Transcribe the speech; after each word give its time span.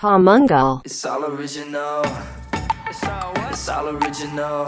Pomungal. 0.00 0.82
It's 0.84 1.06
all 1.06 1.24
original. 1.24 2.02
It's 2.86 3.02
all 3.04 3.32
what? 3.32 3.52
It's 3.52 3.66
all 3.66 3.88
original. 3.88 4.66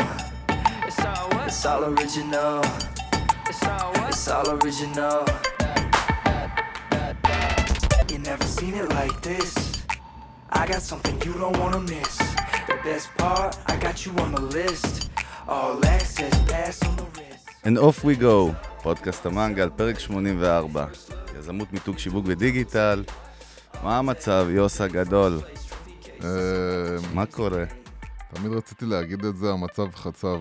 It's 0.89 1.05
all 1.05 1.29
what? 1.33 1.49
It's 1.49 1.67
all 1.67 1.85
original. 1.85 2.63
It's 3.47 3.63
all 3.63 3.93
what? 3.93 4.09
It's 4.09 4.27
all 4.29 4.49
original. 4.57 5.27
You 8.11 8.19
never 8.21 8.45
seen 8.45 8.73
it 8.73 8.89
like 8.89 9.21
this. 9.21 9.53
I 10.49 10.67
got 10.67 10.81
something 10.81 11.21
you 11.21 11.35
don't 11.35 11.59
wanna 11.59 11.81
miss. 11.81 12.17
The 12.67 12.79
best 12.83 13.09
part, 13.19 13.59
I 13.67 13.77
got 13.77 14.07
you 14.07 14.13
on 14.25 14.33
the 14.33 14.41
list. 14.41 15.11
All 15.47 15.85
access, 15.85 16.33
pass 16.51 16.83
on 16.89 16.97
the 16.97 17.05
wrist. 17.15 17.45
And 17.65 17.77
off 17.77 18.03
we 18.03 18.17
go, 18.17 18.55
פודקאסט 18.83 19.27
המנגל, 19.27 19.69
פרק 19.77 20.01
84. 20.01 20.87
יזמות 21.39 21.73
מיתוג 21.73 21.99
שיווק 21.99 22.25
ודיגיטל. 22.29 23.05
מה 23.83 23.99
המצב, 23.99 24.47
יוס 24.51 24.81
הגדול? 24.81 25.41
אה, 26.25 26.29
מה 27.15 27.27
קורה? 27.27 27.65
תמיד 28.35 28.53
רציתי 28.53 28.87
להגיד 28.87 29.25
את 29.25 29.37
זה, 29.37 29.51
המצב 29.51 29.87
חצב. 29.95 30.39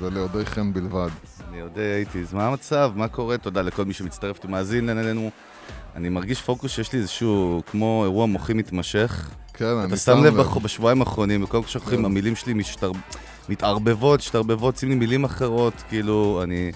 זה 0.00 0.10
ליודעי 0.10 0.46
חן 0.46 0.72
בלבד. 0.72 1.08
אני 1.48 1.58
יודע, 1.58 1.82
הייתי, 1.82 2.20
אז 2.20 2.34
מה 2.34 2.46
המצב? 2.46 2.92
מה 2.94 3.08
קורה? 3.08 3.38
תודה 3.38 3.62
לכל 3.62 3.84
מי 3.84 3.92
שמצטרף 3.92 4.44
ומאזין 4.44 4.88
אלינו. 4.88 5.30
אני 5.96 6.08
מרגיש 6.08 6.42
פוקוס 6.42 6.70
שיש 6.70 6.92
לי 6.92 6.98
איזשהו, 6.98 7.62
כמו 7.70 8.00
אירוע 8.04 8.26
מוחי 8.26 8.52
מתמשך. 8.52 9.30
כן, 9.54 9.64
אני 9.64 9.86
אתה 9.88 9.96
שם 9.96 10.24
לב 10.24 10.34
בח- 10.40 10.56
בשבועיים 10.56 11.00
האחרונים, 11.00 11.42
בכל 11.42 11.62
כך 11.62 11.68
שוכחים, 11.68 11.98
כן. 11.98 12.04
המילים 12.04 12.36
שלי 12.36 12.54
משתר... 12.54 12.92
מתערבבות, 13.48 14.20
משתרבבות, 14.20 14.76
שים 14.76 14.88
לי 14.88 14.94
מילים 14.94 15.24
אחרות, 15.24 15.74
כאילו, 15.88 16.40
אני... 16.42 16.72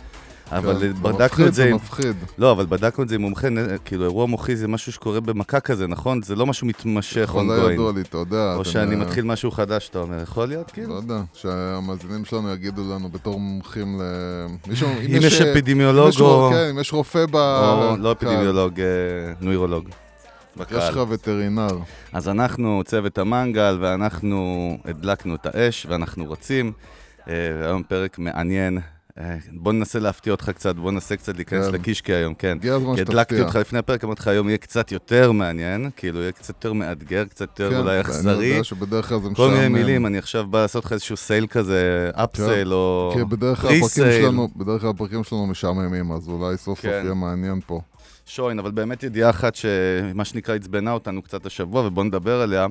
אבל 0.53 0.73
כן, 0.75 0.79
זה 0.79 0.93
בדקנו 1.03 1.47
את 1.47 1.55
זה 1.55 1.65
עם... 1.65 1.77
מפחיד. 1.77 2.17
לא, 2.39 2.53
אבל 2.53 2.67
בדקנו 2.67 3.05
את 3.05 3.09
זה 3.09 3.15
עם 3.15 3.21
מומחה, 3.21 3.49
כאילו, 3.85 4.05
אירוע 4.05 4.27
מוחי 4.27 4.57
זה 4.57 4.69
משהו 4.69 4.93
שקורה 4.93 5.21
במכה 5.21 5.61
כזה, 5.61 5.87
נכון? 5.87 6.23
זה 6.23 6.37
לא 6.37 6.47
משהו 6.47 6.67
מתמשך, 6.67 7.21
יכול 7.21 7.45
לא 7.45 7.69
ongoing. 7.69 7.73
ידוע 7.73 7.93
לי, 7.93 8.01
אתה 8.01 8.19
יודע. 8.19 8.55
או 8.55 8.65
שאני 8.65 8.97
מתחיל 8.97 9.25
משהו 9.25 9.51
חדש, 9.51 9.89
אתה 9.89 9.99
אומר, 9.99 10.23
יכול 10.23 10.49
להיות, 10.49 10.69
לא 10.69 10.73
כאילו? 10.73 10.95
יודע, 10.95 11.21
שהמאזינים 11.35 12.25
שלנו 12.25 12.53
יגידו 12.53 12.83
לנו 12.95 13.09
בתור 13.09 13.41
מומחים 13.41 14.01
ל... 14.01 14.03
מישהו, 14.67 14.89
אם 14.89 15.19
יש 15.23 15.41
אה, 15.41 15.53
אפידמיולוג 15.53 16.05
אם 16.05 16.09
יש 16.09 16.21
או... 16.21 16.51
כן, 16.53 16.69
אם 16.71 16.79
יש 16.79 16.93
רופא 16.93 17.27
ב... 17.31 17.37
או 17.37 17.97
לא 17.99 18.13
אפידמיולוג, 18.13 18.81
אה, 18.81 18.87
נוירולוג. 19.41 19.89
יש 19.89 19.95
בקהל. 20.57 20.93
לך 20.93 21.01
וטרינר. 21.09 21.79
אז 22.13 22.29
אנחנו 22.29 22.83
צוות 22.85 23.19
המנגל, 23.19 23.79
ואנחנו 23.81 24.79
הדלקנו 24.85 25.35
את 25.35 25.47
האש, 25.47 25.87
ואנחנו 25.89 26.25
רוצים. 26.25 26.73
אה, 27.29 27.35
היום 27.63 27.83
פרק 27.83 28.19
מעניין. 28.19 28.79
אה, 29.21 29.37
בוא 29.53 29.73
ננסה 29.73 29.99
להפתיע 29.99 30.33
אותך 30.33 30.51
קצת, 30.51 30.77
בוא 30.77 30.93
ננסה 30.93 31.17
קצת 31.17 31.37
להיכנס 31.37 31.67
כן. 31.67 31.73
לקישקע 31.73 32.15
היום, 32.15 32.35
כן. 32.35 32.57
הגיע 32.61 32.75
הזמן 32.75 32.97
שתפתיע. 32.97 33.13
הדלקתי 33.13 33.41
אותך 33.41 33.57
לפני 33.57 33.79
הפרק, 33.79 34.05
אמרתי 34.05 34.21
לך, 34.21 34.29
היום 34.29 34.49
יהיה 34.49 34.59
קצת 34.59 34.93
יותר 34.93 35.33
מעניין, 35.33 35.91
כאילו, 35.97 36.21
יהיה 36.21 36.33
קצת 36.33 36.49
יותר 36.49 36.73
מאתגר, 36.73 37.25
קצת 37.25 37.41
יותר 37.41 37.71
כן, 37.71 37.77
אולי 37.77 37.93
אני 37.93 38.01
אכזרי. 38.01 38.47
יודע 38.47 38.65
שבדרך 38.65 39.09
כלל 39.09 39.21
זה 39.21 39.29
כל 39.37 39.49
מיני 39.49 39.61
משעמם. 39.61 39.73
מילים, 39.73 40.07
אני 40.07 40.19
עכשיו 40.19 40.47
בא 40.47 40.63
לעשות 40.63 40.85
לך 40.85 40.93
איזשהו 40.93 41.17
sale 41.17 41.47
כזה, 41.47 42.11
upsale 42.15 42.73
או 42.73 43.11
כי 43.15 43.25
בדרך 43.25 43.59
כלל 43.61 43.71
הפרקים 43.71 43.81
pre-sale. 43.81 44.23
שלנו, 44.23 44.49
בדרך 44.57 44.81
כלל 44.81 44.91
הפרקים 44.91 45.25
שלנו 45.25 45.47
משעממים, 45.47 46.13
אז 46.13 46.29
אולי 46.29 46.57
סוף 46.57 46.65
סוף 46.79 46.81
כן. 46.81 47.01
יהיה 47.05 47.15
מעניין 47.15 47.61
פה. 47.67 47.81
שוין, 48.27 48.59
אבל 48.59 48.71
באמת 48.71 49.03
ידיעה 49.03 49.31
אחת 49.31 49.55
שמה 49.55 50.25
שנקרא 50.25 50.55
עצבנה 50.55 50.93
אותנו 50.93 51.23
קצת 51.23 51.47
השבוע, 51.47 51.87
ובוא 51.87 52.05
נדבר 52.05 52.41
עליה. 52.41 52.67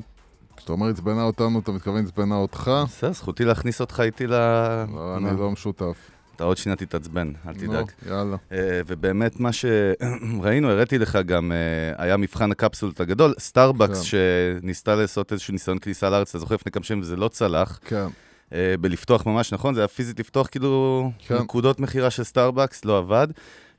כשאתה 0.58 0.72
אומר 0.72 0.88
עצבנה 0.90 1.24
אותנו, 1.24 1.60
אתה 1.60 1.72
מתכוון 1.72 2.06
עצבנה 2.06 2.36
אותך? 2.36 2.72
בסדר, 2.86 3.14
זכותי 3.14 3.46
להכניס 3.46 3.82
אותך 3.82 4.00
איתי 4.00 4.28
ל... 4.28 4.32
לא, 4.32 5.18
אני 5.18 5.40
לא 5.40 5.52
משותף. 5.52 5.98
אתה 6.38 6.44
עוד 6.44 6.58
שנייה 6.58 6.76
תתעצבן, 6.76 7.32
אל 7.48 7.54
נו, 7.54 7.60
תדאג. 7.60 7.92
יאללה. 8.08 8.38
אה, 8.52 8.82
ובאמת 8.88 9.40
מה 9.40 9.50
שראינו, 9.52 10.70
הראיתי 10.72 10.98
לך 10.98 11.18
גם, 11.26 11.52
אה, 11.52 12.04
היה 12.04 12.18
מבחן 12.18 12.52
הקפסולות 12.52 13.00
הגדול, 13.00 13.34
סטארבקס 13.40 14.12
כן. 14.12 14.60
שניסתה 14.62 14.96
לעשות 14.96 15.32
איזשהו 15.32 15.52
ניסיון 15.52 15.80
כניסה 15.80 16.10
לארץ, 16.10 16.30
אתה 16.30 16.40
זוכר 16.40 16.56
לפני 16.56 16.72
כמה 16.72 16.84
שנים 16.84 17.02
וזה 17.02 17.16
לא 17.16 17.28
צלח, 17.28 17.80
כן, 17.86 18.08
אה, 18.54 18.76
בלפתוח 18.82 19.26
ממש, 19.26 19.54
נכון? 19.54 19.74
זה 19.74 19.82
היה 19.82 19.88
פיזית 19.88 20.20
לפתוח 20.20 20.48
כאילו 20.48 21.12
כן. 21.28 21.36
נקודות 21.38 21.80
מכירה 21.80 22.10
של 22.10 22.24
סטארבקס, 22.24 22.86
לא 22.86 22.98
עבד. 22.98 23.28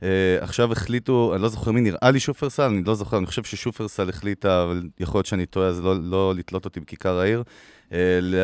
אה, 0.03 0.37
עכשיו 0.41 0.71
החליטו, 0.71 1.31
אני 1.35 1.41
לא 1.41 1.49
זוכר 1.49 1.71
מי, 1.71 1.81
נראה 1.81 2.11
לי 2.11 2.19
שופרסל, 2.19 2.63
אני 2.63 2.83
לא 2.83 2.95
זוכר, 2.95 3.17
אני 3.17 3.25
חושב 3.25 3.43
ששופרסל 3.43 4.09
החליטה, 4.09 4.63
אבל 4.63 4.83
יכול 4.99 5.17
להיות 5.17 5.25
שאני 5.25 5.45
טועה, 5.45 5.67
אז 5.67 5.81
לא, 5.81 5.95
לא 6.01 6.33
לתלות 6.35 6.65
אותי 6.65 6.79
בכיכר 6.79 7.19
העיר, 7.19 7.43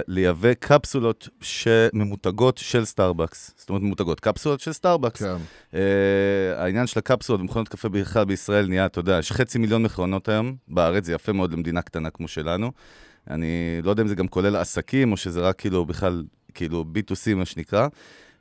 לייבא 0.08 0.54
קפסולות 0.54 1.30
שממותגות 1.42 2.58
של 2.58 2.86
סטארבקס. 2.86 3.54
זאת 3.58 3.70
אומרת, 3.70 3.82
ממותגות, 3.82 4.20
קפסולות 4.20 4.60
של 4.60 4.74
סטארבקס. 4.74 5.24
כן. 5.24 5.36
אה, 5.72 5.76
העניין 6.58 6.88
של 6.88 7.00
הקפסולות 7.00 7.42
ומכונות 7.42 7.70
קפה 7.70 7.90
בכלל 7.90 8.26
בישראל 8.26 8.68
נהיה, 8.68 8.86
אתה 8.86 9.00
יודע, 9.00 9.18
יש 9.20 9.32
חצי 9.32 9.58
מיליון 9.58 9.84
מכונות 9.84 10.30
היום 10.30 10.56
בארץ, 10.68 11.06
זה 11.06 11.14
יפה 11.14 11.32
מאוד 11.32 11.54
למדינה 11.54 11.82
קטנה 11.82 12.10
כמו 12.10 12.28
שלנו. 12.28 12.72
אני 13.30 13.82
לא 13.84 13.90
יודע 13.90 14.04
אם 14.04 14.08
זה 14.08 14.16
גם 14.16 14.28
כולל 14.28 14.56
עסקים, 14.56 15.12
או 15.12 15.18
שזה 15.18 15.42
רק 15.42 15.60
כאילו 15.60 15.86
בכלל, 15.86 16.24
כאילו 16.54 16.86
B2C 16.96 17.36
מה 17.36 17.46
שנקרא. 17.46 17.88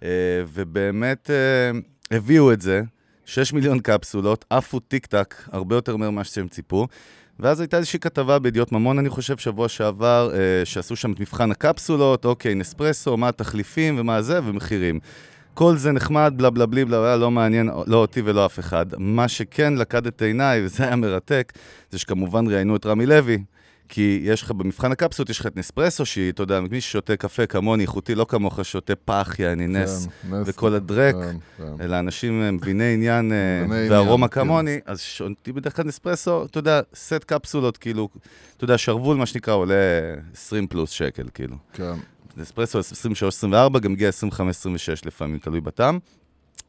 אה, 0.01 0.05
ובאמת 0.49 1.31
אה, 1.31 2.15
הביאו 2.17 2.53
את 2.53 2.61
זה, 2.61 2.83
6 3.25 3.53
מיליון 3.53 3.81
קפסולות, 3.81 4.45
עפו 4.51 4.81
טיק 4.81 5.07
טק, 5.07 5.35
הרבה 5.53 5.75
יותר 5.75 5.97
מהר 5.97 6.11
ממה 6.11 6.25
שהם 6.25 6.49
ציפו. 6.49 6.87
ואז 7.41 7.61
הייתה 7.61 7.77
איזושהי 7.77 7.99
כתבה 7.99 8.39
בידיעות 8.39 8.73
ממון, 8.73 8.99
אני 8.99 9.09
חושב, 9.09 9.37
שבוע 9.37 9.69
שעבר, 9.69 10.31
אה, 10.35 10.65
שעשו 10.65 10.97
שם 10.97 11.13
את 11.13 11.21
מבחן 11.21 11.51
הקפסולות, 11.51 12.25
אוקיי, 12.25 12.55
נספרסו, 12.55 13.17
מה 13.17 13.29
התחליפים 13.29 13.99
ומה 13.99 14.23
זה, 14.23 14.41
ומחירים. 14.45 15.01
כל 15.55 15.77
זה 15.77 15.93
נחמד, 15.93 16.35
בלה 16.37 16.51
בלה 16.51 16.67
בלי 16.67 16.85
בלה 16.85 17.01
בלה, 17.01 17.17
לא 17.17 17.31
מעניין, 17.31 17.71
לא 17.87 17.97
אותי 17.97 18.23
ולא 18.25 18.47
אף 18.47 18.59
אחד. 18.59 18.87
מה 18.99 19.29
שכן 19.29 19.75
לקד 19.75 20.07
את 20.07 20.23
עיניי, 20.23 20.65
וזה 20.65 20.85
היה 20.85 20.97
מרתק, 20.97 21.53
זה 21.91 21.99
שכמובן 21.99 22.47
ראיינו 22.47 22.77
את 22.77 22.87
רמי 22.87 23.07
לוי. 23.07 23.39
כי 23.89 24.21
יש 24.23 24.43
לך 24.43 24.51
במבחן 24.51 24.93
הקפסולות, 24.93 25.31
יש 25.31 25.41
לך 25.41 25.47
את 25.47 25.57
נספרסו, 25.57 26.07
שהיא, 26.07 26.33
אתה 26.33 26.43
יודע, 26.43 26.61
מי 26.61 26.81
ששותה 26.81 27.17
קפה 27.17 27.47
כמוני, 27.47 27.83
איכותי, 27.83 28.15
לא 28.15 28.27
כמוך, 28.29 28.65
שותה 28.65 28.97
פח, 28.97 29.39
יעני 29.39 29.67
נס, 29.67 30.09
כן, 30.23 30.35
נס. 30.35 30.49
וכל 30.49 30.75
הדרק, 30.75 31.15
כן, 31.15 31.37
כן. 31.57 31.73
אלא 31.81 31.99
אנשים 31.99 32.57
מביני 32.57 32.95
עניין 32.95 33.33
אה, 33.33 33.67
וארומה 33.91 34.15
עניין, 34.15 34.29
כן. 34.29 34.41
כמוני, 34.41 34.81
אז 34.87 35.01
שונתי 35.01 35.53
בדרך 35.53 35.77
כלל 35.77 35.85
נספרסו, 35.85 36.45
אתה 36.45 36.59
יודע, 36.59 36.81
סט 36.95 37.25
קפסולות, 37.27 37.77
כאילו, 37.77 38.09
אתה 38.57 38.65
יודע, 38.65 38.79
שרוול, 38.79 39.17
מה 39.17 39.27
שנקרא, 39.27 39.55
עולה 39.55 39.75
20 40.35 40.67
פלוס 40.67 40.91
שקל, 40.91 41.27
כאילו. 41.35 41.57
כן. 41.73 41.95
נספרסו 42.37 42.81
23-24, 42.81 43.79
גם 43.79 43.93
הגיע 43.93 44.11
25-26 44.11 44.33
לפעמים, 45.05 45.39
תלוי 45.39 45.61
בטעם. 45.61 45.99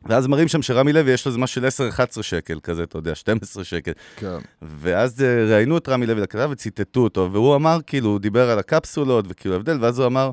ואז 0.04 0.28
מראים 0.28 0.48
שם 0.48 0.62
שרמי 0.62 0.94
לוי 0.94 1.12
יש 1.12 1.26
לו 1.26 1.30
איזה 1.30 1.40
משהו 1.40 1.62
של 1.72 1.90
10-11 2.20 2.24
שקל 2.24 2.60
כזה, 2.64 2.84
אתה 2.84 2.98
יודע, 2.98 3.16
12 3.16 3.64
שקל. 3.64 3.92
כן. 4.16 4.38
ואז 4.62 5.24
אה, 5.24 5.46
ראיינו 5.50 5.78
את 5.78 5.90
רמי 5.90 6.06
לוי 6.06 6.22
לכתב 6.22 6.50
וציטטו 6.52 7.00
אותו, 7.00 7.30
והוא 7.32 7.56
אמר, 7.56 7.80
כאילו, 7.88 8.10
הוא 8.10 8.20
דיבר 8.20 8.50
על 8.50 8.60
הקפסולות 8.60 9.26
וכאילו 9.30 9.56
הבדל, 9.56 9.78
ואז 9.82 10.00
הוא 10.00 10.08
אמר, 10.08 10.32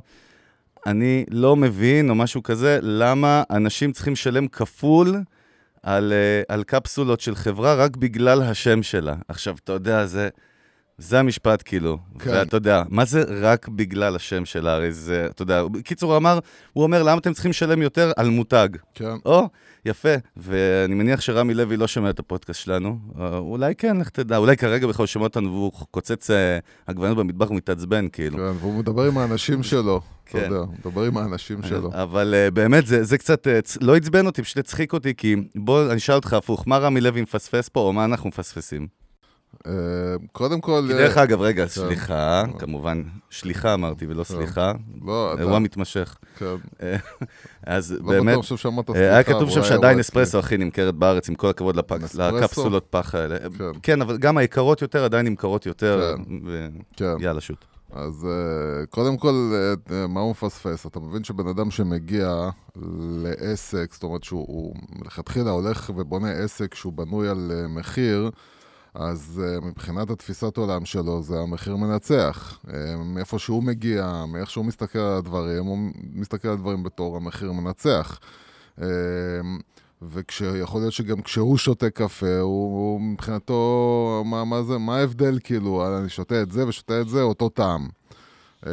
אני 0.86 1.24
לא 1.30 1.56
מבין, 1.56 2.10
או 2.10 2.14
משהו 2.14 2.42
כזה, 2.42 2.78
למה 2.82 3.42
אנשים 3.50 3.92
צריכים 3.92 4.12
לשלם 4.12 4.48
כפול 4.48 5.16
על, 5.82 6.12
אה, 6.12 6.54
על 6.54 6.64
קפסולות 6.64 7.20
של 7.20 7.34
חברה 7.34 7.74
רק 7.74 7.96
בגלל 7.96 8.42
השם 8.42 8.82
שלה. 8.82 9.14
עכשיו, 9.28 9.56
אתה 9.64 9.72
יודע, 9.72 10.06
זה... 10.06 10.28
זה 11.02 11.20
המשפט, 11.20 11.62
כאילו. 11.64 11.98
כן. 12.18 12.30
ואתה 12.30 12.56
יודע, 12.56 12.82
מה 12.88 13.04
זה 13.04 13.24
רק 13.40 13.68
בגלל 13.68 14.16
השם 14.16 14.44
שלה? 14.44 14.74
הרי 14.74 14.92
זה, 14.92 15.26
אתה 15.30 15.42
יודע, 15.42 15.64
בקיצור, 15.64 16.10
הוא 16.10 16.16
אמר, 16.16 16.38
הוא 16.72 16.84
אומר, 16.84 17.02
למה 17.02 17.18
אתם 17.18 17.32
צריכים 17.32 17.50
לשלם 17.50 17.82
יותר 17.82 18.12
על 18.16 18.28
מותג? 18.28 18.68
כן. 18.94 19.14
או, 19.26 19.48
יפה. 19.84 20.14
ואני 20.36 20.94
מניח 20.94 21.20
שרמי 21.20 21.54
לוי 21.54 21.76
לא 21.76 21.86
שומע 21.86 22.10
את 22.10 22.18
הפודקאסט 22.18 22.60
שלנו. 22.60 22.98
אה, 23.20 23.36
אולי 23.38 23.74
כן, 23.74 23.96
לך 23.96 24.08
תדע. 24.08 24.36
אולי 24.36 24.56
כרגע 24.56 24.86
בכלל 24.86 25.06
שומע 25.06 25.24
אותנו 25.24 25.52
והוא 25.52 25.72
קוצץ 25.90 26.30
אה, 26.30 26.58
עגבניות 26.86 27.16
במטבח 27.16 27.50
ומתעצבן, 27.50 28.08
כאילו. 28.12 28.38
כן, 28.38 28.42
והוא 28.60 28.74
מדבר 28.74 29.02
עם 29.02 29.18
האנשים 29.18 29.62
שלו. 29.62 30.00
אתה 30.24 30.32
כן. 30.32 30.44
יודע, 30.44 30.56
הוא 30.56 30.74
מדבר 30.78 31.02
עם 31.02 31.16
האנשים 31.16 31.62
שלו. 31.62 31.90
אבל 31.92 32.34
אה, 32.36 32.50
באמת, 32.50 32.86
זה, 32.86 33.04
זה 33.04 33.18
קצת 33.18 33.48
אה, 33.48 33.58
לא 33.80 33.96
עצבן 33.96 34.26
אותי, 34.26 34.42
פשוט 34.42 34.58
הצחיק 34.58 34.92
אותי, 34.92 35.14
כי 35.14 35.36
בוא, 35.54 35.86
אני 35.90 35.96
אשאל 35.96 36.14
אותך 36.14 36.32
הפוך, 36.32 36.68
מה 36.68 36.78
רמי 36.78 37.00
לוי 37.00 37.22
מפספס 37.22 37.68
פה, 37.68 37.80
או 37.80 37.92
מה 37.92 38.04
אנחנו 38.04 38.28
מפספסים? 38.28 39.01
אה, 39.66 39.72
קודם 40.32 40.60
כל... 40.60 40.84
כי 40.86 40.92
אה, 40.92 40.98
דרך 40.98 41.16
אגב, 41.16 41.40
רגע, 41.40 41.62
כן. 41.62 41.68
סליחה, 41.68 42.42
כמובן, 42.58 43.02
שליחה 43.30 43.74
אמרתי 43.74 44.06
ולא 44.08 44.24
כן. 44.24 44.34
סליחה, 44.34 44.72
לא, 45.04 45.34
אתה... 45.34 45.42
אירוע 45.42 45.58
מתמשך. 45.58 46.16
כן. 46.38 46.46
אה, 46.82 46.96
אז 47.66 47.92
לא 47.92 48.08
באמת, 48.08 48.32
בטוח 48.32 48.44
ששמעת 48.44 48.90
אה, 48.90 48.94
היה 48.96 49.22
סליחה, 49.22 49.38
כתוב 49.38 49.50
שם 49.50 49.62
שעדיין 49.62 49.98
אספרסו 49.98 50.38
הכי 50.38 50.56
נמכרת 50.56 50.94
בארץ, 50.94 51.28
עם 51.28 51.34
כל 51.34 51.50
הכבוד? 51.50 51.76
לקפסולות 52.18 52.86
פח 52.90 53.14
האלה. 53.14 53.36
כן. 53.58 53.64
כן, 53.82 54.02
אבל 54.02 54.18
גם 54.18 54.38
היקרות 54.38 54.82
יותר 54.82 55.04
עדיין 55.04 55.26
נמכרות 55.26 55.66
יותר, 55.66 56.14
כן. 56.96 57.14
ויאללה, 57.18 57.40
שוט. 57.40 57.64
אז 57.92 58.26
קודם 58.90 59.16
כל, 59.16 59.52
מה 60.08 60.20
הוא 60.20 60.30
מפספס? 60.30 60.86
אתה 60.86 61.00
מבין 61.00 61.24
שבן 61.24 61.46
אדם 61.46 61.70
שמגיע 61.70 62.50
לעסק, 63.22 63.92
זאת 63.92 64.02
אומרת 64.02 64.24
שהוא 64.24 64.46
הוא 64.48 64.74
מלכתחילה 64.98 65.50
הולך 65.50 65.90
ובונה 65.96 66.30
עסק 66.30 66.74
שהוא 66.74 66.92
בנוי 66.92 67.28
על 67.28 67.52
מחיר, 67.68 68.30
אז 68.94 69.42
uh, 69.42 69.64
מבחינת 69.64 70.10
התפיסת 70.10 70.56
עולם 70.56 70.84
שלו 70.84 71.22
זה 71.22 71.38
המחיר 71.38 71.76
מנצח. 71.76 72.58
Uh, 72.66 72.70
מאיפה 73.04 73.38
שהוא 73.38 73.62
מגיע, 73.62 74.24
מאיך 74.28 74.50
שהוא 74.50 74.64
מסתכל 74.64 74.98
על 74.98 75.18
הדברים, 75.18 75.64
הוא 75.64 75.78
מסתכל 76.12 76.48
על 76.48 76.54
הדברים 76.54 76.82
בתור 76.82 77.16
המחיר 77.16 77.52
מנצח. 77.52 78.18
Uh, 78.78 78.82
ושיכול 80.10 80.80
להיות 80.80 80.92
שגם 80.92 81.22
כשהוא 81.22 81.58
שותה 81.58 81.90
קפה, 81.90 82.38
הוא, 82.40 82.92
הוא 82.92 83.00
מבחינתו, 83.00 84.22
מה, 84.26 84.44
מה 84.44 84.62
זה, 84.62 84.78
מה 84.78 84.96
ההבדל 84.96 85.38
כאילו, 85.44 85.98
אני 85.98 86.08
שותה 86.08 86.42
את 86.42 86.52
זה 86.52 86.68
ושותה 86.68 87.00
את 87.00 87.08
זה, 87.08 87.22
אותו 87.22 87.48
טעם. 87.48 87.88
אמ, 88.66 88.70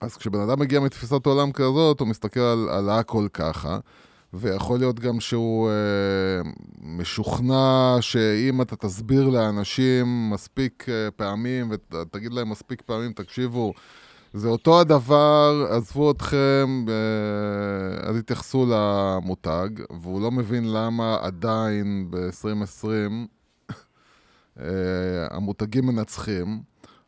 אז 0.00 0.16
כשבן 0.16 0.40
אדם 0.40 0.60
מגיע 0.60 0.80
מתפיסת 0.80 1.26
עולם 1.26 1.52
כזאת, 1.52 2.00
הוא 2.00 2.08
מסתכל 2.08 2.40
על, 2.40 2.68
על 2.68 2.90
הכל 2.90 3.26
ככה, 3.32 3.78
ויכול 4.34 4.78
להיות 4.78 5.00
גם 5.00 5.20
שהוא 5.20 5.68
אה, 5.68 6.50
משוכנע 6.82 7.96
שאם 8.00 8.62
אתה 8.62 8.76
תסביר 8.76 9.28
לאנשים 9.28 10.30
מספיק 10.30 10.86
אה, 10.88 11.10
פעמים, 11.10 11.70
ותגיד 11.70 12.32
להם 12.32 12.50
מספיק 12.50 12.82
פעמים, 12.82 13.12
תקשיבו, 13.12 13.72
זה 14.32 14.48
אותו 14.48 14.80
הדבר, 14.80 15.66
עזבו 15.70 16.10
אתכם, 16.10 16.84
אה, 16.88 18.08
אז 18.08 18.16
התייחסו 18.16 18.66
למותג, 18.70 19.68
והוא 20.02 20.20
לא 20.20 20.30
מבין 20.30 20.72
למה 20.72 21.18
עדיין 21.20 22.06
ב-2020 22.10 22.86
אה, 24.60 24.66
המותגים 25.30 25.86
מנצחים. 25.86 26.60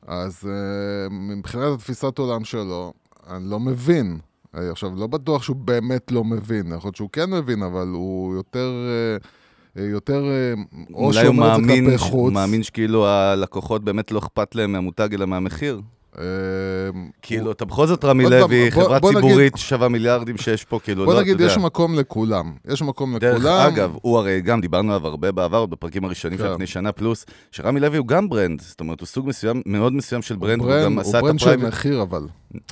אז 0.08 0.44
uh, 0.44 1.12
מבחינת 1.12 1.74
התפיסת 1.74 2.18
עולם 2.18 2.44
שלו, 2.44 2.92
אני 3.26 3.50
לא 3.50 3.60
מבין. 3.60 4.18
אה, 4.54 4.70
עכשיו, 4.70 4.90
לא 4.96 5.06
בטוח 5.06 5.42
שהוא 5.42 5.56
באמת 5.56 6.12
לא 6.12 6.24
מבין, 6.24 6.66
יכול 6.66 6.88
להיות 6.88 6.96
שהוא 6.96 7.10
כן 7.12 7.30
מבין, 7.30 7.62
אבל 7.62 7.88
הוא 7.88 8.34
יותר... 8.34 8.72
אה, 9.20 9.24
יותר, 9.80 10.24
או 10.94 11.12
שאומר 11.12 11.56
את 11.56 11.64
זה 11.64 11.68
כלפי 11.68 11.98
חוץ. 11.98 12.12
אולי 12.12 12.22
הוא 12.22 12.32
מאמין 12.32 12.62
שכאילו 12.62 13.06
הלקוחות 13.06 13.84
באמת 13.84 14.12
לא 14.12 14.18
אכפת 14.18 14.54
להם 14.54 14.72
מהמותג 14.72 15.14
אלא 15.14 15.26
מהמחיר? 15.26 15.80
אמ, 16.18 16.24
כאילו, 17.22 17.52
אתה 17.52 17.64
בכל 17.64 17.86
זאת 17.86 18.04
רמי 18.04 18.24
לוי, 18.24 18.70
חברה 18.70 19.00
ציבורית 19.00 19.56
שווה 19.56 19.88
מיליארדים 19.88 20.36
שיש 20.36 20.64
פה, 20.64 20.80
כאילו, 20.84 21.04
לא, 21.04 21.10
אתה 21.10 21.20
יודע. 21.20 21.24
בוא 21.24 21.34
נגיד, 21.34 21.46
יש 21.46 21.58
מקום 21.58 21.94
לכולם. 21.94 22.52
יש 22.68 22.82
מקום 22.82 23.16
לכולם. 23.16 23.38
דרך 23.38 23.44
אגב, 23.44 23.96
הוא 24.02 24.18
הרי 24.18 24.40
גם, 24.40 24.60
דיברנו 24.60 24.92
עליו 24.94 25.06
הרבה 25.06 25.32
בעבר, 25.32 25.66
בפרקים 25.66 26.04
הראשונים 26.04 26.38
של 26.38 26.44
כן. 26.44 26.52
לפני 26.52 26.66
שנה 26.66 26.92
פלוס, 26.92 27.26
שרמי 27.52 27.80
לוי 27.80 27.98
הוא 27.98 28.06
גם 28.06 28.28
brand, 28.28 28.60
זאת 28.60 28.80
אומרת, 28.80 29.00
הוא 29.00 29.06
סוג 29.06 29.28
מסוים, 29.28 29.62
מאוד 29.66 29.92
מסוים 29.92 30.22
של 30.22 30.36
brand, 30.36 30.62
הוא 30.62 30.72
גם 30.84 30.98
עשה 30.98 31.18
את 31.18 31.24
ה 31.24 31.26
private. 31.26 31.42
הוא 31.42 31.50
brand 31.50 31.60
של 31.60 31.66
מחיר, 31.66 32.02
אבל. 32.02 32.22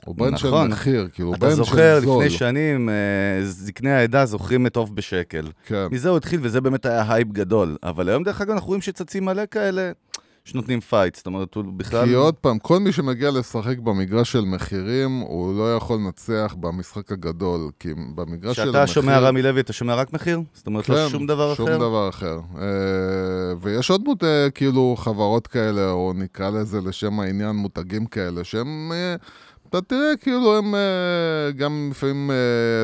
הוא 0.05 0.15
brand 0.17 0.39
של 0.39 0.49
נכון. 0.49 0.71
מחיר, 0.71 1.09
כאילו, 1.13 1.29
הוא 1.29 1.37
ברנד 1.39 1.57
של 1.57 1.57
זול. 1.57 1.65
אתה 1.65 2.01
זוכר, 2.01 2.17
לפני 2.19 2.31
שנים, 2.31 2.89
אה, 2.89 2.95
זקני 3.45 3.91
העדה 3.91 4.27
זוכרים 4.27 4.67
את 4.67 4.77
עוף 4.77 4.91
בשקל. 4.91 5.47
כן. 5.67 5.87
מזה 5.91 6.09
הוא 6.09 6.17
התחיל, 6.17 6.41
וזה 6.43 6.61
באמת 6.61 6.87
היה 6.87 7.13
הייפ 7.15 7.29
גדול. 7.29 7.77
אבל 7.83 8.09
היום, 8.09 8.23
דרך 8.23 8.41
אגב, 8.41 8.51
אנחנו 8.51 8.67
רואים 8.67 8.83
שצצים 8.83 9.25
מלא 9.25 9.43
כאלה. 9.51 9.93
שנותנים 10.47 10.81
fight, 10.81 11.17
זאת 11.17 11.27
אומרת, 11.27 11.55
הוא 11.55 11.65
בכלל... 11.77 12.07
כי 12.07 12.13
עוד 12.13 12.35
פעם, 12.35 12.59
כל 12.59 12.79
מי 12.79 12.93
שמגיע 12.93 13.31
לשחק 13.31 13.79
במגרש 13.79 14.33
של 14.33 14.41
מחירים, 14.45 15.19
הוא 15.19 15.59
לא 15.59 15.77
יכול 15.77 15.99
לנצח 15.99 16.55
במשחק 16.61 17.13
הגדול, 17.13 17.71
כי 17.81 17.89
במגרש 18.15 18.57
של 18.57 18.63
המחיר... 18.63 18.73
כשאתה 18.73 18.87
שומע 18.87 19.19
רמי 19.19 19.43
לוי, 19.43 19.61
אתה 19.61 19.73
שומע 19.73 19.95
רק 19.95 20.13
מחיר? 20.13 20.41
זאת 20.53 20.67
אומרת, 20.67 20.89
לא 20.89 20.95
כן, 20.95 21.03
לא 21.03 21.09
שום 21.09 21.27
דבר 21.27 21.55
שום 21.55 21.67
אחר? 21.67 21.75
שום 21.75 21.89
דבר 21.89 22.09
אחר. 22.09 22.39
אה, 22.59 22.65
ויש 23.61 23.91
עוד 23.91 24.05
מות... 24.05 24.25
אה, 24.25 24.51
כאילו 24.51 24.97
חברות 24.99 25.47
כאלה, 25.47 25.91
או 25.91 26.13
נקרא 26.17 26.51
לזה 26.51 26.81
לשם 26.81 27.21
העניין 27.21 27.57
מותגים 27.57 28.07
כאלה, 28.07 28.45
שהם... 28.45 28.93
אה, 28.93 29.15
אתה 29.69 29.81
תראה, 29.81 30.17
כאילו, 30.21 30.59
הם 30.59 30.75
גם 31.57 31.89
לפעמים, 31.91 32.31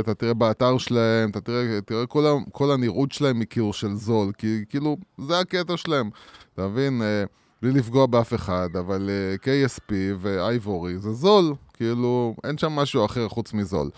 אתה 0.01 0.15
תראה 0.15 0.35
באתר 0.35 0.79
שלהם, 0.79 1.31
אתה 1.31 1.41
תראה, 1.41 1.81
תראה 1.87 2.07
כל, 2.07 2.25
כל 2.53 2.71
הנראות 2.71 3.13
שלהם 3.13 3.41
היא 3.41 3.47
כאילו 3.51 3.73
של 3.73 3.95
זול, 3.95 4.33
כי 4.39 4.65
כאילו, 4.69 4.97
זה 5.19 5.39
הקטע 5.39 5.77
שלהם. 5.77 6.11
אתה 6.55 6.69
מבין? 6.69 7.03
בלי 7.63 7.73
לפגוע 7.73 8.07
באף 8.07 8.35
אחד, 8.35 8.69
אבל 8.79 9.11
uh, 9.11 9.45
KSP 9.45 9.93
ואייבורי 10.19 10.99
זה 10.99 11.13
זול, 11.13 11.55
כאילו, 11.75 12.37
אין 12.45 12.59
שם 12.59 12.73
משהו 12.73 13.05
אחר 13.05 13.29
חוץ 13.29 13.53
מזול. 13.53 13.91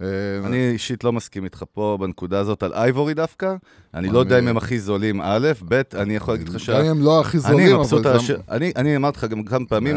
אה, 0.00 0.06
אני 0.44 0.70
אישית 0.70 1.04
לא 1.04 1.12
מסכים 1.12 1.44
איתך 1.44 1.64
פה 1.72 1.98
בנקודה 2.00 2.38
הזאת 2.38 2.62
על 2.62 2.72
אייבורי 2.72 3.14
דווקא. 3.14 3.54
אני 3.94 4.08
לא 4.08 4.18
יודע 4.18 4.38
אם 4.38 4.48
הם 4.48 4.56
הכי 4.56 4.78
זולים, 4.78 5.20
א', 5.22 5.48
ב', 5.68 5.80
אני 5.94 6.16
יכול 6.16 6.34
להגיד 6.34 6.48
לך 6.48 6.60
ש... 6.60 6.70
גם 6.70 6.84
אם 6.84 7.02
לא 7.02 7.20
הכי 7.20 7.38
זולים, 7.38 7.76
אבל 7.76 8.02
גם... 8.02 8.18
אני 8.76 8.96
אמרתי 8.96 9.18
לך 9.18 9.24
גם 9.24 9.42
כמה 9.42 9.66
פעמים, 9.66 9.96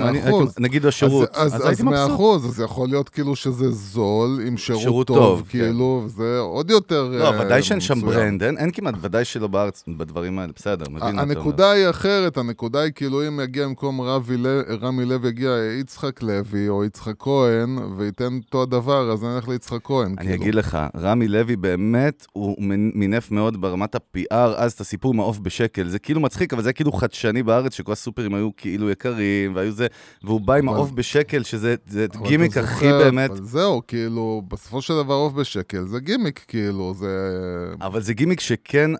נגיד 0.59 0.85
השירות, 0.85 1.29
אז 1.33 1.53
הייתי 1.53 1.67
מבסוט. 1.67 1.93
אז 1.93 2.07
מאה 2.07 2.15
אחוז, 2.15 2.45
אז 2.45 2.59
יכול 2.59 2.87
להיות 2.89 3.09
כאילו 3.09 3.35
שזה 3.35 3.71
זול, 3.71 4.39
עם 4.47 4.57
שירות 4.57 5.07
טוב, 5.07 5.39
כן. 5.39 5.45
כאילו, 5.49 6.05
זה 6.07 6.39
עוד 6.39 6.69
יותר 6.69 7.03
לא, 7.03 7.41
ודאי 7.41 7.63
שאין 7.63 7.79
שם 7.79 8.01
ברנד, 8.01 8.43
אין 8.43 8.71
כמעט, 8.71 8.95
ודאי 9.01 9.25
שלא 9.25 9.47
בארץ, 9.47 9.83
בדברים 9.87 10.39
האלה, 10.39 10.51
בסדר, 10.55 10.85
מבין 10.89 11.15
מה 11.15 11.23
אתה. 11.23 11.31
הנקודה 11.31 11.71
היא 11.71 11.89
אחרת, 11.89 12.37
הנקודה 12.37 12.81
היא 12.81 12.91
כאילו 12.95 13.27
אם 13.27 13.39
יגיע 13.39 13.67
במקום 13.67 14.01
רמי 14.81 15.05
לוי, 15.05 15.29
יגיע 15.29 15.51
יצחק 15.79 16.23
לוי 16.23 16.69
או 16.69 16.85
יצחק 16.85 17.13
כהן, 17.19 17.77
וייתן 17.97 18.39
אותו 18.45 18.61
הדבר, 18.61 19.11
אז 19.11 19.23
אני 19.23 19.35
אלך 19.35 19.47
ליצחק 19.47 19.79
כהן. 19.83 20.15
אני 20.17 20.27
כאילו. 20.27 20.43
אגיד 20.43 20.55
לך, 20.55 20.77
רמי 20.97 21.27
לוי 21.27 21.55
באמת, 21.55 22.27
הוא 22.33 22.55
מינף 22.93 23.31
מאוד 23.31 23.61
ברמה 23.61 23.82
ברמת 23.83 23.95
ה-PR 23.95 24.55
אז 24.55 24.71
את 24.71 24.81
הסיפור 24.81 25.13
מעוף 25.13 25.39
בשקל. 25.39 25.87
זה 25.87 25.99
כאילו 25.99 26.21
מצחיק, 26.21 26.53
אבל 26.53 26.63
זה 26.63 26.73
כאילו 26.73 26.91
חדשני 26.91 27.43
בארץ, 27.43 27.73
שכל 27.73 27.91
הסופרים 27.91 28.33
היו 28.33 28.49
כאילו 28.57 28.89
יקרים, 28.89 29.55
והיו 29.55 29.71
זה, 29.71 29.87
והוא 30.23 30.41
בא 30.41 30.53
עם 30.53 30.69
העוף 30.69 30.91
בשקל, 30.91 31.43
שזה 31.43 31.75
גימיק 32.23 32.57
הכי 32.57 32.91
באמת... 32.91 33.29
אבל 33.29 33.43
זהו, 33.43 33.81
כאילו, 33.87 34.41
בסופו 34.47 34.81
של 34.81 34.93
דבר 34.93 35.13
עוף 35.13 35.33
בשקל 35.33 35.87
זה 35.87 35.99
גימיק, 35.99 36.45
כאילו, 36.47 36.93
זה... 36.93 37.07
אבל 37.81 38.01
זה 38.01 38.13
גימיק 38.13 38.39
שכן, 38.39 38.91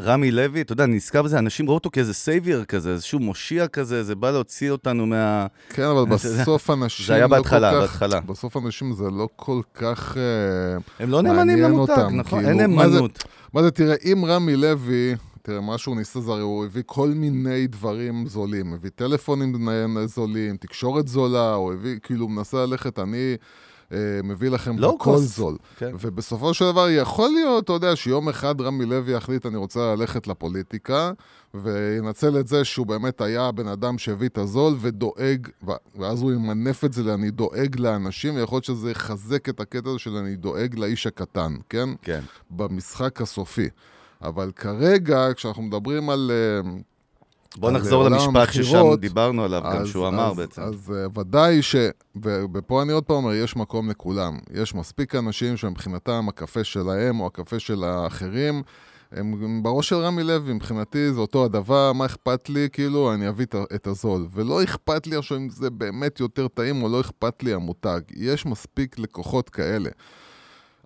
רמי 0.00 0.30
לוי, 0.30 0.60
אתה 0.60 0.72
יודע, 0.72 0.86
נזכר 0.86 1.22
בזה, 1.22 1.38
אנשים 1.38 1.66
ראו 1.66 1.74
אותו 1.74 1.90
כאיזה 1.90 2.14
savior 2.14 2.64
כזה, 2.64 2.90
איזשהו 2.90 3.18
מושיע 3.18 3.68
כזה, 3.68 4.02
זה 4.02 4.14
בא 4.14 4.30
להוציא 4.30 4.70
אותנו 4.70 5.06
מה... 5.06 5.46
כן, 5.68 5.84
אבל 5.84 6.04
בסוף 6.14 6.70
אנשים 6.70 7.06
זה 7.06 7.14
היה 7.14 7.22
לא 7.22 7.28
בהתחלה, 7.28 7.80
בהתחלה. 7.80 8.20
בסוף 8.20 8.56
אנשים 8.56 8.92
זה 8.92 9.04
לא 9.10 9.28
כל 9.36 9.60
כך 9.74 10.16
הם 11.00 11.10
לא 11.10 11.22
נאמנים 11.22 11.58
למותג, 11.58 12.06
נכון? 12.12 12.44
אין 12.44 12.58
כאילו, 12.58 12.68
נאמנות. 12.68 13.24
מה 13.54 13.62
זה, 13.62 13.70
תראה, 13.70 13.94
אם 14.12 14.24
רמי 14.24 14.56
לוי, 14.56 15.14
תראה, 15.42 15.60
מה 15.60 15.78
שהוא 15.78 15.96
ניסה 15.96 16.20
זה 16.20 16.32
הרי 16.32 16.40
הוא 16.40 16.64
הביא 16.64 16.82
כל 16.86 17.08
מיני 17.08 17.66
דברים 17.66 18.26
זולים. 18.26 18.72
הביא 18.72 18.90
טלפונים 18.94 19.68
זולים, 20.06 20.56
תקשורת 20.56 21.08
זולה, 21.08 21.54
הוא 21.54 21.72
הביא, 21.72 21.98
כאילו, 22.02 22.28
מנסה 22.28 22.66
ללכת, 22.66 22.98
אני... 22.98 23.36
אה, 23.92 23.98
מביא 24.24 24.48
לכם 24.48 24.78
לא 24.78 24.94
הכל 25.00 25.16
זול. 25.16 25.56
כן. 25.76 25.90
ובסופו 26.00 26.54
של 26.54 26.64
דבר 26.64 26.90
יכול 26.90 27.30
להיות, 27.30 27.64
אתה 27.64 27.72
יודע, 27.72 27.96
שיום 27.96 28.28
אחד 28.28 28.60
רמי 28.60 28.86
לוי 28.86 29.12
יחליט, 29.12 29.46
אני 29.46 29.56
רוצה 29.56 29.94
ללכת 29.94 30.26
לפוליטיקה, 30.26 31.12
וינצל 31.54 32.40
את 32.40 32.48
זה 32.48 32.64
שהוא 32.64 32.86
באמת 32.86 33.20
היה 33.20 33.46
הבן 33.46 33.68
אדם 33.68 33.98
שהביא 33.98 34.28
את 34.28 34.38
הזול 34.38 34.76
ודואג, 34.80 35.48
ואז 35.94 36.22
הוא 36.22 36.32
ימנף 36.32 36.84
את 36.84 36.92
זה 36.92 37.02
ל"אני 37.02 37.30
דואג 37.30 37.80
לאנשים", 37.80 38.36
ויכול 38.36 38.56
להיות 38.56 38.64
שזה 38.64 38.90
יחזק 38.90 39.48
את 39.48 39.60
הקטע 39.60 39.90
הזה 39.90 39.98
של 39.98 40.16
"אני 40.16 40.36
דואג 40.36 40.78
לאיש 40.78 41.06
הקטן", 41.06 41.54
כן? 41.68 41.88
כן. 42.02 42.20
במשחק 42.50 43.22
הסופי. 43.22 43.68
אבל 44.22 44.52
כרגע, 44.56 45.26
כשאנחנו 45.34 45.62
מדברים 45.62 46.10
על... 46.10 46.30
אה, 46.30 46.70
בוא 47.56 47.70
נחזור 47.70 48.04
למשפט 48.04 48.52
ששם 48.52 48.94
דיברנו 48.94 49.44
עליו, 49.44 49.66
אז, 49.66 49.78
גם 49.78 49.86
שהוא 49.86 50.06
אז, 50.06 50.14
אמר 50.14 50.30
אז, 50.30 50.36
בעצם. 50.36 50.62
אז 50.62 50.92
uh, 50.92 51.18
ודאי 51.18 51.62
ש... 51.62 51.76
ופה 52.54 52.82
אני 52.82 52.92
עוד 52.92 53.04
פעם 53.04 53.16
אומר, 53.16 53.34
יש 53.34 53.56
מקום 53.56 53.90
לכולם. 53.90 54.38
יש 54.54 54.74
מספיק 54.74 55.14
אנשים 55.14 55.56
שמבחינתם 55.56 56.28
הקפה 56.28 56.64
שלהם 56.64 57.20
או 57.20 57.26
הקפה 57.26 57.58
של 57.58 57.84
האחרים, 57.84 58.62
הם 59.12 59.62
בראש 59.62 59.88
של 59.88 59.96
רמי 59.96 60.22
לוי, 60.22 60.52
מבחינתי 60.52 61.12
זה 61.12 61.20
אותו 61.20 61.44
הדבר, 61.44 61.92
מה 61.92 62.06
אכפת 62.06 62.48
לי? 62.48 62.68
כאילו, 62.72 63.14
אני 63.14 63.28
אביא 63.28 63.46
את 63.74 63.86
הזול. 63.86 64.26
ולא 64.32 64.62
אכפת 64.62 65.06
לי 65.06 65.16
עכשיו 65.16 65.36
אם 65.38 65.48
זה 65.50 65.70
באמת 65.70 66.20
יותר 66.20 66.48
טעים 66.48 66.82
או 66.82 66.88
לא 66.88 67.00
אכפת 67.00 67.42
לי 67.42 67.54
המותג. 67.54 68.00
יש 68.16 68.46
מספיק 68.46 68.98
לקוחות 68.98 69.50
כאלה. 69.50 69.90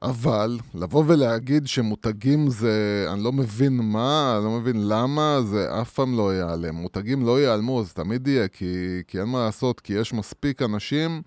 אבל 0.05 0.59
לבוא 0.75 1.05
ולהגיד 1.07 1.67
שמותגים 1.67 2.51
זה, 2.51 3.07
אני 3.13 3.25
לא 3.25 3.33
מבין 3.33 3.77
מה, 3.77 4.35
אני 4.37 4.45
לא 4.45 4.51
מבין 4.51 4.89
למה, 4.89 5.39
זה 5.45 5.81
אף 5.81 5.93
פעם 5.93 6.17
לא 6.17 6.35
ייעלם. 6.35 6.75
מותגים 6.75 7.27
לא 7.27 7.41
ייעלמו, 7.41 7.85
זה 7.85 7.95
תמיד 7.95 8.29
יהיה, 8.29 8.49
כי, 8.49 9.03
כי 9.07 9.21
אין 9.21 9.29
מה 9.29 9.45
לעשות, 9.45 9.81
כי 9.81 9.93
יש 9.93 10.13
מספיק 10.13 10.63
אנשים 10.63 11.23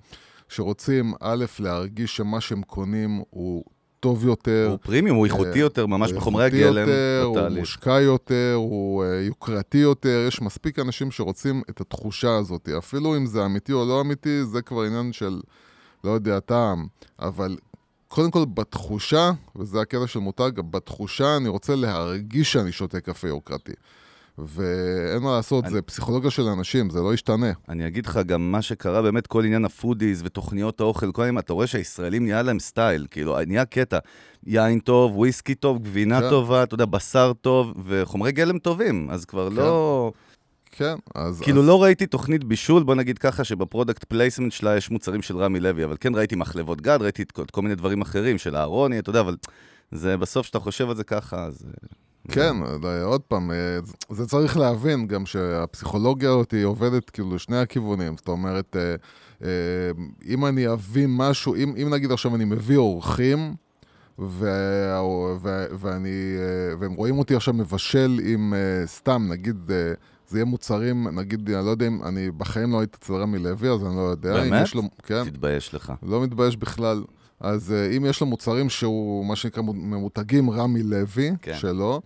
שרוצים, 0.49 1.13
א', 1.21 1.45
להרגיש 1.59 2.17
שמה 2.17 2.41
שהם 2.41 2.61
קונים 2.61 3.21
הוא 3.29 3.63
טוב 3.99 4.25
יותר. 4.25 4.67
הוא 4.69 4.77
פרימיום, 4.81 5.17
הוא 5.17 5.25
איכותי 5.25 5.59
יותר, 5.59 5.85
ממש 5.85 6.13
בחומרי 6.13 6.45
הגלם. 6.45 6.77
יותר, 6.77 7.23
הוא 7.25 7.49
מושקע 7.49 8.01
יותר, 8.01 8.53
הוא 8.55 9.03
אה, 9.03 9.07
יוקרתי 9.07 9.77
יותר, 9.77 10.25
יש 10.27 10.41
מספיק 10.41 10.79
אנשים 10.79 11.11
שרוצים 11.11 11.61
את 11.69 11.81
התחושה 11.81 12.35
הזאת. 12.35 12.69
אפילו 12.77 13.17
אם 13.17 13.25
זה 13.25 13.45
אמיתי 13.45 13.73
או 13.73 13.85
לא 13.85 14.01
אמיתי, 14.01 14.45
זה 14.45 14.61
כבר 14.61 14.81
עניין 14.81 15.13
של, 15.13 15.41
לא 16.03 16.11
יודע, 16.11 16.39
טעם. 16.39 16.87
אבל 17.19 17.57
קודם 18.17 18.31
כל, 18.31 18.45
בתחושה, 18.53 19.31
וזה 19.55 19.81
הקטע 19.81 20.07
של 20.07 20.19
מותג, 20.19 20.51
בתחושה 20.69 21.37
אני 21.37 21.49
רוצה 21.49 21.75
להרגיש 21.75 22.53
שאני 22.53 22.71
שותה 22.71 22.99
קפה 22.99 23.27
יוקרתי. 23.27 23.71
ואין 24.37 25.23
מה 25.23 25.35
לעשות, 25.35 25.63
אני... 25.63 25.73
זה 25.73 25.81
פסיכולוגיה 25.81 26.31
של 26.31 26.41
אנשים, 26.41 26.89
זה 26.89 27.01
לא 27.01 27.13
ישתנה. 27.13 27.51
אני 27.69 27.87
אגיד 27.87 28.05
לך 28.05 28.19
גם 28.25 28.51
מה 28.51 28.61
שקרה 28.61 29.01
באמת, 29.01 29.27
כל 29.27 29.45
עניין 29.45 29.65
ה 29.65 29.72
foodies 29.72 30.21
ותוכניות 30.25 30.79
האוכל, 30.79 31.11
כל 31.11 31.21
עניין, 31.21 31.37
אתה 31.37 31.53
רואה 31.53 31.67
שהישראלים 31.67 32.25
נהיה 32.25 32.41
להם 32.41 32.59
style, 32.59 33.07
כאילו, 33.11 33.37
נהיה 33.47 33.65
קטע. 33.65 33.97
יין 34.45 34.79
טוב, 34.79 35.17
וויסקי 35.17 35.55
טוב, 35.55 35.83
גבינה 35.83 36.21
כן. 36.21 36.29
טובה, 36.29 36.63
אתה 36.63 36.73
יודע, 36.73 36.85
בשר 36.85 37.33
טוב, 37.41 37.73
וחומרי 37.85 38.31
גלם 38.31 38.59
טובים, 38.59 39.07
אז 39.09 39.25
כבר 39.25 39.49
כן. 39.49 39.55
לא... 39.55 40.11
כן, 40.71 40.95
אז... 41.15 41.41
כאילו 41.41 41.61
אז... 41.61 41.67
לא 41.67 41.83
ראיתי 41.83 42.07
תוכנית 42.07 42.43
בישול, 42.43 42.83
בוא 42.83 42.95
נגיד 42.95 43.17
ככה, 43.17 43.43
שב 43.43 43.61
product 43.61 44.03
placement 44.03 44.51
שלה 44.51 44.77
יש 44.77 44.91
מוצרים 44.91 45.21
של 45.21 45.37
רמי 45.37 45.59
לוי, 45.59 45.83
אבל 45.83 45.95
כן 45.99 46.15
ראיתי 46.15 46.35
מחלבות 46.35 46.81
גד, 46.81 47.01
ראיתי 47.01 47.21
את 47.21 47.31
כל, 47.31 47.45
כל 47.51 47.61
מיני 47.61 47.75
דברים 47.75 48.01
אחרים 48.01 48.37
של 48.37 48.55
אהרוני, 48.55 48.99
אתה 48.99 49.09
יודע, 49.09 49.19
אבל 49.19 49.35
זה 49.91 50.17
בסוף, 50.17 50.45
כשאתה 50.45 50.59
חושב 50.59 50.89
על 50.89 50.95
זה 50.95 51.03
ככה, 51.03 51.43
אז... 51.43 51.65
אה, 51.67 51.97
כן, 52.31 52.55
אה, 52.83 53.03
עוד 53.03 53.21
פעם, 53.21 53.51
אה, 53.51 53.79
זה 54.09 54.27
צריך 54.27 54.57
להבין 54.57 55.07
גם 55.07 55.25
שהפסיכולוגיה 55.25 56.29
הזאת 56.29 56.51
היא 56.51 56.65
עובדת 56.65 57.09
כאילו 57.09 57.35
לשני 57.35 57.57
הכיוונים. 57.57 58.17
זאת 58.17 58.27
אומרת, 58.27 58.75
אה, 59.41 59.47
אם 60.25 60.45
אני 60.45 60.73
אביא 60.73 61.07
משהו, 61.09 61.55
אם, 61.55 61.73
אם 61.81 61.89
נגיד 61.93 62.11
עכשיו 62.11 62.35
אני 62.35 62.45
מביא 62.45 62.77
אורחים, 62.77 63.55
ו... 64.19 64.49
ו... 65.41 65.65
ואני... 65.79 66.37
והם 66.79 66.93
רואים 66.93 67.19
אותי 67.19 67.35
עכשיו 67.35 67.53
מבשל 67.53 68.19
עם 68.23 68.53
סתם, 68.85 69.27
נגיד, 69.29 69.71
זה 70.27 70.37
יהיה 70.37 70.45
מוצרים, 70.45 71.07
נגיד, 71.07 71.49
אני 71.49 71.65
לא 71.65 71.69
יודע 71.69 71.87
אם, 71.87 72.03
אני 72.03 72.31
בחיים 72.31 72.71
לא 72.71 72.79
הייתי 72.79 72.97
אצל 73.01 73.13
רמי 73.13 73.39
לוי, 73.39 73.69
אז 73.69 73.83
אני 73.83 73.95
לא 73.95 74.01
יודע. 74.01 74.33
באמת? 74.33 74.75
לו, 74.75 74.81
כן. 75.03 75.23
תתבייש 75.23 75.73
לך. 75.73 75.93
לא 76.03 76.21
מתבייש 76.21 76.55
בכלל. 76.55 77.03
אז 77.39 77.73
uh, 77.73 77.97
אם 77.97 78.05
יש 78.05 78.21
לו 78.21 78.27
מוצרים 78.27 78.69
שהוא, 78.69 79.25
מה 79.25 79.35
שנקרא, 79.35 79.63
ממותגים 79.63 80.49
רמי 80.49 80.83
לוי, 80.83 81.31
כן. 81.41 81.53
שלו, 81.53 82.01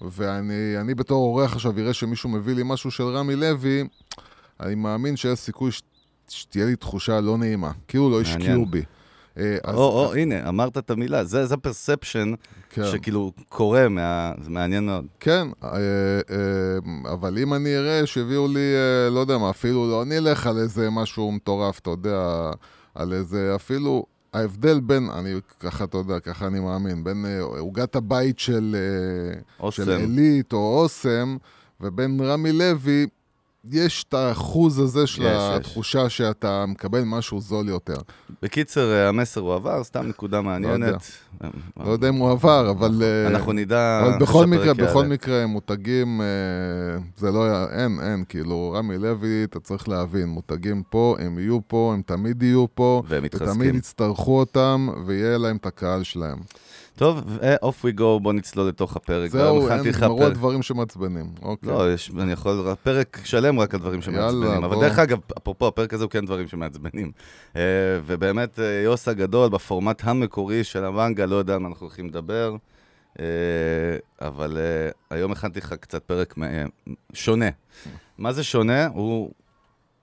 ואני 0.00 0.94
בתור 0.94 1.24
אורח 1.24 1.52
עכשיו 1.52 1.78
אראה 1.78 1.92
שמישהו 1.92 2.30
מביא 2.30 2.54
לי 2.54 2.62
משהו 2.64 2.90
של 2.90 3.04
רמי 3.04 3.36
לוי, 3.36 3.84
אני 4.60 4.74
מאמין 4.74 5.16
שיש 5.16 5.38
סיכוי 5.38 5.72
ש... 5.72 5.82
שתהיה 6.28 6.66
לי 6.66 6.76
תחושה 6.76 7.20
לא 7.20 7.38
נעימה, 7.38 7.72
כאילו 7.88 8.10
לא 8.10 8.20
השקיעו 8.20 8.66
בי. 8.66 8.82
אה, 9.38 9.56
אז... 9.64 9.74
או, 9.74 9.80
או, 9.80 10.14
הנה, 10.14 10.48
אמרת 10.48 10.78
את 10.78 10.90
המילה, 10.90 11.24
זה, 11.24 11.46
זה 11.46 11.56
פרספשן 11.56 12.32
כן. 12.70 12.84
שכאילו 12.84 13.32
קורה, 13.48 13.88
מה... 13.88 14.32
זה 14.42 14.50
מעניין 14.50 14.86
מאוד. 14.86 15.04
כן, 15.20 15.48
אה, 15.64 15.70
אבל 17.12 17.38
אם 17.38 17.54
אני 17.54 17.76
אראה 17.76 18.06
שהביאו 18.06 18.48
לי, 18.48 18.74
לא 19.10 19.20
יודע 19.20 19.38
מה, 19.38 19.50
אפילו 19.50 19.90
לא 19.90 20.04
נלך 20.04 20.46
על 20.46 20.58
איזה 20.58 20.90
משהו 20.90 21.32
מטורף, 21.32 21.78
אתה 21.78 21.90
יודע, 21.90 22.50
על 22.94 23.12
איזה, 23.12 23.52
אפילו 23.54 24.06
ההבדל 24.36 24.80
בין, 24.80 25.10
אני 25.10 25.34
ככה, 25.60 25.84
אתה 25.84 25.96
יודע, 25.96 26.20
ככה 26.20 26.46
אני 26.46 26.60
מאמין, 26.60 27.04
בין 27.04 27.24
אה, 27.26 27.40
עוגת 27.40 27.96
הבית 27.96 28.38
של, 28.38 28.76
אה, 29.62 29.70
של 29.70 29.90
עילית 29.90 30.52
או 30.52 30.80
אוסם, 30.80 31.36
ובין 31.80 32.20
רמי 32.20 32.52
לוי, 32.52 33.06
יש 33.72 34.04
את 34.08 34.14
האחוז 34.14 34.78
הזה 34.78 35.06
של 35.06 35.22
יש, 35.22 35.28
התחושה 35.30 36.06
יש. 36.06 36.16
שאתה 36.16 36.64
מקבל 36.66 37.02
משהו 37.02 37.40
זול 37.40 37.68
יותר. 37.68 37.96
בקיצר, 38.42 38.92
אה, 38.92 39.08
המסר 39.08 39.40
הוא 39.40 39.54
עבר, 39.54 39.84
סתם 39.84 40.06
נקודה 40.06 40.40
מעניינת. 40.40 40.80
לא 41.40 41.46
יודע, 41.46 41.58
לא 41.86 41.90
יודע 41.90 42.08
אם 42.08 42.14
הוא 42.14 42.30
עבר, 42.30 42.70
אבל... 42.70 43.02
אנחנו 43.26 43.52
נדע... 43.52 44.00
אבל 44.02 44.18
בכל 44.18 44.46
מקרה, 44.46 44.74
בכל 44.74 45.06
מקרה, 45.06 45.46
מותגים, 45.46 46.20
זה 47.16 47.30
לא... 47.30 47.70
אין, 47.70 47.98
אין, 48.02 48.24
כאילו, 48.28 48.74
רמי 48.78 48.98
לוי, 48.98 49.44
אתה 49.44 49.60
צריך 49.60 49.88
להבין, 49.88 50.28
מותגים 50.28 50.82
פה, 50.90 51.16
הם 51.18 51.38
יהיו 51.38 51.58
פה, 51.68 51.90
הם 51.94 52.02
תמיד 52.06 52.42
יהיו 52.42 52.66
פה. 52.74 53.02
והם 53.08 53.22
מתחזקים. 53.22 53.50
ותמיד 53.50 53.74
יצטרכו 53.74 54.38
אותם, 54.38 54.88
ויהיה 55.06 55.38
להם 55.38 55.56
את 55.56 55.66
הקהל 55.66 56.02
שלהם. 56.02 56.38
טוב, 56.96 57.38
off 57.62 57.84
we 57.84 57.98
go, 57.98 58.20
בוא 58.22 58.32
נצלול 58.32 58.68
לתוך 58.68 58.96
הפרק. 58.96 59.30
זהו, 59.30 59.68
אין, 59.68 59.80
נגמרו 59.80 60.24
הדברים 60.24 60.62
שמעצבנים. 60.62 61.26
אוקיי. 61.42 61.68
לא, 61.72 61.92
יש, 61.92 62.10
אני 62.18 62.32
יכול, 62.32 62.74
פרק 62.82 63.20
שלם 63.24 63.60
רק 63.60 63.74
על 63.74 63.80
דברים 63.80 64.02
שמעצבנים. 64.02 64.42
יאללה, 64.42 64.56
אבל 64.56 64.74
בוא. 64.74 64.84
דרך 64.84 64.98
אגב, 64.98 65.18
אפרופו, 65.38 65.66
הפרק 65.66 65.94
הזה 65.94 66.04
הוא 66.04 66.10
כן 66.10 66.26
דברים 66.26 66.48
שמעצבנים. 66.48 67.12
Uh, 67.52 67.56
ובאמת, 68.06 68.58
uh, 68.58 68.62
יוס 68.84 69.08
הגדול, 69.08 69.48
בפורמט 69.48 70.00
המקורי 70.04 70.64
של 70.64 70.84
המנגה, 70.84 71.26
לא 71.26 71.36
יודע 71.36 71.54
על 71.54 71.58
מה 71.58 71.68
אנחנו 71.68 71.86
הולכים 71.86 72.06
לדבר. 72.06 72.56
Uh, 73.14 73.18
אבל 74.20 74.58
היום 75.10 75.32
הכנתי 75.32 75.60
לך 75.60 75.72
קצת 75.72 76.02
פרק 76.02 76.34
שונה. 77.12 77.48
מה 78.18 78.32
זה 78.32 78.44
שונה? 78.44 78.86
הוא 78.86 79.30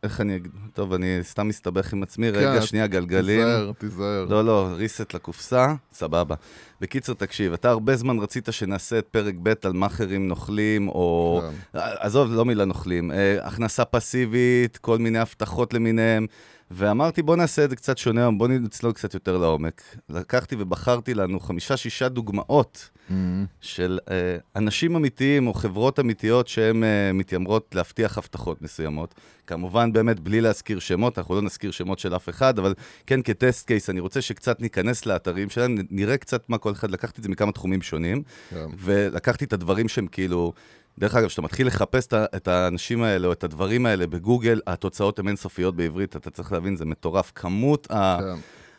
איך 0.04 0.22
אני 0.22 0.36
אגיד? 0.36 0.52
טוב, 0.74 0.94
אני 0.94 1.20
סתם 1.22 1.48
מסתבך 1.48 1.94
עם 1.94 2.04
עצמי. 2.04 2.30
רגע, 2.30 2.60
כן, 2.60 2.66
שנייה, 2.66 2.88
גלגלים. 2.88 3.40
תיזהר, 3.40 3.72
תיזהר. 3.78 4.26
לא, 4.30 4.46
לא, 4.46 4.68
ריסט 4.76 5.14
לקופסה, 5.14 5.74
סבבה. 5.94 6.36
בקיצור, 6.82 7.16
תקשיב, 7.16 7.54
אתה 7.54 7.70
הרבה 7.70 7.96
זמן 7.96 8.20
רצית 8.20 8.48
שנעשה 8.52 9.00
את 9.00 9.08
פרק 9.12 9.36
ב' 9.44 9.54
על 9.64 9.74
מאכערים 9.74 10.28
נוכלים, 10.28 10.88
או... 10.88 11.42
כן. 11.74 11.80
עזוב, 12.00 12.32
לא 12.32 12.46
מילה 12.46 12.66
נוכלים. 12.66 13.12
אה, 13.12 13.38
הכנסה 13.42 13.86
פסיבית, 13.86 14.78
כל 14.78 14.98
מיני 14.98 15.20
הבטחות 15.20 15.74
למיניהם. 15.74 16.28
ואמרתי, 16.76 17.22
בוא 17.22 17.36
נעשה 17.36 17.64
את 17.66 17.70
זה 17.70 17.76
קצת 17.76 17.98
שונה, 17.98 18.32
בוא 18.32 18.48
נצלול 18.48 18.94
קצת 18.94 19.14
יותר 19.14 19.38
לעומק. 19.38 19.82
לקחתי 20.10 20.56
ובחרתי 20.60 21.14
לנו 21.14 21.40
חמישה-שישה 21.40 22.10
דוגמאות 22.10 22.90
mm-hmm. 22.94 23.14
של 23.62 24.00
uh, 24.06 24.12
אנשים 24.56 24.96
אמיתיים 24.96 25.48
או 25.48 25.54
חברות 25.54 26.00
אמיתיות 26.00 26.48
שהן 26.48 26.84
uh, 26.84 26.86
מתיימרות 27.14 27.76
להבטיח 27.76 28.18
הבטחות 28.18 28.62
מסוימות. 28.62 29.16
כמובן, 29.48 29.94
באמת, 29.94 30.20
בלי 30.20 30.42
להזכיר 30.42 30.80
שמות, 30.80 31.18
אנחנו 31.18 31.36
לא 31.36 31.42
נזכיר 31.42 31.72
שמות 31.72 32.00
של 32.00 32.16
אף 32.16 32.30
אחד, 32.30 32.60
אבל 32.60 32.74
כן, 33.08 33.20
כטסט 33.24 33.68
קייס, 33.68 33.90
אני 33.90 34.00
רוצה 34.00 34.22
שקצת 34.22 34.62
ניכנס 34.62 35.06
לאתרים 35.06 35.50
שלהם, 35.50 35.76
נראה 35.90 36.18
קצת 36.18 36.50
מה 36.50 36.58
כל 36.58 36.72
אחד, 36.72 36.92
לקחתי 36.92 37.18
את 37.18 37.24
זה 37.24 37.30
מכמה 37.30 37.52
תחומים 37.52 37.82
שונים, 37.82 38.24
yeah. 38.26 38.56
כן. 38.56 38.66
ולקחתי 38.78 39.46
את 39.46 39.54
הדברים 39.54 39.88
שהם 39.88 40.08
כאילו... 40.08 40.54
דרך 41.00 41.16
אגב, 41.16 41.28
כשאתה 41.28 41.42
מתחיל 41.42 41.68
לחפש 41.68 42.08
את 42.14 42.48
האנשים 42.48 43.04
האלה 43.04 43.28
או 43.28 43.32
את 43.32 43.44
הדברים 43.44 43.86
האלה 43.86 44.08
בגוגל, 44.08 44.62
התוצאות 44.68 45.20
הן 45.20 45.28
אינסופיות 45.28 45.76
בעברית, 45.76 46.16
אתה 46.16 46.30
צריך 46.30 46.52
להבין, 46.52 46.76
זה 46.76 46.86
מטורף. 46.86 47.32
כמות 47.36 47.88
כן. 47.88 47.96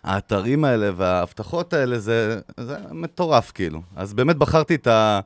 האתרים 0.05 0.65
האלה 0.65 0.91
וההבטחות 0.97 1.73
האלה, 1.73 1.99
זה, 1.99 2.41
זה 2.61 2.77
מטורף 2.93 3.53
כאילו. 3.55 3.83
אז 3.97 4.15
באמת 4.15 4.37
בחרתי 4.37 4.75
את 4.75 4.87
ה... 4.87 5.21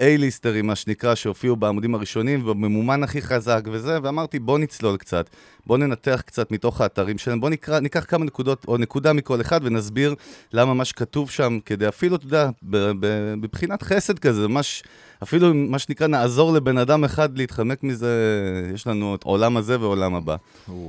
A-ליסטרים, 0.00 0.66
מה 0.66 0.76
שנקרא, 0.76 1.14
שהופיעו 1.14 1.56
בעמודים 1.56 1.94
הראשונים, 1.94 2.42
ובממומן 2.42 3.02
הכי 3.02 3.22
חזק 3.22 3.62
וזה, 3.72 3.98
ואמרתי, 4.02 4.38
בוא 4.38 4.58
נצלול 4.58 4.96
קצת, 4.96 5.30
בוא 5.66 5.78
ננתח 5.78 6.22
קצת 6.26 6.50
מתוך 6.50 6.80
האתרים 6.80 7.18
שלהם, 7.18 7.40
בוא 7.40 7.50
נקרא, 7.50 7.80
ניקח 7.80 8.04
כמה 8.08 8.24
נקודות, 8.24 8.64
או 8.68 8.76
נקודה 8.76 9.12
מכל 9.12 9.40
אחד, 9.40 9.60
ונסביר 9.62 10.14
למה 10.52 10.74
מה 10.74 10.84
שכתוב 10.84 11.30
שם, 11.30 11.58
כדי 11.64 11.88
אפילו, 11.88 12.16
אתה 12.16 12.24
יודע, 12.24 12.50
בבחינת 13.40 13.82
חסד 13.82 14.18
כזה, 14.18 14.48
ממש, 14.48 14.82
אפילו 15.22 15.54
מה 15.54 15.78
שנקרא, 15.78 16.06
נעזור 16.06 16.52
לבן 16.52 16.78
אדם 16.78 17.04
אחד 17.04 17.38
להתחמק 17.38 17.82
מזה, 17.82 18.40
יש 18.74 18.86
לנו 18.86 19.14
את 19.14 19.22
עולם 19.22 19.56
הזה 19.56 19.80
ועולם 19.80 20.14
הבא. 20.14 20.36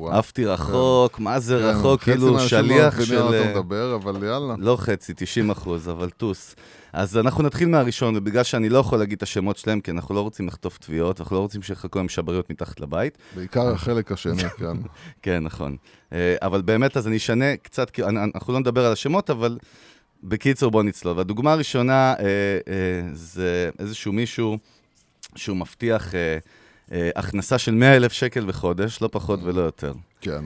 עפתי 0.08 0.46
רחוק, 0.46 1.20
מה 1.20 1.40
זה 1.40 1.58
כן, 1.58 1.64
רחוק, 1.64 2.02
כאילו 2.02 2.40
שליח 2.40 3.04
של... 3.04 3.22
לא 4.58 4.78
חצי, 4.80 5.14
90 5.16 5.50
אחוז, 5.50 5.90
אבל 5.90 6.10
טוס. 6.10 6.56
אז 6.94 7.18
אנחנו 7.18 7.44
נתחיל 7.44 7.68
מהראשון, 7.68 8.18
ובגלל 8.18 8.44
שאני 8.44 8.70
לא 8.70 8.80
יכול 8.80 9.00
להגיד 9.00 9.18
את 9.18 9.24
השמות 9.24 9.58
שלהם, 9.58 9.82
כי 9.82 9.92
אנחנו 9.92 10.16
לא 10.16 10.22
רוצים 10.22 10.48
לחטוף 10.48 10.78
תביעות, 10.78 11.20
אנחנו 11.20 11.36
לא 11.36 11.42
רוצים 11.42 11.62
שיחכו 11.62 12.00
עם 12.00 12.10
שבריות 12.10 12.50
מתחת 12.50 12.80
לבית. 12.80 13.18
בעיקר 13.36 13.68
החלק 13.70 14.12
השני, 14.12 14.44
כן. 14.78 14.88
כן, 15.22 15.44
נכון. 15.44 15.78
אה, 16.14 16.36
אבל 16.42 16.62
באמת, 16.62 16.98
אז 16.98 17.08
אני 17.08 17.18
אשנה 17.18 17.58
קצת, 17.58 18.00
אנחנו 18.00 18.54
לא 18.54 18.60
נדבר 18.60 18.86
על 18.86 18.92
השמות, 18.92 19.30
אבל 19.30 19.58
בקיצור, 20.24 20.72
בואו 20.72 20.84
נצלול. 20.84 21.18
והדוגמה 21.18 21.54
הראשונה 21.54 22.14
אה, 22.14 22.26
אה, 22.68 23.02
זה 23.14 23.70
איזשהו 23.80 24.14
מישהו 24.14 24.58
שהוא 25.36 25.58
מבטיח... 25.58 26.14
הכנסה 27.16 27.58
של 27.58 27.72
100 27.72 27.96
אלף 27.96 28.12
שקל 28.12 28.46
בחודש, 28.46 29.02
לא 29.02 29.10
פחות 29.12 29.40
ולא 29.44 29.62
יותר. 29.62 29.94
כן. 30.22 30.46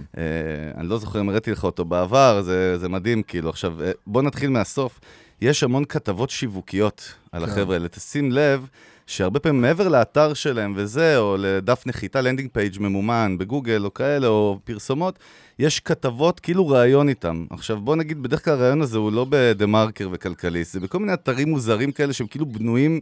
אני 0.78 0.88
לא 0.88 0.98
זוכר 0.98 1.22
אם 1.22 1.30
הראיתי 1.30 1.52
לך 1.52 1.64
אותו 1.64 1.86
בעבר, 1.86 2.42
זה, 2.42 2.78
זה 2.78 2.90
מדהים, 2.90 3.24
כאילו. 3.24 3.50
עכשיו, 3.50 3.74
בוא 4.08 4.22
נתחיל 4.22 4.50
מהסוף. 4.50 5.00
יש 5.42 5.64
המון 5.64 5.86
כתבות 5.86 6.30
שיווקיות 6.30 7.14
על 7.32 7.46
כן. 7.46 7.52
החבר'ה 7.52 7.76
האלה. 7.76 7.88
תשים 7.88 8.32
לב 8.32 8.68
שהרבה 9.08 9.40
פעמים 9.40 9.62
מעבר 9.62 9.88
לאתר 9.88 10.34
שלהם 10.34 10.74
וזה, 10.76 11.18
או 11.18 11.38
לדף 11.40 11.84
נחיתה, 11.86 12.22
landing 12.22 12.50
page 12.54 12.78
ממומן 12.80 13.36
בגוגל 13.38 13.82
או 13.86 13.94
כאלה, 13.94 14.28
או 14.28 14.60
פרסומות, 14.64 15.20
יש 15.60 15.80
כתבות 15.80 16.40
כאילו 16.40 16.68
ראיון 16.68 17.10
איתם. 17.10 17.46
עכשיו 17.50 17.82
בוא 17.82 17.96
נגיד, 17.96 18.24
בדרך 18.24 18.46
כלל 18.46 18.54
הראיון 18.54 18.82
הזה 18.82 18.98
הוא 18.98 19.12
לא 19.12 19.26
בדה 19.30 19.66
מרקר 19.66 20.10
וכלכליסט, 20.12 20.74
זה 20.74 20.80
בכל 20.80 21.00
מיני 21.00 21.14
אתרים 21.14 21.50
מוזרים 21.50 21.92
כאלה 21.92 22.14
שהם 22.14 22.28
כאילו 22.28 22.46
בנויים 22.46 23.00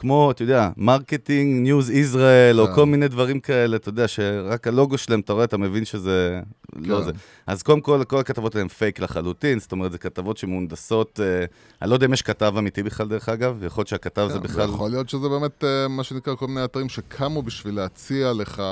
כמו, 0.00 0.30
אתה 0.30 0.42
יודע, 0.42 0.70
marketing, 0.76 1.62
news 1.62 1.90
ישראל, 1.90 2.60
או 2.60 2.66
כן. 2.66 2.74
כל 2.74 2.86
מיני 2.86 3.08
דברים 3.08 3.40
כאלה, 3.40 3.76
אתה 3.76 3.88
יודע, 3.88 4.08
שרק 4.08 4.66
הלוגו 4.66 4.98
שלהם, 4.98 5.20
אתה 5.20 5.32
רואה, 5.32 5.44
אתה 5.44 5.56
מבין 5.56 5.84
שזה 5.84 6.40
לא 6.76 6.98
כן. 6.98 7.04
זה. 7.04 7.10
אז 7.46 7.62
קודם 7.62 7.80
כל, 7.80 8.04
כל 8.04 8.20
הכתבות 8.20 8.56
הן 8.56 8.68
פייק 8.68 9.00
לחלוטין, 9.00 9.60
זאת 9.60 9.72
אומרת, 9.72 9.92
זה 9.92 9.98
כתבות 9.98 10.36
שמונדסות, 10.36 11.20
אה, 11.22 11.44
אני 11.82 11.90
לא 11.90 11.94
יודע 11.94 12.06
אם 12.06 12.12
יש 12.12 12.22
כתב 12.22 12.54
אמיתי 12.58 12.82
בכלל, 12.82 13.08
דרך 13.08 13.28
אגב, 13.28 13.64
יכול 13.64 13.80
להיות 13.80 13.88
שהכתב 13.88 14.28
זה 14.32 14.38
כן, 14.38 14.44
בכלל... 14.44 14.68
יכול 14.68 14.90
להיות 14.90 15.08
שזה 15.08 15.28
באמת, 15.28 15.64
אה, 15.64 15.88
מה 15.88 16.04
שנקרא, 16.04 16.34
כל 16.34 16.46
מיני 16.46 16.64
אתרים 16.64 16.88
שקמו 16.88 17.42
בשביל 17.42 17.74
להציע 17.74 18.32
לך... 18.32 18.62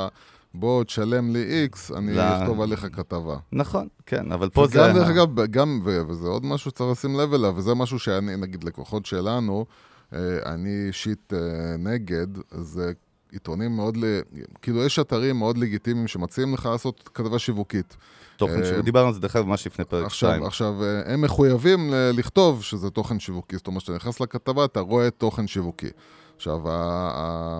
בוא 0.59 0.85
תשלם 0.85 1.33
לי 1.33 1.43
איקס, 1.43 1.93
אני 1.93 2.13
אכתוב 2.19 2.61
עליך 2.61 2.87
כתבה. 2.93 3.37
נכון, 3.53 3.89
כן, 4.07 4.33
אבל 4.33 4.49
פה 4.49 4.67
זה... 4.67 4.85
וגם, 4.85 4.95
דרך 4.95 5.09
אגב, 5.09 5.41
גם, 5.51 5.81
וזה 5.85 6.29
עוד 6.29 6.47
משהו 6.47 6.71
שצריך 6.71 6.91
לשים 6.91 7.21
לב 7.21 7.35
אליו, 7.35 7.53
וזה 7.57 7.75
משהו 7.75 7.99
שאני, 7.99 8.37
נגיד, 8.37 8.65
לקוחות 8.65 9.07
שלנו, 9.07 9.67
אני 10.47 10.85
אישית 10.87 11.33
אה, 11.33 11.77
נגד, 11.79 12.27
זה 12.51 12.93
עיתונים 13.33 13.77
מאוד, 13.77 13.99
כאילו 14.63 14.85
יש 14.85 14.99
אתרים 14.99 15.39
מאוד 15.39 15.59
לגיטימיים 15.59 16.09
שמציעים 16.09 16.55
לך 16.55 16.67
לעשות 16.67 17.11
כתבה 17.15 17.39
שיווקית. 17.39 17.97
תוכן 18.37 18.61
אה, 18.61 18.65
שיווקי, 18.65 18.83
דיברנו 18.83 19.09
על 19.09 19.15
זה 19.15 19.21
דרך 19.21 19.37
אגב 19.37 19.47
ממש 19.47 19.67
לפני 19.67 19.85
פרק 19.85 20.13
2. 20.13 20.43
עכשיו, 20.43 20.75
הם 21.07 21.21
מחויבים 21.21 21.91
לכתוב 22.13 22.63
שזה 22.63 22.91
תוכן 22.91 23.21
שיווקי, 23.21 23.57
זאת 23.57 23.67
אומרת, 23.67 23.83
כשאתה 23.83 23.97
נכנס 23.97 24.21
לכתבה, 24.21 24.65
אתה 24.65 24.81
רואה 24.81 25.11
תוכן 25.11 25.47
שיווקי. 25.47 25.91
עכשיו, 26.37 26.59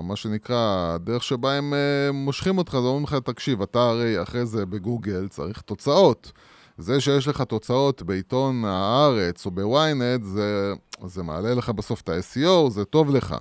מה 0.03 0.17
שנקרא, 0.17 0.93
הדרך 0.95 1.23
שבה 1.23 1.53
הם 1.53 1.75
מושכים 2.13 2.59
אותך, 2.59 2.73
זה 2.73 2.79
אומרים 2.79 3.05
לך, 3.05 3.15
תקשיב, 3.15 3.63
אתה 3.63 3.79
הרי 3.79 4.23
אחרי 4.23 4.47
זה 4.47 4.67
בגוגל 4.67 5.29
צריך 5.29 5.61
תוצאות. 5.61 6.33
זה 6.79 7.01
שיש 7.01 7.29
לך 7.29 7.43
תוצאות 7.43 8.03
בעיתון 8.03 8.65
הארץ 8.65 9.47
או 9.47 9.51
בוויינט, 9.51 10.25
זה, 10.25 10.73
זה 11.05 11.23
מעלה 11.23 11.55
לך 11.55 11.71
בסוף 11.71 12.01
את 12.01 12.09
ה-SEO, 12.09 12.71
זה 12.71 12.85
טוב 12.85 13.11
לך, 13.11 13.35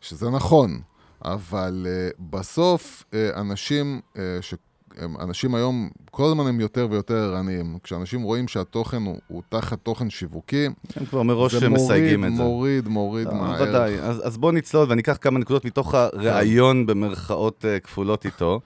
שזה 0.00 0.30
נכון. 0.30 0.80
אבל 1.24 1.86
uh, 1.86 2.16
בסוף 2.30 3.04
uh, 3.10 3.40
אנשים, 3.40 4.00
uh, 4.14 4.18
ש... 4.40 4.54
הם, 4.98 5.14
אנשים 5.20 5.54
היום, 5.54 5.88
כל 6.10 6.24
הזמן 6.24 6.46
הם 6.46 6.60
יותר 6.60 6.88
ויותר 6.90 7.14
ערניים. 7.14 7.78
כשאנשים 7.82 8.22
רואים 8.22 8.48
שהתוכן 8.48 9.02
הוא, 9.02 9.18
הוא 9.28 9.42
תחת 9.48 9.78
תוכן 9.82 10.10
שיווקי, 10.10 10.66
הם 10.96 11.06
כבר 11.06 11.22
מראש 11.22 11.54
מוריד, 11.54 11.70
מסייגים 11.70 12.24
את 12.24 12.36
זה. 12.36 12.42
מוריד, 12.42 12.88
מוריד 12.88 13.28
אה, 13.28 13.34
מהערך. 13.34 13.68
ודאי. 13.68 14.00
אז, 14.00 14.26
אז 14.26 14.36
בוא 14.36 14.52
נצלול 14.52 14.86
ואני 14.88 15.02
אקח 15.02 15.18
כמה 15.20 15.38
נקודות 15.38 15.64
מתוך 15.64 15.94
הראיון 15.94 16.86
במרכאות 16.86 17.64
אה, 17.64 17.80
כפולות 17.80 18.24
איתו. 18.24 18.60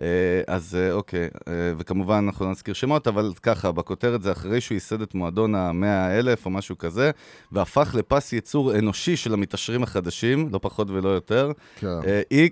אה, 0.00 0.06
אז 0.46 0.76
אה, 0.80 0.92
אוקיי, 0.92 1.28
אה, 1.48 1.52
וכמובן 1.78 2.14
אנחנו 2.14 2.44
לא 2.44 2.50
נזכיר 2.50 2.74
שמות, 2.74 3.08
אבל 3.08 3.32
ככה, 3.42 3.72
בכותרת 3.72 4.22
זה 4.22 4.32
אחרי 4.32 4.60
שהוא 4.60 4.76
ייסד 4.76 5.02
את 5.02 5.14
מועדון 5.14 5.54
המאה 5.54 6.06
האלף 6.06 6.46
או 6.46 6.50
משהו 6.50 6.78
כזה, 6.78 7.10
והפך 7.52 7.94
לפס 7.94 8.32
ייצור 8.32 8.78
אנושי 8.78 9.16
של 9.16 9.34
המתעשרים 9.34 9.82
החדשים, 9.82 10.48
לא 10.52 10.58
פחות 10.62 10.90
ולא 10.90 11.08
יותר. 11.08 11.52
כן. 11.76 11.98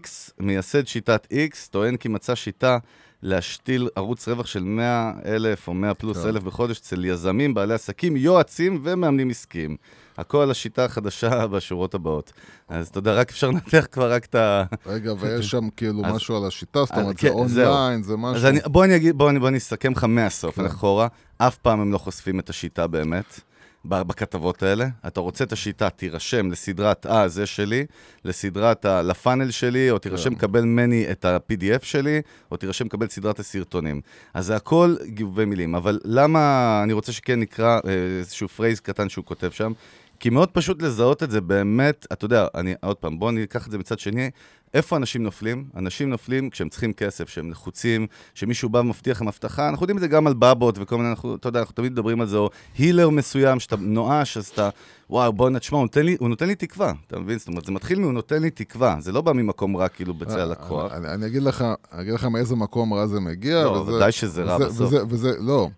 X, 0.02 0.32
מייסד 0.38 0.87
שיטת 0.87 1.26
X, 1.32 1.70
טוען 1.70 1.97
כי 1.97 2.09
מצא 2.09 2.35
שיטה 2.35 2.78
להשתיל 3.22 3.88
ערוץ 3.96 4.28
רווח 4.28 4.46
של 4.46 4.62
100 4.62 5.12
אלף 5.24 5.68
או 5.68 5.74
100 5.74 5.94
פלוס. 5.94 6.26
אלף 6.26 6.42
בחודש 6.42 6.78
אצל 6.78 7.04
יזמים, 7.04 7.54
בעלי 7.54 7.74
עסקים, 7.74 8.16
יועצים 8.16 8.80
ומאמנים 8.82 9.30
עסקיים. 9.30 9.76
הכל 10.18 10.50
השיטה 10.50 10.84
החדשה 10.84 11.46
בשורות 11.52 11.94
הבאות. 11.94 12.32
אז 12.68 12.88
אתה 12.88 12.98
יודע, 12.98 13.14
רק 13.14 13.30
אפשר 13.30 13.48
לנתח 13.50 13.86
כבר 13.92 14.12
רק 14.12 14.24
את 14.24 14.34
ה... 14.34 14.64
רגע, 14.86 15.12
ויש 15.20 15.50
שם 15.50 15.68
כאילו 15.76 16.02
אז- 16.06 16.14
משהו 16.14 16.36
על 16.36 16.46
השיטה, 16.46 16.84
זאת 16.84 16.96
אומרת, 16.96 17.16
כן, 17.18 17.48
זה. 17.48 17.68
אונליין, 17.68 18.02
זה 18.02 18.16
משהו... 18.16 18.36
אז 18.36 18.44
אני, 18.44 18.60
בוא 18.66 18.84
אני 18.84 18.96
אגיד, 18.96 19.18
בוא 19.18 19.30
אני, 19.30 19.38
בוא 19.38 19.48
אני 19.48 19.58
אסכם 19.58 19.92
לך 19.92 20.04
מהסוף, 20.04 20.54
כן. 20.54 20.64
אחורה. 20.66 21.08
אף 21.38 21.56
פעם 21.56 21.80
הם 21.80 21.92
לא 21.92 21.98
חושפים 21.98 22.40
את 22.40 22.50
השיטה 22.50 22.86
באמת. 22.86 23.40
בכתבות 23.84 24.62
האלה. 24.62 24.87
אתה 25.06 25.20
רוצה 25.20 25.44
את 25.44 25.52
השיטה, 25.52 25.90
תירשם 25.90 26.50
לסדרת, 26.50 27.06
אה, 27.06 27.28
זה 27.28 27.46
שלי, 27.46 27.87
לסדרת, 28.25 28.84
ה- 28.84 29.02
לפאנל 29.02 29.50
שלי, 29.50 29.90
או 29.90 29.99
תירשם 29.99 30.30
כן. 30.30 30.37
לקבל 30.37 30.60
ממני 30.62 31.06
את 31.10 31.25
ה-PDF 31.25 31.82
שלי, 31.84 32.20
או 32.50 32.56
תירשם 32.56 32.87
לקבל 32.87 33.06
את 33.06 33.10
סדרת 33.10 33.38
הסרטונים. 33.38 34.00
אז 34.34 34.46
זה 34.46 34.56
הכל 34.56 34.96
גיבובי 35.04 35.44
מילים. 35.44 35.75
אבל 35.75 35.99
למה 36.04 36.40
אני 36.84 36.92
רוצה 36.92 37.12
שכן 37.12 37.40
נקרא 37.40 37.80
אה, 37.87 37.90
איזשהו 38.18 38.49
phrase 38.49 38.80
קטן 38.80 39.08
שהוא 39.08 39.25
כותב 39.25 39.50
שם? 39.50 39.72
כי 40.20 40.30
מאוד 40.30 40.50
פשוט 40.50 40.82
לזהות 40.82 41.22
את 41.22 41.30
זה 41.30 41.40
באמת, 41.40 42.06
אתה 42.12 42.24
יודע, 42.24 42.46
אני, 42.54 42.74
עוד 42.82 42.96
פעם, 42.96 43.18
בואו 43.18 43.30
ניקח 43.30 43.66
את 43.66 43.72
זה 43.72 43.78
מצד 43.78 43.98
שני, 43.98 44.30
איפה 44.74 44.96
אנשים 44.96 45.22
נופלים? 45.22 45.64
אנשים 45.76 46.10
נופלים 46.10 46.50
כשהם 46.50 46.68
צריכים 46.68 46.92
כסף, 46.92 47.28
שהם 47.28 47.50
לחוצים, 47.50 48.06
שמישהו 48.34 48.68
בא 48.68 48.78
ומבטיח 48.78 49.20
להם 49.20 49.28
הבטחה, 49.28 49.68
אנחנו 49.68 49.84
יודעים 49.84 49.96
את 49.96 50.00
זה 50.00 50.08
גם 50.08 50.26
על 50.26 50.34
בבות 50.38 50.78
וכל 50.78 50.96
מיני, 50.96 51.10
אנחנו, 51.10 51.34
אתה 51.34 51.48
יודע, 51.48 51.60
אנחנו 51.60 51.74
תמיד 51.74 51.92
מדברים 51.92 52.20
על 52.20 52.26
זה, 52.26 52.36
או 52.36 52.50
healer 52.78 53.11
מסוים, 53.10 53.60
שאתה 53.60 53.76
נואש, 53.76 54.36
אז 54.36 54.46
אתה, 54.46 54.68
וואו, 55.10 55.32
בוא 55.32 55.50
נשמע, 55.50 55.78
הוא 55.78 55.84
נותן 55.84 56.06
לי, 56.06 56.16
הוא 56.20 56.28
נותן 56.28 56.46
לי 56.46 56.54
תקווה, 56.54 56.92
אתה 57.06 57.18
מבין? 57.18 57.38
זאת 57.38 57.48
אומרת, 57.48 57.64
זה 57.64 57.72
מתחיל 57.72 57.98
מ"הוא 57.98 58.12
נותן 58.12 58.42
לי 58.42 58.50
תקווה", 58.50 58.96
זה 59.00 59.12
לא 59.12 59.20
בא 59.20 59.32
ממקום 59.32 59.76
רע, 59.76 59.88
כאילו, 59.88 60.14
בצל 60.14 60.38
אה, 60.38 60.42
הלקוח. 60.42 60.92
אני, 60.92 61.08
אני 61.08 61.26
אגיד 61.26 61.42
לך, 61.42 61.64
אני 61.92 62.02
אגיד 62.02 62.14
לך 62.14 62.24
מאיזה 62.24 62.56
מקום 62.56 62.94
רע 62.94 63.06
זה 63.06 63.20
מגיע. 63.20 63.64
לא, 63.64 63.70
וזה, 63.70 63.92
ודאי 63.92 64.12
שזה 64.12 64.42
רע 64.42 64.56
וזה, 64.56 64.66
בסוף. 64.66 64.86
וזה, 64.86 65.04
וזה, 65.08 65.32
לא, 65.40 65.68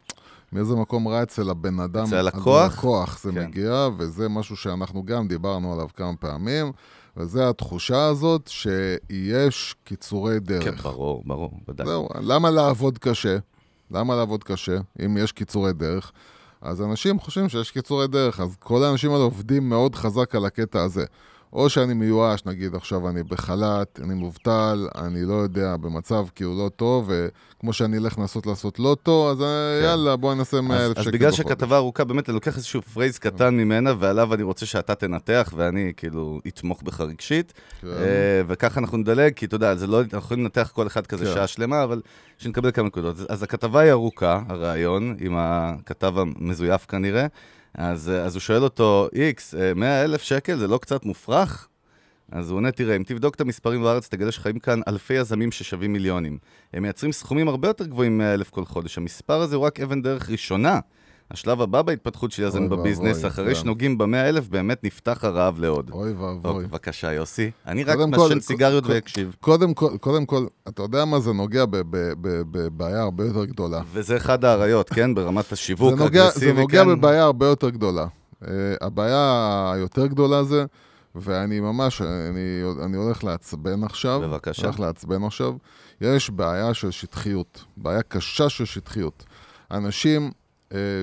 מאיזה 0.52 0.74
מקום 0.74 1.08
רע 1.08 1.22
אצל 1.22 1.50
הבן 1.50 1.80
אדם. 1.80 2.04
אצל 2.04 2.16
הלקוח? 2.16 2.72
הלקוח 2.72 3.18
זה 3.22 3.32
כן. 3.32 3.46
מגיע, 3.46 3.88
וזה 3.98 4.28
משהו 4.28 4.56
שאנחנו 4.56 5.02
גם 5.04 5.28
דיברנו 5.28 5.72
עליו 5.72 5.88
כמה 5.96 6.16
פעמים, 6.16 6.72
וזה 7.16 7.48
התחושה 7.48 8.06
הזאת 8.06 8.48
שיש 8.48 9.74
קיצורי 9.84 10.40
דרך. 10.40 10.64
כן, 10.64 10.74
ברור, 10.82 11.22
ברור, 11.26 11.50
ודאי. 11.68 11.86
זהו, 11.86 12.08
למה 12.20 12.50
לעבוד 12.50 12.98
קשה? 12.98 13.36
למה 13.90 14.16
לעבוד 14.16 14.44
קשה, 14.44 14.78
אם 15.04 15.16
יש 15.16 15.32
קיצורי 15.32 15.72
דרך? 15.72 16.12
אז 16.60 16.82
אנשים 16.82 17.20
חושבים 17.20 17.48
שיש 17.48 17.70
קיצורי 17.70 18.08
דרך, 18.08 18.40
אז 18.40 18.56
כל 18.58 18.84
האנשים 18.84 19.10
האלה 19.10 19.22
עובדים 19.22 19.68
מאוד 19.68 19.94
חזק 19.94 20.34
על 20.34 20.44
הקטע 20.44 20.82
הזה. 20.82 21.04
או 21.52 21.68
שאני 21.70 21.94
מיואש, 21.94 22.46
נגיד 22.46 22.74
עכשיו 22.74 23.08
אני 23.08 23.22
בחל"ת, 23.22 24.00
אני 24.04 24.14
מובטל, 24.14 24.88
אני 24.94 25.24
לא 25.24 25.34
יודע, 25.34 25.76
במצב 25.76 26.24
כאילו 26.34 26.58
לא 26.58 26.68
טוב, 26.76 27.10
וכמו 27.58 27.72
שאני 27.72 27.96
אלך 27.98 28.18
לנסות 28.18 28.46
לעשות 28.46 28.78
לא 28.78 28.96
טוב, 29.02 29.28
אז 29.30 29.38
כן. 29.38 29.84
יאללה, 29.84 30.16
בוא 30.16 30.34
נעשה 30.34 30.60
100 30.60 30.86
אלף 30.86 30.92
שקל 30.92 31.00
אז 31.00 31.06
בגלל 31.06 31.30
בחודש. 31.30 31.46
שכתבה 31.48 31.76
ארוכה, 31.76 32.04
באמת, 32.04 32.28
אני 32.28 32.34
לוקח 32.34 32.56
איזשהו 32.56 32.82
phrase 32.82 33.18
קטן 33.18 33.54
ממנה, 33.54 33.92
ועליו 33.98 34.34
אני 34.34 34.42
רוצה 34.42 34.66
שאתה 34.66 34.94
תנתח, 34.94 35.52
ואני 35.56 35.92
כאילו 35.96 36.40
אתמוך 36.48 36.82
בך 36.82 37.00
רגשית. 37.00 37.52
כן. 37.80 37.86
אה, 37.88 37.94
וככה 38.48 38.80
אנחנו 38.80 38.98
נדלג, 38.98 39.32
כי 39.34 39.46
אתה 39.46 39.54
יודע, 39.54 39.74
זה 39.74 39.86
לא, 39.86 40.00
אנחנו 40.00 40.18
יכולים 40.18 40.42
לנתח 40.44 40.70
כל 40.74 40.86
אחד 40.86 41.06
כזה 41.06 41.24
כן. 41.24 41.30
שעה 41.34 41.46
שלמה, 41.46 41.84
אבל 41.84 42.00
שנקבל 42.38 42.70
כמה 42.70 42.86
נקודות. 42.86 43.16
אז- 43.28 43.42
הכתבה 43.42 43.80
היא 43.80 43.90
ארוכה, 43.90 44.40
הראיון, 44.48 45.16
עם 45.20 45.34
הכתב 45.38 46.14
המזויף 46.18 46.86
כנראה. 46.86 47.26
אז, 47.74 48.10
אה, 48.10 48.24
אז 48.24 48.34
הוא 48.34 48.40
שואל 48.40 48.62
אותו, 48.62 49.08
איקס, 49.14 49.54
100 49.76 50.04
אלף 50.04 50.22
שקל 50.22 50.56
זה 50.56 50.68
לא 50.68 50.78
קצת 50.78 51.04
מופרך? 51.04 51.68
אז 52.32 52.50
הוא 52.50 52.56
עונה, 52.56 52.70
תראה, 52.70 52.96
אם 52.96 53.02
תבדוק 53.02 53.34
את 53.34 53.40
המספרים 53.40 53.82
בארץ, 53.82 54.08
תגלה 54.08 54.32
שחיים 54.32 54.58
כאן 54.58 54.80
אלפי 54.88 55.14
יזמים 55.14 55.52
ששווים 55.52 55.92
מיליונים. 55.92 56.38
הם 56.72 56.82
מייצרים 56.82 57.12
סכומים 57.12 57.48
הרבה 57.48 57.68
יותר 57.68 57.86
גבוהים 57.86 58.18
מ-100 58.18 58.34
אלף 58.34 58.50
כל 58.50 58.64
חודש. 58.64 58.98
המספר 58.98 59.40
הזה 59.40 59.56
הוא 59.56 59.64
רק 59.64 59.80
אבן 59.80 60.02
דרך 60.02 60.30
ראשונה. 60.30 60.80
השלב 61.32 61.60
הבא 61.60 61.82
בהתפתחות 61.82 62.32
של 62.32 62.44
אוי 62.44 62.68
בביזנס, 62.68 63.16
ואבוי, 63.16 63.28
אחרי 63.28 63.54
כן. 63.54 63.60
שנוגעים 63.60 63.98
ב-100 63.98 64.16
אלף, 64.16 64.48
באמת 64.48 64.84
נפתח 64.84 65.24
הרעב 65.24 65.58
לעוד. 65.58 65.90
אוי 65.90 66.12
ואבוי. 66.12 66.66
בבקשה, 66.66 67.12
יוסי. 67.12 67.50
אני 67.66 67.84
רק 67.84 67.98
מעשן 67.98 68.40
סיגריות 68.40 68.84
ואקשיב. 68.86 69.36
קודם 69.40 69.74
כל, 69.74 69.96
קודם 70.00 70.26
כל, 70.26 70.46
אתה 70.68 70.82
יודע 70.82 71.04
מה 71.04 71.20
זה 71.20 71.32
נוגע 71.32 71.64
בבעיה 71.70 73.02
הרבה 73.02 73.24
יותר 73.24 73.44
גדולה. 73.44 73.80
וזה 73.92 74.16
אחד 74.16 74.44
האריות, 74.44 74.88
כן? 74.88 75.14
ברמת 75.14 75.52
השיווק 75.52 76.00
האגרסיבי, 76.00 76.46
זה 76.46 76.52
נוגע 76.52 76.84
כן? 76.84 76.88
בבעיה 76.88 77.22
הרבה 77.22 77.46
יותר 77.46 77.70
גדולה. 77.70 78.06
Uh, 78.42 78.46
הבעיה 78.80 79.70
היותר 79.74 80.06
גדולה 80.06 80.44
זה, 80.44 80.64
ואני 81.14 81.60
ממש, 81.60 82.02
אני, 82.02 82.62
אני 82.84 82.96
הולך 82.96 83.24
לעצבן 83.24 83.84
עכשיו. 83.84 84.20
בבקשה. 84.20 84.62
הולך 84.66 84.80
לעצבן 84.80 85.24
עכשיו. 85.24 85.54
יש 86.00 86.30
בעיה 86.30 86.74
של 86.74 86.90
שטחיות, 86.90 87.64
בעיה 87.76 88.02
קשה 88.02 88.48
של 88.48 88.64
שטחיות. 88.64 89.24
אנשים 89.70 90.30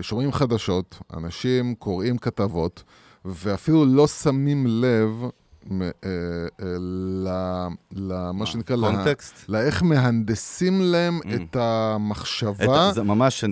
שומעים 0.02 0.32
חדשות, 0.32 1.00
אנשים 1.14 1.76
קוראים 1.76 2.18
כתבות, 2.18 2.84
ואפילו 3.26 3.86
לא 3.86 4.08
שמים 4.08 4.66
לב 4.68 5.24
אה, 5.24 5.24
אה, 5.24 5.30
למה 7.96 8.46
שנקרא, 8.46 8.76
לה- 8.76 8.88
קונטקסט? 8.92 9.50
לאיך 9.50 9.84
מהנדסים 9.84 10.82
להם 10.82 11.20
Mm. 11.24 11.28
את 11.36 11.56
המחשבה. 11.60 12.92
זה 12.94 13.04
ממש, 13.04 13.44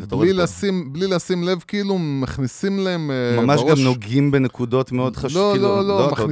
בלי 0.93 1.07
לשים, 1.07 1.43
לב, 1.43 1.63
כאילו 1.67 1.97
מכניסים 1.99 2.79
להם 2.79 3.11
אה, 3.11 3.41
ממש 3.41 3.61
בראש... 3.61 3.79
גם 3.79 3.85
נוגעים 3.85 4.31
בנקודות 4.31 4.91
מאוד 4.91 5.15
חשובות. 5.17 5.57
לא, 5.57 5.61
לא, 5.61 5.87
לא, 5.87 5.97
אתה 6.07 6.21
עוד 6.21 6.31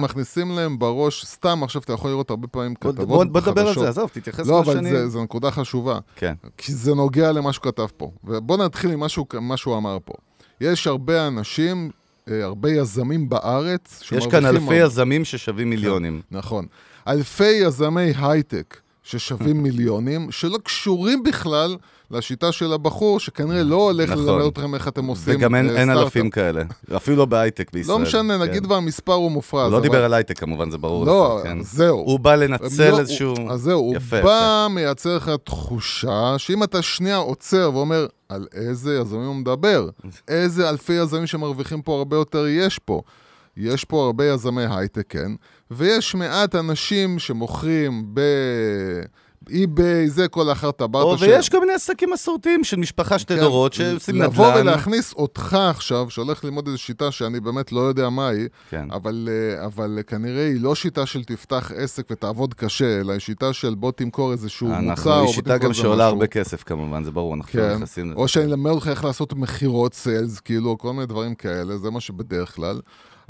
מכניסים, 0.00 0.50
להם, 0.50 0.78
בראש, 0.78 1.24
סתם 1.24 1.62
עכשיו 1.62 1.82
אתה 1.82 1.92
יכול 1.92 2.10
לראות 2.10 2.30
הרבה 2.30 2.48
פעמים 2.48 2.74
כתבות 2.74 2.94
בוא 2.96 3.24
בוא 3.24 3.40
נדבר 3.40 3.60
על 3.60 3.66
חדשות. 3.66 3.82
זה, 3.82 3.88
עזוב, 3.88 4.10
תתייחס 4.12 4.46
לא, 4.46 4.62
למה 4.62 4.72
אבל 4.72 5.08
זו 5.08 5.22
נקודה 5.22 5.50
חשובה, 5.50 5.98
כן, 6.16 6.34
כי 6.58 6.72
זה 6.74 6.94
נוגע 6.94 7.32
למה 7.32 7.52
שהוא 7.52 7.62
כתב 7.62 7.86
פה. 7.96 8.10
ובוא 8.24 8.56
נתחיל 8.56 8.90
עם 8.90 9.00
מה 9.40 9.56
שהוא 9.56 9.76
אמר 9.76 9.98
פה. 10.04 10.12
יש 10.60 10.86
הרבה 10.86 11.26
אנשים, 11.26 11.90
אה, 11.90 12.05
הרבה 12.30 12.70
יזמים 12.70 13.28
בארץ, 13.28 14.02
יש 14.12 14.26
כאן 14.26 14.46
אלפי 14.46 14.62
הרבה- 14.64 14.76
יזמים 14.76 15.24
ששווים 15.24 15.70
מיליונים. 15.70 16.20
נכון. 16.30 16.66
אלפי 17.08 17.44
יזמי 17.50 18.12
הייטק 18.20 18.80
ששווים 19.02 19.62
מיליונים, 19.62 20.30
שלא 20.30 20.58
קשורים 20.62 21.22
בכלל 21.22 21.76
לשיטה 22.10 22.52
של 22.52 22.72
הבחור, 22.72 23.20
שכנראה 23.20 23.62
לא 23.62 23.76
הולך 23.76 24.10
נכון. 24.10 24.26
ללמד 24.26 24.46
אתכם 24.46 24.74
איך 24.74 24.88
אתם 24.88 25.06
עושים 25.06 25.34
וגם 25.36 25.54
אין 25.54 25.70
אה, 25.70 25.76
אין. 25.80 25.90
אלפים 25.90 26.30
כאלה. 26.30 26.62
אפילו 26.96 27.16
לא 27.16 27.24
בהייטק 27.24 27.72
בישראל. 27.72 27.98
לא 27.98 28.02
משנה, 28.04 28.38
נגיד 28.38 28.66
כן. 28.66 28.72
והמספר 28.72 29.12
הוא 29.12 29.30
מופרז. 29.32 29.62
הוא 29.64 29.72
לא 29.72 29.76
אבל- 29.76 29.82
דיבר 29.82 30.04
על 30.04 30.14
הייטק 30.14 30.38
כמובן, 30.38 30.70
זה 30.70 30.78
ברור 30.78 31.06
לא, 31.06 31.38
לך, 31.40 31.48
כן. 31.48 31.62
זהו. 31.62 31.96
הוא 31.98 32.20
בא 32.20 32.34
לנצל 32.34 32.90
לא- 32.90 32.98
איזשהו... 32.98 33.34
אז 33.50 33.60
זהו, 33.60 33.92
יפה, 33.96 34.16
הוא 34.16 34.24
בא, 34.24 34.66
מייצר 34.70 35.16
לך 35.16 35.30
תחושה 35.44 36.34
שאם 36.38 36.62
אתה 36.62 36.82
שנייה 36.82 37.16
עוצר 37.16 37.70
ואומר, 37.74 38.06
על 38.28 38.46
איזה 38.54 38.98
יזמים 39.00 39.26
הוא 39.26 39.34
מדבר? 39.36 39.88
איזה 40.28 40.68
אלפי 40.68 40.92
יזמים 40.92 41.26
שמרוויחים 41.26 41.82
פה 41.82 41.98
הרבה 41.98 42.16
יותר 42.16 42.46
יש 42.48 42.78
פה? 42.78 43.00
יש 43.56 43.84
פה 43.84 44.04
הרבה 44.04 44.26
יזמי 44.26 44.62
הייטק, 44.70 45.04
כן, 45.08 45.32
ויש 45.70 46.14
מעט 46.14 46.54
אנשים 46.54 47.18
שמוכרים 47.18 48.14
באי-ביי, 49.48 50.08
זה 50.10 50.28
כל 50.28 50.52
אחר 50.52 50.70
טבעת. 50.70 51.02
או, 51.02 51.16
ויש 51.20 51.48
כל 51.48 51.60
מיני 51.60 51.72
עסקים 51.72 52.10
מסורתיים 52.12 52.64
של 52.64 52.76
משפחה 52.76 53.18
שתי 53.18 53.34
כן, 53.34 53.40
דורות 53.40 53.72
שעושים 53.72 54.14
נדל"ן. 54.14 54.26
לבוא 54.30 54.54
ולהכניס 54.54 55.12
אותך 55.12 55.56
עכשיו, 55.70 56.10
שהולך 56.10 56.44
ללמוד 56.44 56.66
איזו 56.66 56.78
שיטה 56.78 57.10
שאני 57.10 57.40
באמת 57.40 57.72
לא 57.72 57.80
יודע 57.80 58.08
מה 58.08 58.28
היא, 58.28 58.48
כן. 58.70 58.90
אבל, 58.90 59.28
אה, 59.30 59.66
אבל 59.66 59.98
כנראה 60.06 60.46
היא 60.46 60.60
לא 60.60 60.74
שיטה 60.74 61.06
של 61.06 61.24
תפתח 61.24 61.72
עסק 61.76 62.06
ותעבוד 62.10 62.54
קשה, 62.54 63.00
אלא 63.00 63.12
היא 63.12 63.20
שיטה 63.20 63.52
של 63.52 63.74
בוא 63.74 63.92
תמכור 63.92 64.32
איזשהו 64.32 64.68
מוצר. 64.68 64.78
אנחנו, 64.90 65.10
או 65.10 65.20
היא 65.20 65.28
שיטה 65.28 65.58
גם 65.58 65.72
שעולה 65.72 65.96
משהו. 65.96 66.08
הרבה 66.08 66.26
כסף 66.26 66.62
כמובן, 66.62 67.04
זה 67.04 67.10
ברור, 67.10 67.34
אנחנו 67.34 67.52
כן, 67.52 67.74
נכנסים 67.74 68.10
לזה. 68.10 68.20
או 68.20 68.28
שאני 68.28 68.44
אלמד 68.44 68.70
אותך 68.70 68.88
איך 68.88 69.04
לעשות 69.04 69.32
מכירות 69.32 69.94
סיילס, 69.94 70.40
כאילו, 70.40 70.78
כל 70.78 70.92
מיני 70.92 71.06
דברים 71.06 71.34
כאלה, 71.34 71.78
זה 71.78 71.90
מה 71.90 72.00
שבדרך 72.00 72.54
כלל. 72.54 72.80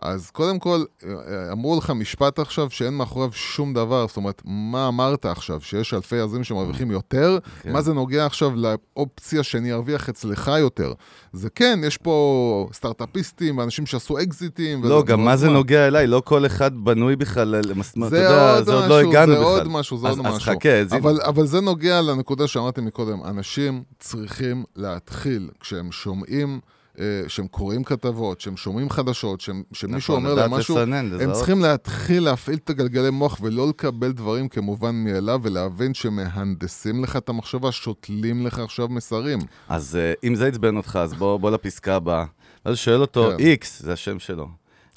אז 0.02 0.30
קודם 0.30 0.59
כל, 0.59 0.85
אה, 1.06 1.11
אמרו 1.52 1.78
לך 1.78 1.90
משפט 1.90 2.38
עכשיו 2.38 2.70
שאין 2.70 2.94
מאחוריו 2.94 3.32
שום 3.32 3.74
דבר, 3.74 4.06
זאת 4.09 4.16
אומרת, 4.16 4.42
מה 4.44 4.88
אמרת 4.88 5.26
עכשיו? 5.26 5.61
שיש 5.61 5.94
אלפי 5.94 6.16
יזמים 6.16 6.44
שמרוויחים 6.44 6.90
יותר? 6.90 7.38
כן. 7.62 7.72
מה 7.72 7.82
זה 7.82 7.92
נוגע 7.92 8.26
עכשיו 8.26 8.52
לאופציה 8.56 9.42
שאני 9.42 9.72
ארוויח 9.72 10.09
אצלך 10.09 10.50
יותר? 10.61 10.92
זה 11.32 11.50
כן, 11.50 11.80
יש 11.87 11.96
פה 11.96 12.68
סטארט-אפיסטים, 12.72 13.59
ואנשים 13.59 13.87
שעשו 13.87 14.18
אקזיטים. 14.18 14.85
לא, 14.85 15.02
גם 15.04 15.24
מה 15.24 15.37
זה 15.37 15.46
זמן. 15.46 15.54
נוגע 15.54 15.87
אליי? 15.87 16.06
לא 16.06 16.22
כל 16.24 16.46
אחד 16.46 16.70
בנוי 16.85 17.16
בכלל 17.16 17.54
למסמר, 17.68 18.06
אתה 18.09 18.16
זה 18.16 18.22
יודע, 18.22 18.62
זה 18.62 18.74
עוד 18.74 18.85
לא 18.88 19.00
הגענו 19.00 19.32
זה 19.32 19.38
בכלל. 19.38 19.44
עוד 19.59 19.68
משהו, 19.68 19.98
זה 19.98 20.09
אז- 20.09 20.18
עוד 20.18 20.26
אז 20.26 20.35
משהו. 20.35 20.54
חכה, 20.54 20.68
זה- 20.85 20.96
אבל, 20.96 21.20
אבל 21.22 21.46
זה 21.46 21.61
נוגע 21.61 22.00
לנקודה 22.00 22.46
שאמרתי 22.46 22.80
מקודם, 22.80 23.24
אנשים 23.24 23.82
צריכים 23.98 24.64
להתחיל, 24.76 25.50
כשהם 25.61 25.92
שומעים, 25.92 26.48
אה, 26.48 26.76
שהם 27.28 27.46
קוראים 27.46 27.85
כתבות, 27.85 28.40
שהם 28.40 28.56
שומעים 28.56 28.90
חדשות, 28.90 29.40
שהם, 29.40 29.62
שמישהו 29.72 30.14
נכון, 30.14 30.26
אומר 30.26 30.42
להם 30.42 30.50
משהו, 30.50 30.76
לסנן, 30.76 31.11
הם. 31.20 31.32
צריכים 31.32 31.61
להתחיל 31.61 32.22
להפעיל 32.22 32.59
את 32.64 32.70
הגלגלי 32.70 33.11
מוח 33.11 33.38
ולא 33.42 33.68
לקבל 33.68 34.12
דברים 34.12 34.48
כמובן 34.48 34.94
מאליו, 35.04 35.40
ולהבין 35.42 35.94
שמהנדסים 35.94 37.04
לך 37.04 37.16
את 37.16 37.28
המחשבה, 37.28 37.72
שותלים 37.72 38.46
לך 38.46 38.59
עכשיו 38.59 38.88
מסרים. 38.88 39.38
אז 39.68 39.96
אה, 39.96 40.12
אם 40.24 40.35
זה 40.35 40.46
עצבן 40.46 40.76
אותך, 40.76 40.98
אז 41.02 41.14
בוא 41.14 41.37
בוא 41.37 41.50
לפסקה 41.50 41.96
הבאה. 41.96 42.24
הוא 42.66 42.74
שואל 42.74 43.00
אותו, 43.00 43.30
כן. 43.38 43.44
איקס, 43.44 43.82
זה 43.82 43.92
השם 43.92 44.18
שלו. 44.18 44.48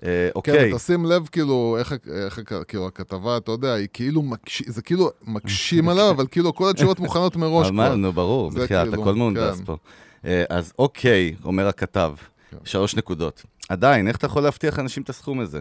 אה, 0.04 0.08
כן, 0.08 0.30
אוקיי, 0.36 0.74
תשים 0.76 1.06
לב 1.06 1.28
כאילו, 1.32 1.76
איך, 1.80 1.94
איך 2.26 2.40
כאילו 2.68 2.88
הכתבה, 2.88 3.38
אתה 3.38 3.52
יודע, 3.52 3.74
היא 3.74 3.88
כאילו, 3.94 4.22
מקש... 4.22 4.64
זה 4.68 4.82
כאילו 4.82 5.10
מקשים 5.28 5.90
עליו, 5.90 6.12
אבל 6.12 6.26
כאילו 6.32 6.56
כל 6.56 6.70
התשובות 6.70 7.00
מוכנות 7.00 7.36
מראש 7.36 7.68
על 7.68 7.74
מה? 7.74 7.86
כבר. 7.86 7.96
נו, 7.96 8.14
ברור, 8.14 8.52
בחייאת, 8.52 8.88
כאילו, 8.88 9.02
הכל 9.02 9.16
מהונדס 9.16 9.58
כן. 9.58 9.66
פה. 9.66 9.78
אה, 10.26 10.44
אז 10.50 10.74
אוקיי, 10.80 11.36
אומר 11.44 11.68
הכתב, 11.68 12.14
כן. 12.52 12.58
שלוש 12.66 12.96
נקודות. 12.96 13.44
עדיין, 13.70 14.08
איך 14.08 14.18
אתה 14.18 14.26
יכול 14.26 14.44
להבטיח 14.44 14.78
לאנשים 14.78 15.04
את 15.04 15.10
הסכום 15.10 15.40
הזה? 15.40 15.60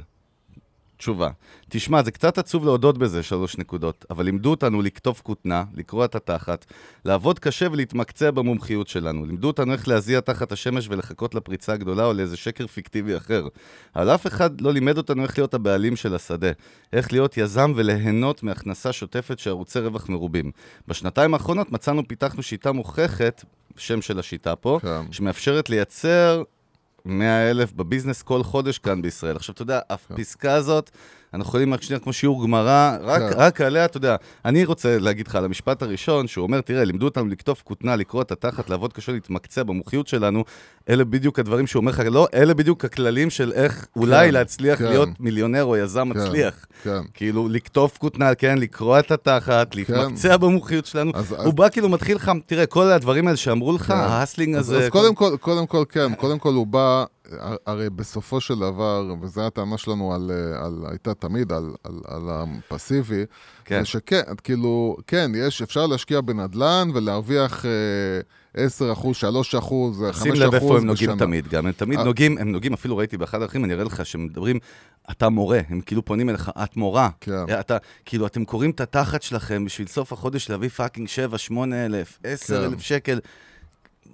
תשובה. 0.98 1.30
תשמע, 1.68 2.02
זה 2.02 2.10
קצת 2.10 2.38
עצוב 2.38 2.64
להודות 2.64 2.98
בזה, 2.98 3.22
שלוש 3.22 3.58
נקודות, 3.58 4.04
אבל 4.10 4.24
לימדו 4.24 4.50
אותנו 4.50 4.82
לקטוף 4.82 5.20
כותנה, 5.20 5.64
לקרוע 5.74 6.04
את 6.04 6.14
התחת, 6.14 6.66
לעבוד 7.04 7.38
קשה 7.38 7.66
ולהתמקצע 7.72 8.30
במומחיות 8.30 8.88
שלנו. 8.88 9.26
לימדו 9.26 9.46
אותנו 9.46 9.72
איך 9.72 9.88
להזיע 9.88 10.20
תחת 10.20 10.52
השמש 10.52 10.88
ולחכות 10.88 11.34
לפריצה 11.34 11.72
הגדולה 11.72 12.04
או 12.06 12.12
לאיזה 12.12 12.36
שקר 12.36 12.66
פיקטיבי 12.66 13.16
אחר. 13.16 13.46
אבל 13.96 14.14
אף 14.14 14.26
אחד 14.26 14.60
לא 14.60 14.72
לימד 14.72 14.98
אותנו 14.98 15.22
איך 15.22 15.38
להיות 15.38 15.54
הבעלים 15.54 15.96
של 15.96 16.14
השדה. 16.14 16.50
איך 16.92 17.12
להיות 17.12 17.36
יזם 17.36 17.72
וליהנות 17.76 18.42
מהכנסה 18.42 18.92
שוטפת 18.92 19.38
של 19.38 19.50
ערוצי 19.50 19.80
רווח 19.80 20.08
מרובים. 20.08 20.50
בשנתיים 20.88 21.34
האחרונות 21.34 21.72
מצאנו, 21.72 22.08
פיתחנו 22.08 22.42
שיטה 22.42 22.72
מוכחת, 22.72 23.44
שם 23.76 24.02
של 24.02 24.18
השיטה 24.18 24.56
פה, 24.56 24.78
כן. 24.82 25.12
שמאפשרת 25.12 25.70
לייצר 25.70 26.42
100 27.04 27.50
אלף 27.50 27.72
בביזנס 27.72 28.22
כל 28.22 28.42
חודש 28.42 28.78
כאן 28.78 29.02
בישראל. 29.02 29.36
עכשיו, 29.36 29.52
אתה 29.52 29.62
יודע, 29.62 29.80
הפסקה 29.90 30.52
הזאת, 30.54 30.90
אנחנו 31.34 31.48
יכולים 31.48 31.74
רק 31.74 31.82
שנייה 31.82 32.00
כמו 32.00 32.12
שיעור 32.12 32.42
גמרא, 32.44 32.96
רק, 33.02 33.22
כן. 33.32 33.38
רק 33.38 33.60
עליה, 33.60 33.84
אתה 33.84 33.96
יודע, 33.96 34.16
אני 34.44 34.64
רוצה 34.64 34.98
להגיד 34.98 35.26
לך 35.26 35.34
על 35.34 35.44
המשפט 35.44 35.82
הראשון, 35.82 36.26
שהוא 36.28 36.42
אומר, 36.42 36.60
תראה, 36.60 36.84
לימדו 36.84 37.04
אותנו 37.04 37.28
לקטוף 37.28 37.62
כותנה, 37.62 37.96
לקרוא 37.96 38.22
את 38.22 38.32
התחת, 38.32 38.70
לעבוד 38.70 38.92
קשה, 38.92 39.12
להתמקצע 39.12 39.62
במומחיות 39.62 40.08
שלנו, 40.08 40.44
אלה 40.88 41.04
בדיוק 41.04 41.38
הדברים 41.38 41.66
שהוא 41.66 41.80
אומר 41.80 41.92
לך, 41.92 42.02
לא, 42.10 42.28
אלה 42.34 42.54
בדיוק 42.54 42.84
הכללים 42.84 43.30
של 43.30 43.52
איך 43.52 43.86
אולי 43.96 44.26
כן, 44.28 44.34
להצליח 44.34 44.78
כן. 44.78 44.84
להיות 44.84 45.08
מיליונר 45.20 45.64
או 45.64 45.76
יזם 45.76 46.08
מצליח. 46.08 46.66
כאילו, 47.14 47.48
לקטוף 47.48 47.98
כותנה, 47.98 48.34
כן, 48.34 48.58
לקרוע 48.58 48.98
את 48.98 49.10
התחת, 49.10 49.74
להתמקצע 49.74 50.36
במומחיות 50.36 50.86
שלנו. 50.86 51.10
אז- 51.14 51.32
אז- 51.32 51.44
הוא 51.44 51.54
בא 51.54 51.68
כאילו, 51.68 51.88
מתחיל 51.88 52.16
לך, 52.16 52.32
תראה, 52.46 52.66
כל 52.66 52.90
הדברים 52.90 53.26
האלה 53.26 53.36
שאמרו 53.36 53.72
לך. 53.72 53.90
ה 53.90 53.97
hustling 53.97 54.56
אז, 54.56 54.70
הזה... 54.70 54.84
אז 54.84 54.88
קודם 54.90 55.14
כל, 55.14 55.36
קודם 55.40 55.66
כל, 55.66 55.84
כן, 55.88 56.14
קודם 56.14 56.38
כל 56.38 56.52
הוא 56.54 56.66
בא, 56.66 57.04
הרי 57.66 57.90
בסופו 57.90 58.40
של 58.40 58.54
דבר, 58.54 59.14
וזו 59.20 59.46
הטענה 59.46 59.78
שלנו 59.78 60.14
על, 60.14 60.30
אה, 60.30 60.64
על 60.66 60.84
הייתה 60.90 61.14
תמיד 61.14 61.52
על, 61.52 61.74
על, 61.84 62.00
על 62.04 62.22
הפסיבי, 62.30 63.24
כן. 63.64 63.80
זה 63.80 63.84
שכן, 63.84 64.20
כאילו, 64.44 64.96
כן, 65.06 65.30
יש, 65.34 65.62
אפשר 65.62 65.86
להשקיע 65.86 66.20
בנדל"ן 66.20 66.88
ולהרוויח 66.94 67.64
אה, 67.64 67.70
10 68.54 68.92
אחוז, 68.92 69.16
3 69.16 69.54
אחוז, 69.54 70.04
5 70.12 70.22
שים 70.22 70.32
אחוז 70.32 70.42
לב 70.42 70.54
איפה 70.54 70.66
הם 70.66 70.74
בשנה. 70.74 70.82
נוגעים 70.84 71.18
תמיד, 71.18 71.48
גם 71.48 71.66
הם 71.66 71.72
תמיד 71.72 71.98
אה. 71.98 72.04
נוגעים, 72.04 72.38
הם 72.38 72.52
נוגעים, 72.52 72.72
אפילו 72.72 72.96
ראיתי 72.96 73.16
באחד 73.16 73.42
האחרים, 73.42 73.64
אני 73.64 73.74
אראה 73.74 73.84
לך 73.84 74.06
שהם 74.06 74.24
מדברים, 74.24 74.58
אתה 75.10 75.28
מורה, 75.28 75.60
הם 75.68 75.80
כאילו 75.80 76.04
פונים 76.04 76.30
אליך, 76.30 76.50
את 76.64 76.76
מורה. 76.76 77.08
כן. 77.20 77.60
אתה, 77.60 77.76
כאילו, 78.04 78.26
אתם 78.26 78.44
קורעים 78.44 78.70
את 78.70 78.80
התחת 78.80 79.22
שלכם 79.22 79.64
בשביל 79.64 79.86
סוף 79.86 80.12
החודש 80.12 80.50
להביא 80.50 80.68
fucking 80.68 81.08
7, 81.08 81.38
8 81.38 81.86
אלף, 81.86 82.18
10 82.24 82.64
אלף 82.64 82.74
כן. 82.74 82.80
שקל. 82.80 83.18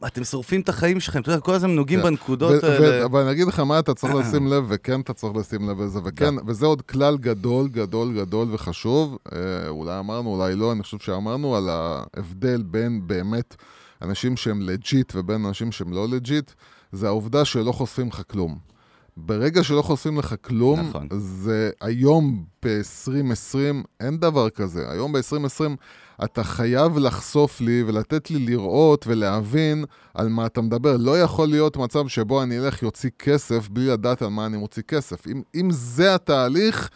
אתם 0.06 0.24
שורפים 0.24 0.60
את 0.60 0.68
החיים 0.68 1.00
שלכם, 1.00 1.20
אתה 1.20 1.30
יודע, 1.30 1.40
כל 1.40 1.54
הזמן 1.54 1.70
נוגעים 1.70 2.00
כן. 2.00 2.06
בנקודות 2.06 2.64
ו- 2.64 2.66
האלה. 2.66 3.02
ו- 3.02 3.04
אבל 3.06 3.20
אני 3.20 3.30
אגיד 3.32 3.46
לך 3.46 3.60
מה 3.60 3.78
אתה 3.78 3.94
צריך 3.94 4.14
לשים 4.14 4.46
לב, 4.46 4.64
וכן 4.68 5.00
אתה 5.00 5.12
צריך 5.12 5.36
לשים 5.36 5.68
לב 5.70 5.80
לזה, 5.80 6.00
וכן, 6.04 6.34
וזה 6.46 6.66
עוד 6.66 6.82
כלל 6.82 7.16
גדול, 7.16 7.68
גדול, 7.68 8.14
גדול 8.16 8.48
וחשוב. 8.50 9.18
אה, 9.32 9.68
אולי 9.68 9.98
אמרנו, 9.98 10.34
אולי 10.34 10.54
לא, 10.54 10.72
אני 10.72 10.82
חושב 10.82 10.98
שאמרנו 10.98 11.56
על 11.56 11.68
ההבדל 11.68 12.62
בין 12.62 13.00
באמת 13.06 13.56
אנשים 14.02 14.36
שהם 14.36 14.62
legit 14.62 15.12
ובין 15.16 15.44
אנשים 15.44 15.72
שהם 15.72 15.92
לא 15.92 16.08
legit, 16.08 16.50
זה 16.92 17.06
העובדה 17.06 17.44
שלא 17.44 17.72
חושפים 17.72 18.08
לך 18.08 18.22
כלום. 18.30 18.73
ברגע 19.16 19.64
שלא 19.64 19.82
חושפים 19.82 20.18
לך 20.18 20.34
כלום, 20.40 20.80
נכון. 20.80 21.08
זה 21.16 21.70
היום 21.80 22.44
ב-2020, 22.64 23.86
אין 24.00 24.18
דבר 24.18 24.50
כזה. 24.50 24.90
היום 24.90 25.12
ב-2020 25.12 25.76
אתה 26.24 26.44
חייב 26.44 26.98
לחשוף 26.98 27.60
לי 27.60 27.82
ולתת 27.86 28.30
לי 28.30 28.38
לראות 28.38 29.06
ולהבין 29.06 29.84
על 30.14 30.28
מה 30.28 30.46
אתה 30.46 30.60
מדבר. 30.60 30.96
לא 30.96 31.20
יכול 31.20 31.48
להיות 31.48 31.76
מצב 31.76 32.08
שבו 32.08 32.42
אני 32.42 32.58
אלך 32.58 32.82
יוציא 32.82 33.10
כסף 33.18 33.68
בלי 33.68 33.86
לדעת 33.86 34.22
על 34.22 34.28
מה 34.28 34.46
אני 34.46 34.56
מוציא 34.56 34.82
כסף. 34.82 35.26
אם, 35.26 35.42
אם 35.54 35.68
זה 35.70 36.14
התהליך, 36.14 36.90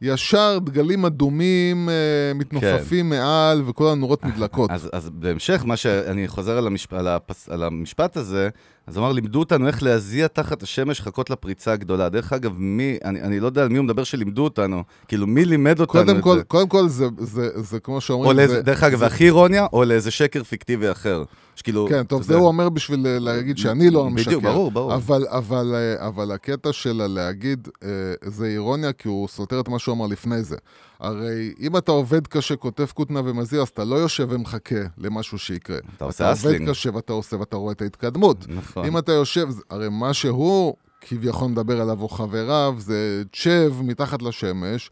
ישר 0.00 0.58
דגלים 0.58 1.04
אדומים 1.04 1.88
אה, 1.88 2.34
מתנופפים 2.34 3.08
מעל 3.08 3.62
וכל 3.66 3.88
הנורות 3.88 4.24
מדלקות. 4.24 4.70
אז, 4.76 4.90
אז 4.92 5.10
בהמשך, 5.10 5.62
מה 5.64 5.76
שאני 5.76 6.28
חוזר 6.28 6.58
על, 6.58 6.66
המשפ... 6.66 6.92
על, 6.92 7.08
הפס... 7.08 7.48
על 7.48 7.62
המשפט 7.62 8.16
הזה, 8.16 8.48
אז 8.86 8.98
אמר, 8.98 9.12
לימדו 9.12 9.38
אותנו 9.38 9.66
איך 9.66 9.82
להזיע 9.82 10.26
תחת 10.26 10.62
השמש, 10.62 11.00
חכות 11.00 11.30
לפריצה 11.30 11.72
הגדולה. 11.72 12.08
דרך 12.08 12.32
אגב, 12.32 12.54
מי, 12.58 12.98
אני, 13.04 13.22
אני 13.22 13.40
לא 13.40 13.46
יודע 13.46 13.62
על 13.62 13.68
מי 13.68 13.78
הוא 13.78 13.84
מדבר 13.84 14.04
שלימדו 14.04 14.44
אותנו, 14.44 14.82
כאילו, 15.08 15.26
מי 15.26 15.44
לימד 15.44 15.80
אותנו 15.80 16.04
קודם 16.04 16.18
את 16.18 16.22
כל, 16.22 16.36
זה? 16.36 16.44
קודם 16.44 16.68
כל 16.68 16.88
זה, 16.88 17.06
זה, 17.18 17.62
זה 17.62 17.80
כמו 17.80 17.94
או 17.94 18.00
שאומרים, 18.00 18.36
לאיזה, 18.36 18.54
זה, 18.54 18.62
דרך 18.62 18.82
אגב, 18.82 18.98
זה, 18.98 19.06
הכי 19.06 19.24
אירוניה, 19.24 19.66
או 19.72 19.84
לאיזה 19.84 20.10
שקר 20.10 20.44
פיקטיבי 20.44 20.90
אחר. 20.90 21.24
שכאילו, 21.56 21.86
כן, 21.90 22.04
טוב, 22.04 22.22
זה 22.22 22.32
יודע, 22.32 22.40
הוא 22.40 22.48
אומר 22.48 22.68
בשביל 22.68 23.06
אה, 23.06 23.18
להגיד 23.18 23.58
שאני 23.58 23.90
לא 23.90 24.06
המשקר. 24.06 24.26
בדיוק, 24.30 24.42
ברור, 24.42 24.70
ברור. 24.70 24.94
אבל, 24.94 25.26
אבל, 25.28 25.74
אה, 25.74 26.06
אבל 26.06 26.32
הקטע 26.32 26.72
של 26.72 27.00
הלהגיד 27.00 27.68
אה, 27.84 27.88
זה 28.24 28.46
אירוניה, 28.46 28.92
כי 28.92 29.08
הוא 29.08 29.28
סותר 29.28 29.60
את 29.60 29.68
מה 29.68 29.78
שהוא 29.78 29.94
אמר 29.94 30.06
לפני 30.06 30.42
זה. 30.42 30.56
הרי 31.00 31.54
אם 31.60 31.76
אתה 31.76 31.92
עובד 31.92 32.26
קשה, 32.26 32.56
כותב 32.56 32.86
כותנה 32.94 33.20
ומזיע, 33.24 33.62
אז 33.62 33.68
אתה 33.68 33.84
לא 33.84 33.96
יושב 33.96 34.26
ומחכה 34.30 34.80
למשהו 34.98 35.38
שיקרה. 35.38 35.78
אתה 35.96 36.04
עושה 36.04 36.24
אתה 36.24 36.32
אסלינג. 36.32 36.60
עובד 36.60 36.70
קשה 36.70 36.90
ואתה 36.94 37.12
עושה 37.12 37.36
ואתה 37.36 37.56
רואה 37.56 37.72
את 37.72 37.82
ההתקדמות. 37.82 38.44
נכון. 38.48 38.84
אם 38.84 38.98
אתה 38.98 39.12
יושב, 39.12 39.48
הרי 39.70 39.88
מה 39.90 40.14
שהוא 40.14 40.74
כביכול 41.00 41.48
מדבר 41.48 41.80
עליו, 41.80 42.02
או 42.02 42.08
חבריו, 42.08 42.74
זה 42.78 43.22
צ'ב 43.32 43.72
מתחת 43.82 44.22
לשמש, 44.22 44.90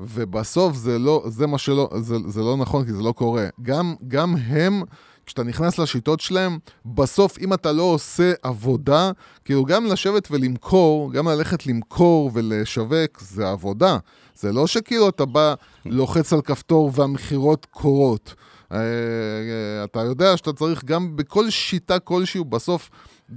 ובסוף 0.00 0.76
זה 0.76 0.98
לא, 0.98 1.24
זה 1.26 1.46
מה 1.46 1.58
שלא, 1.58 1.90
זה, 2.00 2.16
זה 2.26 2.40
לא 2.40 2.56
נכון, 2.56 2.84
כי 2.84 2.92
זה 2.92 3.02
לא 3.02 3.12
קורה. 3.12 3.46
גם, 3.62 3.94
גם 4.08 4.36
הם, 4.36 4.82
כשאתה 5.26 5.42
נכנס 5.42 5.78
לשיטות 5.78 6.20
שלהם, 6.20 6.58
בסוף 6.86 7.38
אם 7.38 7.52
אתה 7.52 7.72
לא 7.72 7.82
עושה 7.82 8.32
עבודה, 8.42 9.10
כאילו 9.44 9.64
גם 9.64 9.86
לשבת 9.86 10.28
ולמכור, 10.30 11.12
גם 11.12 11.28
ללכת 11.28 11.66
למכור 11.66 12.30
ולשווק, 12.34 13.20
זה 13.20 13.50
עבודה. 13.50 13.98
זה 14.34 14.52
לא 14.52 14.66
שכאילו 14.66 15.08
אתה 15.08 15.24
בא, 15.24 15.54
לוחץ 15.86 16.32
על 16.32 16.40
כפתור 16.40 16.90
והמכירות 16.94 17.66
קורות. 17.70 18.34
אה, 18.72 18.78
אה, 18.78 19.84
אתה 19.84 20.00
יודע 20.00 20.36
שאתה 20.36 20.52
צריך 20.52 20.84
גם 20.84 21.16
בכל 21.16 21.50
שיטה 21.50 21.98
כלשהו, 21.98 22.44
בסוף, 22.44 22.90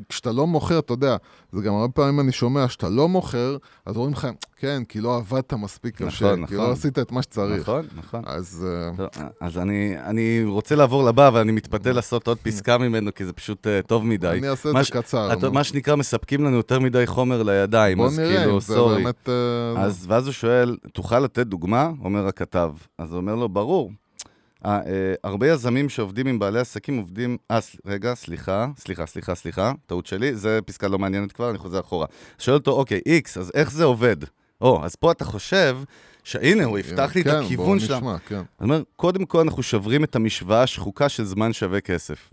כשאתה 0.10 0.32
לא 0.32 0.47
מוכר, 0.47 0.80
אתה 0.80 0.93
יודע, 0.93 1.15
זה 1.52 1.62
גם 1.62 1.73
הרבה 1.73 1.93
פעמים 1.93 2.19
אני 2.19 2.32
שומע, 2.32 2.67
שאתה 2.67 2.89
לא 2.89 3.10
מוכר, 3.10 3.58
אז 3.86 3.95
אומרים 3.95 4.13
לך, 4.13 4.28
כן, 4.58 4.84
כי 4.89 5.02
לא 5.02 5.15
עבדת 5.17 5.54
מספיק 5.54 5.95
קשה, 5.95 6.26
נכון, 6.26 6.45
כי 6.45 6.54
נכון. 6.54 6.65
לא 6.67 6.71
עשית 6.71 7.00
את 7.00 7.12
מה 7.12 7.21
שצריך. 7.21 7.62
נכון, 7.62 7.86
נכון. 7.97 8.21
אז 8.26 8.67
אה, 8.69 8.97
טוב, 8.97 9.08
אז 9.41 9.58
אני, 9.58 9.95
אני 10.00 10.43
רוצה 10.45 10.76
לעבור 10.76 11.04
לבא, 11.04 11.30
ואני 11.34 11.52
מתפתה 11.52 11.91
לעשות 11.91 12.28
עוד 12.28 12.38
פסקה 12.38 12.78
ממנו, 12.78 13.13
כי 13.13 13.26
זה 13.26 13.34
פשוט 13.34 13.67
uh, 13.67 13.88
טוב 13.88 14.06
מדי. 14.06 14.28
אני 14.28 14.50
אעשה 14.50 14.69
את 14.69 14.76
זה 14.78 14.84
ש- 14.84 14.89
קצר. 14.89 15.36
נו. 15.41 15.52
מה 15.52 15.63
שנקרא, 15.63 15.95
מספקים 15.95 16.43
לנו 16.43 16.56
יותר 16.58 16.80
מדי 16.80 17.08
חומר 17.08 17.43
לידיים, 17.43 17.97
בוא 17.97 18.06
אז 18.06 18.19
נראה 18.19 18.38
כאילו, 18.38 18.56
אם 18.56 18.60
זה 18.60 18.73
סורי. 18.73 18.95
באמת... 18.95 19.30
אה, 19.30 19.82
אז, 19.82 20.06
ואז 20.10 20.26
הוא 20.26 20.34
שואל, 20.34 20.78
תוכל 20.93 21.19
לתת 21.19 21.47
דוגמה? 21.47 21.91
אומר 22.04 22.28
הכתב. 22.28 22.71
אז 22.97 23.12
הוא 23.12 23.17
אומר 23.17 23.36
לו, 23.36 23.50
ברור. 23.50 23.91
אה, 24.65 24.76
אה, 24.76 25.13
הרבה 25.24 25.48
יזמים 25.52 25.89
שעובדים 25.89 26.28
עם 26.28 26.39
בעלי 26.39 26.60
עסקים 26.60 26.98
עובדים... 26.98 27.38
אה, 27.52 27.62
ס- 27.62 27.76
רגע, 27.86 28.15
סליחה, 28.15 28.67
סליחה, 28.78 29.06
סליחה, 29.06 29.36
סליחה, 29.36 29.72
טעות 29.86 30.06
שלי, 30.06 30.36
זה 30.36 30.60
פסקה 30.65 30.88
לא 30.88 31.00
מעניינת 31.00 31.32
כבר, 31.32 31.50
אני 31.50 31.58
חוזר 31.58 31.80
אחורה. 31.80 32.06
שואל 32.39 32.56
אותו, 32.56 32.72
אוקיי, 32.72 33.02
איקס, 33.06 33.38
אז 33.38 33.52
איך 33.54 33.72
זה 33.72 33.84
עובד? 33.84 34.17
או, 34.62 34.86
אז 34.86 34.96
פה 34.96 35.12
אתה 35.12 35.26
חושב 35.26 35.78
שהנה, 36.24 36.63
הוא 36.63 36.80
יפתח 36.80 37.12
לי 37.15 37.22
את 37.22 37.28
כן, 37.28 37.36
הכיוון 37.36 37.80
שלה. 37.80 37.98
נשמע, 37.98 38.17
כן. 38.20 38.36
אני 38.36 38.43
אומר, 38.62 38.84
קודם 38.96 39.26
כל 39.26 39.39
אנחנו 39.39 39.63
שוברים 39.63 40.04
את 40.04 40.15
המשוואה 40.15 40.63
השחוקה 40.63 41.10
של 41.10 41.24
זמן 41.24 41.54
שווה 41.54 41.82
כסף. 41.82 42.30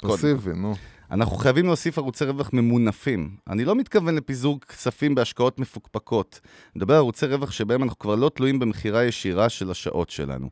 קודם. 0.00 0.16
פסיבי, 0.16 0.50
נו. 0.54 0.74
אנחנו 1.10 1.36
חייבים 1.36 1.66
להוסיף 1.66 1.98
ערוצי 1.98 2.24
רווח 2.24 2.50
ממונפים. 2.52 3.36
אני 3.48 3.64
לא 3.64 3.74
מתכוון 3.74 4.14
לפיזור 4.14 4.60
כספים 4.60 5.14
בהשקעות 5.14 5.58
מפוקפקות. 5.58 6.40
אני 6.44 6.50
מדבר 6.76 6.94
על 6.94 6.98
ערוצי 6.98 7.26
רווח 7.26 7.50
שבהם 7.50 7.82
אנחנו 7.82 7.98
כבר 7.98 8.14
לא 8.14 8.30
תלויים 8.34 8.58
במכירה 8.58 9.04
ישירה 9.04 9.48
של 9.48 9.70
השעות 9.70 10.10
שלנו. 10.10 10.50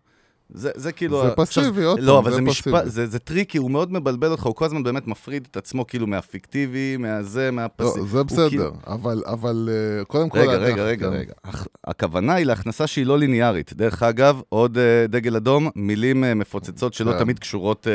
זה, 0.54 0.70
זה 0.74 0.92
כאילו... 0.92 1.22
זה 1.22 1.30
פסיבי, 1.36 1.84
עוד 1.84 2.00
לא, 2.00 2.12
פעם, 2.12 2.16
אבל 2.16 2.30
זה 2.30 2.36
זה, 2.36 2.42
משפט. 2.42 2.82
זה, 2.86 3.06
זה 3.06 3.18
tricky, 3.18 3.58
הוא 3.58 3.70
מאוד 3.70 3.92
מבלבל 3.92 4.30
אותך, 4.30 4.46
הוא 4.46 4.54
כל 4.54 4.64
הזמן 4.64 4.82
באמת 4.82 5.06
מפריד 5.06 5.48
את 5.50 5.56
עצמו 5.56 5.86
כאילו 5.86 6.06
מהפיקטיבי, 6.06 6.96
מהזה, 6.96 7.50
מהפסיבי. 7.50 8.00
לא, 8.00 8.06
זה 8.06 8.24
בסדר, 8.24 8.48
כאילו- 8.48 8.70
אבל, 8.86 9.22
אבל 9.26 9.68
אה, 9.98 10.04
קודם 10.04 10.28
כל... 10.28 10.38
רגע, 10.38 10.52
רגע, 10.56 10.82
רגע, 10.84 11.08
כן. 11.10 11.12
רגע. 11.16 11.32
הח- 11.44 11.66
הכוונה 11.86 12.34
היא 12.34 12.46
להכנסה 12.46 12.86
שהיא 12.86 13.06
לא 13.06 13.18
ליניארית. 13.18 13.72
דרך 13.72 14.02
אגב, 14.02 14.40
עוד 14.48 14.78
אה, 14.78 15.06
דגל 15.08 15.36
אדום, 15.36 15.68
מילים 15.76 16.24
אה, 16.24 16.34
מפוצצות 16.34 16.94
שלא 16.94 17.12
כן. 17.12 17.18
תמיד 17.18 17.38
קשורות 17.38 17.86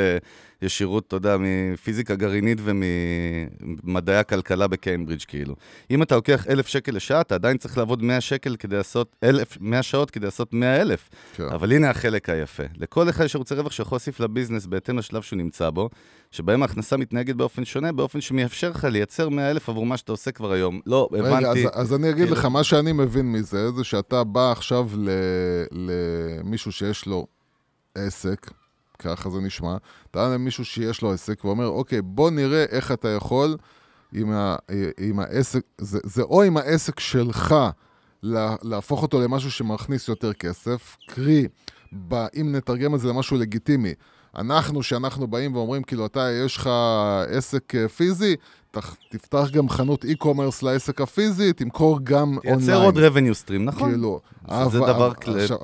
ישירות, 0.63 1.07
אתה 1.07 1.15
יודע, 1.15 1.37
מפיזיקה 1.39 2.15
גרעינית 2.15 2.57
וממדעי 2.63 4.17
הכלכלה 4.17 4.67
בקיימברידג' 4.67 5.23
כאילו. 5.27 5.55
אם 5.91 6.03
אתה 6.03 6.15
לוקח 6.15 6.47
אלף 6.47 6.67
שקל 6.67 6.91
לשעה, 6.95 7.21
אתה 7.21 7.35
עדיין 7.35 7.57
צריך 7.57 7.77
לעבוד 7.77 8.03
100 8.03 8.21
שקל 8.21 8.55
כדי 8.55 8.75
לעשות, 8.75 9.15
אלף, 9.23 9.57
100 9.61 9.83
שעות 9.83 10.11
כדי 10.11 10.25
לעשות 10.25 10.53
100 10.53 10.81
אלף. 10.81 11.09
כן. 11.35 11.43
אבל 11.43 11.73
הנה 11.73 11.89
החלק 11.89 12.29
היפה. 12.29 12.63
לכל 12.77 13.09
אחד 13.09 13.25
יש 13.25 13.35
ערוצי 13.35 13.55
רווח 13.55 13.71
שיכול 13.71 13.95
להוסיף 13.95 14.19
לביזנס 14.19 14.65
בהתאם 14.65 14.97
לשלב 14.97 15.21
שהוא 15.21 15.37
נמצא 15.37 15.69
בו, 15.69 15.89
שבהם 16.31 16.61
ההכנסה 16.61 16.97
מתנהגת 16.97 17.35
באופן 17.35 17.65
שונה, 17.65 17.91
באופן 17.91 18.21
שמאפשר 18.21 18.69
לך 18.69 18.83
לייצר 18.83 19.29
100 19.29 19.51
אלף 19.51 19.69
עבור 19.69 19.85
מה 19.85 19.97
שאתה 19.97 20.11
עושה 20.11 20.31
כבר 20.31 20.51
היום. 20.51 20.79
לא, 20.85 21.09
הבנתי. 21.11 21.35
רגע, 21.35 21.49
אז, 21.49 21.57
אז 21.73 21.93
אני 21.93 22.09
אגיד 22.09 22.23
כאילו- 22.23 22.35
לך, 22.39 22.45
מה 22.45 22.63
שאני 22.63 22.91
מבין 22.91 23.31
מזה, 23.31 23.71
זה 23.71 23.83
שאתה 23.83 24.23
בא 24.23 24.51
עכשיו 24.51 24.89
ל, 24.97 25.09
למישהו 25.71 26.71
שיש 26.71 27.05
לו 27.05 27.27
עסק, 27.95 28.51
ככה 29.03 29.29
זה 29.29 29.39
נשמע, 29.39 29.77
אתה 30.11 30.33
למישהו 30.33 30.65
שיש 30.65 31.01
לו 31.01 31.11
עסק 31.11 31.45
ואומר, 31.45 31.67
אוקיי, 31.67 32.01
בוא 32.01 32.31
נראה 32.31 32.65
איך 32.69 32.91
אתה 32.91 33.09
יכול 33.09 33.57
עם, 34.13 34.31
ה, 34.31 34.55
עם 34.99 35.19
העסק, 35.19 35.61
זה, 35.77 35.99
זה 36.03 36.21
או 36.21 36.43
עם 36.43 36.57
העסק 36.57 36.99
שלך 36.99 37.55
לה, 38.23 38.55
להפוך 38.63 39.01
אותו 39.01 39.21
למשהו 39.21 39.51
שמכניס 39.51 40.07
יותר 40.07 40.33
כסף, 40.33 40.97
קרי, 41.07 41.47
ב, 42.07 42.13
אם 42.13 42.51
נתרגם 42.51 42.95
את 42.95 42.99
זה 42.99 43.07
למשהו 43.07 43.37
לגיטימי, 43.37 43.93
אנחנו, 44.35 44.83
שאנחנו 44.83 45.27
באים 45.27 45.55
ואומרים, 45.55 45.83
כאילו, 45.83 46.05
אתה, 46.05 46.29
יש 46.45 46.57
לך 46.57 46.69
עסק 47.29 47.75
אה, 47.75 47.89
פיזי, 47.89 48.35
תפתח 49.09 49.49
גם 49.51 49.69
חנות 49.69 50.05
e-commerce 50.05 50.65
לעסק 50.65 51.01
הפיזי, 51.01 51.53
תמכור 51.53 51.99
גם 52.03 52.37
אונליין. 52.37 52.57
תייצר 52.57 52.83
עוד 52.83 52.97
revenue 52.97 53.47
stream, 53.47 53.59
נכון? 53.59 53.89
כאילו, 53.89 54.19
זה 54.71 54.79
דבר 54.79 55.11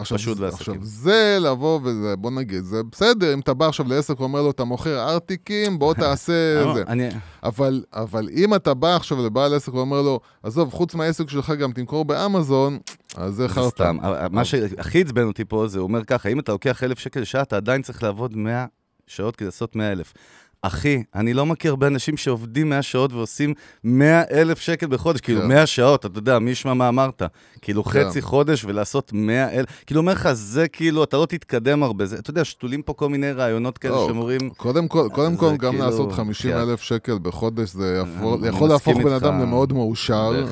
פשוט 0.04 0.38
בעסקים. 0.38 0.74
עכשיו, 0.74 0.76
זה 0.86 1.38
לבוא 1.42 1.80
וזה, 1.84 2.16
בוא 2.16 2.32
נגיד, 2.32 2.64
זה 2.64 2.82
בסדר, 2.92 3.34
אם 3.34 3.40
אתה 3.40 3.54
בא 3.54 3.68
עכשיו 3.68 3.86
לעסק 3.90 4.20
ואומר 4.20 4.42
לו, 4.42 4.52
אתה 4.52 4.64
מוכר 4.64 5.10
ארטיקים, 5.10 5.80
בוא 5.80 5.94
תעשה 6.04 6.62
לא, 6.66 6.74
זה. 6.74 6.84
אני- 6.88 7.10
אבל, 7.44 7.84
אבל 7.94 8.30
אם 8.34 8.56
אתה 8.56 8.74
בא 8.74 8.96
עכשיו 8.96 9.26
לבעל 9.26 9.54
עסק 9.54 9.74
ואומר 9.74 10.02
לו, 10.02 10.20
עזוב, 10.44 10.72
חוץ 10.74 10.96
מהעסק 10.96 11.30
שלך 11.30 11.50
גם 11.52 11.72
תמכור 11.72 12.06
באמזון, 12.06 12.80
אז 13.16 13.34
זה 13.36 13.48
חרטא. 13.48 13.70
סתם. 13.70 13.98
מה 14.32 14.46
שהכי 14.46 15.02
עצבן 15.02 15.24
אותי 15.24 15.46
פה, 15.46 15.68
זה 15.68 15.80
אומר 15.80 16.04
ככה, 16.04 16.30
אם 16.30 16.40
אתה 16.40 16.52
לוקח 16.52 16.84
אלף 16.84 17.00
שקל 17.00 17.20
לשעה, 17.20 17.42
אתה 17.42 17.58
עדיין 17.58 17.82
צריך 17.82 18.04
לעבוד 18.04 18.36
100 18.36 18.66
שעות 19.08 19.36
כדי 19.36 19.46
לעשות 19.46 19.76
100 19.76 19.92
אלף. 19.92 20.14
אחי, 20.62 21.04
אני 21.16 21.34
לא 21.34 21.46
מכיר 21.46 21.72
הרבה 21.72 21.88
אנשים 21.88 22.18
שעובדים 22.18 22.70
100 22.70 22.82
שעות 22.82 23.14
ועושים 23.14 23.54
100 23.84 24.22
אלף 24.32 24.60
שקל 24.60 24.88
בחודש, 24.88 25.22
כאילו 25.22 25.42
כן. 25.42 25.48
100 25.48 25.66
שעות, 25.66 26.06
אתה 26.06 26.20
יודע, 26.20 26.40
מי 26.40 26.52
ישמע 26.52 26.74
מה 26.74 26.90
אמרת? 26.90 27.22
כאילו 27.62 27.84
כן. 27.84 28.06
חצי 28.10 28.22
חודש 28.22 28.66
ולעשות 28.66 29.12
100 29.14 29.50
אלף, 29.52 29.68
כאילו 29.86 30.00
אומר 30.02 30.12
לך, 30.12 30.30
זה 30.34 30.68
כאילו, 30.68 31.04
אתה 31.04 31.18
לא 31.18 31.26
תתקדם 31.26 31.84
הרבה, 31.84 32.06
זה, 32.06 32.16
אתה 32.20 32.30
יודע, 32.30 32.46
שתולים 32.46 32.82
פה 32.82 32.94
כל 32.94 33.10
מיני 33.10 33.32
רעיונות 33.32 33.78
כאלה 33.78 33.96
לא, 33.96 34.06
שאומרים, 34.08 34.50
קודם 34.50 34.88
כל, 34.88 35.08
קודם 35.14 35.36
כל 35.36 35.58
גם 35.58 35.72
כאילו- 35.72 35.86
לעשות 35.86 36.12
50 36.12 36.52
כן. 36.52 36.58
אלף 36.58 36.82
שקל 36.82 37.18
בחודש, 37.22 37.70
זה 37.70 38.04
יכול, 38.18 38.40
אני 38.40 38.48
יכול 38.48 38.70
להפוך 38.70 38.98
בן. 38.98 39.14
אדם 39.14 39.42
למאוד 39.42 39.74
מאושר. 39.74 40.46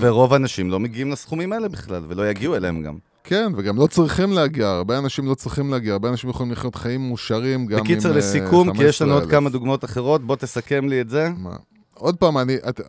ורוב 0.00 0.32
האנשים 0.32 0.70
לא 0.70 0.80
מגיעים 0.80 1.10
לסכומים 1.12 1.52
האלה 1.52 1.68
בכלל, 1.68 2.02
ולא 2.08 2.30
יגיעו 2.30 2.56
אליהם 2.56 2.82
גם. 2.82 3.09
כן, 3.30 3.52
וגם 3.56 3.76
לא 3.76 3.86
צריכים 3.86 4.32
להגיע, 4.32 4.68
הרבה 4.68 4.98
אנשים 4.98 5.26
לא 5.26 5.34
צריכים 5.34 5.70
להגיע, 5.70 5.92
הרבה 5.92 6.08
אנשים 6.08 6.30
יכולים 6.30 6.52
לחיות 6.52 6.74
חיים 6.74 7.08
מאושרים 7.08 7.66
גם 7.66 7.78
עם 7.78 7.84
בקיצר, 7.84 8.10
אה, 8.12 8.16
לסיכום, 8.16 8.72
כי 8.76 8.84
יש 8.84 9.02
לנו 9.02 9.12
עוד 9.12 9.22
15,000. 9.22 9.30
כמה 9.30 9.50
דוגמאות 9.50 9.84
אחרות, 9.84 10.24
בוא 10.24 10.36
תסכם 10.36 10.88
לי 10.88 11.00
את 11.00 11.08
זה. 11.10 11.28
מה? 11.38 11.56
עוד 11.94 12.16
פעם, 12.16 12.38
אני, 12.38 12.56
את, 12.68 12.80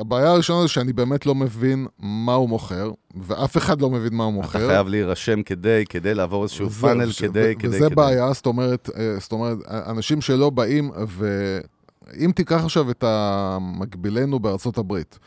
הבעיה 0.00 0.30
הראשונה 0.30 0.62
זה 0.62 0.68
שאני 0.68 0.92
באמת 0.92 1.26
לא 1.26 1.34
מבין 1.34 1.86
מה 1.98 2.34
הוא 2.34 2.48
מוכר, 2.48 2.90
ואף 3.26 3.56
אחד 3.56 3.80
לא 3.80 3.90
מבין 3.90 4.14
מה 4.14 4.24
הוא 4.24 4.32
אתה 4.32 4.42
מוכר. 4.42 4.66
חייב 4.66 4.88
להירשם 4.88 5.42
כדי, 5.42 5.84
כדי 5.88 6.14
לעבור 6.14 6.42
איזשהו 6.42 6.68
זה- 6.70 6.80
פאנל, 6.80 7.10
ש- 7.12 7.22
כדי, 7.22 7.52
ו- 7.56 7.58
כדי, 7.58 7.68
וזה 7.68 7.86
כדי. 7.86 7.94
בעיה, 7.94 8.32
זאת 8.32 8.46
אומרת, 8.46 8.90
אה, 8.96 9.14
זאת 9.20 9.32
אומרת, 9.32 9.58
אנשים 9.68 10.20
שלא 10.20 10.50
באים, 10.50 10.90
ואם 11.06 12.32
תיקח 12.34 12.64
עכשיו 12.64 12.90
את 12.90 13.04
המקבילנו 13.06 14.38
בארצות 14.38 14.78
הברית, 14.78 15.18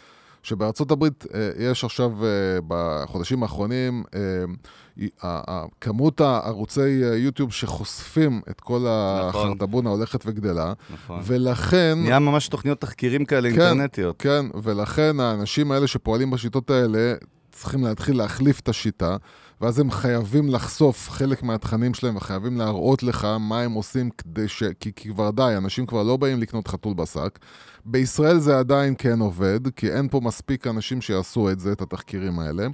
שבארצות 0.45 0.91
הברית 0.91 1.25
אה, 1.33 1.49
יש 1.59 1.83
עכשיו, 1.83 2.11
אה, 2.25 2.29
בחודשים 2.67 3.43
האחרונים, 3.43 4.03
אה, 5.23 5.63
כמות 5.81 6.21
הערוצי 6.21 6.89
יוטיוב 7.17 7.53
שחושפים 7.53 8.41
את 8.49 8.61
כל 8.61 8.79
נכון. 9.29 9.41
החרטבונה 9.41 9.89
הולכת 9.89 10.23
וגדלה, 10.25 10.73
נכון. 10.93 11.19
ולכן... 11.23 11.93
נהיה 11.97 12.19
ממש 12.19 12.47
תוכניות 12.47 12.81
תחקירים 12.81 13.25
כאלה 13.25 13.51
כן. 13.51 13.61
אינטרנטיות. 13.61 14.15
כן, 14.19 14.45
ולכן 14.63 15.19
האנשים 15.19 15.71
האלה 15.71 15.87
שפועלים 15.87 16.31
בשיטות 16.31 16.69
האלה 16.69 17.13
צריכים 17.55 17.83
להתחיל 17.83 18.17
להחליף 18.17 18.59
את 18.59 18.69
השיטה, 18.69 19.17
ואז 19.61 19.79
הם 19.79 19.91
חייבים 19.91 20.49
לחשוף 20.49 21.09
חלק 21.09 21.43
מהתכנים 21.43 21.93
שלהם 21.93 22.15
וחייבים 22.15 22.57
להראות 22.57 23.03
לך 23.03 23.27
מה 23.39 23.61
הם 23.61 23.71
עושים 23.71 24.09
כדי 24.09 24.47
ש... 24.47 24.63
כי, 24.79 24.91
כי 24.95 25.09
כבר 25.09 25.31
די, 25.31 25.53
אנשים 25.57 25.85
כבר 25.85 26.03
לא 26.03 26.17
באים 26.17 26.41
לקנות 26.41 26.67
חתול 26.67 26.93
בשק. 26.93 27.39
בישראל 27.85 28.39
זה 28.39 28.59
עדיין 28.59 28.93
כן 28.97 29.19
עובד, 29.19 29.59
כי 29.75 29.91
אין 29.91 30.07
פה 30.07 30.19
מספיק 30.19 30.67
אנשים 30.67 31.01
שיעשו 31.01 31.51
את 31.51 31.59
זה, 31.59 31.71
את 31.71 31.81
התחקירים 31.81 32.39
האלה, 32.39 32.67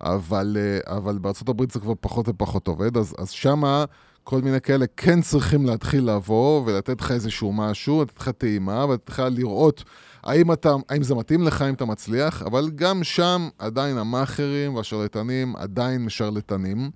אבל, 0.00 0.56
אה, 0.60 0.96
אבל 0.96 1.18
הברית 1.48 1.70
זה 1.70 1.80
כבר 1.80 1.94
פחות 2.00 2.28
ופחות 2.28 2.68
עובד, 2.68 2.96
אז, 2.96 3.14
אז 3.18 3.30
שמה... 3.30 3.84
כל 4.28 4.40
מיני 4.40 4.60
כאלה 4.60 4.86
כן 4.96 5.22
צריכים 5.22 5.66
להתחיל 5.66 6.10
לבוא 6.10 6.62
ולתת 6.66 7.00
לך 7.00 7.10
איזשהו 7.10 7.52
משהו, 7.52 8.02
לתת 8.02 8.18
לך 8.18 8.28
טעימה 8.28 8.86
ולתת 8.86 9.08
לך 9.08 9.22
לראות 9.30 9.84
האם, 10.26 10.52
אתה, 10.52 10.74
האם 10.88 11.02
זה 11.02 11.14
מתאים 11.14 11.42
לך, 11.42 11.62
האם 11.62 11.74
אתה 11.74 11.84
מצליח, 11.84 12.42
אבל 12.42 12.70
גם 12.74 13.04
שם 13.04 13.48
עדיין 13.58 13.98
המאכערים 13.98 14.74
והשרלטנים 14.74 15.56
עדיין 15.56 16.04
משרלטנים. 16.04 16.90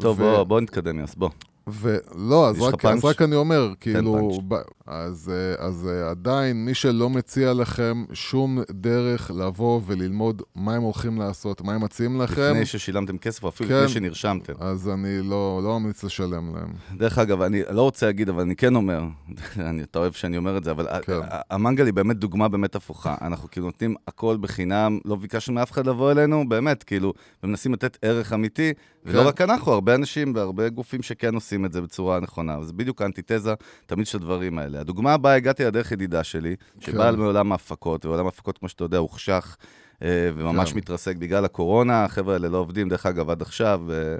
טוב, 0.00 0.20
ו- 0.20 0.22
בוא, 0.22 0.44
בוא 0.44 0.60
נתקדם, 0.60 1.04
יס, 1.04 1.14
בוא. 1.14 1.30
ולא, 1.66 2.48
אז 2.48 2.60
רק? 2.62 2.84
אז 2.84 3.04
רק 3.04 3.22
אני 3.22 3.36
אומר, 3.36 3.72
כאילו, 3.80 4.30
פאנץ'. 4.30 4.44
ב, 4.48 4.54
אז, 4.86 5.32
אה, 5.34 5.66
אז 5.66 5.88
אה, 5.92 6.10
עדיין 6.10 6.64
מי 6.64 6.74
שלא 6.74 7.10
מציע 7.10 7.52
לכם 7.52 8.04
שום 8.12 8.58
דרך 8.70 9.30
לבוא 9.34 9.80
וללמוד 9.86 10.42
מה 10.54 10.74
הם 10.74 10.82
הולכים 10.82 11.18
לעשות, 11.18 11.60
מה 11.60 11.74
הם 11.74 11.84
מציעים 11.84 12.20
לכם, 12.20 12.50
לפני 12.50 12.66
ששילמתם 12.66 13.18
כסף, 13.18 13.44
אפילו 13.44 13.68
כן. 13.68 13.76
לפני 13.76 13.88
שנרשמתם. 13.88 14.52
אז 14.60 14.88
אני 14.88 15.18
לא, 15.22 15.60
לא 15.64 15.80
ממליץ 15.80 16.04
לשלם 16.04 16.54
להם. 16.54 16.72
דרך 16.96 17.18
אגב, 17.18 17.42
אני 17.42 17.62
לא 17.70 17.82
רוצה 17.82 18.06
להגיד, 18.06 18.28
אבל 18.28 18.40
אני 18.40 18.56
כן 18.56 18.74
אומר, 18.74 19.02
אני, 19.68 19.82
אתה 19.82 19.98
אוהב 19.98 20.12
שאני 20.12 20.36
אומר 20.36 20.56
את 20.56 20.64
זה, 20.64 20.70
אבל 20.70 20.86
כן. 21.02 21.12
המנגל 21.50 21.86
היא 21.86 21.94
באמת 21.94 22.16
דוגמה 22.16 22.48
באמת 22.48 22.74
הפוכה. 22.74 23.14
אנחנו 23.20 23.50
כאילו 23.50 23.66
נותנים 23.66 23.94
הכל 24.08 24.36
בחינם, 24.40 24.98
לא 25.04 25.16
ביקשנו 25.16 25.54
מאף 25.54 25.70
אחד 25.72 25.86
לבוא 25.86 26.12
אלינו, 26.12 26.48
באמת, 26.48 26.82
כאילו, 26.82 27.12
ומנסים 27.42 27.72
לתת 27.72 27.98
ערך 28.02 28.32
אמיתי, 28.32 28.72
ולא 29.04 29.20
כן. 29.20 29.26
רק 29.26 29.40
אנחנו, 29.40 29.72
הרבה 29.72 29.94
אנשים 29.94 30.32
והרבה 30.34 30.68
גופים 30.68 31.02
שכן 31.02 31.34
עושים 31.34 31.64
את 31.64 31.72
זה 31.72 31.80
בצורה 31.80 32.20
נכונה. 32.20 32.58
וזה 32.58 32.72
בדיוק 32.72 33.02
האנטיתזה 33.02 33.54
תמיד 33.86 34.06
של 34.06 34.18
הדברים 34.18 34.58
האלה. 34.58 34.80
הדוגמה 34.80 35.12
הבאה, 35.12 35.34
הגעתי 35.34 35.64
לדרך 35.64 35.92
ידידה 35.92 36.24
שלי, 36.24 36.56
שבאה 36.80 37.12
כן. 37.12 37.18
מעולם 37.18 37.52
ההפקות, 37.52 38.06
ועולם 38.06 38.26
ההפקות, 38.26 38.58
כמו 38.58 38.68
שאתה 38.68 38.84
יודע, 38.84 38.98
הוחשך. 38.98 39.56
אה, 40.02 40.30
וממש 40.36 40.72
כן. 40.72 40.78
מתרסק 40.78 41.16
בגלל 41.16 41.44
הקורונה, 41.44 42.04
החבר'ה 42.04 42.34
האלה 42.34 42.48
לא 42.48 42.58
עובדים, 42.58 42.88
דרך 42.88 43.06
אגב, 43.06 43.30
עד 43.30 43.42
עכשיו, 43.42 43.80
אה, 43.90 44.16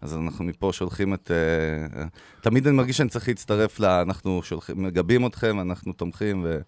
אז 0.00 0.14
אנחנו 0.14 0.44
מפה 0.44 0.70
שולחים 0.72 1.14
את... 1.14 1.30
אה, 1.30 2.04
תמיד 2.40 2.66
אני 2.66 2.76
מרגיש 2.76 2.96
שאני 2.96 3.08
צריך 3.08 3.28
להצטרף 3.28 3.80
ל... 3.80 3.84
אנחנו 3.84 4.42
שולחים, 4.42 4.82
מגבים 4.82 5.26
אתכם, 5.26 5.60
אנחנו 5.60 5.92
תומכים, 5.92 6.42
ו... 6.44 6.60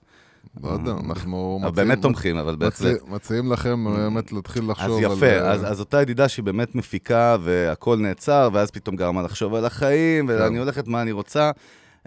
לא 0.62 0.68
יודע, 0.68 0.92
אנחנו 1.08 1.58
אבל 1.62 1.70
מציעים- 1.70 1.88
באמת 1.88 2.02
תומכים, 2.02 2.36
אבל 2.36 2.56
בהחלט. 2.56 2.92
מציע- 3.02 3.14
מציעים 3.14 3.52
לכם 3.52 3.84
באמת 3.96 4.32
להתחיל 4.32 4.70
לחשוב 4.70 5.04
על... 5.04 5.12
יפה, 5.12 5.26
אה, 5.26 5.50
אז, 5.52 5.64
אז 5.72 5.80
אותה 5.80 6.02
ידידה 6.02 6.28
שהיא 6.28 6.44
באמת 6.44 6.74
מפיקה 6.74 7.36
והכל 7.40 7.96
נעצר, 7.96 8.48
ואז 8.52 8.70
פתאום 8.70 8.96
גרמה 8.96 9.22
לחשוב 9.22 9.54
על 9.54 9.64
החיים, 9.64 10.26
כן. 10.26 10.32
ואני 10.32 10.58
הולכת 10.58 10.88
מה 10.88 11.02
אני 11.02 11.12
רוצה. 11.12 11.50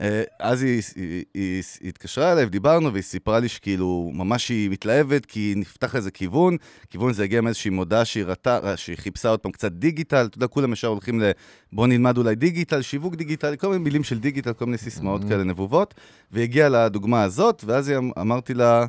אה, 0.01 0.23
אז 0.39 0.63
היא, 0.63 0.81
היא, 0.95 1.23
היא, 1.33 1.63
היא 1.81 1.89
התקשרה 1.89 2.31
אליי 2.31 2.45
ודיברנו, 2.45 2.93
והיא 2.93 3.03
סיפרה 3.03 3.39
לי 3.39 3.49
שכאילו, 3.49 4.11
ממש 4.13 4.49
היא 4.49 4.69
מתלהבת, 4.69 5.25
כי 5.25 5.53
נפתח 5.57 5.95
איזה 5.95 6.11
כיוון, 6.11 6.57
כיוון 6.89 7.13
זה 7.13 7.23
הגיע 7.23 7.41
מאיזושהי 7.41 7.71
מודעה 7.71 8.05
שהיא 8.05 8.23
ראתה, 8.23 8.77
שהיא 8.77 8.97
חיפשה 8.97 9.29
עוד 9.29 9.39
פעם 9.39 9.51
קצת 9.51 9.71
דיגיטל, 9.71 10.25
אתה 10.25 10.37
יודע, 10.37 10.47
כולם 10.47 10.73
ישר 10.73 10.87
הולכים 10.87 11.21
ל... 11.21 11.31
בוא 11.73 11.87
נלמד 11.87 12.17
אולי 12.17 12.35
דיגיטל, 12.35 12.81
שיווק 12.81 13.15
דיגיטלי, 13.15 13.57
כל 13.57 13.67
מיני 13.67 13.83
מילים 13.83 14.03
של 14.03 14.19
דיגיטל, 14.19 14.53
כל 14.53 14.65
מיני 14.65 14.77
סיסמאות 14.77 15.21
כאלה 15.29 15.43
נבובות, 15.43 15.93
והיא 16.31 16.43
הגיעה 16.43 16.69
לדוגמה 16.69 17.23
הזאת, 17.23 17.63
ואז 17.67 17.89
היא 17.89 17.97
אמ- 17.97 18.11
אמרתי 18.19 18.53
לה, 18.53 18.85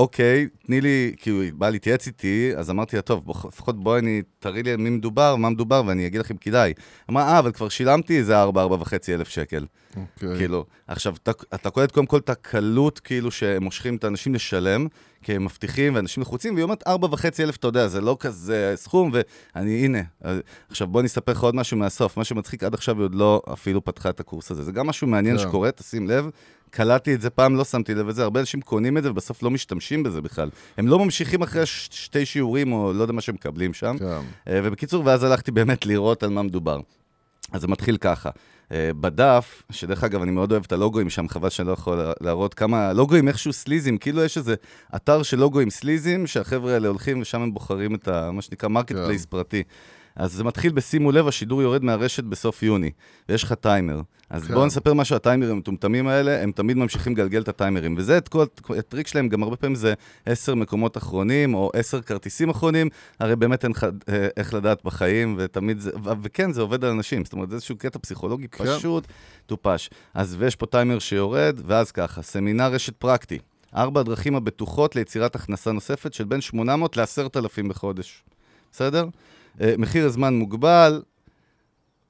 אוקיי, 0.00 0.48
תני 0.66 0.80
לי, 0.80 1.12
כאילו, 1.16 1.40
היא 1.40 1.52
באה 1.54 1.70
להתייעץ 1.70 2.06
איתי, 2.06 2.52
אז 2.56 2.70
אמרתי 2.70 2.96
לה, 2.96 3.02
טוב, 3.02 3.24
בוא- 3.24 3.34
לפחות 3.48 3.80
בואי, 3.82 4.00
אני, 4.00 4.22
תראי 4.38 4.62
לי 4.62 4.70
על 4.70 4.76
מי 4.76 4.90
מדובר, 4.90 5.36
מה 5.36 5.50
מדובר, 5.50 5.82
ואני 5.86 6.06
אגיד 6.06 6.20
לך 6.20 6.30
אם 6.30 6.36
כדאי. 6.36 6.72
אמרה, 7.10 7.22
אה, 7.32 7.38
אבל 7.38 7.52
כבר 7.52 7.68
שילמתי 7.68 8.18
איזה 8.18 8.40
4, 8.40 8.62
4 8.62 8.76
וחצי 8.80 9.14
אלף 9.14 9.28
שקל. 9.28 9.66
אוקיי. 9.96 10.36
כאילו, 10.36 10.64
עכשיו, 10.86 11.14
אתה, 11.22 11.30
אתה 11.54 11.70
קולט 11.70 11.90
קודם 11.92 12.06
כל 12.06 12.18
את 12.18 12.30
הקלות, 12.30 12.98
כאילו, 12.98 13.30
שהם 13.30 13.62
מושכים 13.62 13.96
את 13.96 14.04
האנשים 14.04 14.34
לשלם, 14.34 14.86
כי 15.22 15.32
הם 15.34 15.44
מבטיחים 15.44 15.94
ואנשים 15.94 16.20
לחוצים, 16.22 16.54
והיא 16.54 16.62
אומרת, 16.64 16.82
ארבע 16.86 17.08
וחצי 17.10 17.42
אלף, 17.44 17.56
אתה 17.56 17.68
יודע, 17.68 17.88
זה 17.88 18.00
לא 18.00 18.16
כזה 18.20 18.72
סכום, 18.76 19.10
ואני, 19.54 19.84
הנה. 19.84 20.00
עכשיו, 20.70 20.86
בוא 20.86 21.00
אני 21.00 21.06
אספר 21.06 21.32
לך 21.32 21.42
עוד 21.42 21.54
משהו 21.54 21.76
מהסוף. 21.76 22.16
מה 22.16 22.24
שמצחיק, 22.24 22.64
עד 22.64 22.74
עכשיו 22.74 22.96
היא 22.96 23.04
עוד 23.04 23.14
לא 23.14 23.42
אפילו 23.52 23.84
פתחה 23.84 24.10
את 24.10 24.20
הקורס 24.20 24.50
הזה. 24.50 24.62
זה 24.62 24.72
גם 24.72 24.86
משהו 24.86 25.06
מעניין 25.06 25.36
כן. 25.36 25.42
שקורה, 25.42 25.70
תשים 25.72 26.08
לב. 26.08 26.30
קלטתי 26.70 27.14
את 27.14 27.20
זה 27.20 27.30
פעם, 27.30 27.56
לא 27.56 27.64
שמתי 27.64 27.94
לב 27.94 28.08
לזה, 28.08 28.22
הרבה 28.22 28.40
אנשים 28.40 28.60
קונים 28.60 28.98
את 28.98 29.02
זה 29.02 29.10
ובסוף 29.10 29.42
לא 29.42 29.50
משתמשים 29.50 30.02
בזה 30.02 30.20
בכלל. 30.20 30.48
הם 30.78 30.88
לא 30.88 30.98
ממשיכים 30.98 31.42
אחרי 31.42 31.66
ש- 31.66 31.88
שתי 31.92 32.26
שיעורים, 32.26 32.72
או 32.72 32.92
לא 32.92 33.02
יודע 33.02 33.12
מה 33.12 33.20
שהם 33.20 33.34
מקבלים 33.34 33.74
שם. 33.74 33.96
כן. 33.98 34.04
אה, 34.48 34.60
ובקיצור, 34.64 35.02
ואז 35.06 35.24
הלכתי 35.24 35.50
באמת 35.50 35.86
לראות 35.86 36.22
על 36.22 36.30
מה 36.30 36.42
מדובר. 36.42 36.80
אז 37.52 37.60
זה 37.60 37.68
מתחיל 37.68 37.96
ככה. 37.96 38.30
אה, 38.72 38.90
בדף, 39.00 39.62
שדרך 39.70 40.04
אגב, 40.04 40.22
אני 40.22 40.30
מאוד 40.30 40.52
אוהב 40.52 40.62
את 40.66 40.72
הלוגוים 40.72 41.10
שם, 41.10 41.28
חבל 41.28 41.48
שאני 41.48 41.68
לא 41.68 41.72
יכול 41.72 41.98
להראות 42.20 42.54
כמה 42.54 42.92
לוגוים 42.92 43.28
איכשהו 43.28 43.52
סליזים, 43.52 43.98
כאילו 43.98 44.24
יש 44.24 44.38
איזה 44.38 44.54
אתר 44.96 45.22
של 45.22 45.38
לוגוים 45.38 45.70
סליזים, 45.70 46.26
שהחבר'ה 46.26 46.72
האלה 46.74 46.88
הולכים 46.88 47.20
ושם 47.20 47.40
הם 47.40 47.54
בוחרים 47.54 47.94
את 47.94 48.08
ה, 48.08 48.30
מה 48.32 48.42
שנקרא 48.42 48.68
marketplace 48.68 49.26
פרטי. 49.26 49.62
אז 50.16 50.32
זה 50.32 50.44
מתחיל 50.44 50.72
בשימו 50.72 51.12
לב, 51.12 51.28
השידור 51.28 51.62
יורד 51.62 51.84
מהרשת 51.84 52.24
בסוף 52.24 52.62
יוני, 52.62 52.90
ויש 53.28 53.42
לך 53.42 53.52
טיימר. 53.52 54.00
אז 54.30 54.44
כן. 54.44 54.54
בואו 54.54 54.66
נספר 54.66 54.94
משהו, 54.94 55.16
הטיימרים 55.16 55.52
המטומטמים 55.52 56.08
האלה, 56.08 56.42
הם 56.42 56.52
תמיד 56.52 56.76
ממשיכים 56.76 57.12
לגלגל 57.12 57.42
את 57.42 57.48
הטיימרים. 57.48 57.94
וזה, 57.98 58.18
את 58.18 58.28
כל, 58.28 58.44
הטריק 58.78 59.06
שלהם, 59.06 59.28
גם 59.28 59.42
הרבה 59.42 59.56
פעמים 59.56 59.74
זה 59.74 59.94
עשר 60.26 60.54
מקומות 60.54 60.96
אחרונים, 60.96 61.54
או 61.54 61.70
עשר 61.74 62.02
כרטיסים 62.02 62.50
אחרונים, 62.50 62.88
הרי 63.20 63.36
באמת 63.36 63.64
אין 63.64 63.72
אה, 64.08 64.28
איך 64.36 64.54
לדעת 64.54 64.84
בחיים, 64.84 65.36
ותמיד 65.38 65.80
זה, 65.80 65.90
וכן, 66.22 66.52
זה 66.52 66.60
עובד 66.60 66.84
על 66.84 66.90
אנשים. 66.90 67.24
זאת 67.24 67.32
אומרת, 67.32 67.50
זה 67.50 67.54
איזשהו 67.54 67.76
קטע 67.76 67.98
פסיכולוגי 67.98 68.48
כן. 68.48 68.64
פשוט, 68.64 69.06
טופש. 69.46 69.90
אז 70.14 70.36
ויש 70.38 70.56
פה 70.56 70.66
טיימר 70.66 70.98
שיורד, 70.98 71.60
ואז 71.66 71.92
ככה, 71.92 72.22
סמינר 72.22 72.72
רשת 72.72 72.96
פרקטי. 72.96 73.38
ארבע 73.76 74.00
הדרכים 74.00 74.36
הבטוחות 74.36 74.96
ליצירת 74.96 75.34
הכנסה 75.34 75.72
נוספת 75.72 76.14
של 76.14 76.24
בין 76.24 76.40
800 76.40 76.96
ל-10,000 76.96 77.68
בחודש. 77.68 78.22
בסדר? 78.72 79.06
אה, 79.60 79.74
מחיר 79.78 80.06
הזמן 80.06 80.34
מוגבל, 80.34 81.02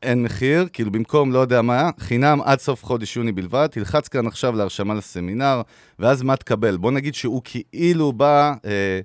אין 0.02 0.22
מחיר, 0.22 0.68
כאילו 0.72 0.90
במקום 0.90 1.32
לא 1.32 1.38
יודע 1.38 1.62
מה, 1.62 1.90
חינם 1.98 2.40
עד 2.44 2.58
סוף 2.58 2.84
חודש 2.84 3.16
יוני 3.16 3.32
בלבד, 3.32 3.66
תלחץ 3.66 4.08
כאן 4.08 4.26
עכשיו 4.26 4.56
להרשמה 4.56 4.94
לסמינר, 4.94 5.62
ואז 5.98 6.22
מה 6.22 6.36
תקבל? 6.36 6.76
בוא 6.76 6.90
נגיד 6.90 7.14
שהוא 7.14 7.42
כאילו 7.44 8.12
בא 8.12 8.54
אה, 8.64 9.00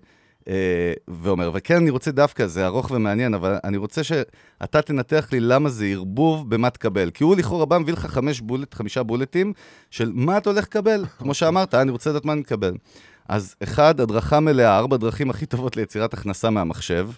אה, 0.47 0.93
ואומר, 1.07 1.51
וכן, 1.53 1.75
אני 1.75 1.89
רוצה 1.89 2.11
דווקא, 2.11 2.47
זה 2.47 2.65
ארוך 2.65 2.91
ומעניין, 2.91 3.33
אבל 3.33 3.57
אני 3.63 3.77
רוצה 3.77 4.03
שאתה 4.03 4.81
תנתח 4.81 5.27
לי 5.31 5.39
למה 5.39 5.69
זה 5.69 5.85
ערבוב 5.85 6.49
במה 6.49 6.69
תקבל. 6.69 7.09
כי 7.09 7.23
הוא 7.23 7.35
לכאורה 7.35 7.65
בא 7.65 7.77
מביא 7.77 7.93
לך 7.93 8.05
חמש 8.05 8.41
בולט, 8.41 8.73
חמישה 8.73 9.03
בולטים 9.03 9.53
של 9.91 10.11
מה 10.13 10.37
אתה 10.37 10.49
הולך 10.49 10.63
לקבל, 10.63 11.05
כמו 11.19 11.33
שאמרת, 11.33 11.75
אני 11.75 11.91
רוצה 11.91 12.09
לדעת 12.09 12.25
מה 12.25 12.33
אני 12.33 12.41
מקבל. 12.41 12.73
אז 13.29 13.55
אחד, 13.63 13.99
הדרכה 14.01 14.39
מלאה, 14.39 14.77
ארבע 14.77 14.97
דרכים 14.97 15.29
הכי 15.29 15.45
טובות 15.45 15.77
ליצירת 15.77 16.13
הכנסה 16.13 16.49
מהמחשב. 16.49 17.09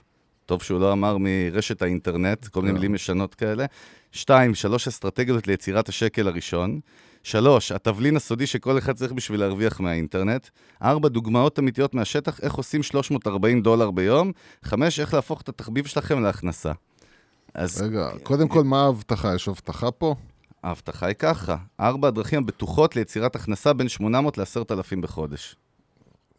טוב 0.48 0.64
שהוא 0.64 0.80
לא 0.80 0.94
אמר 0.94 1.18
מרשת 1.20 1.82
האינטרנט, 1.82 2.48
כל 2.48 2.62
מיני 2.62 2.74
כן. 2.74 2.80
מילים 2.80 2.96
ישנות 2.96 3.36
כאלה. 3.36 3.66
שתיים, 4.12 4.56
שלוש 4.56 4.88
אסטרטגיות 4.88 5.48
ליצירת 5.48 5.90
השקל 5.90 6.28
הראשון. 6.28 6.80
שלוש, 7.24 7.72
התבלין 7.72 8.16
הסודי 8.16 8.48
שכל 8.48 8.78
אחד 8.78 8.96
צריך 8.96 9.12
בשביל 9.12 9.40
להרוויח 9.40 9.80
מהאינטרנט. 9.80 10.48
ארבע, 10.82 11.10
דוגמאות 11.10 11.60
אמיתיות 11.60 11.94
מהשטח, 11.94 12.40
איך 12.40 12.54
עושים 12.54 12.84
340 12.84 13.62
דולר 13.62 13.92
ביום. 13.92 14.32
חמש, 14.64 15.00
איך 15.00 15.14
להפוך 15.14 15.42
את 15.42 15.50
התחביב 15.50 15.86
שלכם 15.86 16.24
להכנסה. 16.24 16.72
אז 17.54 17.82
רגע, 17.82 18.10
קודם 18.24 18.48
כל, 18.48 18.64
מה 18.64 18.84
ההבטחה? 18.84 19.36
יש 19.36 19.48
הבטחה 19.48 19.92
פה? 19.92 20.16
ההבטחה 20.64 21.06
היא 21.06 21.16
ככה, 21.16 21.56
ארבע 21.80 22.08
הדרכים 22.08 22.40
הבטוחות 22.44 22.96
ליצירת 22.96 23.36
הכנסה 23.36 23.74
בין 23.74 23.90
800 23.90 24.38
ל-10,000 24.38 25.02
בחודש. 25.02 25.56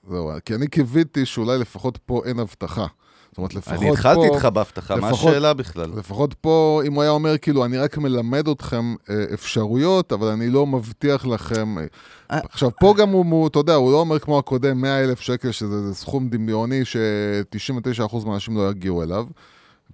זהו, 0.03 0.31
כי 0.45 0.55
אני 0.55 0.67
קיוויתי 0.69 1.27
שאולי 1.27 1.59
לפחות 1.59 1.99
פה 2.07 2.23
אין 2.25 2.39
הבטחה. 2.39 2.87
זאת 3.31 3.39
אומרת, 3.39 3.55
לפחות 3.55 3.79
פה... 3.79 3.85
אני 3.85 3.91
התחלתי 3.91 4.21
איתך 4.35 4.45
בהבטחה, 4.45 4.97
מה 4.97 5.09
השאלה 5.09 5.55
בכלל? 5.55 5.91
לפחות 5.97 6.35
פה, 6.35 6.83
אם 6.87 6.93
הוא 6.93 7.03
היה 7.03 7.11
אומר, 7.11 7.39
כאילו, 7.39 7.65
אני 7.65 7.79
רק 7.79 7.99
מלמד 7.99 8.49
אתכם 8.49 8.95
אה, 9.11 9.25
אפשרויות, 9.35 10.13
אבל 10.13 10.29
אני 10.29 10.51
לא 10.51 10.67
מבטיח 10.67 11.27
לכם... 11.27 11.79
אה, 11.79 11.85
אה. 12.33 12.41
עכשיו, 12.53 12.71
פה 12.81 12.95
גם 12.99 13.09
הוא, 13.09 13.49
אתה 13.49 13.59
יודע, 13.59 13.75
הוא 13.75 13.93
לא 13.93 14.01
אומר 14.01 14.19
כמו 14.19 14.39
הקודם, 14.39 14.81
100 14.81 15.05
אלף 15.05 15.21
שקל, 15.21 15.51
שזה 15.51 15.89
זה 15.89 15.95
סכום 15.95 16.29
דמיוני 16.29 16.85
ש-99% 16.85 18.27
מהאנשים 18.27 18.57
לא 18.57 18.71
יגיעו 18.71 19.03
אליו. 19.03 19.27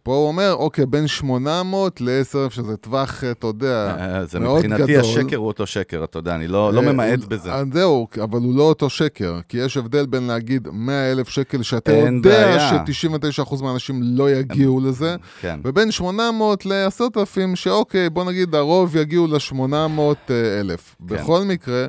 פה 0.04 0.14
הוא 0.14 0.28
אומר, 0.28 0.54
אוקיי, 0.54 0.86
בין 0.86 1.06
800 1.06 2.00
ל-10,000, 2.00 2.50
שזה 2.54 2.76
טווח, 2.76 3.24
אה, 3.24 3.30
אתה 3.30 3.46
יודע, 3.46 3.96
אה, 4.00 4.24
זה 4.24 4.40
מאוד 4.40 4.56
מבחינתי 4.56 4.82
גדול. 4.92 4.96
השקר 5.00 5.36
הוא 5.36 5.46
אותו 5.46 5.66
שקר, 5.66 6.04
אתה 6.04 6.18
יודע, 6.18 6.34
אני 6.34 6.48
לא 6.48 6.72
לא 6.72 6.80
אה, 6.80 6.92
ממעט 6.92 7.18
בזה. 7.18 7.50
זהו, 7.72 8.06
אבל 8.22 8.38
הוא 8.38 8.54
לא 8.56 8.62
אותו 8.62 8.90
שקר, 8.90 9.38
כי 9.48 9.58
יש 9.58 9.76
הבדל 9.76 10.06
בין 10.06 10.26
להגיד 10.26 10.68
100 10.72 11.12
אלף 11.12 11.28
שקל, 11.28 11.62
שאתה 11.62 11.92
יודע 11.92 12.30
בעיה. 12.30 12.84
ש-99% 12.86 13.62
מהאנשים 13.62 14.00
לא 14.02 14.30
יגיעו 14.30 14.80
לזה, 14.80 15.16
כן. 15.40 15.60
ובין 15.64 15.90
800 15.90 16.66
ל-10,000, 16.66 17.16
שאוקיי, 17.56 18.10
בוא 18.10 18.24
נגיד 18.24 18.54
הרוב 18.54 18.96
יגיעו 18.96 19.26
ל-800 19.26 20.30
אלף. 20.60 20.96
בכל 21.00 21.42
מקרה... 21.42 21.86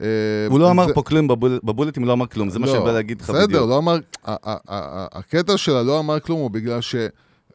כן. 0.00 0.04
הוא 0.50 0.60
לא 0.60 0.70
אמר 0.70 0.86
זה- 0.86 0.94
פה 0.94 1.02
כלום 1.02 1.28
בבול- 1.28 1.60
בבולטים, 1.64 2.02
הוא 2.02 2.08
לא 2.08 2.12
אמר 2.12 2.26
כלום, 2.26 2.50
זה 2.50 2.58
מה 2.58 2.66
לא, 2.66 2.72
שאני 2.72 2.84
בא 2.84 2.92
להגיד 2.92 3.20
לך 3.20 3.30
בסדר, 3.30 3.46
בדיוק. 3.46 3.68
לא 3.68 3.78
אמר... 3.78 3.98
הקטע 5.12 5.56
שלה 5.56 5.82
לא 5.82 5.98
אמר 5.98 6.20
כלום 6.20 6.40
הוא 6.40 6.50
בגלל 6.50 6.80
ש... 6.80 6.94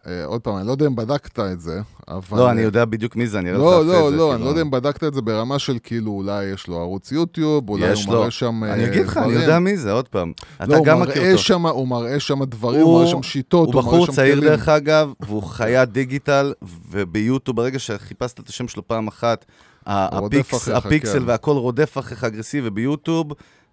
אה, 0.07 0.25
עוד 0.25 0.41
פעם, 0.41 0.57
אני 0.57 0.67
לא 0.67 0.71
יודע 0.71 0.87
אם 0.87 0.95
בדקת 0.95 1.39
את 1.39 1.61
זה, 1.61 1.79
אבל... 2.07 2.37
לא, 2.37 2.51
אני 2.51 2.61
יודע 2.61 2.85
בדיוק 2.85 3.15
מי 3.15 3.27
זה, 3.27 3.39
אני 3.39 3.49
אראה 3.49 3.59
לך 3.59 3.63
לא, 3.65 3.85
לא. 3.85 3.93
לא, 3.93 4.09
כאילו. 4.09 4.33
אני 4.35 4.43
לא 4.43 4.49
יודע 4.49 4.61
אם 4.61 4.71
בדקת 4.71 5.03
את 5.03 5.13
זה 5.13 5.21
ברמה 5.21 5.59
של 5.59 5.77
כאילו, 5.83 6.11
אולי 6.11 6.45
יש 6.45 6.67
לו 6.67 6.79
ערוץ 6.79 7.11
יוטיוב, 7.11 7.69
אולי 7.69 7.91
הוא. 7.93 8.13
מראה 8.13 8.31
שם 8.31 8.63
אני 8.63 8.83
אה, 8.83 8.87
אגיד 8.89 9.05
לך, 9.05 9.17
אני. 9.17 9.33
יודע 9.33 9.59
מי 9.59 9.77
זה, 9.77 9.91
עוד 9.91 10.07
פעם. 10.07 10.31
אתה 10.57 10.65
לא, 10.65 10.75
הוא 10.77 10.85
גם 10.85 10.99
מכיר 11.01 11.35
אותו. 11.35 11.69
הוא 11.69 11.87
מראה 11.87 12.19
שם 12.19 12.43
דברים, 12.43 12.81
הוא 12.81 12.91
הוא- 12.91 12.99
מראה 12.99 13.11
שם 13.11 13.23
שיטות, 13.23 13.67
הוא 13.67 13.75
הוא 13.75 13.83
מראה 13.83 13.93
בחור 13.93 14.05
שם 14.05 14.11
צעיר 14.11 14.35
כלים. 14.35 14.49
דרך 14.49 14.69
אגב, 14.69 15.11
והוא 15.19 15.43
חיית 15.43 15.89
דיגיטל, 15.89 16.53
וביוטיוב, 16.91 17.57
ברגע 17.57 17.79
שחיפשת 17.79 18.39
את 18.39 18.49
השם 18.49 18.67
שלו 18.67 18.87
פעם 18.87 19.07
אחת, 19.07 19.45
אחריך, 19.85 20.67
הפיקסל 20.73 21.19
כן. 21.19 21.23
והכל 21.29 21.51
רודף 21.57 21.97
אחריך 21.97 22.23
אגרסיבי 22.23 22.69
ביוב, 22.69 22.97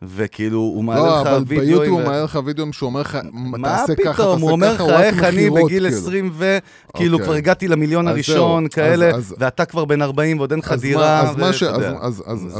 וכאילו, 0.02 0.58
הוא 0.58 0.84
מעלה 0.84 1.00
לא, 1.06 1.20
לך 1.20 1.26
אבל 1.26 1.42
וידאוים. 1.46 1.68
ביוטיוב 1.70 1.94
ו- 1.96 2.00
הוא 2.00 2.08
מעלה 2.10 2.24
לך 2.24 2.38
וידאוים 2.44 2.72
שהוא 2.72 2.86
אומר 2.86 3.00
לך, 3.00 3.18
תעשה 3.62 3.94
ככה? 4.04 4.22
תעשה 4.22 4.22
הוא 4.22 4.50
אומר 4.50 4.72
לך, 4.72 4.78
ככה, 4.80 5.02
איך 5.02 5.22
אני 5.22 5.50
בגיל 5.50 5.66
כאילו. 5.68 5.88
20 5.88 6.30
ו... 6.34 6.58
כאילו, 6.96 7.14
אוקיי. 7.14 7.26
כבר 7.26 7.34
הגעתי 7.34 7.68
למיליון 7.68 8.08
הראשון. 8.08 8.68
כאלה, 8.68 9.10
ואתה 9.38 9.64
כבר 9.64 9.84
בן 9.84 10.02
40 10.02 10.38
ועוד 10.38 10.50
אין 10.52 10.60
לך 10.60 10.72
דירה, 10.72 11.32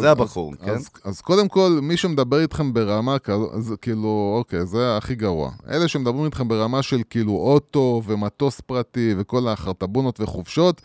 זה 0.00 0.10
הבחור, 0.10 0.54
כן? 0.64 0.74
אז- 1.04 1.20
קודם 1.20 1.48
כל, 1.48 1.78
מי 1.82 1.96
שמדבר 1.96 2.40
איתכם 2.40 2.72
ברמה 2.72 3.18
כזו, 3.18 3.48
כאילו, 3.82 4.34
אוקיי, 4.38 4.66
זה 4.66 4.96
הכי 4.96 5.14
גרוע. 5.14 5.50
אלה 5.70 5.88
שמדברים 5.88 6.24
איתכם 6.24 6.48
ברמה 6.48 6.82
של 6.82 7.00
כאילו 7.10 7.32
אוטו 7.32 8.02
ומטוס 8.06 8.60
פרטי 8.60 9.14
וכל 9.18 9.48
החרטבונות 9.48 10.20
וחופשות, 10.20 10.80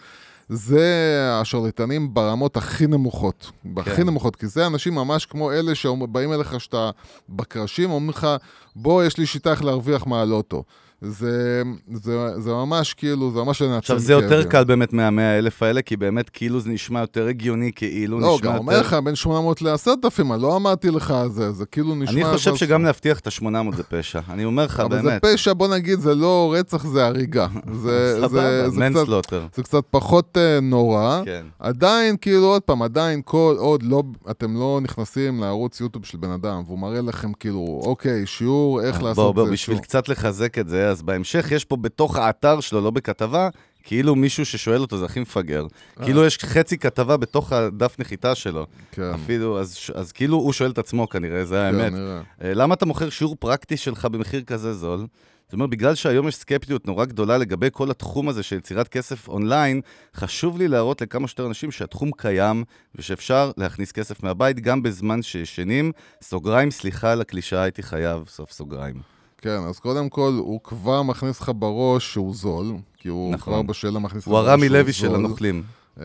זה 0.49 1.19
השרלטנים 1.31 2.13
ברמות 2.13 2.57
הכי 2.57 2.87
נמוכות. 2.87 3.51
הכי 3.77 3.91
כן. 3.91 4.03
נמוכות, 4.05 4.35
כי 4.35 4.47
זה 4.47 4.67
אנשים 4.67 4.95
ממש 4.95 5.25
כמו 5.25 5.51
אלה 5.51 5.75
שבאים 5.75 6.33
אליך 6.33 6.59
שאתה 6.61 6.89
בקרשים, 7.29 7.91
אומרים 7.91 8.09
לך, 8.09 8.27
בוא, 8.75 9.03
יש 9.03 9.17
לי 9.17 9.25
שיטה 9.25 9.51
איך 9.51 9.63
להרוויח 9.63 10.07
מהלוטו. 10.07 10.63
זה, 11.01 11.61
זה, 11.93 12.39
זה 12.39 12.51
ממש 12.51 12.93
כאילו, 12.93 13.31
זה 13.31 13.39
ממש 13.39 13.61
לנצל 13.61 13.77
עכשיו, 13.77 13.99
זה 13.99 14.13
יותר. 14.13 14.43
קל 14.43 14.63
באמת 14.63 14.93
מה-100 14.93 15.21
אלף 15.39 15.63
האלה, 15.63 15.81
כי 15.81 15.97
באמת 15.97 16.29
כאילו 16.29 16.59
זה 16.59 16.69
נשמע 16.69 16.99
יותר 16.99 17.27
הגיוני, 17.27 17.71
כאילו 17.75 18.19
לא, 18.19 18.35
נשמע 18.35 18.45
גם 18.47 18.53
יותר... 18.53 18.57
אומר 18.57 18.79
לך 18.79 18.95
בין 19.03 19.15
800 19.15 19.61
ל-10,000, 19.61 20.33
אני 20.33 20.41
לא 20.41 20.55
אמרתי 20.55 20.91
לך 20.91 21.13
זה, 21.27 21.51
זה 21.51 21.65
כאילו 21.65 21.95
נשמע... 21.95 22.21
אני 22.21 22.37
חושב 22.37 22.49
אבל- 22.49 22.57
שגם 22.57 22.83
להבטיח 22.83 23.19
את 23.19 23.27
ה-800 23.27 23.75
זה 23.75 23.83
פשע. 23.83 24.19
אני 24.29 24.45
אומר 24.45 24.65
לך, 24.65 24.79
אבל 24.79 25.01
זה 25.01 25.09
באמת. 25.09 25.25
פשע, 25.25 25.53
בוא 25.53 25.67
נגיד, 25.67 25.99
זה 25.99 26.15
לא 26.15 26.55
רצח, 26.59 26.85
זה 26.85 27.05
הריגה. 27.05 27.47
זה, 27.83 28.17
סבבה, 28.21 28.69
זה, 28.69 28.69
זה, 28.69 29.21
קצת. 29.21 29.41
זה 29.55 29.63
קצת 29.63 29.83
פחות 29.89 30.37
uh, 30.37 30.61
נורא. 30.61 31.21
כן. 31.25 31.45
עדיין, 31.59 32.17
כאילו, 32.21 32.45
עוד 32.45 32.61
פעם, 32.61 32.81
עדיין 32.81 33.21
כל 33.25 33.55
עוד 33.57 33.83
לא, 33.83 34.03
אתם 34.31 34.53
לא 34.57 34.79
נכנסים 34.83 35.39
לערוץ 35.39 35.81
יוטיוב 35.81 36.05
של 36.05 36.17
בן 36.17 36.31
אדם, 36.31 36.63
והוא 36.65 36.79
מראה 36.79 37.01
לכם 37.01 37.33
כאילו, 37.33 37.81
אוקיי, 37.85 38.25
שיעור 38.25 38.81
איך 38.81 39.03
לעשות 39.03 39.15
בוא, 39.15 39.27
זה. 39.27 39.33
בוא, 39.33 39.43
בשביל 39.43 39.75
שיעור. 39.75 39.81
קצת 39.81 40.09
לחזק 40.09 40.57
את 40.57 40.69
זה, 40.69 40.84
אז 40.89 41.01
בהמשך 41.01 41.51
יש 41.51 41.65
פה 41.65 41.75
בתוך 41.75 42.15
האתר 42.15 42.59
שלו, 42.59 42.81
לא 42.81 42.91
בכתבה, 42.91 43.49
כאילו 43.83 44.15
מישהו 44.15 44.45
ששואל 44.45 44.81
אותו, 44.81 44.97
זה 44.97 45.05
הכי 45.05 45.19
מפגר. 45.19 45.65
כאילו 46.03 46.25
יש 46.25 46.37
חצי 46.37 46.77
כתבה 46.77 47.17
בתוך 47.17 47.53
הדף 47.53 47.95
נחיתה 47.99 48.35
שלו. 48.35 48.67
כן, 48.91 49.11
אפילו, 49.15 49.59
אז, 49.59 49.77
אז 49.95 50.11
כאילו 50.11 50.37
הוא 50.37 50.53
שואל 50.53 50.71
את 50.71 50.77
עצמו 50.77 51.09
כנראה, 51.09 51.45
זה 51.45 51.55
כן, 51.55 51.61
האמת. 51.79 51.93
נראה. 51.93 52.21
אה, 52.43 52.53
למה 52.53 52.73
אתה 52.73 52.85
מוכר 52.85 53.09
שיעור 53.09 53.35
פרקטי 53.39 53.77
שלך 53.77 54.05
במחיר 54.05 54.41
כזה 54.41 54.73
זול? 54.73 55.05
זאת 55.45 55.53
אומרת, 55.53 55.69
בגלל 55.69 55.95
שהיום 55.95 56.27
יש 56.27 56.35
סקפטיות 56.35 56.87
נורא 56.87 57.05
גדולה 57.05 57.37
לגבי 57.37 57.67
כל 57.71 57.91
התחום 57.91 58.29
הזה 58.29 58.43
של 58.43 58.55
יצירת 58.55 58.87
כסף 58.87 59.27
אונליין, 59.27 59.81
חשוב 60.15 60.57
לי 60.57 60.67
להראות 60.67 61.01
לכמה 61.01 61.27
שיותר 61.27 61.47
אנשים 61.47 61.71
שהתחום 61.71 62.11
קיים 62.17 62.63
ושאפשר 62.95 63.51
להכניס 63.57 63.91
כסף 63.91 64.23
מהבית 64.23 64.59
גם 64.59 64.83
בזמן 64.83 65.21
שישנים. 65.21 65.91
סוגריים, 66.21 66.71
סליחה 66.71 67.11
על 67.11 67.21
הקלישאה, 67.21 67.63
הייתי 67.63 67.83
חייב, 67.83 68.23
סוף 68.27 68.51
סוגריים. 68.51 69.14
כן, 69.45 69.59
אז 69.69 69.79
קודם 69.79 70.09
כל, 70.09 70.31
הוא 70.37 70.59
כבר 70.63 71.01
מכניס 71.01 71.41
לך 71.41 71.51
בראש 71.55 72.13
שהוא 72.13 72.35
זול, 72.35 72.75
כי 72.97 73.09
הוא 73.09 73.33
נכון. 73.33 73.53
כבר 73.53 73.61
בשאלה 73.61 73.99
מכניס 73.99 74.23
לך 74.23 74.27
הוא 74.27 74.39
בראש 74.39 74.47
הרמי 74.47 74.67
שהוא 74.67 74.77
לוי 74.77 74.93
של 74.93 75.07
זול. 75.07 75.15
הנוכלים. 75.15 75.63
אמ, 75.97 76.03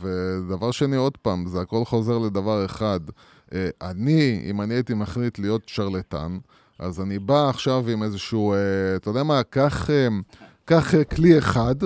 ודבר 0.00 0.70
שני, 0.70 0.96
עוד 0.96 1.16
פעם, 1.16 1.46
זה 1.48 1.60
הכל 1.60 1.84
חוזר 1.84 2.18
לדבר 2.18 2.64
אחד. 2.64 3.00
אה, 3.52 3.68
אני, 3.82 4.46
אם 4.50 4.60
אני 4.60 4.74
הייתי 4.74 4.94
מחליט 4.94 5.38
להיות 5.38 5.62
שרלטן, 5.66 6.38
אז 6.78 7.00
אני 7.00 7.18
בא 7.18 7.48
עכשיו 7.48 7.88
עם 7.88 8.02
איזשהו, 8.02 8.52
אה, 8.52 8.58
אתה 8.96 9.10
יודע 9.10 9.22
מה, 9.22 9.42
קח, 9.42 9.88
קח 10.64 10.94
אה, 10.94 11.04
כלי 11.04 11.38
אחד 11.38 11.76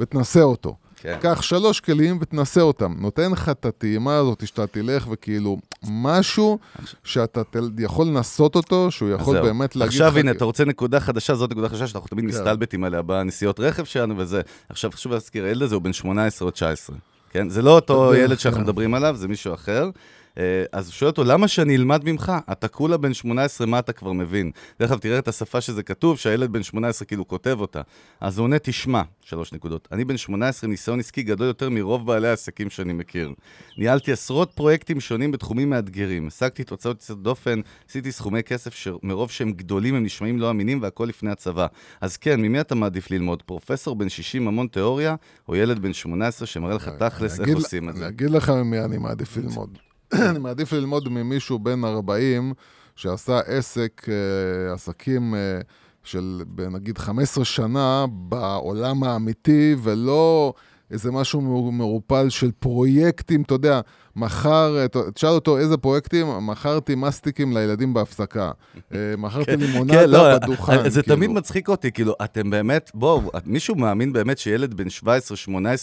ותנסה 0.00 0.42
אותו. 0.42 0.76
כן. 1.04 1.16
קח 1.20 1.42
שלוש 1.42 1.80
כלים 1.80 2.18
ותנסה 2.20 2.60
אותם. 2.60 2.94
נותן 2.98 3.30
לך 3.32 3.48
את 3.48 3.66
הטעימה 3.66 4.16
הזאת 4.16 4.46
שאתה 4.46 4.66
תלך 4.66 5.06
וכאילו, 5.10 5.56
משהו 5.88 6.58
שאתה 7.04 7.44
תל- 7.44 7.70
יכול 7.78 8.06
לנסות 8.06 8.56
אותו, 8.56 8.90
שהוא 8.90 9.10
יכול. 9.10 9.40
באמת 9.40 9.76
להגיד 9.76 9.94
לך... 10.00 10.06
עכשיו 10.06 10.18
הנה, 10.18 10.30
אתה 10.30 10.44
רוצה 10.44 10.64
נקודה 10.64 11.00
חדשה, 11.00 11.34
זאת 11.34 11.50
נקודה 11.50 11.68
חדשה 11.68 11.86
שאנחנו 11.86 12.08
תמיד 12.08 12.24
כן. 12.24 12.30
מסתלבטים 12.30 12.84
עליה 12.84 13.02
בנסיעות 13.02 13.60
רכב 13.60 13.84
שלנו 13.84 14.18
וזה. 14.18 14.40
עכשיו 14.68 14.90
חשוב 14.90 15.12
להזכיר, 15.12 15.44
הילד 15.44 15.62
הזה 15.62 15.74
הוא 15.74 15.82
בן 15.82 15.92
18 15.92 16.46
או 16.46 16.50
19. 16.50 16.96
כן? 17.30 17.48
זה 17.48 17.62
לא 17.62 17.70
אותו 17.70 18.14
ילד 18.14 18.38
שאנחנו. 18.38 18.60
מדברים 18.62 18.94
עליו, 18.94 19.16
זה 19.16 19.28
מישהו 19.28 19.54
אחר. 19.54 19.90
אה, 20.38 20.64
אז 20.72 20.86
הוא 20.86 20.92
שואל 20.92 21.10
אותו, 21.10 21.24
למה 21.24 21.48
שאני 21.48 21.76
אלמד 21.76 22.04
ממך? 22.04 22.32
אתה 22.52 22.68
כולה 22.68 22.96
בן 22.96 23.14
18, 23.14 23.66
מה 23.66 23.78
אתה 23.78 23.92
כבר 23.92 24.12
מבין? 24.12 24.50
דרך 24.80 24.90
אגב, 24.90 25.00
תראה 25.00 25.18
את 25.18 25.28
השפה 25.28 25.60
שזה 25.60 25.82
כתוב, 25.82 26.18
שהילד 26.18 26.52
בן 26.52 26.62
18 26.62 27.06
כאילו 27.06 27.28
כותב 27.28 27.56
אותה. 27.60 27.82
אז 28.20 28.38
הוא 28.38 28.44
עונה, 28.44 28.58
תשמע, 28.58 29.02
שלוש 29.20 29.52
נקודות. 29.52 29.88
אני 29.92 30.04
בן 30.04 30.16
18, 30.16 30.70
ניסיון 30.70 31.00
עסקי 31.00 31.22
גדול 31.22 31.46
יותר 31.46 31.70
מרוב 31.70 32.06
בעלי 32.06 32.28
העסקים 32.28 32.70
שאני 32.70 32.92
מכיר. 32.92 33.32
ניהלתי 33.78 34.12
עשרות 34.12 34.52
פרויקטים 34.54 35.00
שונים 35.00 35.32
בתחומים 35.32 35.70
מאתגרים. 35.70 36.26
השגתי 36.26 36.64
תוצאות 36.64 36.96
יוצאות 36.96 37.22
דופן, 37.22 37.60
עשיתי 37.88 38.12
סכומי 38.12 38.42
כסף 38.42 38.74
שמרוב 38.74 39.30
שהם 39.30 39.52
גדולים 39.52 39.94
הם 39.94 40.04
נשמעים 40.04 40.38
לא 40.38 40.50
אמינים 40.50 40.82
והכל 40.82 41.04
לפני 41.04 41.30
הצבא. 41.30 41.66
אז 42.00 42.16
כן, 42.16 42.40
ממי 42.40 42.60
אתה 42.60 42.74
מעדיף 42.74 43.10
ללמוד? 43.10 43.42
פרופסור 43.42 43.96
בן 43.96 44.08
60 44.08 44.48
המון 44.48 44.66
תיאוריה, 44.66 45.14
או 45.48 45.56
ילד 45.56 45.78
בן 45.78 45.92
18 45.92 46.46
שמראה 46.46 46.74
לך 46.74 46.88
תכלס 46.98 47.40
איך 47.40 47.48
עושים 47.54 47.88
את 47.88 47.96
זה? 47.96 48.08
אגיד 48.08 48.30
לך 48.30 48.50
ממי 48.50 48.80
אני 48.80 48.98
מעדיף 48.98 49.36
ללמוד. 49.36 49.78
אני 50.12 50.38
מעדיף 50.38 50.72
ללמוד 50.72 51.08
ממישהו 51.08 51.58
בן 51.58 51.84
40 51.84 52.52
שעשה 52.96 53.38
עסק, 53.38 54.06
אה, 54.08 54.74
עסקים 54.74 55.34
אה, 55.34 55.60
של 56.02 56.42
נגיד 56.70 56.98
15 56.98 57.44
שנה 57.44 58.06
בעולם 58.08 59.04
האמיתי, 59.04 59.76
ולא 59.82 60.54
איזה 60.94 61.12
משהו 61.12 61.40
מעו- 61.40 61.72
מעורפל 61.72 62.28
של 62.28 62.50
פרויקטים, 62.58 63.42
אתה 63.42 63.54
יודע, 63.54 63.80
מחר, 64.16 64.86
תשאל 65.14 65.28
אותו 65.30 65.58
איזה 65.58 65.76
פרויקטים, 65.76 66.26
מכרתי 66.40 66.94
מסטיקים 66.94 67.56
לילדים 67.56 67.94
בהפסקה. 67.94 68.50
אה, 68.94 68.98
מכרתי 69.18 69.44
כן, 69.44 69.60
לימונדה 69.60 70.06
לא, 70.06 70.38
בדוכן. 70.38 70.88
זה 70.88 71.02
כאילו. 71.02 71.16
תמיד 71.16 71.30
מצחיק 71.30 71.68
אותי, 71.68 71.92
כאילו, 71.92 72.14
אתם 72.24 72.50
באמת, 72.50 72.90
בואו, 72.94 73.30
מישהו 73.46 73.74
מאמין 73.74 74.12
באמת 74.12 74.38
שילד 74.38 74.74
בן 74.74 74.86
17-18 75.02 75.06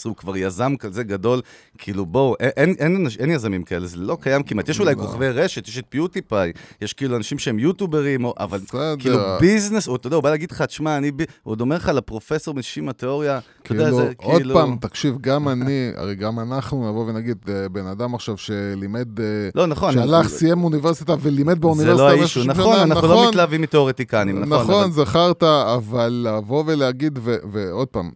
הוא 0.06 0.16
כבר 0.16 0.38
יזם 0.38 0.76
כזה 0.80 1.04
גדול? 1.04 1.42
כאילו, 1.78 2.06
בואו, 2.06 2.36
אין, 2.40 3.32
יזמים 3.32 3.64
כאלה, 3.64 3.88
זה 3.88 3.98
לא 3.98 4.18
קיים 4.22 4.44
כמעט. 4.44 4.70
יש 4.70 4.80
אולי 4.80 4.96
לא. 4.96 5.02
כוכבי 5.02 5.30
רשת, 5.30 5.68
יש 5.68 5.78
את 5.78 5.86
פיוטיפיי, 5.90 6.52
יש 6.82 6.94
כאילו 6.94 7.18
אנשים 7.18 7.40
שהם 7.40 7.60
יוטוברים, 7.60 8.26
אבל. 8.26 8.60
כאילו 9.00 9.18
ביזנס, 9.40 9.90
אתה 9.96 10.08
יודע, 10.08 10.16
הוא 10.16 10.24
בא 10.24 10.30
להגיד 10.30 10.52
לך, 10.52 10.62
תשמע, 10.62 10.98
אני, 10.98 11.12
הוא 11.44 11.52
עוד 11.52 11.62
אומר 11.62 11.76
לך 11.76 11.88
לפרופסור 11.88 12.62
60 12.62 12.90
התיאוריה, 12.90 13.40
אתה 13.64 13.72
יודע, 13.74 13.84
כאילו, 13.84 13.98
זה 13.98 14.12
עוד 14.18 14.38
כאילו... 14.42 14.56
פעם, 14.56 14.76
תקשיב, 14.82 15.01
גם 15.22 15.48
אני, 15.50 15.92
הרי 15.96 16.16
גם 16.16 16.40
אנחנו 16.40 16.90
נבוא 16.90 17.06
ונגיד, 17.10 17.38
אה, 17.50 17.70
בן 17.70 17.86
אדם 17.88 18.16
עכשיו 18.16 18.38
שלימד, 18.38 19.20
אה, 19.20 19.26
לא, 19.56 19.66
נכון. 19.68 19.94
שהלך, 19.94 20.28
זה- 20.28 20.38
סיים 20.38 20.64
אוניברסיטה 20.64 21.16
ולימד 21.22 21.54
זה 21.54 21.60
באוניברסיטה 21.60 22.04
לא 22.04 22.10
במשך 22.10 22.20
האישו, 22.22 22.34
30 22.44 22.52
נכון, 22.52 22.74
שנה, 22.76 22.84
אנחנו 22.84 23.08
לא 23.08 23.28
מתלהבים 23.30 23.62
מתיאורטיקנים, 23.62 24.40
נכון. 24.42 24.60
נכון, 24.64 24.84
אבל- 24.84 24.92
זכרת, 24.92 25.44
אבל 25.44 26.28
לבוא 26.38 26.64
ולהגיד, 26.68 27.20
ו- 27.24 27.36
ועוד 27.52 27.88
פעם, 27.88 28.12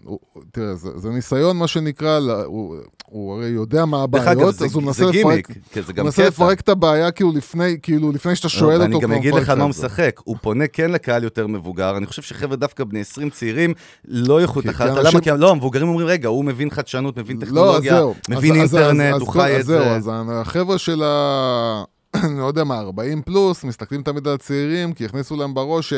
תראה, 0.51 0.75
זה 0.75 0.89
זה 0.95 1.09
ניסיון, 1.09 1.57
מה 1.57 1.67
שנקרא, 1.67 2.19
הוא- 2.45 2.75
הוא 3.05 3.33
הרי 3.33 3.47
יודע 3.47 3.85
מה 3.85 4.03
הבעיות, 4.03 4.55
זה- 4.55 4.65
אז 4.65 4.73
הוא 4.73 4.81
זה 4.81 4.87
מנסה 4.87 5.05
לפרק... 5.05 5.47
זה 5.75 5.81
הוא 5.97 6.03
מנסה. 6.03 6.27
לפרק 6.27 6.59
את 6.59 6.69
הבעיה 6.69 7.11
כאילו 7.11 7.31
לפני, 7.31 7.77
כאילו 7.81 8.11
לפני 8.11 8.35
שאתה 8.35 8.49
שואל 8.49 8.77
לא, 8.77 8.83
אותו, 8.83 8.91
ואני 8.91 8.99
גם 9.03 9.11
אגיד 9.11 9.33
לך 9.33 9.49
מה 9.49 9.63
הוא 9.63 9.69
את 9.69 9.75
זה. 9.75 9.85
משחק. 9.85 10.21
הוא 10.23 10.35
פונה 10.41 10.67
כן 10.67 10.91
לקהל 10.91 11.23
יותר 11.23 11.47
מבוגר. 11.47 11.97
אני 11.97 12.05
חושב 12.05 12.21
שחבר'ה 12.21 12.55
דווקא 12.55 12.83
בני 12.83 12.99
20 12.99 13.29
צעירים 13.29 13.73
לא 14.07 14.39
כי- 14.53 14.61
תחת. 14.67 14.89
כי 14.97 15.03
למה? 15.03 15.21
כי 15.21 15.29
לא, 15.37 15.51
המבוגרים 15.51 15.87
אומרים, 15.87 16.07
רגע, 16.07 16.27
הוא 16.29 16.45
מבין 16.45 16.64
חדשנות, 16.71 17.17
מבין 17.17 17.37
לא, 17.37 17.43
אז 17.43 17.49
טכנולוגיה, 17.49 17.95
זהו. 17.97 18.13
מבין 18.29 18.61
אז- 18.61 18.63
אז- 18.63 18.75
אינטרנט, 18.75 19.13
אז- 19.15 19.21
הוא 19.21 19.29
אז 19.29 19.33
חי 19.33 19.39
כל- 19.53 19.59
את 19.59 19.65
זהו, 19.65 19.83
זה. 19.83 19.95
אז 19.95 20.09
החבר'ה 20.31 20.77
של 20.77 21.03
ה... 21.03 21.83
אני 22.23 22.39
לא 22.39 22.45
יודע 22.45 22.63
מה, 22.63 22.79
40 22.79 23.21
פלוס, 23.21 23.63
מסתכלים 23.63 24.01
תמיד 24.03 24.27
על 24.27 24.33
הצעירים, 24.33 24.93
כי 24.93 25.05
הכניסו 25.05 25.35
להם 25.35 25.53
בראש 25.53 25.93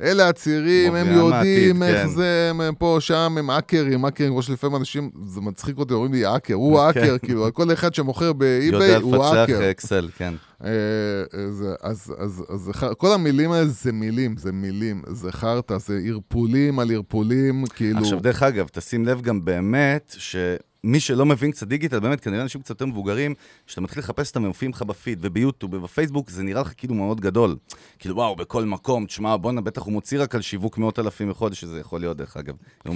שאלה 0.00 0.28
הצעירים, 0.28 0.94
הם 0.94 1.06
יודעים 1.06 1.78
מהעתיד, 1.78 1.96
איך 1.96 2.06
כן. 2.06 2.14
זה, 2.14 2.46
הם 2.50 2.60
הם 2.60 2.74
פה, 2.74 2.96
שם, 3.00 3.34
הם 3.38 3.50
האקרים, 3.50 4.04
האקרים, 4.04 4.30
כמו 4.32 4.42
שלפעמים 4.42 4.76
אנשים, 4.76 5.10
זה 5.26 5.40
מצחיק 5.40 5.78
אותי, 5.78 5.94
אומרים 5.94 6.12
לי 6.12 6.24
האקר, 6.24 6.54
הוא 6.54 6.78
כן. 6.94 7.00
האקר, 7.00 7.18
כאילו, 7.18 7.54
כל 7.54 7.72
אחד 7.72 7.94
שמוכר 7.94 8.32
באי-ביי 8.32 8.66
יודע 8.88 8.96
הוא 8.98 9.16
לפצח 9.16 9.34
האקר. 9.34 9.70
אקסל, 9.70 10.08
כן. 10.16 10.34
אה, 10.64 10.68
אה, 10.68 11.44
אז, 11.82 12.14
אז, 12.18 12.44
אז 12.48 12.70
ח- 12.74 12.92
כל 12.92 13.12
המילים 13.12 13.52
האלה 13.52 13.66
זה 13.68 13.92
מילים, 13.92 14.36
זה 14.36 14.52
מילים, 14.52 15.02
זה 15.06 15.32
חרטא, 15.32 15.78
זה 15.78 16.00
ערפולים 16.06 16.78
על 16.78 16.90
ערפולים, 16.90 17.64
כאילו... 17.74 17.98
עכשיו, 17.98 18.20
דרך 18.20 18.42
אגב, 18.42 18.68
תשים 18.72 19.06
לב 19.06 19.20
גם 19.20 19.44
באמת, 19.44 20.14
שמי 20.86 21.00
שלא 21.00 21.26
מבין 21.26 21.50
קצת 21.50 21.66
דיגיטל, 21.66 21.98
באמת, 21.98 22.20
כנראה 22.20 22.42
אנשים 22.42 22.60
קצת 22.60 22.70
יותר 22.70 22.86
מבוגרים, 22.86 23.34
כשאתה 23.66 23.80
מתחיל 23.80 24.02
לחפש 24.02 24.28
אותם, 24.28 24.40
הם 24.40 24.48
מופיעים 24.48 24.72
לך 24.72 24.82
בפיד, 24.82 25.18
וביוטיוב, 25.22 25.74
ובפייסבוק, 25.74 26.30
זה 26.30 26.42
נראה 26.42 26.60
לך 26.60 26.72
כאילו 26.76 26.94
מאוד 26.94 27.20
גדול. 27.20 27.56
כאילו, 27.98 28.16
וואו, 28.16 28.36
בכל 28.36 28.64
מקום, 28.64 29.06
תשמע, 29.06 29.36
בואנה, 29.36 29.60
בטח 29.60 29.82
הוא 29.82 29.92
מוציא 29.92 30.22
רק 30.22 30.34
על 30.34 30.40
שיווק 30.40 30.78
מאות 30.78 30.98
אלפים 30.98 31.30
בחודש, 31.30 31.60
שזה 31.60 31.80
יכול 31.80 32.00
להיות, 32.00 32.16
דרך 32.16 32.36
אגב. 32.36 32.54
הוא 32.86 32.94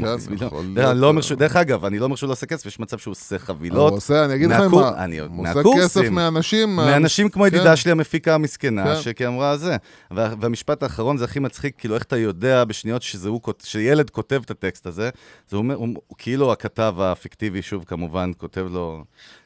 דרך, 1.39 1.57
אגב, 1.57 1.85
אני 1.85 1.99
לא 1.99 2.05
אומר 2.05 2.17
שהוא 2.17 2.29
לא 2.29 2.33
עושה 2.33 2.47
כסף, 2.47 2.67
יש 2.67 2.81
מצב 2.81 2.99
שהוא 2.99 3.13
עושה 3.13 3.37
הוא 3.37 3.43
חבילות. 3.45 3.93
עושה, 3.93 4.25
אני 4.25 4.35
אגיד 4.35 4.51
לך 4.51 4.61
מה, 4.61 4.65
הוא 4.65 5.75
עושה. 5.75 5.85
כסף 5.85 6.09
מאנשים... 6.11 6.77
מה- 6.77 6.85
מאנשים 6.87 7.29
כמו 7.29 7.43
כן. 7.43 7.47
ידידה 7.55 7.77
שלי 7.77 7.93
המפיקה 7.93 8.35
המסכנה, 8.35 8.85
כן. 8.85 9.01
שכי 9.03 9.27
אמרה 9.27 9.57
זה. 9.57 9.77
וה, 10.11 10.35
והמשפט 10.41 10.83
האחרון 10.83 11.17
זה 11.17 11.25
הכי 11.25 11.39
מצחיק, 11.41 11.75
כאילו 11.79 11.95
איך 11.95 12.03
אתה 12.03 12.17
יודע 12.17 12.65
בשניות 12.65 13.03
הוא, 13.03 13.41
שילד 13.63 14.11
כותב 14.11 14.41
את 14.45 14.51
הטקסט 14.51 14.87
הזה, 14.87 15.11
זה 15.49 15.57
אומר, 15.57 15.75
הוא, 15.75 15.89
הוא 16.07 16.17
כאילו 16.19 16.53
הכתב 16.53 16.95
הפיקטיבי, 16.99 17.63
שוב 17.75 17.85
כמובן, 17.85 18.31
כותב 18.39 18.67
לו, 18.71 19.05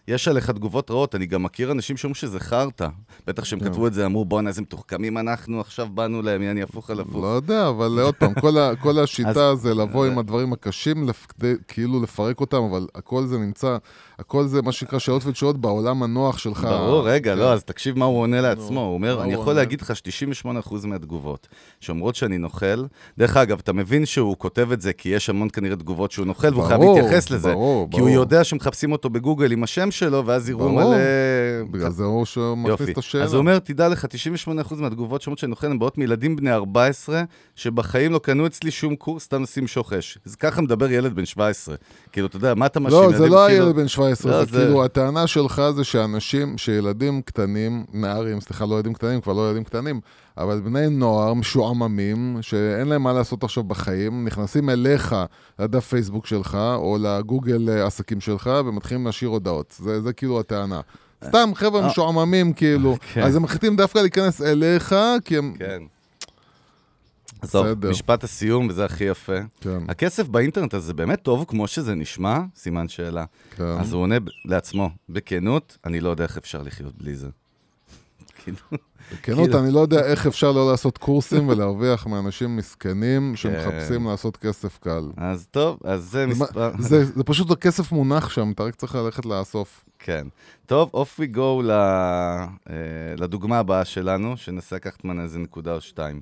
יש 0.09 0.29
עליך 0.29 0.51
תגובות 0.51 0.91
רעות, 0.91 1.15
אני 1.15 1.27
גם 1.27 1.43
מכיר 1.43 1.73
אנשים 1.73 1.97
שאומרים 1.97 2.15
שזה 2.15 2.41
חרטא. 2.41 2.89
בטח 3.27 3.45
שהם 3.45 3.61
כן. 3.61 3.65
כתבו 3.65 3.87
את 3.87 3.95
זה, 3.95 4.07
אמרו, 4.07 4.25
בואנה, 4.25 4.49
איזה 4.49 4.63
מתוחכמים 4.63 5.19
אנחנו, 5.19 5.61
עכשיו 5.61 5.89
באנו 5.95 6.23
להם, 6.23 6.43
יעני 6.43 6.63
הפוך 6.63 6.91
על 6.91 7.01
הפוך. 7.01 7.23
לא 7.23 7.27
יודע, 7.27 7.69
אבל 7.69 7.99
עוד 8.03 8.15
פעם, 8.15 8.35
כל, 8.35 8.59
ה, 8.59 8.77
כל 8.77 8.99
השיטה 8.99 9.55
זה 9.63 9.75
לבוא 9.75 10.07
עם 10.07 10.19
הדברים 10.19 10.53
הקשים, 10.53 11.09
כדי, 11.29 11.55
כאילו 11.69 12.03
לפרק 12.03 12.41
אותם, 12.41 12.63
אבל 12.71 12.87
הכל 12.95 13.27
זה 13.27 13.39
נמצא, 13.39 13.77
הכל 14.19 14.47
זה 14.47 14.63
מה 14.63 14.73
שנקרא 14.73 14.99
שאלות 14.99 15.27
ותשואות 15.27 15.61
בעולם 15.61 16.03
הנוח 16.03 16.39
שלך. 16.39 16.65
ברור, 16.71 17.09
רגע, 17.09 17.33
כן. 17.33 17.39
לא, 17.39 17.53
אז 17.53 17.65
תקשיב 17.65 17.99
מה 17.99 18.05
הוא 18.05 18.21
עונה 18.21 18.41
לעצמו. 18.41 18.81
הוא 18.81 18.95
אומר, 18.95 19.23
אני 19.23 19.33
יכול? 19.33 19.55
להגיד 19.55 19.81
לך 19.81 19.97
ש-98% 19.97 20.87
מהתגובות 20.87 21.49
שאומרות 21.81 22.15
שאני 22.15 22.39
נוכל, 22.39 22.85
דרך 23.19 23.37
אגב, 23.37 23.59
אתה 23.59 23.73
מבין 23.73 24.07
שהוא 24.07 24.37
כותב 24.39 24.73
את 24.73 24.81
זה 24.81 24.93
כי 24.93 25.09
יש 25.09 25.31
המון 25.31 25.49
כנראה 25.53 25.77
תגובות 25.77 26.13
שהוא 26.13 26.27
נוכל, 26.27 26.55
והוא 26.55 26.65
חייב 26.65 26.81
להתייחס 26.83 27.31
לזה. 27.31 27.53
ברור, 27.53 27.89
כי 27.91 28.01
הוא. 28.01 28.09
יודע 28.11 28.45
שמחפשים 28.45 28.93
אותו 28.93 29.11
בגוגל 29.11 29.53
עם 29.53 29.63
השם 29.63 29.91
שלו, 29.99 30.27
ואז 30.27 30.49
יראו. 30.51 30.73
מלא... 30.73 30.97
בגלל 31.71 31.91
זה 31.91 32.05
הוא 32.05 32.25
שמכניס. 32.25 32.89
את 32.89 32.99
השאלה. 32.99 33.25
אז 33.25 33.33
הוא 33.33 33.39
אומר, 33.39 33.59
תדע 33.59 33.89
לך, 33.89 34.07
98% 34.75 34.75
מהתגובות 34.79 35.23
שאומרות 35.23 35.39
שאני 35.39 35.51
נוכל 35.51 35.67
הן 35.67 35.79
באות 35.79 35.99
מילדים 35.99 36.37
בני 36.37 36.53
14, 36.53 37.23
שבחיים 37.57 38.13
לא 38.13 38.19
קנו 38.19 38.47
אצלי 38.47 38.71
שום 38.71 38.97
קורס, 38.97 39.25
סתם 39.25 39.43
נשים 39.43 39.67
שוחש. 39.67 40.19
אז 40.27 40.35
ככה 40.35 40.63
מדבר 40.63 40.91
ילד 40.91 41.15
בן 41.15 41.25
17. 41.25 41.75
כאילו, 42.13 42.27
אתה 42.27 42.37
יודע, 42.37 42.55
מה 42.55 42.67
אתה 42.67 42.81
מאשים? 42.81 42.99
לא, 42.99 43.19
זה 43.19 43.29
לא 43.29 43.47
הילד 43.47 43.77
בן 43.77 43.89
17, 43.89 44.33
לא, 44.33 44.45
זה- 44.45 44.51
כאילו, 44.65 44.85
הטענה 44.85 45.27
שלך 45.27 45.63
זה 45.77 45.85
שאנשים, 45.85 46.59
שילדים 46.59 47.23
קטנים, 47.23 47.85
נערים, 47.93 48.41
סליחה, 48.41 48.67
לא 48.67 48.75
ילדים 48.75 48.93
קטנים, 48.95 49.21
כבר 49.21 49.33
לא 49.33 49.49
ילדים 49.49 49.65
קטנים, 49.65 50.01
אבל 50.39 50.61
בני 50.61 50.89
נוער 50.89 51.35
משועממים, 51.35 52.39
שאין 52.41 52.89
להם 52.89 53.03
מה 53.03 53.13
לעשות 53.13 53.45
עכשיו 53.45 53.65
בחיים, 53.65 54.25
נכנסים 54.25 54.71
אליך 54.71 55.17
לדף 55.59 55.87
פייסבוק 55.87 56.27
שלך, 56.27 56.59
או 56.75 56.97
לגוגל 57.01 57.69
אה, 57.71 57.87
עסקים 57.87 58.21
שלך, 58.21 58.51
ומתחילים 58.67 59.07
להשאיר 59.07 59.31
הודעות. 59.31 59.75
זה, 59.79 60.01
זה 60.01 60.13
כאילו 60.13 60.41
הטענה. 60.41 60.81
סתם 61.25 61.51
חבר'ה 61.55 61.83
אה. 61.83 61.87
משועממים, 61.87 62.53
כאילו. 62.53 62.97
כן. 63.13 63.23
אז 63.23 63.37
הם 63.37 63.43
מחליטים 63.43 63.77
דווקא 63.77 63.99
להיכנס 63.99 64.43
אליך, 64.43 64.95
כי 65.25 65.39
הם... 65.39 65.55
כן. 65.59 65.83
בסדר. 67.43 67.91
משפט 67.91 68.25
הסיום, 68.25 68.69
וזה 68.69 68.85
הכי 68.85 69.05
יפה. 69.05 69.39
כן, 69.61 69.79
הכסף 69.89 70.29
באינטרנט 70.29 70.75
הזה 70.75 70.95
באמת 70.95 71.23
טוב 71.23 71.45
כמו 71.49 71.67
שזה 71.67 71.95
נשמע? 71.95 72.39
סימן 72.57 72.89
שאלה. 72.89 73.25
כן. 73.57 73.65
אז 73.65 73.93
הוא 73.93 74.03
עונה 74.03 74.17
לעצמו, 74.45 74.91
בכנות, 75.09 75.79
אני 75.85 76.01
לא 76.01 76.09
יודע 76.09 76.25
איך 76.25 76.37
אפשר 76.37 76.63
לחיות 76.63 76.95
בלי 76.99 77.15
זה. 77.15 77.29
כאילו. 78.45 78.59
בכנות, 79.13 79.47
כאילו- 79.47 79.59
אני 79.59 79.71
לא 79.71 79.81
יודע 79.81 80.05
איך 80.05 80.27
אפשר 80.27 80.53
לא 80.53 80.71
לעשות 80.71 80.99
קורסים 80.99 81.49
ולהרוויח 81.49 82.07
מאנשים 82.07 82.57
מסכנים 82.57 83.37
שמחפשים 83.37 84.07
לעשות 84.07 84.37
כסף 84.37 84.79
קל. 84.79 85.11
אז 85.17 85.47
טוב, 85.51 85.79
אז 85.85 86.05
זה 86.05 86.27
מספר... 86.27 86.71
זה 87.15 87.25
פשוט 87.25 87.51
הכסף 87.51 87.93
מונח 87.93 88.31
שם, 88.31 88.51
אתה 88.51 88.63
רק 88.63 88.75
צריך 88.75 88.95
ללכת 88.95 89.27
לאסוף. 89.27 89.85
כן. 89.99 90.27
טוב, 90.67 90.91
off 90.95 91.21
we 91.21 91.37
go. 91.37 91.71
אה, 91.71 92.47
לדוגמה 93.19 93.59
הבאה 93.59 93.85
שלנו, 93.85 94.37
שננסה 94.37 94.77
לקחת 94.77 95.05
ממנה 95.05 95.23
איזה 95.23 95.39
נקודה 95.39 95.75
או 95.75 95.81
שתיים. 95.81 96.21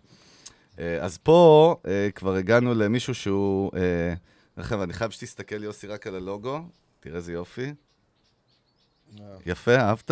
אה, 0.78 1.04
אז 1.04 1.18
פה 1.18 1.76
אה, 1.86 2.08
כבר 2.14 2.34
הגענו 2.34 2.74
למישהו 2.74 3.14
שהוא... 3.14 3.70
אגב, 4.56 4.80
אני 4.80 4.92
חייב 4.92 5.10
שתסתכל, 5.10 5.64
יוסי, 5.64 5.86
רק 5.86 6.06
על 6.06 6.14
הלוגו. 6.14 6.60
תראה 7.00 7.16
איזה 7.16 7.32
יופי. 7.32 7.72
יפה, 9.46 9.76
אהבת? 9.76 10.10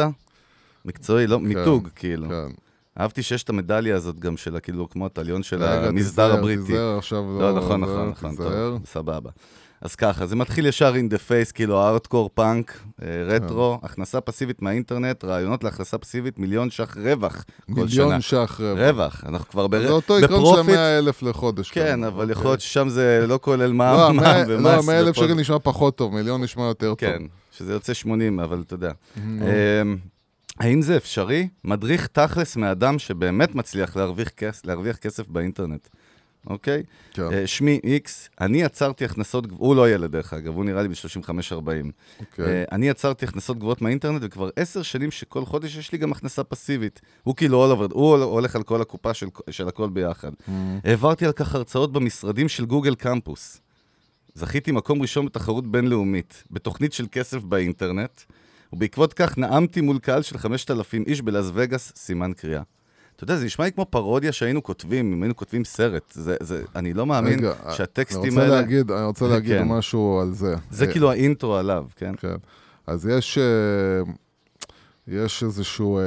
מקצועי, 0.84 1.26
לא, 1.26 1.40
מיתוג, 1.40 1.88
כאילו. 1.96 2.28
כן. 2.28 2.63
אהבתי 3.00 3.22
שיש 3.22 3.42
את 3.42 3.50
המדליה 3.50 3.96
הזאת 3.96 4.18
גם 4.20 4.36
של, 4.36 4.58
כאילו, 4.62 4.88
כמו 4.88 5.06
הטליון 5.06 5.42
של 5.42 5.62
המסדר 5.62 5.92
תיזהר, 5.98 6.32
הבריטי. 6.38 6.62
תיזהר 6.66 6.98
עכשיו, 6.98 7.24
לא, 7.40 7.52
נכון, 7.52 7.86
זה, 7.86 7.92
נכון, 7.92 8.08
נכון, 8.08 8.30
תיזהר. 8.30 8.70
טוב, 8.70 8.86
סבבה. 8.86 9.30
אז 9.80 9.94
ככה, 9.94 10.26
זה 10.26 10.36
מתחיל 10.36 10.66
ישר 10.66 10.94
in 10.94 11.12
the 11.14 11.16
face, 11.16 11.52
כאילו 11.52 11.80
hardcore 11.80 12.30
punk, 12.34 12.78
אה, 13.02 13.08
רטרו, 13.26 13.78
כן. 13.80 13.86
הכנסה 13.86 14.20
פסיבית 14.20 14.62
מהאינטרנט, 14.62 15.24
רעיונות 15.24 15.64
להכנסה 15.64 15.98
פסיבית, 15.98 16.38
מיליון 16.38 16.70
ש"ח 16.70 16.96
רווח 16.96 17.44
כל 17.74 17.88
שנה. 17.88 18.04
מיליון 18.04 18.20
ש"ח 18.20 18.60
רווח. 18.60 18.78
רווח, 18.78 19.24
אנחנו 19.28 19.48
כבר 19.48 19.66
בר... 19.66 19.82
זה 19.82 19.92
אותו 19.92 20.16
עיקרון 20.16 20.40
של 20.44 20.50
ב 20.52 20.55
profit, 20.55 20.74
ה-100 20.76 20.98
אלף 20.98 21.22
לחודש. 21.22 21.70
כן, 21.70 22.04
אבל. 22.04 22.30
יכול 22.30 22.46
להיות 22.46 22.60
ששם 22.60 22.88
זה 22.88 23.24
לא 23.28 23.38
כולל 23.42 23.66
לא, 23.66 23.72
מע"מ, 23.74 24.16
מע"מ 24.16 24.26
המאה- 24.26 24.44
ומס. 24.48 24.76
לא, 24.76 24.82
100 24.86 25.00
אלף 25.00 25.16
שקל 25.16 25.34
נשמע 25.34 25.58
פחות 25.58 25.96
טוב, 25.96 26.14
מיליון 26.14 26.42
נשמע 26.42 26.62
יותר 26.64 26.88
טוב. 26.88 26.98
כן, 26.98 27.22
שזה 27.52 27.72
יוצא 27.72 27.94
80, 27.94 28.40
אבל 28.40 28.62
אתה 28.66 28.74
יודע. 28.74 28.92
האם 30.60 30.82
זה 30.82 30.96
אפשרי? 30.96 31.48
מדריך 31.64 32.06
תכלס 32.06 32.56
מאדם 32.56 32.98
שבאמת 32.98 33.54
מצליח 33.54 33.96
להרוויח 33.96 34.28
כס- 34.36 34.66
להרוויח 34.66 34.96
כסף 34.96 35.28
באינטרנט, 35.28 35.88
אוקיי? 36.46 36.82
כן. 37.12 37.22
אה, 37.32 37.46
שמי 37.46 37.80
איקס, 37.84 38.28
אני 38.40 38.62
יצרתי 38.62 39.04
הכנסות, 39.04 39.44
הוא 39.50 39.76
לא 39.76 39.90
ילד 39.90 40.12
דרך 40.12 40.32
אגב, 40.34 40.54
הוא 40.54 40.64
נראה 40.64 40.82
לי 40.82 40.88
ב-35-40. 40.88 41.56
אוקיי. 42.20 42.44
אה, 42.46 42.64
אני 42.72 42.88
יצרתי 42.88 43.24
הכנסות 43.24 43.58
גבוהות 43.58 43.82
מהאינטרנט, 43.82 44.22
וכבר 44.24 44.50
עשר 44.56 44.82
שנים 44.82 45.10
שכל 45.10 45.44
חודש 45.44 45.76
יש 45.76 45.92
לי 45.92 45.98
גם 45.98 46.12
הכנסה 46.12 46.44
פסיבית. 46.44 47.00
הוא 47.22 47.36
כאילו 47.36 47.72
all 47.72 47.88
over, 47.90 47.92
הוא 47.94 48.14
הולך 48.16 48.56
על 48.56 48.62
כל 48.62 48.82
הקופה 48.82 49.14
של, 49.14 49.26
של 49.50 49.68
הכל 49.68 49.88
ביחד. 49.90 50.30
העברתי 50.84 51.26
על 51.26 51.32
כך 51.32 51.54
הרצאות 51.54 51.92
במשרדים 51.92 52.48
של 52.48 52.64
גוגל 52.64 52.94
קמפוס. 52.94 53.60
זכיתי 54.34 54.72
מקום 54.72 55.02
ראשון 55.02 55.26
בתחרות 55.26 55.66
בינלאומית, 55.72 56.44
בתוכנית 56.50 56.92
של 56.92 57.06
כסף 57.12 57.42
באינטרנט, 57.42 58.20
ובעקבות 58.74 59.12
כך 59.12 59.38
נאמתי 59.38 59.80
מול 59.80 59.98
קהל 59.98 60.22
של 60.22 60.38
5,000 60.38 61.04
איש 61.06 61.22
בלאס 61.22 61.50
וגאס, 61.54 61.92
סימן 61.96 62.32
קריאה. 62.32 62.62
אתה 63.16 63.24
יודע, 63.24 63.36
זה 63.36 63.44
נשמע 63.44 63.64
לי 63.64 63.72
כמו 63.72 63.86
פרודיה 63.90 64.32
שהיינו 64.32 64.62
כותבים, 64.62 65.12
אם 65.12 65.22
היינו 65.22 65.36
כותבים 65.36 65.64
סרט. 65.64 66.12
זה, 66.12 66.36
זה, 66.40 66.62
אני 66.76 66.92
לא 66.92 67.06
מאמין 67.06 67.38
רגע, 67.38 67.52
שהטקסטים 67.76 68.20
אני 68.22 68.28
רוצה 68.30 68.42
האלה... 68.42 68.54
להגיד, 68.54 68.90
אני 68.90 69.04
רוצה 69.04 69.28
להגיד 69.28 69.58
כן. 69.58 69.68
משהו 69.68 70.20
על 70.22 70.32
זה. 70.32 70.54
זה 70.70 70.84
אה, 70.86 70.92
כאילו 70.92 71.10
האינטרו 71.10 71.54
עליו, 71.54 71.86
כן? 71.96 72.12
כן. 72.16 72.34
אז 72.86 73.06
יש, 73.06 73.38
אה, 73.38 74.12
יש 75.08 75.42
איזשהו, 75.42 75.98
אה, 75.98 76.02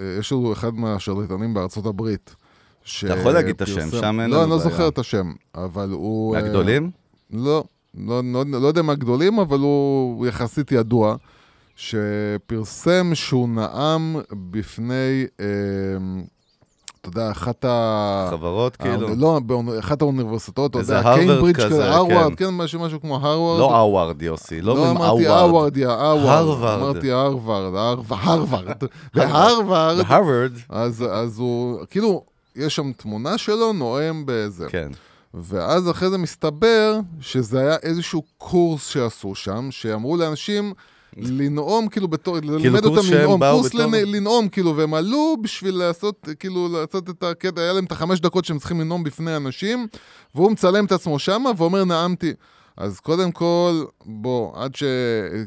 אה, 0.00 0.16
יש 0.18 0.32
לנו 0.32 0.52
אחד 0.52 0.74
מהשרלטנים 0.74 1.54
בארצות 1.54 1.86
הברית. 1.86 2.36
אתה 3.04 3.18
יכול 3.18 3.32
להגיד 3.32 3.54
את 3.54 3.62
השם, 3.62 3.90
שם 3.90 4.20
אין 4.20 4.30
לא, 4.30 4.42
אני 4.42 4.50
לא. 4.50 4.58
זוכר 4.58 4.88
את 4.88 4.98
השם, 4.98 5.32
אבל 5.54 5.90
הוא... 5.90 6.36
מהגדולים? 6.36 6.90
לא, 7.30 7.64
לא, 7.98 8.22
לא, 8.24 8.44
לא 8.46 8.66
יודע 8.66 8.82
מהגדולים, 8.82 9.38
אבל 9.38 9.58
הוא 9.58 10.26
יחסית 10.26 10.72
ידוע, 10.72 11.16
שפרסם 11.76 13.14
שהוא 13.14 13.48
נאם 13.48 14.16
בפני, 14.50 15.26
אה, 15.40 15.46
אתה 17.00 17.08
יודע, 17.08 17.30
אחת 17.30 17.64
ה... 17.64 18.28
חברות, 18.30 18.76
כאילו? 18.76 19.14
לא, 19.16 19.40
באחת 19.44 20.02
האוניברסיטאות, 20.02 20.70
אתה 20.70 20.78
איזה 20.78 20.94
יודע, 20.94 21.08
הרווארד 21.08 21.26
קיימברידג' 21.26 21.56
כזה, 21.56 21.66
כזה, 21.66 21.94
הרווארד, 21.94 22.34
כן. 22.34 22.44
כן, 22.44 22.50
משהו 22.50 22.80
משהו 22.80 23.00
כמו 23.00 23.16
הרווארד. 23.16 23.60
לא 23.60 23.76
האווארד, 23.76 24.22
יוסי. 24.22 24.60
לא 24.60 24.74
לא 24.74 24.80
אומרים 24.80 24.96
אמרתי. 24.96 25.26
הרווארד, 25.26 25.76
יא 25.76 25.88
הרווארד. 25.88 26.48
הרווארד. 26.48 26.82
אמרתי 26.82 27.10
הרווארד, 27.10 27.74
הרווארד, 27.74 28.20
הרווארד. 28.22 28.84
בהרווארד, 29.14 30.06
בהרווארד. 30.06 30.52
אז 30.68 31.04
אז 31.10 31.38
הוא, 31.38 31.80
כאילו, 31.90 32.24
יש 32.56 32.76
שם 32.76 32.92
תמונה 32.92 33.38
שלו, 33.38 33.72
נואם 33.72 34.26
באיזה. 34.26 34.66
כן. 34.68 34.88
ואז 35.34 35.90
אחרי 35.90 36.10
זה 36.10 36.18
מסתבר 36.18 36.98
שזה 37.20 37.60
היה 37.60 37.76
איזשהו 37.82 38.22
קורס 38.38 38.86
שעשו 38.86 39.34
שם, 39.34 39.68
שאמרו 39.70 40.16
לאנשים 40.16 40.72
לנאום, 41.16 41.88
כאילו 41.88 42.08
בתור, 42.08 42.36
ללמד 42.42 42.80
קורס 42.82 42.98
אותם 42.98 43.14
לנאום, 43.14 43.40
קורס 43.40 43.74
לנאום, 43.74 44.48
כאילו, 44.48 44.76
והם 44.76 44.94
עלו 44.94 45.36
בשביל 45.42 45.74
לעשות, 45.74 46.28
כאילו, 46.38 46.68
לעשות 46.72 47.10
את 47.10 47.22
הקטע, 47.22 47.60
היה 47.60 47.72
להם 47.72 47.84
את 47.84 47.92
החמש 47.92 48.20
דקות 48.20 48.44
שהם 48.44 48.58
צריכים 48.58 48.80
לנאום 48.80 49.04
בפני 49.04 49.36
אנשים, 49.36 49.86
והוא 50.34 50.52
מצלם 50.52 50.84
את 50.84 50.92
עצמו 50.92 51.18
שמה 51.18 51.50
ואומר, 51.56 51.84
נאמתי. 51.84 52.32
אז 52.76 53.00
קודם 53.00 53.32
כל, 53.32 53.84
בוא, 54.06 54.52
עד 54.54 54.74
ש... 54.74 54.82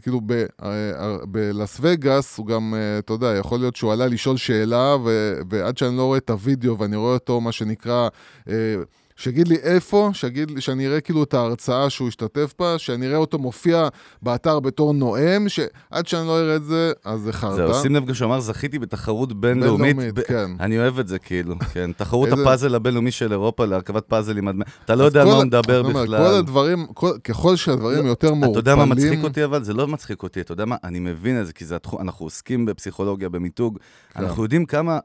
כאילו, 0.02 0.22
ב- 0.26 0.32
אה, 0.32 0.46
אה, 0.64 1.18
בלאס 1.26 1.78
וגאס, 1.82 2.38
הוא 2.38 2.46
גם, 2.46 2.74
אה, 2.78 3.00
אתה 3.00 3.14
יודע, 3.14 3.28
יכול 3.28 3.60
להיות 3.60 3.76
שהוא 3.76 3.94
עלה 3.94 4.08
לשאול 4.08 4.38
שאלה, 4.38 4.96
ו- 5.06 5.40
ועד 5.50 5.78
שאני 5.78 5.98
לא 5.98 6.04
רואה 6.04 6.18
את 6.18 6.30
הוידאו 6.30 6.78
ואני 6.78 6.96
רואה 6.96 7.14
אותו, 7.14 7.42
מה 7.42 7.52
שנקרא... 7.52 8.10
אה, 8.50 8.76
שיגיד 9.18 9.48
לי 9.48 9.56
איפה, 9.56 10.10
שיגיד 10.14 10.52
לי, 10.52 10.62
שאני 10.62 10.88
אראה 10.88 11.02
כאילו 11.02 11.24
את 11.24 11.34
ההרצאה 11.34 11.90
שהוא 11.90 12.08
השתתף 12.08 12.54
בה, 12.60 12.78
שאני 12.78 13.08
אראה 13.08 13.18
אותו 13.18 13.40
מופיע 13.40 13.88
באתר 14.22 14.60
בתור 14.60 14.94
נואם, 14.94 15.50
שעד 15.50 16.08
שאני 16.08 16.28
לא 16.28 16.40
אראה 16.40 16.56
את 16.56 16.64
זה, 16.64 16.92
אז 17.06 17.22
זה 17.22 17.34
חרטא. 17.34 17.56
זהו, 17.56 17.82
שים 17.82 17.96
לב 17.96 18.06
גם 18.06 18.14
שהוא 18.14 18.28
אמר, 18.28 18.40
זכיתי 18.40 18.80
בתחרות 18.80 19.34
בינלאומית. 19.34 19.96
בינלאומית, 19.96 20.28
כן. 20.28 20.52
אני 20.60 20.80
אוהב 20.80 21.00
את 21.00 21.08
זה, 21.08 21.20
כאילו, 21.20 21.56
כן. 21.74 21.92
תחרות 21.98 22.30
הפאזל 22.30 22.76
הבינלאומי 22.76 23.12
של 23.12 23.32
אירופה 23.32 23.66
להרכבת 23.66 24.06
פאזלים. 24.06 24.62
אתה 24.86 24.96
לא 24.96 25.04
יודע 25.04 25.22
על 25.22 25.28
מה 25.28 25.34
הוא 25.34 25.44
מדבר 25.44 25.84
בכלל. 25.84 26.28
כל 26.28 26.34
הדברים, 26.36 26.88
כל, 26.94 27.12
ככל 27.24 27.56
שהדברים 27.56 28.06
יותר 28.06 28.34
מעורפלים... 28.34 28.52
אתה 28.52 28.60
יודע 28.60 28.76
מה 28.76 28.86
מצחיק 28.86 29.24
אותי 29.24 29.44
אבל? 29.44 29.64
זה 29.64 29.74
לא 29.74 29.88
מצחיק 29.88 30.24
אותי, 30.24 30.42
אתה 30.42 30.52
יודע 30.52 30.66
מה? 30.66 30.76
אני 30.84 31.00
מבין 31.00 31.42
את 31.42 31.48
זה, 31.48 31.54
כי 31.54 31.66
אנחנו 32.00 32.26
עוסקים 32.26 32.66
בפסיכולוגיה, 32.66 33.30
במיתוג. 33.30 33.78
כן. 34.14 34.24
אנחנו 34.24 34.44
יודעים 34.44 34.66
כמה... 34.66 35.00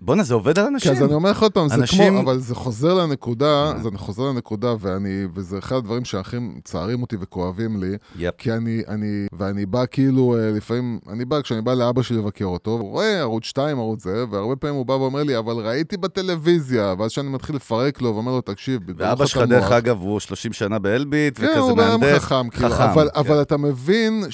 בואנה, 0.00 0.22
זה 0.22 0.34
עובד 0.34 0.58
על 0.58 0.66
אנשים. 0.66 0.90
כן, 0.92 0.96
אז 0.98 1.04
אני 1.04 1.14
אומר 1.14 1.30
לך 1.30 1.42
עוד 1.42 1.52
פעם, 1.52 1.68
זה 1.68 1.74
אנשים- 1.74 2.12
כמו, 2.12 2.20
אבל 2.22 2.38
זה 2.38 2.54
חוזר 2.54 2.94
לנקודה, 2.94 3.46
אה. 3.72 3.82
זה 3.82 3.88
חוזר 3.96 4.22
לנקודה, 4.22 4.74
ואני, 4.80 5.24
וזה 5.34 5.58
אחד 5.58 5.76
הדברים 5.76 6.04
שהכי 6.04 6.36
מצערים 6.38 7.02
אותי 7.02 7.16
וכואבים 7.20 7.80
לי, 7.80 7.96
יפ. 8.18 8.34
כי 8.38 8.52
אני, 8.52 8.82
אני, 8.88 9.26
ואני 9.32 9.66
בא 9.66 9.84
כאילו, 9.90 10.36
אה, 10.38 10.50
לפעמים, 10.50 10.98
אני 11.12 11.24
בא, 11.24 11.40
כשאני 11.42 11.62
בא 11.62 11.74
לאבא 11.74 12.02
שלי 12.02 12.16
לבקר 12.16 12.44
אותו, 12.44 12.70
הוא 12.70 12.90
רואה 12.90 13.18
ערוץ 13.20 13.44
2, 13.44 13.78
ערוץ 13.78 14.02
זה, 14.02 14.24
והרבה 14.30 14.56
פעמים 14.56 14.76
הוא 14.76 14.86
בא 14.86 14.92
ואומר 14.92 15.22
לי, 15.22 15.38
אבל 15.38 15.54
ראיתי 15.66 15.96
בטלוויזיה, 15.96 16.94
ואז 16.98 17.10
שאני 17.10 17.28
מתחיל 17.28 17.56
לפרק 17.56 18.02
לו, 18.02 18.14
ואומר 18.14 18.32
לו, 18.32 18.40
תקשיב, 18.40 18.80
ואבא 18.98 19.24
לך 19.24 19.28
שלך, 19.30 19.42
דרך 19.42 19.62
המוח." 19.64 19.72
אגב, 19.72 20.00
הוא 20.00 20.20
30 20.20 20.52
שנה 20.52 20.78
באלביט, 20.78 21.38
כן, 21.40 21.46
וכזה 21.60 21.74
מהנדס. 21.74 22.18
חכם, 22.22 22.48
כאילו, 22.48 22.70
חכם, 22.70 22.82
אבל, 22.82 23.08
כן. 23.14 23.18
אבל 23.20 23.42
אתה 23.42 23.56
מבין 23.56 24.24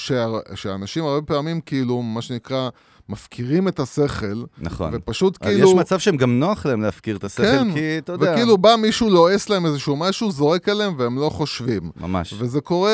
שאנשים 0.55 1.05
הרבה 1.05 1.26
פעמים, 1.26 1.61
כאילו, 1.61 2.03
מה 2.03 2.22
שנקרא, 2.22 2.68
מפקירים 3.12 3.68
את 3.68 3.80
השכל, 3.80 4.42
נכון. 4.58 4.90
ופשוט 4.94 5.38
כאילו... 5.42 5.68
יש 5.68 5.74
מצב 5.74 5.98
שהם 5.98 6.16
גם 6.16 6.40
נוח 6.40 6.66
להם 6.66 6.82
להפקיר 6.82 7.16
את 7.16 7.24
השכל, 7.24 7.42
כן, 7.42 7.72
כי 7.74 7.98
אתה 7.98 8.12
יודע... 8.12 8.32
וכאילו 8.32 8.58
בא 8.58 8.76
מישהו 8.78 9.10
לועס 9.10 9.48
להם 9.48 9.66
איזשהו 9.66 9.96
משהו, 9.96 10.30
זורק 10.30 10.68
עליהם, 10.68 10.94
והם 10.98 11.18
לא 11.18 11.28
חושבים. 11.28 11.90
ממש. 12.00 12.34
וזה 12.38 12.60
קורה 12.60 12.90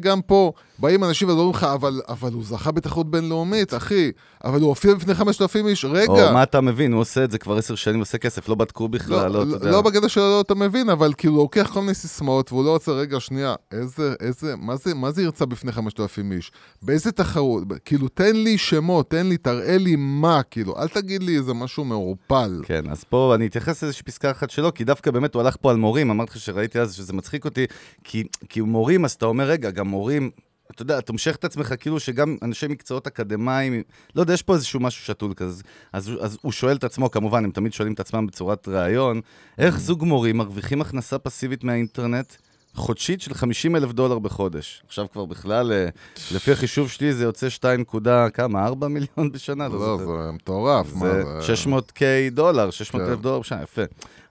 גם 0.00 0.20
פה. 0.22 0.52
באים 0.78 1.04
אנשים 1.04 1.28
ואומרים 1.28 1.50
לך, 1.50 1.64
אבל, 1.64 2.00
אבל 2.08 2.32
הוא 2.32 2.44
זכה 2.44 2.70
בתחרות 2.70 3.10
בינלאומית, 3.10 3.74
אחי. 3.74 4.10
אבל 4.44 4.60
הוא 4.60 4.68
הופיע 4.68 4.94
בפני 4.94 5.14
5,000 5.14 5.66
איש. 5.66 5.84
רגע. 5.84 6.28
או 6.28 6.34
מה 6.34 6.42
אתה 6.42 6.60
מבין, 6.60 6.92
הוא 6.92 7.00
עושה 7.00 7.24
את 7.24 7.30
זה 7.30 7.38
כבר 7.38 7.56
עשר 7.56 7.74
שנים, 7.74 8.00
עושה 8.00 8.18
כסף, 8.18 8.48
לא 8.48 8.54
בדקו 8.54 8.88
בכלל, 8.88 9.32
לא, 9.32 9.46
לא, 9.46 9.58
לא. 9.62 9.70
לא 9.70 9.82
בקטע 9.82 10.08
שלו 10.08 10.22
לא 10.22 10.40
אתה 10.40 10.54
מבין, 10.54 10.88
אבל 10.88 11.12
כאילו 11.16 11.34
הוא 11.34 11.42
לוקח 11.42 11.70
כל 11.72 11.80
מיני 11.80 11.94
סיסמאות 11.94 12.52
והוא 12.52 12.64
לא 12.64 12.70
רוצה, 12.70 12.92
רגע, 12.92 13.20
שנייה, 13.20 13.54
איזה, 13.72 14.14
איזה, 14.20 14.54
מה 14.56 14.76
זה, 14.76 14.94
מה 14.94 15.10
זה 15.10 15.22
ירצה 15.22 15.46
בפני 15.46 15.72
5,000 15.72 16.32
איש? 16.32 16.52
באיזה 16.82 17.12
תחרות? 17.12 17.62
כאילו, 17.84 18.08
תן 18.08 18.36
לי 18.36 18.58
שמות, 18.58 19.10
תן 19.10 19.26
לי, 19.26 19.36
תראה 19.36 19.78
לי 19.78 19.96
מה, 19.96 20.42
כאילו, 20.42 20.78
אל 20.78 20.88
תגיד 20.88 21.22
לי 21.22 21.36
איזה 21.36 21.54
משהו 21.54 21.84
מעורפל. 21.84 22.60
כן, 22.64 22.90
אז 22.90 23.04
פה 23.04 23.32
אני 23.34 23.46
אתייחס 23.46 23.82
לאיזושהי 23.82 24.04
פסקה 24.04 24.30
אחת 24.30 24.50
שלו, 24.50 24.74
כי 24.74 24.84
דווקא 24.84 25.10
באמת 25.10 25.34
הוא 25.34 25.40
הלך 25.40 25.56
פה 25.60 25.70
על 25.70 25.76
מורים, 25.76 26.10
אמרתי 26.10 26.30
לך 26.30 26.40
שראיתי 26.40 26.80
אז 26.80 26.94
שזה 26.94 27.12
מצחיק 27.12 27.44
אותי, 27.44 27.66
כי, 28.04 28.24
כי 28.48 28.60
מורים, 28.60 29.04
אז 29.04 29.12
אתה 29.12 29.26
אומר, 29.26 29.44
רגע, 29.44 29.70
גם 29.70 29.88
מורים, 29.88 30.30
אתה 30.70 30.82
יודע, 30.82 30.98
אתה 30.98 31.12
מושך 31.12 31.36
את 31.36 31.44
עצמך 31.44 31.74
כאילו 31.80 32.00
שגם 32.00 32.36
אנשי 32.42 32.66
מקצועות 32.68 33.06
אקדמיים, 33.06 33.82
לא 34.14 34.20
יודע, 34.20 34.34
יש 34.34 34.42
פה 34.42 34.54
איזשהו 34.54 34.80
משהו 34.80 35.04
שתול 35.04 35.34
כזה. 35.34 35.62
אז, 35.92 36.12
אז 36.20 36.38
הוא 36.42 36.52
שואל 36.52 36.76
את 36.76 36.84
עצמו, 36.84 37.10
כמובן, 37.10 37.44
הם 37.44 37.50
תמיד 37.50 37.72
שואלים 37.72 37.94
את 37.94 38.00
עצמם 38.00 38.26
בצורת 38.26 38.68
ראיון, 38.68 39.20
איך 39.58 39.78
זוג 39.78 40.04
מורים 40.04 40.36
מרוויחים 40.36 40.80
הכנסה 40.80 41.18
פסיבית 41.18 41.64
מהאינטרנט? 41.64 42.32
חודשית 42.76 43.20
של 43.20 43.34
50 43.34 43.76
אלף 43.76 43.92
דולר 43.92 44.18
בחודש. 44.18 44.82
עכשיו 44.86 45.06
כבר 45.12 45.24
בכלל, 45.24 45.72
אה, 45.72 45.88
לפי 46.34 46.52
החישוב 46.52 46.90
שלי 46.90 47.12
זה 47.12 47.24
יוצא 47.24 47.48
2 47.48 47.80
נקודה, 47.80 48.30
כמה? 48.30 48.66
4 48.66 48.88
מיליון 48.88 49.32
בשנה? 49.32 49.68
לא, 49.68 49.78
זוכר. 49.78 50.22
זה 50.26 50.32
מטורף. 50.32 50.86
זה 50.86 51.54
600K 51.64 52.00
דולר, 52.32 52.70
600 52.70 53.02
אלף 53.02 53.16
כן. 53.16 53.22
דולר 53.22 53.38
בשנה, 53.38 53.62
יפה. 53.62 53.82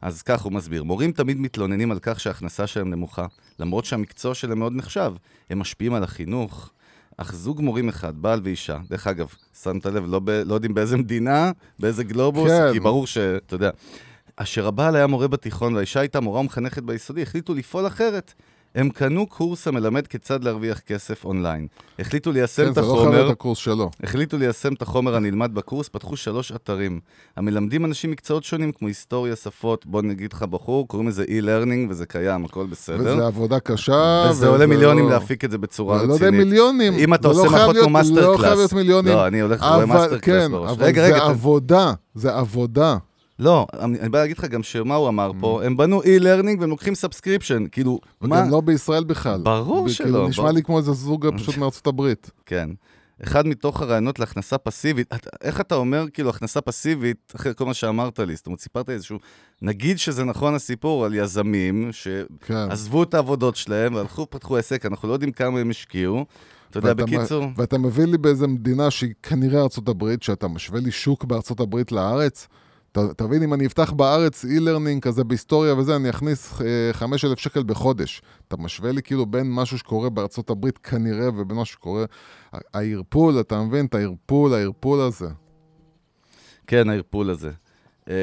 אז 0.02 0.22
כך 0.22 0.42
הוא 0.42 0.52
מסביר. 0.52 0.84
מורים 0.84 1.12
תמיד 1.12 1.40
מתלוננים 1.40 1.92
על 1.92 2.00
כך 2.02 2.20
שההכנסה 2.20 2.68
שלהם 2.68 2.90
נמוכה, 2.90 3.26
למרות 3.60 3.86
שהמקצוע 3.86 4.34
שלהם 4.34 4.60
מאוד 4.60 4.74
נחשב. 4.76 5.14
הם 5.50 5.60
משפיעים 5.60 5.94
על 5.94 6.04
החינוך, 6.04 6.70
אך 7.18 7.34
זוג 7.34 7.62
מורים 7.62 7.90
אחד, 7.90 8.14
בעל 8.18 8.42
ואישה, 8.44 8.78
דרך 8.90 9.08
אגב, 9.08 9.28
שמת 9.64 9.86
לב, 9.86 10.04
לא, 10.08 10.20
ב, 10.24 10.30
לא 10.30 10.54
יודעים 10.54 10.74
באיזה 10.74 10.98
מדינה, 10.98 11.52
באיזה 11.80 12.04
גלובוס, 12.04 12.52
כן. 12.52 12.74
כי 12.74 12.80
ברור 12.80 13.08
שאתה 13.08 13.56
יודע. 13.56 13.70
אשר 14.38 14.68
הבעל 14.68 14.96
היה 14.96 15.08
מורה 15.08 15.28
בתיכון 15.28 15.74
והאישה 15.76 16.00
הייתה 16.00 16.20
מורה 16.20 16.40
ומחנכת 16.40 16.84
ביסודי, 16.84 17.22
החליטו 17.22 17.54
לפעול 17.54 17.88
אחרת. 17.88 18.34
הם 18.76 18.90
קנו 18.90 19.28
קורס 19.28 19.68
המלמד 19.68 20.08
כיצד 20.08 20.44
להרוויח 20.44 20.80
כסף 20.80 21.26
אונליין. 21.26 21.68
החליטו 22.00 22.32
ליישם 22.32 22.64
כן, 22.64 22.70
את 22.70 22.76
זה 22.76 22.82
לא 22.82 22.86
החומר, 22.96 23.12
חייב 23.12 23.26
את 23.26 23.32
הקורס 23.32 23.58
שלו. 23.58 23.90
החליטו 24.04 24.38
ליישם 24.38 24.74
את 24.74 24.82
החומר 24.82 25.16
הנלמד 25.16 25.54
בקורס, 25.54 25.90
פתחו 25.90 26.16
שלוש 26.16 26.52
אתרים. 26.52 27.00
המלמדים 27.38 27.86
אנשים 27.86 28.12
מקצועות 28.12 28.44
שונים 28.44 28.72
כמו 28.72 28.88
היסטוריה, 28.88 29.36
שפות, 29.36 29.86
בוא 29.86 30.02
נגיד 30.02 30.34
לך 30.34 30.44
בחור, 30.44 30.88
קוראים 30.88 31.08
לזה 31.08 31.24
e-learning 31.24 31.90
וזה 31.90 32.06
קיים, 32.06 32.46
הכל 32.46 32.66
בסדר. 32.66 33.14
וזה 33.16 33.26
עבודה 33.26 33.60
קשה. 33.60 34.28
וזה 34.30 34.46
עולה 34.48 34.58
וזה 34.58 34.68
מיליונים 34.68 35.06
לא- 35.06 35.12
להפיק 35.12 35.46
את 35.46 35.52
זה 35.52 35.58
בצורה 35.58 36.00
אני 36.00 36.08
לא 36.08 36.14
רצינית. 36.14 36.34
יודע 36.34 36.44
מיליונים. 36.46 36.94
אם 36.94 37.14
אתה 37.14 37.34
זה 37.34 37.40
עושה 37.40 37.52
לא 37.52 37.58
מערכות 37.58 37.76
כמו 37.82 37.90
Master 37.90 38.14
לא 38.32 38.38
Class. 38.38 38.42
חייב 38.46 38.58
להיות 38.58 38.74
מיליונים. 38.74 39.14
לא, 39.14 39.28
אני 39.28 39.40
הולך 39.40 39.64
אבל- 39.64 39.86
MasterClass 39.86 40.46
כן, 40.46 40.52
בראש. 40.52 40.78
רגע, 40.80 41.02
זה 41.02 41.08
רגע, 41.08 41.20
ת- 41.20 41.30
עבודה, 41.30 41.94
זה 42.16 42.36
עבודה. 42.36 42.98
לא, 43.40 43.68
אני 43.80 44.10
בא 44.10 44.20
להגיד 44.20 44.38
לך 44.38 44.46
גם 44.46 44.64
שמה 44.64 44.96
הוא 44.96 45.08
אמר 45.08 45.32
פה, 45.40 45.64
הם 45.64 45.78
בנו 45.78 46.02
e-learning 46.02 46.60
והם 46.60 46.70
לוקחים 46.70 46.96
subscription, 46.96 47.66
כאילו, 47.72 48.00
מה? 48.22 48.36
וגם 48.36 48.52
לא 48.52 48.62
בישראל 48.62 49.04
בכלל. 49.04 49.42
ברור 49.42 49.90
שלא, 49.90 50.06
כאילו, 50.06 50.28
נשמע. 50.28 50.52
לי 50.52 50.64
כמו 50.64 50.78
איזה 50.78 50.94
זוג 50.94 51.28
פשוט 51.38 51.58
מארצות 51.58 51.88
הברית. 51.88 52.32
כן. 52.46 52.70
אחד 53.24 53.48
מתוך 53.48 53.82
הרעיונות 53.82 54.20
להכנסה 54.20 54.58
פסיבית, 54.58 55.14
איך 55.42 55.62
אתה 55.62 55.76
אומר 55.76 56.06
כאילו 56.14 56.30
הכנסה 56.30 56.62
פסיבית, 56.62 57.34
אחרי 57.36 57.54
כל 57.56 57.66
מה 57.66 57.74
שאמרת 57.74 58.20
לי, 58.20 58.36
זאת 58.36 58.46
אומרת, 58.46 58.60
סיפרת 58.60 58.90
איזשהו, 58.90 59.20
נגיד 59.62 60.00
שזה 60.00 60.24
נכון 60.24 60.56
הסיפור 60.56 61.06
על 61.06 61.14
יזמים, 61.14 61.92
כן. 62.42 62.68
שעזבו 62.70 63.04
את 63.04 63.14
העבודות 63.14 63.56
שלהם 63.56 63.96
והלכו, 63.96 64.30
פתחו 64.30 64.58
עסק, 64.58 64.86
אנחנו 64.86 65.08
לא 65.08 65.14
יודעים 65.14 65.32
כמה 65.32 65.60
הם 65.60 65.70
השקיעו. 65.70 66.26
אתה 66.70 66.80
יודע, 66.80 66.94
בקיצור, 66.94 67.46
ואתה 67.58 67.78
מביא 67.78 68.06
לי 68.06 68.18
באיזה 68.18 68.48
מדינה 68.48 68.92
שהיא 68.92 69.14
כנראה 69.24 69.62
ארצות 69.62 69.90
הברית, 69.90 70.24
שאתה 70.24 70.48
משווה 70.48 70.80
לי 70.80 70.92
שוק 70.92 71.24
בארצות 71.26 71.60
הברית 71.60 71.92
לארץ, 71.92 72.48
תבין, 73.18 73.44
אם 73.44 73.54
אני 73.54 73.66
אפתח 73.66 73.92
בארץ 73.92 74.46
e-learning 74.46 75.00
כזה 75.02 75.24
בהיסטוריה 75.24 75.76
וזה, 75.76 75.96
אני 75.96 76.10
אכניס 76.10 76.62
אה, 76.62 76.94
5,000 76.94 77.38
שקל 77.40 77.64
בחודש. 77.64 78.22
אתה 78.48 78.58
משווה 78.58 78.92
לי 78.92 79.02
כאילו 79.02 79.26
בין 79.26 79.52
משהו 79.52 79.78
שקורה 79.78 80.10
בארצות 80.10 80.50
הברית 80.50 80.78
כנראה 80.78 81.30
ובין 81.36 81.58
מה 81.58 81.66
שקורה... 81.66 82.06
הערפול, 82.74 83.40
אתה 83.40 83.62
מבין? 83.62 83.86
את 83.86 83.96
הערפול, 83.96 84.54
הערפול 84.54 85.02
הזה. 85.02 85.28
כן, 86.68 86.90
הערפול 86.90 87.30
הזה. 87.30 87.52
אה, 88.10 88.16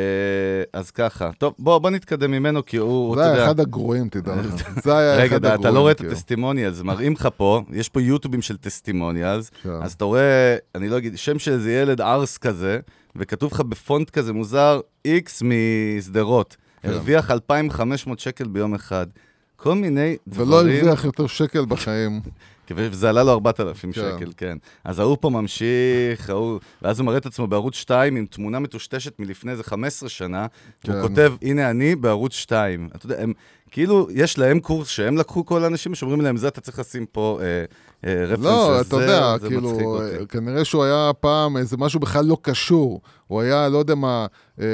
אז 0.73 0.91
ככה, 0.91 1.31
טוב, 1.39 1.55
בוא, 1.59 1.79
בוא 1.79 1.91
נתקדם 1.91 2.31
ממנו, 2.31 2.67
כי 2.67 2.77
הוא, 2.77 3.17
זה 3.17 3.21
אתה 3.21 3.29
היה 3.31 3.35
יודע... 3.35 3.45
אחד 3.45 3.61
הגרועים, 3.61 4.09
תדע 4.09 4.37
לך. 4.37 4.69
זה 4.85 4.99
היה 4.99 5.17
רגע, 5.17 5.27
אחד 5.27 5.45
אתה 5.45 5.55
הגרועים. 5.55 5.75
לא 5.75 5.81
רואה 5.81 5.93
את 5.93 5.97
כאילו. 5.97 6.13
הטסטימוניאלס, 6.13 6.81
מראים 6.81 7.13
לך 7.13 7.29
פה, 7.37 7.63
יש 7.73 7.89
פה 7.89 8.03
יוטיובים 8.03 8.43
של 8.43 8.57
טסטימוניאלס, 8.57 9.51
כן. 9.63 9.71
אז 9.83 9.93
אתה 9.93 10.05
רואה, 10.05 10.57
אני 10.75 10.89
לא 10.89 10.99
אגיד, 10.99 11.19
שם 11.19 11.39
של 11.39 11.53
איזה 11.53 11.73
ילד 11.73 12.01
ארס 12.01 12.39
כזה, 12.39 12.81
וכתוב 13.17 13.53
לך 13.53 13.61
בפונט 13.61 14.11
כזה 14.11 14.33
מוזר, 14.33 14.81
איקס 15.05 15.43
משדרות. 15.43 16.57
כן. 16.83 16.89
הרוויח 16.89 17.31
2,500 17.31 18.19
שקל 18.19 18.49
ביום 18.49 18.75
אחד. 18.75 19.07
כל 19.57 19.75
מיני 19.75 20.17
דברים... 20.29 20.49
ולא 20.49 20.57
הרוויח 20.61 21.05
יותר 21.05 21.27
שקל 21.27 21.65
בחיים. 21.65 22.21
וזה 22.71 23.09
עלה 23.09 23.23
לו 23.23 23.33
4,000 23.33 23.93
כן. 23.93 24.01
שקל, 24.01 24.33
כן. 24.37 24.59
אז 24.85 24.99
ההוא 24.99 25.17
פה 25.21 25.31
ממשיך, 25.31 26.31
ההוא... 26.31 26.61
ואז 26.83 26.99
הוא 26.99 27.07
מראה 27.07 27.19
את 27.19 27.27
עצמו 27.27 27.47
בערוץ 27.47 27.75
2 27.75 28.17
עם 28.17 28.27
תמונה 28.27 28.59
מטושטשת 28.59 29.19
מלפני 29.19 29.53
איזה 29.53 29.65
15 29.65 30.09
שנה. 30.09 30.47
כן. 30.81 30.93
הוא 30.93 31.09
כותב, 31.09 31.35
הנה 31.43 31.71
אני 31.71 31.97
בערוץ 31.97 32.33
2. 32.35 32.89
אתה 32.97 33.07
יודע, 33.07 33.23
הם... 33.23 33.33
כאילו, 33.73 34.09
יש 34.11 34.39
להם 34.39 34.61
קורס 34.61 34.89
שהם 34.89 35.17
לקחו 35.17 35.47
כל 35.47 35.65
האנשים, 35.65 35.95
שאומרים 35.95 36.21
להם, 36.21 36.37
זה 36.37 36.49
אתה 36.49 36.61
צריך 36.61 36.79
לשים 36.79 37.07
פה 37.07 37.39
אה, 37.43 37.65
אה, 38.07 38.25
רפרנס 38.25 38.45
לא, 38.45 38.71
לזה, 38.73 38.81
אתה 38.81 38.97
יודע, 38.97 39.29
זה 39.29 39.35
מצחיק 39.35 39.49
כאילו, 39.49 39.71
אותי. 39.71 40.17
אה, 40.17 40.27
כנראה 40.27 40.65
שהוא 40.65 40.85
היה 40.85 41.11
פעם 41.21 41.57
איזה 41.57 41.77
משהו 41.77 42.01
בכלל 42.01 42.25
לא 42.25 42.37
קשור. 42.43 43.01
הוא 43.27 43.41
היה, 43.41 43.69
לא 43.69 43.79
יודע 43.79 43.95
מה, 43.95 44.27
אה, 44.61 44.67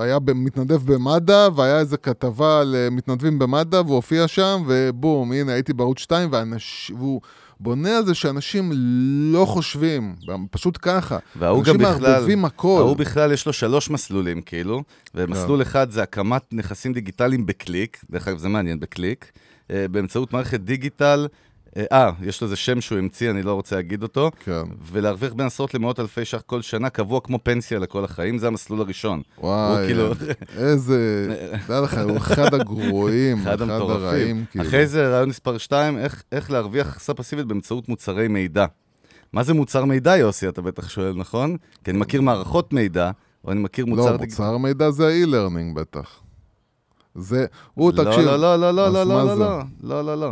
היה 0.00 0.18
מתנדב 0.34 0.92
במד"א, 0.92 1.48
והיה 1.54 1.78
איזה 1.78 1.96
כתבה 1.96 2.60
על 2.60 2.76
אה, 2.78 2.90
מתנדבים 2.90 3.38
במד"א, 3.38 3.76
והוא 3.76 3.96
הופיע 3.96 4.28
שם, 4.28 4.62
ובום, 4.66 5.32
הנה, 5.32 5.52
הייתי 5.52 5.72
בערוץ 5.72 5.98
2, 5.98 6.28
ואנש... 6.32 6.92
והוא 6.98 7.20
בונה 7.60 7.98
על 7.98 8.06
זה 8.06 8.14
שאנשים 8.14 8.72
לא 9.32 9.44
חושבים, 9.44 10.14
פשוט 10.50 10.78
ככה. 10.82 11.18
וההוא 11.36 11.64
גם 11.64 11.74
אנשים 11.74 11.96
בכלל, 11.96 12.12
מערבבים 12.12 12.44
הכל. 12.44 12.78
ההוא 12.80 12.96
בכלל 12.96 13.32
יש 13.32 13.46
לו 13.46 13.52
שלוש 13.52 13.90
מסלולים, 13.90 14.42
כאילו, 14.42 14.82
ומסלול 15.14 15.62
אחד 15.62 15.90
זה 15.90 16.02
הקמת 16.02 16.42
נכסים 16.52 16.92
דיגיטליים 16.92 17.46
בקליק, 17.46 18.04
דרך 18.10 18.28
אגב 18.28 18.38
זה 18.38 18.48
מעניין, 18.48 18.80
בקליק, 18.80 19.32
אה, 19.70 19.88
באמצעות 19.90 20.32
מערכת 20.32 20.60
דיגיטל, 20.60 21.26
אה, 21.78 21.84
אה, 21.92 22.10
יש 22.22 22.40
לו 22.40 22.44
איזה 22.44 22.56
שם 22.56 22.80
שהוא 22.80 22.98
המציא, 22.98 23.30
אני 23.30 23.42
לא 23.42 23.54
רוצה 23.54 23.76
להגיד 23.76 24.02
אותו, 24.02 24.30
כן. 24.44 24.62
ולהרוויח 24.92 25.32
בין 25.32 25.46
עשרות 25.46 25.74
למאות 25.74 26.00
אלפי 26.00 26.24
ש"ח 26.24 26.40
כל 26.46 26.62
שנה, 26.62 26.90
קבוע 26.90 27.20
כמו 27.20 27.38
פנסיה 27.42 27.78
לכל 27.78 28.04
החיים, 28.04 28.38
זה 28.38 28.46
המסלול 28.46 28.80
הראשון. 28.80 29.22
וואי, 29.38 29.86
כאילו- 29.86 30.12
איזה... 30.56 31.28
תדע 31.66 31.80
לך, 31.80 31.98
הוא 31.98 32.16
אחד 32.16 32.54
הגרועים, 32.54 33.38
אחד 33.42 33.62
אחד. 33.62 33.70
הרעים, 33.70 34.44
כאילו. 34.50 34.64
אחרי 34.64 34.86
זה 34.86 35.08
רעיון 35.08 35.28
מספר 35.28 35.58
2, 35.58 35.98
איך, 35.98 36.22
איך 36.32 36.50
להרוויח 36.50 36.88
הכנסה 36.88 37.14
פסיבית 37.14 37.46
באמצעות 37.46 37.88
מוצרי 37.88 38.28
מידע. 38.28 38.66
מה 39.32 39.42
זה 39.42 39.54
מוצר 39.54 39.84
מידע, 39.84 40.16
יוסי, 40.16 40.48
אתה 40.48 40.62
בטח 40.62 40.88
שואל, 40.88 41.12
נכון? 41.16 41.56
כי 41.84 41.90
אני 41.90 41.98
מכיר 41.98 42.20
מערכות 42.20 42.72
מידע, 42.72 43.10
או 43.44 43.52
אני 43.52 43.60
מכיר 43.60 43.86
מוצר 43.86 44.12
לא. 44.12 44.18
מוצר 44.18 44.56
מידע 44.56 44.90
זה 44.90 45.06
ה-e-learning 45.06 45.74
בטח. 45.74 46.20
זה, 47.20 47.46
הוא, 47.74 47.92
לא, 47.96 48.04
תקשיב. 48.04 48.24
לא, 48.24 48.36
לא, 48.36 48.56
לא, 48.56 48.72
לא, 48.72 48.92
לא, 48.92 49.04
לא? 49.04 49.34
לא, 49.38 49.58
לא, 49.82 50.04
לא, 50.04 50.18
לא. 50.20 50.30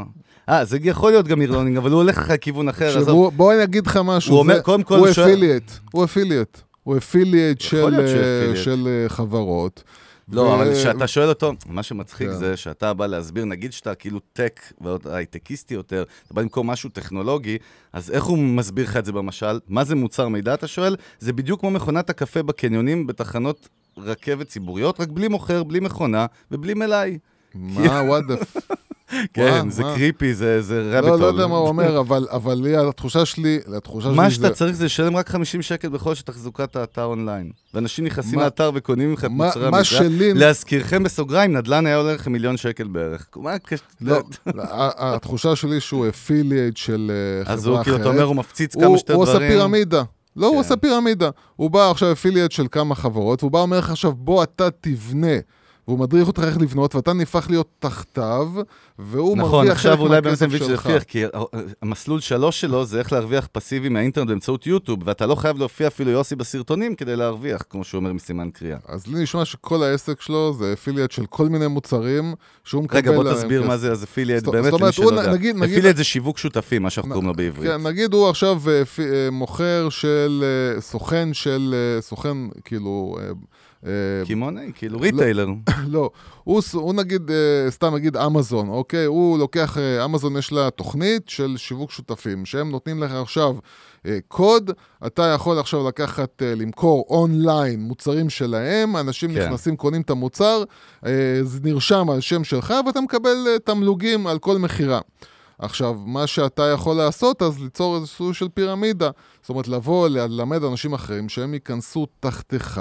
אה, 0.49 0.65
זה 0.65 0.79
יכול 0.83 1.11
להיות 1.11 1.29
גם 1.29 1.41
e-learning, 1.41 1.77
אבל 1.77 1.91
הוא 1.91 1.97
הולך 2.03 2.19
לך 2.19 2.31
לכיוון 2.31 2.69
אחר. 2.69 2.99
עזוב. 2.99 3.09
הוא- 3.09 3.33
בוא 3.33 3.53
אני 3.53 3.63
אגיד 3.63 3.87
לך 3.87 4.01
משהו. 4.05 4.33
הוא 4.33 4.39
אומר, 4.39 4.55
זה- 4.55 4.63
קודם 4.63 4.83
כל, 4.83 4.99
הוא 4.99 5.09
affiliate, 5.11 5.71
הוא 5.93 6.05
affiliate. 6.05 6.59
הוא 6.83 6.97
affiliate 6.97 7.63
יכול 7.65 7.91
של, 7.91 7.97
להיות 7.97 8.09
שהוא 8.09 8.21
אה, 8.23 8.39
affiliate. 8.43 8.65
של 8.65 8.89
אה, 9.05 9.09
חברות. 9.09 9.83
לא, 10.29 10.41
ו- 10.41 10.55
אבל 10.55 10.75
כשאתה 10.75 11.07
שואל 11.07 11.29
אותו, 11.29 11.53
מה 11.67 11.83
שמצחיק 11.83 12.29
כן. 12.29 12.35
זה 12.35 12.57
שאתה 12.57 12.95
בא 12.95 13.07
להסביר, 13.07 13.45
נגיד 13.45 13.73
שאתה 13.73 13.95
כאילו 13.95 14.21
tech, 14.33 14.61
והייטקיסטי 14.81 15.75
יותר, 15.75 16.05
אתה 16.27 16.35
בא 16.35 16.43
למכור 16.43 16.65
משהו 16.65 16.91
טכנולוגי, 16.91 17.59
אז 17.93 18.11
איך 18.11 18.25
הוא 18.25 18.39
מסביר 18.39 18.85
לך 18.85 18.97
את 18.97 19.05
זה 19.05 19.13
במשל? 19.13 19.61
מה 19.69 19.85
זה 19.85 19.95
מוצר 19.95 20.29
מידע, 20.29 20.55
אתה 20.55 20.67
שואל? 20.67 20.97
זה 21.19 21.33
בדיוק 21.33 21.61
כמו 21.61 21.71
מכונת 21.71 22.11
הקפה 22.11 22.43
בקניונים, 22.43 23.07
בתחנות 23.07 23.69
רכבת 23.99 24.49
ציבוריות, 24.49 25.01
רק 25.01 25.09
בלי 25.09 25.29
מוכר, 25.29 25.63
בלי 25.63 25.81
מכונה 25.81 26.27
ובלי 26.51 26.75
מלאי. 26.75 27.19
מה, 27.59 27.83
וואט 28.09 28.25
דה... 28.29 28.35
כן, 29.35 29.71
זה 29.71 29.83
מה? 29.83 29.95
קריפי, 29.95 30.35
זה 30.35 30.63
זה 30.63 30.91
רביט 30.99 31.11
לא, 31.11 31.19
לא 31.21 31.27
יודע 31.27 31.47
מה 31.47 31.57
הוא 31.57 31.69
אומר, 31.69 32.01
אבל- 32.33 32.59
לי, 32.63 32.77
התחושה 32.77 33.25
שלי, 33.25 33.59
התחושה 33.77 34.07
שלי 34.09 34.17
מה 34.17 34.29
זה... 34.29 34.35
שאתה 34.35 34.51
צריך 34.51 34.77
זה 34.77 34.85
לשלם 34.85 35.17
רק 35.17 35.29
50 35.29 35.63
שקל 35.63 35.89
בחודש 35.89 36.21
לתחזוקת 36.21 36.77
האתר 36.77 37.05
אונליין. 37.05 37.51
ואנשים 37.75 38.05
נכנסים 38.05 38.39
מה- 38.39 38.45
לאתר 38.45 38.71
וקונים 38.75 39.11
ממך 39.11 39.25
את 39.25 39.31
מה- 39.31 39.47
מוצרי 39.47 39.71
מה. 39.71 39.85
שלי- 39.85 40.35
להזכירכם 40.35 41.03
בסוגריים, 41.03 41.57
נדל"ן 41.57 41.87
היה 41.87 41.97
עולה 41.97 42.15
לכם 42.15 42.33
מיליון 42.33 42.57
שקל 42.57 42.87
בערך. 42.87 43.27
מה 43.37 43.59
קש... 43.59 43.79
לא, 44.01 44.17
ה- 44.57 45.15
התחושה 45.15 45.57
שלי 45.57 45.81
שהוא 45.81 46.09
אפילייט 46.09 46.77
של 46.77 47.11
אה, 47.11 47.45
חברה 47.45 47.55
אחרת. 47.55 47.59
אז 47.59 47.67
הוא 47.67 47.83
כאילו, 47.83 47.97
אתה 47.97 48.09
אומר, 48.09 48.23
הוא 48.23 48.37
מפציץ 48.37 48.75
הוא- 48.75 48.83
כמה 48.83 48.91
הוא 48.91 48.99
דברים. 49.07 49.21
עושה 49.21 49.39
פירמידה. 49.39 50.03
לא, 50.37 50.47
הוא 50.47 50.53
כן. 50.55 50.59
עושה 50.59 50.77
פירמידה. 50.77 51.31
הוא 51.57 51.71
בא 51.71 51.91
עכשיו 51.91 52.13
אפילייט 52.13 52.53
של 52.53 52.67
כמה 52.71 52.95
חברות, 52.95 53.43
והוא 53.43 53.53
בא 53.53 53.59
אומר 53.59 53.79
לך 53.79 53.91
עכשיו, 53.91 54.13
בוא 54.13 54.43
אתה 54.43 54.69
תבנה. 54.81 55.37
והוא 55.89 55.99
מדריך 55.99 56.27
אותך 56.29 56.43
איך 56.45 56.57
לבנות, 56.61 56.95
ואתה 56.95 57.13
נהפך 57.13 57.47
להיות 57.51 57.69
תחתיו, 57.79 58.49
והוא 58.99 59.37
נכון, 59.37 59.51
מרוויח 59.51 59.73
עכשיו 59.73 59.93
חלק 59.93 60.01
אולי 60.01 60.11
באמת 60.11 60.25
אני 60.25 60.31
מהכסף 60.31 60.47
מבין 60.47 60.59
שזה 60.59 60.69
שלך. 60.69 60.87
יוכיח, 60.87 61.03
כי 61.03 61.25
ה- 61.25 61.29
המסלול 61.83 62.21
שלוש 62.21 62.61
שלו 62.61 62.85
זה 62.85 62.99
איך 62.99 63.13
להרוויח 63.13 63.49
פסיבי 63.53 63.89
מהאינטרנט 63.89 64.29
באמצעות 64.29 64.67
יוטיוב, 64.67 64.99
ואתה 65.05 65.27
לא 65.27 65.35
חייב 65.35 65.59
להופיע 65.59 65.87
אפילו 65.87 66.11
יוסי 66.11 66.37
בסרטונים 66.37 66.95
כדי 66.95 67.17
להרוויח, 67.17 67.63
כמו 67.71 67.85
שהוא 67.85 67.99
אומר 67.99 68.13
מסימן 68.13 68.51
קריאה. 68.51 68.79
אז 68.89 69.07
לי 69.07 69.23
נשמע 69.23 69.45
שכל 69.45 69.83
העסק 69.83 70.21
שלו 70.21 70.55
זה 70.59 70.73
affiliate 70.73 71.11
של 71.11 71.27
כל 71.27 71.49
מיני 71.49 71.67
מוצרים, 71.67 72.35
שהוא 72.65 72.85
מקבל... 72.85 72.99
רגע, 72.99 73.13
בוא 73.13 73.33
תסביר. 73.35 73.63
מה 73.67 73.77
זה 73.77 73.93
אז 73.93 74.05
affiliate, 74.05 74.45
באמת 74.49 74.73
למי 74.73 74.93
שלא 74.93 75.05
יודע. 75.07 75.33
affiliate 75.65 75.97
זה 75.97 76.05
שיווק 76.05 76.39
שותפים, 76.39 76.83
מה 76.83 76.91
שאנחנו 76.91 77.11
קוראים 77.13 77.29
לו 77.29 77.35
בעברית. 77.35 77.71
כן, 77.71 77.83
נגיד 77.87 78.13
הוא 78.13 78.29
עכשיו 78.29 78.63
אה, 78.69 78.83
אה, 78.99 79.31
מוכר 79.31 79.89
של 79.91 80.45
אה, 80.77 80.81
סוכן 80.81 81.35
של... 81.35 81.75
אה, 81.97 82.03
סוכן, 82.03 82.37
כאילו... 82.65 83.17
אה, 83.87 83.91
קימונאי, 84.25 84.73
כאילו 84.75 85.01
retailer. 85.01 85.49
לא, 85.89 86.11
הוא, 86.45 86.95
נגיד, 86.95 87.31
אה, 87.31 87.71
סתם 87.71 87.95
נגיד 87.95 88.17
אמזון, 88.17 88.69
אוקיי? 88.69 89.05
הוא 89.05 89.39
לוקח, 89.39 89.79
אה, 89.79 90.05
אמזון 90.05 90.37
יש 90.37 90.53
לה 90.53 90.71
תוכנית 90.71 91.29
של 91.29 91.55
שיווק 91.57 91.91
שותפים, 91.91 92.47
שהם 92.47 92.71
נותנים 92.71 93.03
לך 93.03 93.13
עכשיו 93.13 93.57
קוד, 94.29 94.71
אתה 95.07 95.23
יכול 95.35 95.59
עכשיו 95.59 95.89
לקחת, 95.89 96.43
למכור 96.57 97.07
אונליין 97.11 97.81
מוצרים 97.81 98.31
שלהם, 98.31 98.97
אנשים 98.97 99.35
כן. 99.35 99.43
נכנסים, 99.43 99.77
קונים 99.77 100.01
את 100.01 100.11
המוצר, 100.11 100.63
זה 101.43 101.61
נרשם 101.63 102.11
על 102.11 102.21
שם 102.21 102.45
שלך, 102.45 102.75
ואתה 102.87 103.01
מקבל 103.01 103.37
תמלוגים 103.65 104.27
על 104.27 104.39
כל 104.39 104.59
מכירה. 104.59 105.01
עכשיו, 105.59 105.95
מה 105.95 106.27
שאתה 106.27 106.63
יכול 106.63 106.97
לעשות, 106.97 107.43
אז 107.43 107.61
ליצור 107.61 107.97
איזה 107.97 108.07
סוג 108.07 108.33
של 108.33 108.49
פירמידה. 108.49 109.11
זאת 109.41 109.49
אומרת, 109.49 109.69
לבוא, 109.69 110.09
ללמד 110.09 110.65
אנשים 110.65 110.93
אחרים 110.93 111.29
שהם 111.29 111.55
ייכנסו 111.55 112.07
תחתיך, 112.21 112.81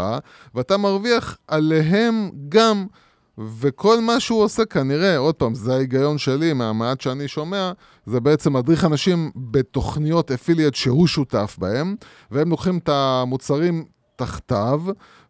ואתה 0.55 0.77
מרוויח 0.77 1.37
עליהם 1.47 2.29
גם 2.49 2.85
וכל 3.37 4.01
מה 4.01 4.19
שהוא 4.19 4.43
עושה 4.43 4.65
כנראה, 4.65 5.17
עוד 5.17 5.35
פעם, 5.35 5.55
זה 5.55 5.73
ההיגיון 5.73 6.17
שלי 6.17 6.53
מהמעט 6.53 7.01
שאני 7.01 7.27
שומע, 7.27 7.71
זה 8.05 8.19
בעצם 8.19 8.53
מדריך 8.53 8.85
אנשים 8.85 9.31
בתוכניות 9.35 10.31
אפילייט 10.31 10.75
שהוא 10.75 11.07
שותף 11.07 11.55
בהם, 11.59 11.95
והם 12.31 12.49
לוקחים 12.49 12.77
את 12.77 12.89
המוצרים 12.89 13.85
תחתיו, 14.15 14.81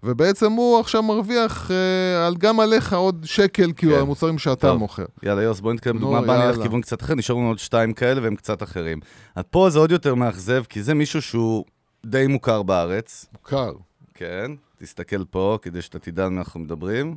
ובעצם 0.04 0.52
הוא 0.52 0.80
עכשיו 0.80 1.04
מרוויח 1.04 1.72
אה, 1.72 2.28
על 2.28 2.36
גם 2.38 2.60
עליך 2.60 2.94
עוד 2.94 3.26
שקל, 3.26 3.72
כאילו, 3.76 3.92
כן. 3.92 3.98
על 3.98 4.04
המוצרים 4.04 4.38
שאתה 4.38 4.68
טוב. 4.68 4.78
מוכר. 4.78 5.06
יאללה, 5.24 5.44
יוס, 5.44 5.60
בוא 5.60 5.74
נתקדם 5.74 6.00
דוגמה, 6.00 6.22
בוא 6.22 6.36
נלך. 6.36 6.58
לכיוון 6.58 6.82
קצת 6.82 7.02
אחר, 7.02 7.16
נשארו 7.16 7.40
לנו 7.40 7.48
עוד 7.48 7.60
שתיים 7.60 7.94
כאלה 7.94 8.22
והם 8.22 8.36
קצת 8.36 8.64
אחרים. 8.64 9.00
אז 9.36 9.44
פה 9.50 9.70
זה 9.70 9.80
עוד 9.80 9.92
יותר 9.92 10.16
מאכזב, 10.16 10.64
כי 10.70 10.84
זה 10.84 10.94
מישהו 10.94 11.22
שהוא 11.22 11.66
די 12.06 12.28
מוכר 12.28 12.64
בארץ, 12.64 13.26
מוכר. 13.34 13.72
כן? 14.14 14.52
תסתכל 14.78 15.26
פה, 15.26 15.58
כדי 15.62 15.82
שאתה 15.82 16.00
תדע 16.00 16.24
על 16.24 16.30
מה 16.30 16.40
אנחנו 16.40 16.60
מדברים. 16.60 17.16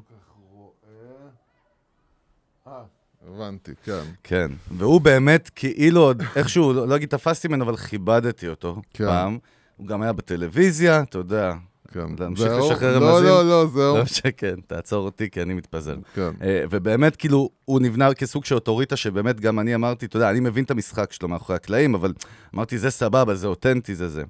הבנתי, 3.26 3.72
כן. 3.84 4.02
כן, 4.22 4.50
והוא 4.70 5.00
באמת 5.00 5.50
כאילו 5.54 6.00
עוד, 6.00 6.22
איכשהו, 6.36 6.72
לא 6.72 6.88
לא 6.88 6.96
אגיד 6.96 7.08
תפסתי 7.08 7.48
ממנו, 7.48 7.64
אבל 7.64 7.76
כיבדתי 7.76 8.48
אותו 8.48 8.82
כן. 8.94 9.06
פעם. 9.06 9.38
הוא 9.78 9.86
גם 9.86 10.02
היה 10.02 10.12
בטלוויזיה, 10.12 11.02
אתה 11.02 11.18
יודע. 11.18 11.54
כן. 11.92 12.06
להמשיך 12.18 12.52
לשחרר 12.52 12.98
לא, 12.98 13.06
רמזים? 13.06 13.28
לא, 13.28 13.48
לא, 13.48 13.66
זהו. 13.66 13.96
לא 13.96 14.04
שכן, 14.06 14.54
תעצור 14.66 15.04
אותי, 15.04 15.30
כי 15.30 15.42
אני 15.42 15.54
מתפזר. 15.54 15.96
כן. 16.14 16.30
אה, 16.42 16.64
ובאמת, 16.70 17.16
כאילו, 17.16 17.50
הוא 17.64 17.80
נבנה 17.80 18.14
כסוג 18.14 18.44
של 18.44 18.54
אוטוריטה, 18.54 18.96
שבאמת 18.96 19.40
גם 19.40 19.58
אני 19.58 19.74
אמרתי, 19.74 20.06
אתה 20.06 20.16
יודע, 20.16 20.30
אני 20.30 20.40
מבין 20.40 20.64
את 20.64 20.70
המשחק 20.70 21.12
שלו 21.12 21.28
מאחורי 21.28 21.56
הקלעים, 21.56 21.94
אבל 21.94 22.12
אמרתי, 22.54 22.78
זה 22.78 22.90
סבבה, 22.90 23.34
זה 23.34 23.46
אותנטי, 23.46 23.94
זה 23.94 24.08
זה. 24.08 24.22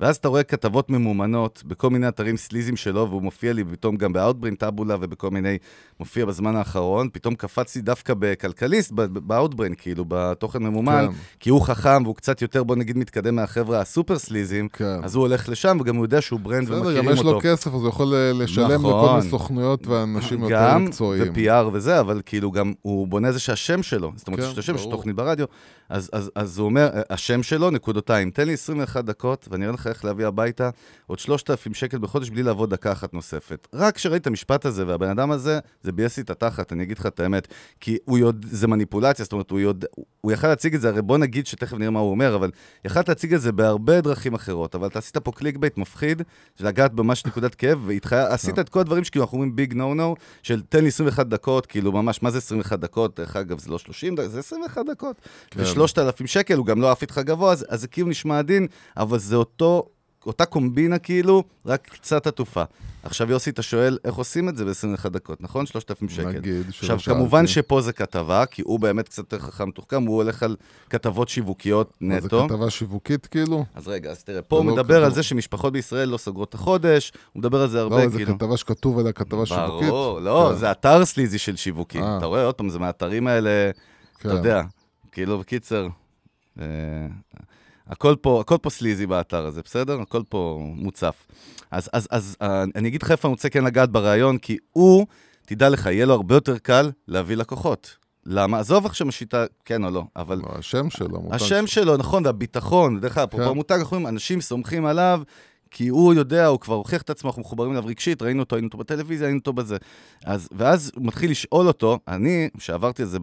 ואז 0.00 0.16
אתה 0.16 0.28
רואה 0.28 0.42
כתבות 0.42 0.90
ממומנות 0.90 1.62
בכל 1.66 1.90
מיני 1.90 2.08
אתרים 2.08 2.36
סליזים 2.36 2.76
שלו, 2.76 3.08
והוא 3.10 3.22
מופיע 3.22 3.52
לי 3.52 3.64
פתאום 3.64 3.96
גם 3.96 4.12
ב 4.12 4.17
Outbrain 4.17 4.54
Taboola 4.54 4.96
ובכל 5.00 5.30
מיני, 5.30 5.58
מופיע 6.00 6.24
בזמן 6.24 6.56
האחרון, 6.56 7.08
פתאום 7.12 7.34
קפצתי 7.34 7.80
דווקא 7.80 8.14
בכלכליסט, 8.18 8.92
ב- 8.92 9.02
ב- 9.02 9.18
ב 9.18 9.24
Outbrain, 9.24 9.74
כאילו, 9.78 10.04
בתוכן 10.08 10.62
ממומן, 10.62 11.06
כן. 11.10 11.18
כי 11.40 11.50
הוא 11.50 11.62
חכם 11.62 12.02
והוא 12.04 12.14
קצת 12.16 12.42
יותר, 12.42 12.62
בוא 12.64 12.76
נגיד, 12.76 12.98
מתקדם 12.98 13.34
מהחבר'ה 13.34 13.80
הסופר 13.80 14.18
סליזים, 14.18 14.68
כן. 14.68 15.04
אז 15.04 15.14
הוא 15.14 15.22
הולך 15.22 15.48
לשם, 15.48 15.76
וגם 15.80 15.96
הוא 15.96 16.04
יודע 16.04 16.20
שהוא 16.20 16.40
brand 16.40 16.64
בסדר, 16.68 16.80
ומכירים 16.80 17.04
גם 17.04 17.08
אותו. 17.08 17.20
יש 17.20 17.24
לו 17.24 17.40
כסף, 17.42 17.66
אז 17.66 17.80
הוא 17.80 17.88
יכול 17.88 18.14
לשלם 18.34 18.70
לכל 18.70 18.76
נכון. 18.76 19.16
מיני 19.18 19.30
סוכנויות 19.30 19.86
ואנשים 19.86 20.42
יותר 20.42 20.54
גם, 20.54 20.84
מקצועיים. 20.84 21.32
ו-PR 21.34 21.68
וזה, 21.72 22.00
אבל 22.00 22.20
כאילו 22.26 22.50
גם 22.52 22.72
הוא 22.82 23.08
בונה 23.08 23.28
איזה 23.28 23.40
שהשם 23.40 23.82
שלו, 23.82 24.12
זאת 24.16 24.26
אומרת, 24.26 24.40
כן, 24.40 24.46
יש 24.46 24.52
את 24.52 24.58
השם, 24.58 24.74
יש. 24.74 24.86
תוכנית 24.86 25.16
ברדיו, 25.16 25.46
אז, 25.88 26.10
אז, 26.12 26.30
אז 26.34 26.58
הוא 26.58 26.64
אומר, 26.64 26.88
השם 27.10 27.42
שלו, 27.42 27.70
נקודותיים, 27.70 28.30
תן 28.30 28.46
לי 28.46 28.52
21 28.52 29.04
דקות, 29.04 29.48
ואני 29.50 29.64
אראה 29.64 29.74
לך 29.74 29.86
איך 29.86 30.04
להביא 30.04 30.26
הביתה 30.26 30.70
עוד 31.06 31.18
3,000 31.18 31.74
שקל 31.74 31.98
בחודש 31.98 32.30
בלי 32.30 32.42
לעבוד 32.42 32.70
דקה 32.70 32.92
אחת 32.92 33.14
נוספת. 33.14 33.68
רק 33.74 33.94
כשראיתי 33.94 34.22
את 34.22 34.26
המשפט 34.26 34.64
הזה, 34.64 34.86
והבן 34.86 35.08
אדם 35.08 35.30
הזה, 35.30 35.58
זה 35.82 35.92
ביאס 35.92 36.16
לי 36.16 36.22
את 36.22 36.30
התחת, 36.30 36.72
אני 36.72 36.82
אגיד 36.82 36.98
לך 36.98 37.06
את 37.06 37.20
האמת, 37.20 37.48
כי 37.80 37.98
הוא 38.04 38.18
יודע, 38.18 38.48
זה 38.50 38.66
מניפולציה, 38.66 39.22
זאת 39.24 39.32
אומרת, 39.32 39.50
הוא 39.50 39.60
יודע, 39.60 39.86
הוא 40.20 40.32
יכל 40.32 40.48
להציג 40.48 40.74
את 40.74 40.80
זה, 40.80 40.88
הרי 40.88 41.02
בוא 41.02 41.18
נגיד 41.18 41.46
שתכף 41.46 41.76
נראה 41.76 41.90
מה 41.90 42.00
הוא 42.00 42.10
אומר, 42.10 42.34
אבל 42.34 42.50
יכלת 42.84 43.08
להציג 43.08 43.34
את 43.34 43.40
זה 43.40 43.52
בהרבה 43.52 44.00
דרכים 44.00 44.34
אחרות, 44.34 44.74
אבל 44.74 44.86
אתה 44.86 44.98
עשית 44.98 45.16
פה 45.16 45.32
clickbait 45.32 45.78
מפחיד, 45.78 46.22
של 46.58 46.66
לגעת 46.66 46.92
ממש 46.94 47.26
נקודת 47.26 47.54
כאב, 47.54 47.88
ועשית 48.10 48.58
את 48.58 48.68
כל 48.68 48.80
הדברים 48.80 49.04
שכאילו 49.04 49.24
אנחנו 49.24 49.36
אומרים 49.36 49.56
big 49.56 49.74
no-no, 49.74 50.16
של 50.42 50.62
תן 50.68 50.82
לי 50.82 50.88
21 50.88 51.26
דקות, 51.26 51.66
כאילו 51.66 51.92
ממש, 51.92 52.22
מה 52.22 52.30
זה 52.30 52.38
21 52.38 52.78
דקות? 52.78 53.20
דרך 53.20 53.36
אגב, 53.36 53.58
זה 53.58 53.70
לא 53.70 53.78
30 53.78 54.14
דקות, 54.14 54.30
זה 54.30 54.38
21 54.38 54.82
דקות. 54.90 55.16
כן. 55.50 55.60
ו-3,000 55.76 56.26
שקל, 56.26 56.56
הוא 56.56 56.66
גם 56.66 56.80
לא 56.80 56.90
עף 56.90 57.02
איתך 57.02 57.18
גבוה, 57.18 57.52
אז, 57.52 57.66
אז 57.68 57.80
זה 57.80 57.88
כאילו 57.88 58.08
נשמע 58.08 58.38
עדין, 58.38 58.66
אבל 58.96 59.18
זה 59.18 59.36
אותו, 59.36 59.86
אותה 60.26 60.44
קומבינה 60.44 60.98
כאילו, 60.98 61.42
רק 61.66 61.88
קצת 61.88 62.26
עטופה. 62.26 62.62
עכשיו 63.02 63.30
יוסי, 63.30 63.50
אתה 63.50 63.62
שואל, 63.62 63.98
איך 64.04 64.14
עושים 64.14 64.48
את 64.48 64.56
זה 64.56 64.64
ב-21 64.64 65.08
דקות, 65.08 65.40
נכון? 65.40 65.66
3,000 65.66 66.08
שקל. 66.08 66.28
נגיד, 66.28 66.68
עכשיו, 66.68 67.00
שלא 67.00 67.14
כמובן. 67.14 67.46
שפה 67.46 67.80
זה 67.80 67.92
כתבה, 67.92 68.46
כי 68.46 68.62
הוא 68.62 68.80
באמת 68.80 69.08
קצת 69.08 69.18
יותר 69.18 69.38
חכם 69.38 69.68
מתוחכם, 69.68 70.02
הוא 70.02 70.16
הולך 70.16 70.42
על 70.42 70.56
כתבות 70.90 71.28
שיווקיות 71.28 71.92
מה, 72.00 72.20
זה 72.20 72.26
נטו. 72.26 72.46
כתבה 72.48 72.70
שיווקית 72.70 73.26
כאילו? 73.26 73.64
אז 73.74 73.88
רגע, 73.88 74.10
אז 74.10 74.24
תראה, 74.24 74.42
פה 74.42 74.56
הוא 74.56 74.66
לא 74.66 74.72
מדבר 74.72 74.94
כתוב. 74.94 75.04
על 75.04 75.14
זה 75.14 75.22
שמשפחות 75.22 75.72
בישראל 75.72 76.08
לא 76.08 76.16
סוגרות 76.16 76.48
את 76.48 76.54
החודש, 76.54 77.12
הוא 77.32 77.40
מדבר 77.40 77.62
על 77.62 77.68
זה 77.68 77.80
הרבה, 77.80 78.04
לא, 78.04 78.08
זה 78.08 78.16
כאילו. 78.16 78.38
כתבה 78.38 78.56
שכתוב 78.56 78.98
עליה 78.98 79.12
כתבה 79.12 79.46
שיווקית. 79.46 79.88
ברור, 79.88 80.20
לא, 80.20 80.48
כן. 80.52 80.58
זה 80.58 80.70
אתר 80.70 81.04
סליזי 81.04 81.38
של 81.38 81.56
שיווקי. 81.56 81.98
אה. 81.98 82.18
אתה 82.18 82.26
רואה, 82.26 82.44
עוד 82.44 82.54
פעם, 82.54 82.68
זה 82.68 82.78
מהאתרים 82.78 83.26
האלה, 83.26 83.70
כן. 84.20 84.28
אתה 84.28 84.38
יודע, 84.38 84.62
כאילו, 85.14 85.38
בקיצר, 85.38 85.88
אה, 86.60 86.64
הכל 87.86 88.14
פה, 88.20 88.40
הכל 88.40 88.56
פה 88.62 88.70
סליזי 88.70 89.06
באתר 89.06 89.46
הזה, 89.46 89.62
בסדר? 89.64 90.00
הכל 90.00 90.22
פה 90.28 90.58
מוצף. 90.76 91.26
אז, 91.70 91.90
אז, 91.92 92.08
אז 92.10 92.36
אה, 92.42 92.64
אני 92.74 92.88
אגיד 92.88 93.02
לך 93.02 93.10
איפה 93.10 93.28
אני 93.28 93.32
רוצה 93.32 93.48
כן 93.48 93.64
לגעת 93.64 93.90
ברעיון, 93.90 94.38
כי 94.38 94.56
הוא, 94.72 95.06
תדע 95.46 95.68
לך, 95.68 95.86
יהיה 95.86 96.06
לו 96.06 96.14
הרבה 96.14 96.34
יותר 96.34 96.58
קל 96.58 96.90
להביא 97.08 97.36
לקוחות. 97.36 97.96
למה? 98.26 98.58
עזוב 98.58 98.86
עכשיו 98.86 99.08
השיטה, 99.08 99.44
כן 99.64 99.84
או 99.84 99.90
לא, 99.90 100.04
אבל 100.16 100.40
השם 100.46 100.90
שלו, 100.90 101.20
מותג 101.20 101.34
השם 101.34 101.66
שלו, 101.66 101.96
נכון, 101.96 102.26
והביטחון, 102.26 103.00
דרך 103.00 103.18
אגב, 103.18 103.28
אפרופו 103.28 103.44
כן. 103.44 103.50
המותג, 103.50 103.76
אנחנו 103.78 103.96
אומרים, 103.96 104.14
אנשים 104.14 104.40
סומכים 104.40 104.86
עליו, 104.86 105.22
כי 105.74 105.88
הוא 105.88 106.14
יודע, 106.14 106.46
הוא 106.46 106.60
כבר 106.60 106.74
הוכיח 106.74 107.02
את 107.02 107.10
עצמו, 107.10 107.30
אנחנו 107.30 107.42
מחוברים 107.42 107.70
אליו 107.70 107.86
רגשית, 107.86 108.22
ראינו 108.22 108.42
אותו, 108.42 108.56
היינו 108.56 108.66
אותו 108.66 108.78
בטלוויזיה, 108.78 109.26
היינו 109.26 109.38
אותו 109.38 109.52
בזה. 109.52 109.76
אז, 110.24 110.48
ואז 110.52 110.92
הוא 110.94 111.06
מתחיל 111.06 111.30
לשאול 111.30 111.66
אותו, 111.66 111.98
אני, 112.08 112.48
שעברתי 112.58 113.02
את 113.02 113.08
זה 113.08 113.18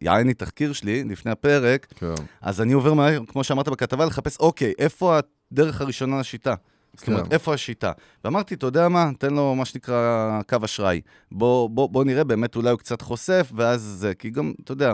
ביעני 0.00 0.34
תחקיר 0.34 0.72
שלי, 0.72 1.04
לפני 1.04 1.30
הפרק, 1.30 1.86
כן. 1.96 2.14
אז 2.40 2.60
אני 2.60 2.72
עובר, 2.72 2.94
מה, 2.94 3.08
כמו 3.28 3.44
שאמרת 3.44 3.68
בכתבה, 3.68 4.06
לחפש, 4.06 4.36
אוקיי, 4.40 4.72
איפה 4.78 5.18
הדרך 5.52 5.80
הראשונה 5.80 6.20
לשיטה? 6.20 6.54
זאת 6.96 7.08
אומרת, 7.08 7.26
כן. 7.26 7.32
איפה 7.32 7.54
השיטה? 7.54 7.92
ואמרתי, 8.24 8.54
אתה 8.54 8.66
יודע 8.66 8.88
מה, 8.88 9.10
תן 9.18 9.34
לו 9.34 9.54
מה 9.54 9.64
שנקרא 9.64 10.40
קו 10.48 10.56
אשראי. 10.64 11.00
בוא, 11.32 11.70
בוא, 11.70 11.88
בוא 11.88 12.04
נראה, 12.04 12.24
באמת 12.24 12.56
אולי 12.56 12.70
הוא 12.70 12.78
קצת 12.78 13.02
חושף, 13.02 13.52
ואז 13.56 13.80
זה, 13.82 14.14
כי 14.14 14.30
גם, 14.30 14.52
אתה 14.64 14.72
יודע, 14.72 14.92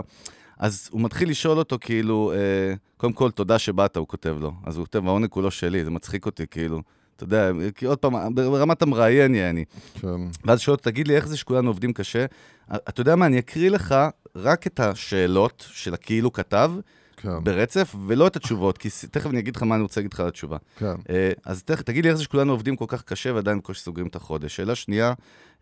אז 0.59 0.89
הוא 0.91 1.01
מתחיל 1.01 1.29
לשאול 1.29 1.57
אותו, 1.57 1.77
כאילו, 1.81 2.31
אה, 2.35 2.73
קודם 2.97 3.13
כל, 3.13 3.31
תודה 3.31 3.59
שבאת, 3.59 3.97
הוא 3.97 4.07
כותב 4.07 4.35
לו. 4.39 4.53
אז 4.65 4.77
הוא 4.77 4.85
כותב, 4.85 5.07
העונג 5.07 5.29
כולו 5.29 5.51
שלי, 5.51 5.83
זה 5.83 5.91
מצחיק 5.91 6.25
אותי, 6.25 6.47
כאילו. 6.51 6.81
אתה 7.15 7.23
יודע, 7.23 7.51
כי 7.75 7.85
עוד 7.85 7.97
פעם, 7.97 8.35
ברמת 8.35 8.81
המראיין, 8.81 9.35
יעני. 9.35 9.65
כן. 10.01 10.07
ואז 10.45 10.59
שואל 10.59 10.77
תגיד 10.77 11.07
לי, 11.07 11.15
איך 11.15 11.27
זה 11.27 11.37
שכולנו 11.37 11.69
עובדים 11.69 11.93
קשה? 11.93 12.25
אתה 12.73 13.01
יודע 13.01 13.15
מה, 13.15 13.25
אני 13.25 13.39
אקריא 13.39 13.69
לך 13.69 13.95
רק 14.35 14.67
את 14.67 14.79
השאלות 14.79 15.67
של 15.71 15.93
הכאילו 15.93 16.33
כתב, 16.33 16.71
כן. 17.17 17.43
ברצף, 17.43 17.95
ולא 18.07 18.27
את 18.27 18.35
התשובות, 18.35 18.77
כי 18.77 18.89
תכף 19.11 19.29
אני 19.29 19.39
אגיד 19.39 19.55
לך 19.55 19.63
מה 19.63 19.75
אני 19.75 19.81
רוצה 19.81 20.01
להגיד 20.01 20.13
לך 20.13 20.19
על 20.19 20.27
התשובה. 20.27 20.57
כן. 20.77 20.95
אה, 21.09 21.31
אז 21.45 21.63
תכף, 21.63 21.81
תגיד 21.81 22.03
לי 22.03 22.09
איך 22.09 22.17
זה 22.17 22.23
שכולנו 22.23 22.51
עובדים 22.51 22.75
כל 22.75 22.85
כך 22.87 23.03
קשה 23.03 23.33
ועדיין 23.33 23.57
בקושי 23.57 23.81
סוגרים 23.81 24.07
את 24.07 24.15
החודש. 24.15 24.55
שאלה 24.55 24.75
שנייה, 24.75 25.13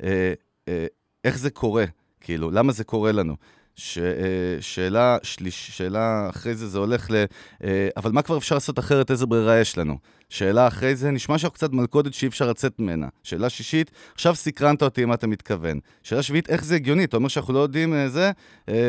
אה, 0.03 0.33
אה, 0.67 0.85
איך 1.23 1.37
זה 1.37 1.49
קורה? 1.49 1.85
כאילו, 2.21 2.51
למה 2.51 2.71
זה 2.71 2.83
קורה 2.83 3.11
לנו? 3.11 3.35
ש, 3.77 3.97
אה, 3.97 4.57
שאלה 4.61 5.17
שליש, 5.23 5.67
שאלה 5.77 6.29
אחרי 6.29 6.55
זה, 6.55 6.67
זה 6.67 6.79
הולך 6.79 7.11
ל... 7.11 7.15
אה, 7.63 7.89
אבל 7.97 8.11
מה 8.11 8.21
כבר 8.21 8.37
אפשר 8.37 8.55
לעשות 8.55 8.79
אחרת? 8.79 9.11
איזה 9.11 9.25
ברירה 9.25 9.59
יש 9.59 9.77
לנו? 9.77 9.97
שאלה 10.29 10.67
אחרי 10.67 10.95
זה, 10.95 11.11
נשמע 11.11 11.37
שאנחנו 11.37 11.53
קצת 11.53 11.71
מלכודת 11.71 12.13
שאי 12.13 12.27
אפשר 12.27 12.49
לצאת 12.49 12.79
ממנה. 12.79 13.07
שאלה 13.23 13.49
שישית, 13.49 13.91
עכשיו 14.13 14.35
סקרנת 14.35 14.83
אותי 14.83 15.03
אם 15.03 15.13
אתה 15.13 15.27
מתכוון. 15.27 15.79
שאלה 16.03 16.23
שביעית, 16.23 16.49
איך 16.49 16.63
זה 16.63 16.75
הגיוני? 16.75 17.03
אתה 17.03 17.17
אומר 17.17 17.27
שאנחנו 17.27 17.53
לא 17.53 17.59
יודעים 17.59 17.93
אה, 17.93 18.09
זה, 18.09 18.31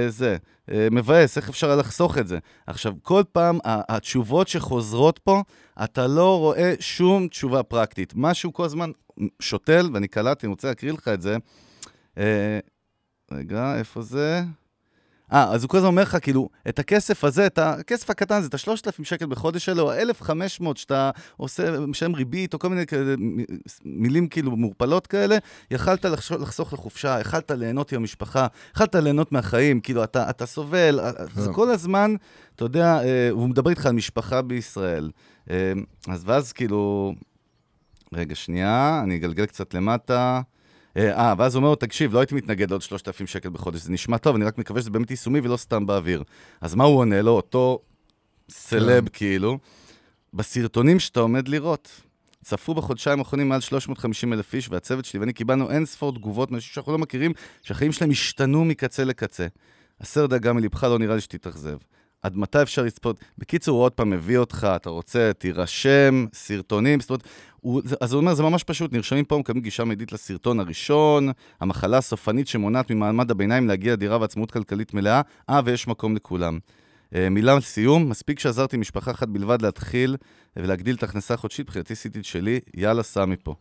זה. 0.08 0.36
מבאס, 0.90 1.36
איך 1.36 1.48
אפשר 1.48 1.76
לחסוך 1.76 2.18
את 2.18 2.28
זה? 2.28 2.38
עכשיו, 2.66 2.92
כל 3.02 3.22
פעם 3.32 3.58
התשובות 3.64 4.48
שחוזרות 4.48 5.18
פה, 5.18 5.42
אתה 5.84 6.06
לא 6.06 6.38
רואה 6.38 6.74
שום 6.80 7.28
תשובה 7.28 7.62
פרקטית. 7.62 8.12
משהו 8.16 8.52
כל 8.52 8.64
הזמן 8.64 8.90
שותל, 9.40 9.90
ואני 9.92 10.08
קלטתי, 10.08 10.46
אני 10.46 10.50
רוצה 10.50 10.68
להקריא 10.68 10.92
לך 10.92 11.08
את 11.08 11.22
זה. 11.22 11.36
רגע, 13.32 13.78
איפה 13.78 14.02
זה? 14.02 14.42
אה, 15.32 15.52
אז 15.52 15.62
הוא 15.62 15.68
כל 15.68 15.76
הזמן 15.76 15.88
אומר 15.88 16.02
לך, 16.02 16.16
כאילו, 16.22 16.48
את 16.68 16.78
הכסף 16.78 17.24
הזה, 17.24 17.46
את 17.46 17.58
הכסף 17.58 18.10
הקטן 18.10 18.34
הזה, 18.34 18.48
את 18.48 18.54
ה-3,000 18.54 19.04
שקל 19.04 19.26
בחודש 19.26 19.64
שלו, 19.64 19.82
או 19.82 19.92
ה-1,500 19.92 20.64
שאתה 20.74 21.10
עושה, 21.36 21.80
משלם 21.80 22.14
ריבית, 22.14 22.54
או 22.54 22.58
כל 22.58 22.68
מיני 22.68 22.86
כאלה, 22.86 23.14
מילים 23.84 24.28
כאילו 24.28 24.56
מעורפלות 24.56 25.06
כאלה, 25.06 25.36
יכלת 25.70 26.04
לחסוך 26.40 26.72
לחופשה, 26.72 27.20
יכלת 27.20 27.50
ליהנות 27.50 27.92
עם 27.92 28.00
המשפחה, 28.00 28.46
יכלת 28.74 28.94
ליהנות 28.94 29.32
מהחיים, 29.32 29.80
כאילו, 29.80 30.04
אתה, 30.04 30.30
אתה 30.30 30.46
סובל, 30.46 31.00
אה, 31.00 31.10
זה 31.34 31.52
כל 31.52 31.70
הזמן, 31.70 32.14
אתה 32.54 32.64
יודע, 32.64 33.00
אה, 33.04 33.30
הוא 33.30 33.48
מדבר 33.48 33.70
איתך 33.70 33.86
על 33.86 33.92
משפחה 33.92 34.42
בישראל. 34.42 35.10
אה, 35.50 35.72
אז 36.08 36.22
ואז 36.26 36.52
כאילו, 36.52 37.12
רגע, 38.12 38.34
שנייה, 38.34 39.00
אני 39.04 39.16
אגלגל 39.16 39.46
קצת 39.46 39.74
למטה. 39.74 40.40
אה, 40.98 41.18
אה, 41.18 41.34
ואז 41.38 41.54
הוא 41.54 41.60
אומר 41.60 41.70
לו, 41.70 41.76
תקשיב, 41.76 42.14
לא 42.14 42.18
הייתי 42.18 42.34
מתנגד 42.34 42.70
לעוד 42.70 42.82
3,000 42.82 43.26
שקל 43.26 43.48
בחודש, 43.48 43.80
זה 43.80 43.92
נשמע 43.92 44.18
טוב, 44.18 44.36
אני 44.36 44.44
רק 44.44 44.58
מקווה 44.58 44.80
שזה 44.80 44.90
באמת 44.90 45.10
יישומי 45.10 45.40
ולא 45.40 45.56
סתם 45.56 45.86
באוויר. 45.86 46.22
אז 46.60 46.74
מה 46.74 46.84
הוא 46.84 46.98
עונה 46.98 47.22
לו? 47.22 47.30
אותו 47.30 47.78
סלב, 48.50 49.04
כן. 49.04 49.10
כאילו, 49.12 49.58
בסרטונים 50.34 50.98
שאתה 50.98 51.20
עומד 51.20 51.48
לראות. 51.48 51.88
צפו 52.44 52.74
בחודשיים 52.74 53.18
האחרונים 53.18 53.48
מעל 53.48 53.60
350 53.60 54.32
אלף 54.32 54.54
איש, 54.54 54.68
והצוות 54.70 55.04
שלי 55.04 55.20
ואני 55.20 55.32
קיבלנו 55.32 55.70
אין 55.70 55.86
ספור 55.86 56.12
תגובות 56.12 56.50
מאנשים 56.50 56.70
שאנחנו 56.72 56.92
לא 56.92 56.98
מכירים, 56.98 57.32
שהחיים 57.62 57.92
שלהם 57.92 58.10
השתנו 58.10 58.64
מקצה 58.64 59.04
לקצה. 59.04 59.46
הסר 60.00 60.26
דאגה 60.26 60.52
מלבך, 60.52 60.84
לא 60.84 60.98
נראה 60.98 61.14
לי 61.14 61.20
שתתאכזב. 61.20 61.76
עד 62.22 62.36
מתי 62.36 62.62
אפשר 62.62 62.82
לצפות? 62.82 63.20
בקיצור, 63.38 63.76
הוא 63.76 63.84
עוד 63.84 63.92
פעם 63.92 64.10
מביא 64.10 64.38
אותך, 64.38 64.68
אתה 64.76 64.90
רוצה, 64.90 65.30
תירשם, 65.38 66.26
סרטונים, 66.32 67.00
זאת 67.00 67.10
אומרת, 67.10 67.22
הוא, 67.60 67.82
אז 68.00 68.12
הוא 68.12 68.20
אומר, 68.20 68.34
זה 68.34 68.42
ממש 68.42 68.64
פשוט, 68.64 68.92
נרשמים 68.92 69.24
פה, 69.24 69.38
מקבלים 69.38 69.62
גישה 69.62 69.84
מיידית 69.84 70.12
לסרטון 70.12 70.60
הראשון, 70.60 71.28
המחלה 71.60 71.98
הסופנית 71.98 72.48
שמונעת 72.48 72.90
ממעמד 72.90 73.30
הביניים 73.30 73.68
להגיע 73.68 73.92
לדירה 73.92 74.20
ועצמאות 74.20 74.50
כלכלית 74.50 74.94
מלאה, 74.94 75.20
אה, 75.50 75.60
ויש 75.64 75.88
מקום 75.88 76.16
לכולם. 76.16 76.58
אה, 77.14 77.28
מילה 77.28 77.56
לסיום, 77.56 78.08
מספיק 78.08 78.38
שעזרתי 78.38 78.76
משפחה 78.76 79.10
אחת 79.10 79.28
בלבד 79.28 79.62
להתחיל 79.62 80.16
ולהגדיל 80.56 80.94
את 80.96 81.02
ההכנסה 81.02 81.34
החודשית, 81.34 81.66
מבחינתי 81.66 81.92
עשיתי 81.92 82.18
את 82.18 82.24
שלי, 82.24 82.60
יאללה, 82.74 83.02
סע 83.02 83.24
מפה. 83.24 83.54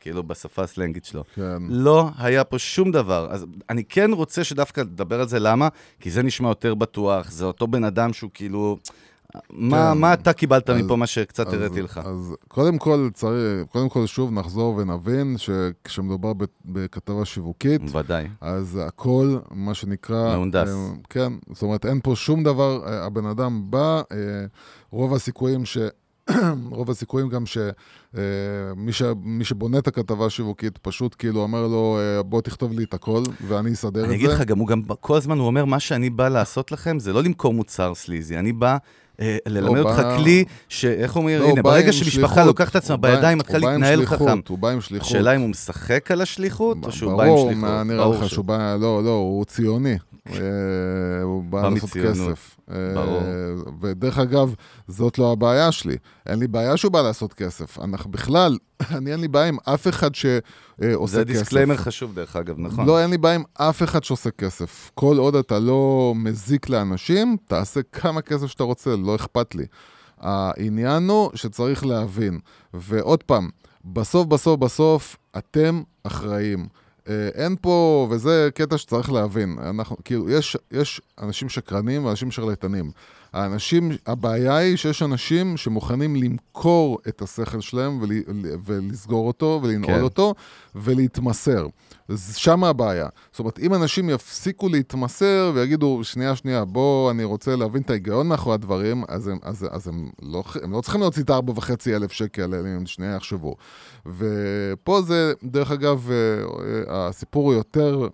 כאילו, 0.00 0.22
בשפה 0.22 0.62
הסלנגית 0.62 1.04
שלו. 1.04 1.24
כן. 1.34 1.62
לא 1.68 2.10
היה 2.18 2.44
פה 2.44 2.58
שום 2.58 2.90
דבר. 2.92 3.28
אז 3.30 3.46
אני 3.70 3.84
כן 3.84 4.12
רוצה 4.12 4.44
שדווקא 4.44 4.80
נדבר 4.80 5.20
על 5.20 5.28
זה, 5.28 5.38
למה? 5.38 5.68
כי 6.00 6.10
זה 6.10 6.22
נשמע 6.22 6.48
יותר 6.48 6.74
בטוח, 6.74 7.30
זה 7.30 7.44
אותו 7.44 7.66
בן 7.66 7.84
אדם 7.84 8.12
שהוא 8.12 8.30
כאילו... 8.34 8.78
מה, 9.50 9.90
כן. 9.94 9.98
מה 9.98 10.14
אתה 10.14 10.32
קיבלת 10.32 10.70
אז- 10.70 10.82
מפה, 10.82 10.96
מה 10.96 11.06
שקצת 11.06 11.52
הראיתי 11.52 11.82
לך? 11.82 12.00
אז 12.04 12.34
קודם 12.48 12.78
כל, 12.78 13.08
צריך, 13.14 13.32
קודם 13.72 13.88
כל 13.88 14.06
שוב 14.06 14.30
נחזור 14.32 14.74
ונבין 14.76 15.36
שכשמדובר 15.38 16.32
בכתבה 16.64 17.24
שיווקית, 17.24 17.94
ודאי. 17.94 18.28
אז 18.40 18.80
הכל, 18.86 19.36
מה 19.50 19.74
שנקרא... 19.74 20.32
מהונדס. 20.32 20.68
אה, 20.68 20.90
כן, 21.10 21.32
זאת 21.52 21.62
אומרת, 21.62 21.86
אין 21.86 22.00
פה 22.02 22.16
שום 22.16 22.42
דבר, 22.42 22.86
אה, 22.86 23.04
הבן 23.04 23.26
אדם 23.26 23.62
בא, 23.70 24.02
אה, 24.12 24.16
רוב 24.90 25.14
הסיכויים 25.14 25.64
ש... 25.64 25.78
רוב 26.70 26.90
הסיכויים 26.90 27.28
גם 27.28 27.46
שמי 27.46 28.92
ש... 28.92 29.02
מי 29.22 29.44
שבונה 29.44 29.78
את 29.78 29.86
הכתבה 29.88 30.26
השיווקית 30.26 30.78
פשוט 30.78 31.16
כאילו 31.18 31.40
אומר 31.40 31.66
לו, 31.66 31.98
אה, 32.00 32.22
בוא 32.22 32.40
תכתוב 32.40 32.72
לי 32.72 32.84
את 32.84 32.94
הכל 32.94 33.22
ואני 33.46 33.72
אסדר 33.72 33.88
את 33.88 33.94
זה. 33.94 34.04
אני 34.04 34.14
אגיד 34.14 34.30
לך, 34.30 34.40
גם 34.40 34.58
הוא 34.58 34.68
גם, 34.68 34.82
כל 35.00 35.16
הזמן 35.16 35.38
הוא 35.38 35.46
אומר, 35.46 35.64
מה 35.64 35.80
שאני 35.80 36.10
בא 36.10 36.28
לעשות 36.28 36.72
לכם 36.72 36.98
זה 36.98 37.12
לא 37.12 37.22
למכור 37.22 37.54
מוצר 37.54 37.94
סליזי, 37.94 38.38
אני 38.38 38.52
בא... 38.52 38.76
אה, 39.20 39.36
ללמד 39.46 39.78
אותך 39.78 39.98
בא- 39.98 40.16
כלי, 40.16 40.44
שאיך 40.68 41.16
אומר, 41.16 41.40
לא, 41.40 41.48
הנה, 41.48 41.62
ברגע 41.62 41.92
שמשפחה. 41.92 42.44
לוקחת 42.44 42.70
את 42.70 42.76
עצמה 42.76 42.96
בידיים, 42.96 43.38
מתחילה 43.38 43.58
להתנהל 43.70 44.06
חכם. 44.06 44.40
הוא 44.48 44.58
בא 44.58 44.68
עם 44.68 44.80
שליחות. 44.80 45.06
השאלה 45.08 45.36
אם 45.36 45.40
הוא 45.40 45.48
משחק 45.48 46.10
על 46.10 46.20
השליחות, 46.20 46.76
או 46.84 46.92
שהוא 46.92 47.16
בא 47.16 47.22
עם 47.22 47.28
ברור, 47.28 47.50
שליחות. 47.50 47.68
מה 47.70 47.82
נראה 47.84 48.04
ברור 48.04 48.14
לך 48.22 48.28
שהוא 48.30 48.44
בא, 48.44 48.76
לא, 48.80 49.04
לא, 49.04 49.10
הוא 49.10 49.44
ציוני. 49.44 49.96
אה, 50.32 50.34
הוא 51.22 51.44
בא 51.44 51.68
לעשות. 51.68 51.90
כסף. 51.90 52.56
אה, 52.70 52.76
ברור. 52.94 53.20
ודרך 53.80 54.18
אגב, 54.18 54.54
זאת 54.88 55.18
לא 55.18 55.32
הבעיה 55.32 55.72
שלי. 55.72 55.96
אין 56.26 56.38
לי 56.38 56.46
בעיה 56.48 56.76
שהוא 56.76 56.92
בא 56.92 57.02
לעשות 57.02 57.32
כסף. 57.32 57.78
אנחנו 57.80 58.10
בכלל, 58.10 58.58
אני 58.90 59.12
אין 59.12 59.20
לי 59.20 59.28
בעיה 59.28 59.46
עם 59.46 59.56
אף 59.64 59.88
אחד 59.88 60.14
שעושה 60.14 60.44
כסף. 60.80 61.06
זה 61.06 61.24
disclaimer 61.24 61.76
חשוב, 61.76 62.14
דרך 62.14 62.36
אגב, 62.36 62.58
נכון? 62.58 62.86
לא, 62.86 63.00
אין 63.00 63.10
לי 63.10 63.18
בעיה 63.18 63.34
עם 63.34 63.42
אף 63.54 63.82
אחד 63.82 64.04
שעושה 64.04 64.30
כסף. 64.30 64.90
כל 64.94 65.16
עוד 65.18 65.36
אתה 65.36 65.58
לא 65.58 66.12
מזיק 66.16 66.68
לאנשים, 66.68 67.36
תעשה 67.44 67.80
כמה 67.92 68.22
כסף 68.22 68.46
שאתה 68.46 68.64
רוצה, 68.64 68.96
לא 68.96 69.16
אכפת 69.16 69.54
לי. 69.54 69.66
העניין 70.20 71.08
הוא 71.08 71.30
שצריך 71.34 71.86
להבין. 71.86 72.38
ועוד 72.74 73.22
פעם, 73.22 73.48
בסוף, 73.84 74.26
בסוף, 74.26 74.60
בסוף, 74.60 75.16
אתם 75.38 75.82
אחראים. 76.04 76.68
אה, 77.08 77.28
אין 77.34 77.56
פה, 77.60 78.06
וזה 78.10 78.48
קטע 78.54 78.78
שצריך 78.78 79.12
להבין. 79.12 79.56
אנחנו, 79.62 79.96
כאילו, 80.04 80.30
יש, 80.30 80.56
יש 80.72 81.00
אנשים 81.22 81.48
שקרנים 81.48 82.04
ואנשים 82.04 82.30
שרלטנים. 82.30 82.90
האנשים, 83.32 83.90
הבעיה 84.06 84.56
היא 84.56 84.76
שיש 84.76 85.02
אנשים 85.02 85.56
שמוכנים 85.56 86.16
למכור 86.16 86.98
את 87.08 87.22
השכל 87.22 87.60
שלהם 87.60 88.02
ול, 88.02 88.10
ולסגור 88.64 89.26
אותו 89.26 89.60
ולנעול 89.62 89.94
כן. 89.94 90.02
אותו 90.02 90.34
ולהתמסר. 90.74 91.66
שם 92.16 92.64
הבעיה. 92.64 93.08
זאת 93.30 93.38
אומרת, 93.38 93.58
אם 93.58 93.74
אנשים 93.74 94.10
יפסיקו 94.10 94.68
להתמסר 94.68 95.52
ויגידו, 95.54 96.04
שנייה, 96.04 96.36
שנייה, 96.36 96.64
בוא, 96.64 97.10
אני 97.10 97.24
רוצה 97.24 97.56
להבין 97.56 97.82
את 97.82 97.90
ההיגיון 97.90 98.28
מאחורי 98.28 98.54
הדברים, 98.54 99.04
אז 99.08 99.28
הם, 99.28 99.38
אז, 99.42 99.66
אז 99.70 99.88
הם, 99.88 100.10
לא, 100.22 100.44
הם 100.62 100.72
לא 100.72 100.80
צריכים 100.80 101.00
להוציא 101.00 101.22
את 101.22 101.30
הארבע 101.30 101.52
וחצי 101.56 101.96
אלף 101.96 102.12
שקל, 102.12 102.54
אם 102.54 102.66
הם 102.66 102.86
שנייה 102.86 103.14
יחשבו. 103.14 103.56
ופה 104.06 105.02
זה, 105.02 105.32
דרך 105.44 105.70
אגב, 105.70 106.10
אה, 106.10 106.16
אה, 106.94 107.06
הסיפור 107.08 107.44
הוא 107.44 107.54
יותר, 107.54 108.08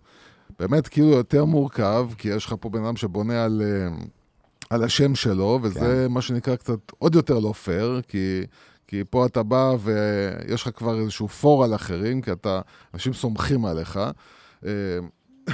באמת 0.58 0.88
כאילו 0.88 1.08
יותר 1.08 1.44
מורכב, 1.44 2.08
כי 2.18 2.28
יש 2.28 2.46
לך 2.46 2.54
פה 2.60 2.68
בן 2.68 2.84
אדם 2.84 2.96
שבונה 2.96 3.44
על... 3.44 3.62
על 4.74 4.82
השם 4.82 5.14
שלו, 5.14 5.58
וזה 5.62 6.04
כן. 6.08 6.12
מה 6.12 6.22
שנקרא 6.22 6.56
קצת 6.56 6.78
עוד 6.98 7.14
יותר 7.14 7.38
לא 7.38 7.52
פייר, 7.52 8.00
כי, 8.08 8.42
כי 8.86 9.02
פה 9.10 9.26
אתה 9.26 9.42
בא 9.42 9.72
ויש 9.80 10.62
לך 10.62 10.70
כבר 10.76 11.00
איזשהו 11.00 11.28
פור 11.28 11.64
על 11.64 11.74
אחרים, 11.74 12.22
כי 12.22 12.32
אתה, 12.32 12.60
אנשים 12.94 13.12
סומכים 13.12 13.64
עליך. 13.64 14.00
אה, 14.66 14.70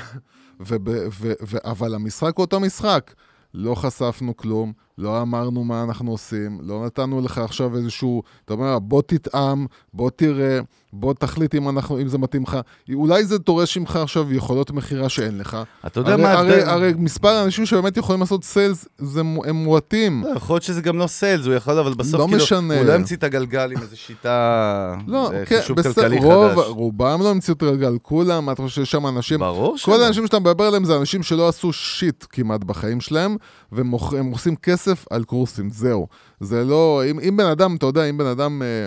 וב, 0.61 0.89
ו, 0.89 1.33
ו, 1.47 1.59
אבל 1.65 1.95
המשחק 1.95 2.37
הוא 2.37 2.45
אותו 2.45 2.61
משחק. 2.61 3.15
לא 3.55 3.75
חשפנו 3.75 4.37
כלום, 4.37 4.73
לא 5.01 5.23
אמרנו 5.23 5.65
מה 5.65 5.83
אנחנו 5.83 6.11
עושים, 6.11 6.59
לא 6.63 6.87
נתנו 6.87 7.21
לך 7.21 7.39
עכשיו 7.39 7.77
איזשהו, 7.77 8.23
אתה 8.45 8.53
אומר, 8.53 8.79
בוא 8.79 9.03
תטעם, 9.07 9.67
בוא 9.95 10.11
תראה, 10.17 10.61
בוא 10.93 11.15
תחליט 11.15 11.55
אם, 11.55 11.69
אנחנו, 11.69 12.01
אם 12.01 12.09
זה 12.09 12.19
מתאים 12.19 12.43
לך. 12.43 12.59
אולי 12.95 13.25
זה 13.25 13.39
דורש 13.39 13.79
ממך 13.79 13.97
עכשיו 13.97 14.33
יכולות 14.33 14.71
מכירה 14.71 15.09
שאין 15.09 15.39
לך. 15.39 15.59
אתה 15.87 16.01
יודע 16.01 16.13
הרי, 16.13 16.23
מה 16.23 16.33
הרי, 16.33 16.53
ההבדל? 16.55 16.69
הרי 16.69 16.93
מספר 16.99 17.29
האנשים 17.29 17.67
שבאמת 17.67 17.97
יכולים 17.97 18.21
לעשות 18.21 18.45
סיילס, 18.45 18.89
זה, 18.99 19.21
הם 19.21 19.57
מועטים. 19.57 20.25
לא, 20.25 20.37
יכול 20.37 20.55
להיות 20.55 20.63
שזה 20.63 20.81
גם 20.81 20.99
לא 20.99 21.07
סיילס, 21.07 21.47
הוא 21.47 21.55
יכול, 21.55 21.79
אבל 21.79 21.95
בסוף 21.95 22.21
לא 22.21 22.27
כאילו, 22.27 22.45
משנה. 22.45 22.79
הוא 22.79 22.87
לא 22.87 22.93
המציא 22.93 23.17
את 23.17 23.25
הגלגל 23.25 23.73
עם 23.73 23.83
איזו 23.83 23.97
שיטה, 23.97 24.97
לא, 25.07 25.33
אה, 25.33 25.47
כן, 25.47 25.61
חישוב 25.61 25.77
בסדר, 25.77 25.95
כלכלי 25.95 26.19
רוב, 26.19 26.53
חדש. 26.53 26.65
רובם 26.69 27.23
לא 27.23 27.31
המציאו 27.31 27.57
את 27.57 27.63
הגלגל, 27.63 27.99
כולם, 28.03 28.51
אתה 28.51 28.63
חושב 28.63 28.75
שיש 28.75 28.91
שם 28.91 29.07
אנשים... 29.07 29.39
ברור 29.39 29.77
כל. 29.85 30.03
האנשים 30.03 30.27
שאתה 30.27 30.39
מדבר 30.39 30.65
עליהם 30.65 30.85
זה 30.85 30.97
אנשים 30.97 31.23
שלא 31.23 31.49
עשו 31.49 31.73
שיט 31.73 32.25
כמעט 32.31 32.65
בחיים 32.65 33.01
שלהם, 33.01 33.37
והם 33.73 33.93
עושים 34.33 34.57
כסף 34.57 34.90
על 35.11 35.25
קורסים, 35.25 35.71
זהו. 35.71 36.07
זה 36.41 36.65
לא... 36.65 37.03
אם, 37.11 37.21
אם 37.21 37.37
בן 37.37 37.47
אדם, 37.47 37.77
אתה 37.77 37.87
יודע, 37.87 38.05
אם 38.05 38.19
בן 38.19 38.27
אדם, 38.27 38.63
אה, 38.63 38.87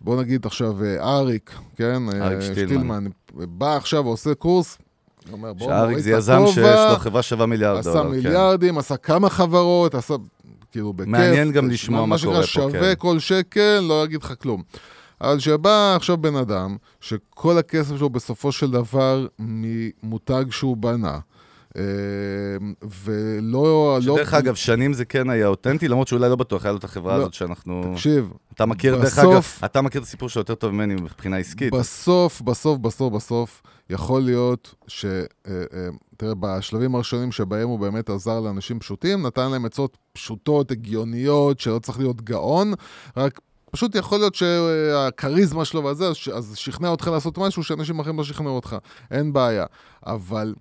בוא 0.00 0.22
נגיד 0.22 0.46
עכשיו 0.46 0.84
אה, 0.84 1.16
אריק, 1.16 1.54
כן? 1.76 2.02
אה, 2.12 2.26
אריק 2.26 2.40
שטילמן. 2.40 3.04
בא 3.34 3.76
עכשיו 3.76 4.04
ועושה 4.04 4.34
קורס, 4.34 4.78
אומר, 5.32 5.52
בוא 5.52 5.66
שאריק 5.66 5.98
זה 5.98 6.10
יזם 6.10 6.42
שיש 6.46 6.78
לו 6.90 6.96
חברה 6.96 7.22
שווה 7.22 7.46
מיליארד 7.46 7.78
עשה 7.78 7.92
דולר. 7.92 8.10
כן. 8.10 8.10
מיליארדים, 8.10 8.78
עשה 8.78 8.96
כמה 8.96 9.30
חברות, 9.30 9.94
עשה... 9.94 10.14
כאילו, 10.72 10.92
בכיף. 10.92 11.08
מעניין 11.08 11.52
גם 11.52 11.70
לשמוע 11.70 12.06
מה 12.06 12.16
קורה 12.24 12.40
פה, 12.40 12.46
שנקרא 12.46 12.70
כן. 12.70 12.78
שווה 12.78 12.94
כל 12.94 13.18
שקל, 13.18 13.80
לא 13.88 14.04
אגיד 14.04 14.22
לך 14.22 14.34
כלום. 14.42 14.62
אבל 15.20 15.38
שבא 15.38 15.96
עכשיו 15.96 16.16
בן 16.16 16.36
אדם, 16.36 16.76
שכל 17.00 17.58
הכסף 17.58 17.96
שלו 17.96 18.10
בסופו 18.10 18.52
של 18.52 18.70
דבר 18.70 19.26
ממותג 19.38 20.44
שהוא 20.50 20.76
בנה, 20.76 21.18
אה, 21.76 21.82
ולא... 23.04 23.98
לא, 24.02 24.14
שדרך 24.16 24.34
אגב, 24.34 24.54
שנים 24.54 24.92
זה 24.92 25.04
כן 25.04 25.30
היה 25.30 25.46
אותנטי, 25.46 25.88
למרות 25.88 26.08
שאולי 26.08 26.28
לא 26.28 26.36
בטוח, 26.36 26.64
היה 26.64 26.72
לו 26.72 26.78
את 26.78 26.84
החברה 26.84 27.16
לא. 27.16 27.20
הזאת 27.20 27.34
שאנחנו... 27.34 27.92
תקשיב, 27.94 28.32
אתה 28.54 28.66
מכיר, 28.66 28.96
דרך 28.96 29.04
בסוף- 29.04 29.58
אגב, 29.58 29.64
אתה 29.64 29.82
מכיר 29.82 30.00
את 30.00 30.06
הסיפור 30.06 30.28
שלו 30.28 30.40
יותר 30.40 30.54
טוב 30.54 30.70
ממני 30.70 30.94
מבחינה 30.94 31.36
עסקית. 31.36 31.72
בסוף, 31.72 32.40
בסוף, 32.40 32.78
בסוף, 32.78 33.12
בסוף, 33.12 33.62
יכול 33.90 34.22
להיות 34.22 34.74
ש... 34.86 35.04
אה, 35.04 35.20
אה, 35.46 35.88
תראה, 36.16 36.34
בשלבים 36.40 36.94
הראשונים 36.94 37.32
שבהם 37.32 37.68
הוא 37.68 37.78
באמת 37.78 38.10
עזר 38.10 38.40
לאנשים 38.40 38.78
פשוטים, 38.78 39.26
נתן 39.26 39.50
להם 39.50 39.64
עצות 39.64 39.96
פשוטות, 40.12 40.70
הגיוניות, 40.70 41.60
שלא 41.60 41.78
צריך 41.78 41.98
להיות 41.98 42.22
גאון, 42.22 42.74
רק 43.16 43.40
פשוט 43.70 43.94
יכול 43.94 44.18
להיות 44.18 44.34
שהכריזמה 44.34 45.64
שלו 45.64 45.84
וזה, 45.84 46.08
אז 46.34 46.52
שכנע 46.56 46.88
אותך 46.88 47.06
לעשות 47.06 47.38
משהו 47.38 47.64
שאנשים 47.64 48.00
אחרים 48.00 48.16
לא 48.16 48.24
שכנעו 48.24 48.56
אותך. 48.56 48.76
אין 49.10 49.32
בעיה. 49.32 49.66
אבל 50.06 50.54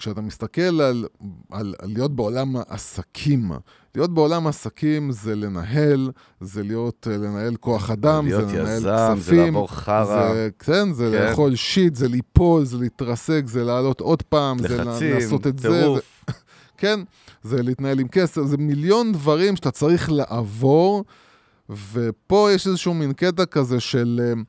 כשאתה 0.00 0.20
מסתכל 0.20 0.60
על, 0.60 1.06
על, 1.50 1.74
על 1.78 1.88
להיות 1.88 2.16
בעולם 2.16 2.56
העסקים, 2.56 3.52
להיות 3.94 4.14
בעולם 4.14 4.46
העסקים 4.46 5.10
זה 5.12 5.36
לנהל, 5.36 6.10
זה 6.40 6.62
להיות, 6.62 7.06
אה, 7.10 7.16
לנהל 7.16 7.56
כוח 7.56 7.90
אדם, 7.90 8.26
להיות 8.26 8.48
זה 8.48 8.58
לנהל 8.58 8.76
יזם, 8.76 9.14
כספים. 9.16 9.36
זה 9.36 9.44
לעבור 9.44 9.70
חרא, 9.70 10.32
זה, 10.34 10.48
כן, 10.58 10.92
זה 10.92 11.10
כן. 11.12 11.30
לאכול 11.30 11.54
שיט, 11.54 11.94
זה 11.94 12.08
ליפול, 12.08 12.64
זה 12.64 12.78
להתרסק, 12.78 13.42
זה 13.44 13.64
לעלות 13.64 14.00
עוד 14.00 14.22
פעם, 14.22 14.58
זה 14.58 14.84
לחצים, 14.84 15.14
לעשות 15.14 15.46
את 15.46 15.58
זה. 15.58 15.70
זה. 15.70 15.80
טירוף. 15.80 16.24
כן, 16.80 17.00
זה 17.42 17.62
להתנהל 17.62 17.98
עם 17.98 18.08
כסף, 18.08 18.42
זה 18.44 18.56
מיליון 18.56 19.12
דברים 19.12 19.56
שאתה 19.56 19.70
צריך 19.70 20.12
לעבור, 20.12 21.04
ופה 21.92 22.48
יש 22.52 22.66
איזשהו 22.66 22.94
מין 22.94 23.12
קטע 23.12 23.46
כזה 23.46 23.80
של... 23.80 24.20
אה, 24.22 24.42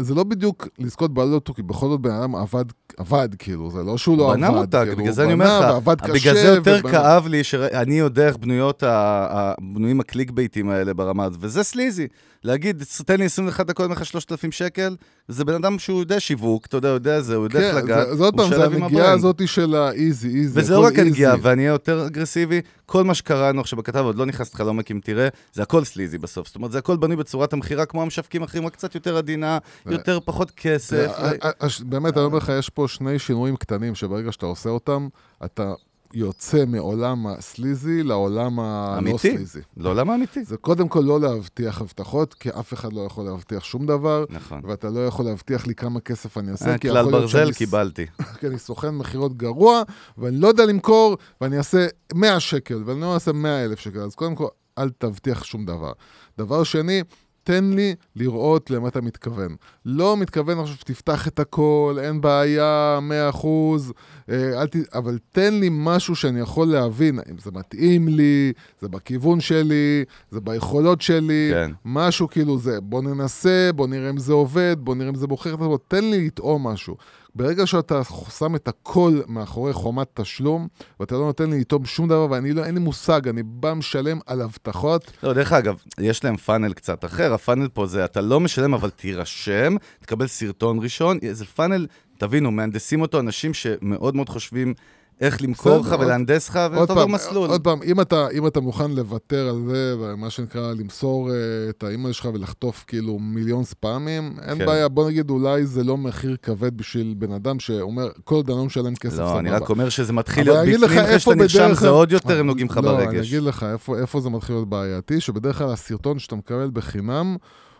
זה 0.00 0.14
לא 0.14 0.24
בדיוק 0.24 0.68
לזכות 0.78 1.14
בלוטו, 1.14 1.54
כי 1.54 1.62
בכל 1.62 1.88
זאת 1.88 2.00
בן 2.00 2.10
אדם 2.10 2.34
עבד, 2.36 2.64
עבד, 2.96 3.28
כאילו, 3.38 3.70
זה 3.70 3.82
לא 3.82 3.98
שהוא 3.98 4.18
לא 4.18 4.32
בנה 4.32 4.46
עבד. 4.46 4.56
מותג, 4.56 4.82
כאילו, 4.84 4.96
בגלל 4.96 5.12
זה 5.12 5.24
אני 5.24 5.34
בנה 5.34 5.58
אומר 5.58 5.76
לך. 5.76 5.76
בגלל 6.14 6.34
זה 6.34 6.40
יותר 6.48 6.76
ובנה- 6.80 6.92
כאב 6.92 7.26
לי 7.26 7.44
שאני 7.44 7.94
יודע 7.94 8.26
איך 8.26 8.36
בנויות, 8.36 8.82
ה- 8.82 8.88
ה- 9.30 9.54
בנויים 9.74 10.00
הקליק 10.00 10.30
בייטים 10.30 10.70
האלה 10.70 10.94
ברמה 10.94 11.24
הזאת, 11.24 11.38
וזה 11.42 11.62
סליזי. 11.62 12.06
להגיד, 12.44 12.82
תן 13.06 13.18
לי 13.18 13.24
21 13.24 13.66
דקות, 13.66 13.86
אני 13.86 13.92
לך 13.92 14.06
3,000 14.06 14.52
שקל, 14.52 14.96
זה 15.28 15.44
בן 15.44 15.54
אדם 15.54 15.78
שהוא 15.78 16.00
יודע 16.00 16.20
שיווק, 16.20 16.66
אתה 16.66 16.76
יודע, 16.76 16.88
הוא 16.88 16.94
יודע 16.94 17.20
זה, 17.20 17.34
הוא 17.36 17.44
יודע 17.44 17.60
איך 17.60 17.74
כן, 17.76 17.84
לגעת, 17.84 18.06
זה- 18.08 18.14
זה 18.16 18.24
עוד 18.24 18.34
הוא 18.34 18.42
פעם, 18.42 18.50
זה 18.50 18.56
שלב 18.56 18.72
עם 18.74 18.82
הנגיעה 18.82 19.02
ה 19.04 19.06
brand. 19.06 19.18
הזאת 19.18 19.48
של 19.48 19.74
ה 19.74 19.83
easy, 19.83 20.28
easy. 20.28 20.60
וזה 20.60 20.74
לא 20.74 20.84
רק. 20.84 20.98
הנגיעה, 20.98 21.36
ואני 21.42 21.62
אהיה 21.62 21.72
יותר 21.72 22.06
אגרסיבי, 22.06 22.60
כל 22.86 23.04
מה 23.04 23.14
שקראנו 23.14 23.60
עכשיו 23.60 23.78
בכתב, 23.78 23.98
עוד 23.98 24.16
לא 24.16 24.26
נכנס 24.26 24.54
לך 24.54 24.60
לעומק 24.60 24.90
אם 24.90 25.00
תראה, 25.04 25.28
זה 25.52 25.62
הכל 25.62 25.84
סליזי 25.84 26.18
בסוף. 26.18 26.46
זאת 26.46 26.56
אומרת, 26.56 26.72
זה 26.72 26.78
הכל 26.78 26.96
בנוי 26.96 27.16
בצורת 27.16 27.52
המכירה, 27.52 27.86
כמו 27.86 28.02
המשווקים 28.02 28.42
האחרים, 28.42 28.66
רק 28.66 28.72
קצת 28.72 28.94
יותר 28.94 29.16
עדינה, 29.16 29.58
יותר 29.86 30.18
פחות 30.24 30.50
כסף. 30.50 31.08
אה, 31.18 31.30
אה, 31.44 31.50
באמת, 31.84 32.16
אני 32.16 32.24
אומר 32.24 32.38
לך, 32.38 32.52
יש 32.58 32.68
פה 32.70 32.84
שני 32.88 33.18
שינויים 33.18 33.56
קטנים 33.56 33.94
שברגע 33.94 34.32
שאתה 34.32 34.46
עושה 34.46 34.68
אותם, 34.68 35.08
אתה 35.44 35.72
יוצא 36.14 36.64
מעולם 36.66 37.26
הסליזי 37.26 38.02
לעולם 38.02 38.60
הלא 38.60 38.98
אמיתי. 38.98 39.36
סליזי. 39.36 39.60
לעולם 39.76 40.10
האמיתי. 40.10 40.44
זה 40.44 40.56
קודם 40.56 40.88
כל 40.88 41.00
לא 41.04 41.20
להבטיח 41.20 41.80
הבטחות, 41.80 42.34
כי 42.34 42.50
אף 42.50 42.72
אחד 42.72 42.92
לא 42.92 43.00
יכול 43.00 43.24
להבטיח 43.24 43.64
שום 43.64 43.86
דבר, 43.86 44.24
נכון. 44.30 44.60
ואתה 44.64 44.90
לא 44.90 45.06
יכול 45.06 45.24
להבטיח 45.24 45.66
לי 45.66 45.74
כמה 45.74 46.00
כסף 46.00 46.38
אני 46.38 46.52
אעשה, 46.52 46.70
אה, 46.72 46.78
כי 46.78 46.88
כלל 46.88 47.00
יכול 47.00 47.12
להיות 47.12 47.22
ברזל 47.22 47.44
שאני- 47.44 47.54
קיבלתי. 47.54 48.06
כי 48.40 48.46
אני 48.46 48.58
סוכן 48.58 48.90
מכירות 48.94 49.36
גרוע, 49.36 49.82
ואני 50.18 50.36
לא 50.36 50.48
יודע 50.48 50.64
למכור, 50.66 51.16
ואני 51.40 51.58
אעשה 51.58 51.86
100 52.14 52.40
שקל, 52.40 52.82
ואני 52.86 53.00
לא 53.00 53.14
אעשה 53.14 53.32
100 53.32 53.64
אלף 53.64 53.78
שקל. 53.80 54.00
אז 54.00 54.14
קודם 54.14 54.34
כל, 54.34 54.46
אל 54.78 54.90
תבטיח 54.98 55.44
שום 55.44 55.66
דבר. 55.66 55.92
דבר 56.38 56.64
שני, 56.64 57.02
תן 57.46 57.64
לי 57.64 57.94
לראות 58.16 58.70
למה 58.70 58.88
אתה 58.88 59.00
מתכוון. 59.00 59.56
לא 59.84 60.16
מתכוון 60.16 60.58
עכשיו 60.58 60.76
שתפתח 60.76 61.28
את 61.28 61.40
הכל, 61.40 61.96
אין 62.00 62.20
בעיה, 62.20 62.98
100 63.02 63.28
אחוז, 63.28 63.92
אה, 64.30 64.60
אל 64.62 64.66
ת... 64.66 64.76
אבל 64.94 65.18
תן 65.32 65.54
לי 65.54 65.68
משהו 65.72 66.16
שאני 66.16 66.40
יכול 66.40 66.68
להבין, 66.68 67.18
אם 67.30 67.38
זה 67.38 67.50
מתאים 67.54 68.08
לי, 68.08 68.52
זה 68.80 68.88
בכיוון 68.88 69.40
שלי, 69.40 70.04
זה 70.30 70.40
ביכולות 70.40 71.00
שלי, 71.00 71.50
כן. 71.52 71.70
משהו 71.84 72.28
כאילו 72.28 72.58
זה, 72.58 72.80
בוא 72.80 73.02
ננסה, 73.02 73.70
בוא 73.74 73.86
נראה 73.86 74.10
אם 74.10 74.18
זה 74.18 74.32
עובד, 74.32 74.76
בוא 74.78 74.94
נראה 74.94 75.08
אם 75.08 75.14
זה 75.14 75.26
את 75.26 75.46
עצמו, 75.46 75.78
תן 75.78 76.04
לי 76.04 76.26
לטעום 76.26 76.66
משהו. 76.66 76.96
ברגע 77.36 77.66
שאתה 77.66 78.00
שם 78.38 78.54
את 78.54 78.68
הכל 78.68 79.20
מאחורי 79.28 79.72
חומת 79.72 80.08
תשלום, 80.14 80.68
ואתה 81.00 81.14
לא 81.14 81.20
נותן 81.20 81.50
לי 81.50 81.60
לטעום 81.60 81.84
שום 81.84 82.08
דבר, 82.08 82.26
ואני 82.30 82.52
לא, 82.52 82.64
אין 82.64 82.74
לי 82.74 82.80
מושג, 82.80 83.28
אני 83.28 83.42
בא 83.42 83.74
משלם 83.74 84.18
על 84.26 84.42
הבטחות, 84.42 85.12
לא, 85.22 85.32
דרך 85.32 85.52
אגב, 85.52 85.82
יש 86.00 86.24
להם 86.24 86.36
פאנל 86.36 86.72
קצת 86.72 87.04
אחר, 87.04 87.34
הפאנל 87.34 87.68
פה 87.68 87.86
זה, 87.86 88.04
אתה 88.04 88.20
לא 88.20 88.40
משלם, 88.40 88.74
אבל 88.74 88.90
תירשם, 88.90 89.76
תקבל 90.00 90.26
סרטון 90.26 90.78
ראשון, 90.82 91.18
זה 91.30 91.44
פאנל, 91.44 91.86
תבינו, 92.18 92.50
מהנדסים 92.50 93.00
אותו 93.00 93.20
אנשים 93.20 93.54
שמאוד 93.54 94.16
מאוד 94.16 94.28
חושבים 94.28 94.74
איך 95.20 95.42
למכור 95.42 95.78
לך 95.78 95.92
עוד- 95.92 96.00
ולהנדס 96.00 96.48
לך, 96.48 96.60
ואתה 96.72 96.92
עובר 96.92 97.06
מסלול. 97.06 97.50
עוד 97.50 97.64
פעם, 97.64 97.78
אם 97.82 98.00
אתה, 98.00 98.26
אם 98.32 98.46
אתה 98.46 98.60
מוכן 98.60 98.90
לוותר 98.90 99.48
על 99.48 99.62
זה, 99.70 99.94
ומה 100.00 100.30
שנקרא, 100.30 100.72
למסור 100.72 101.28
uh, 101.30 101.32
את 101.70 101.82
האימייל 101.82 102.12
שלך 102.12 102.28
ולחטוף 102.34 102.84
כאילו 102.86 103.18
מיליון 103.18 103.64
ספאמים, 103.64 104.34
אין 104.42 104.58
כן. 104.58 104.66
בעיה, 104.66 104.88
בוא 104.88 105.08
נגיד, 105.10 105.30
אולי 105.30 105.66
זה 105.66 105.84
לא 105.84 105.96
מחיר 105.96 106.36
כבד 106.42 106.76
בשביל 106.76 107.14
בן 107.18 107.32
אדם 107.32 107.60
שאומר, 107.60 108.08
כל 108.24 108.34
עוד 108.34 108.50
אני 108.50 108.58
לא 108.58 108.64
משלם 108.64 108.94
כסף 108.94 109.18
לא, 109.18 109.24
סבבה. 109.26 109.38
אני 109.38 109.50
רק 109.50 109.70
אומר 109.70 109.88
שזה 109.88 110.12
מתחיל 110.12 110.44
להיות 110.46 110.58
אני 110.58 110.76
בפנים, 110.78 111.00
אחרי 111.04 111.18
שאתה 111.20 111.34
נרשם 111.34 111.74
זה 111.74 111.88
עוד 111.88 112.12
יותר, 112.12 112.40
הם 112.40 112.46
נוגעים 112.46 112.66
לך 112.66 112.80
לא, 112.82 112.98
אני 112.98 113.06
ברגש. 113.06 113.28
אגיד 113.28 113.42
לך 113.42 113.66
איפה 114.00 114.20
זה 114.20 114.30
מתחיל 114.30 114.54
להיות 114.54 114.68
בעייתי, 114.68 115.20
שבדרך 115.20 115.58
כלל 115.58 115.70
הסרטון 115.72 116.18
שאתה 116.18 116.36
מקבל 116.36 116.70
בחינם, 116.72 117.36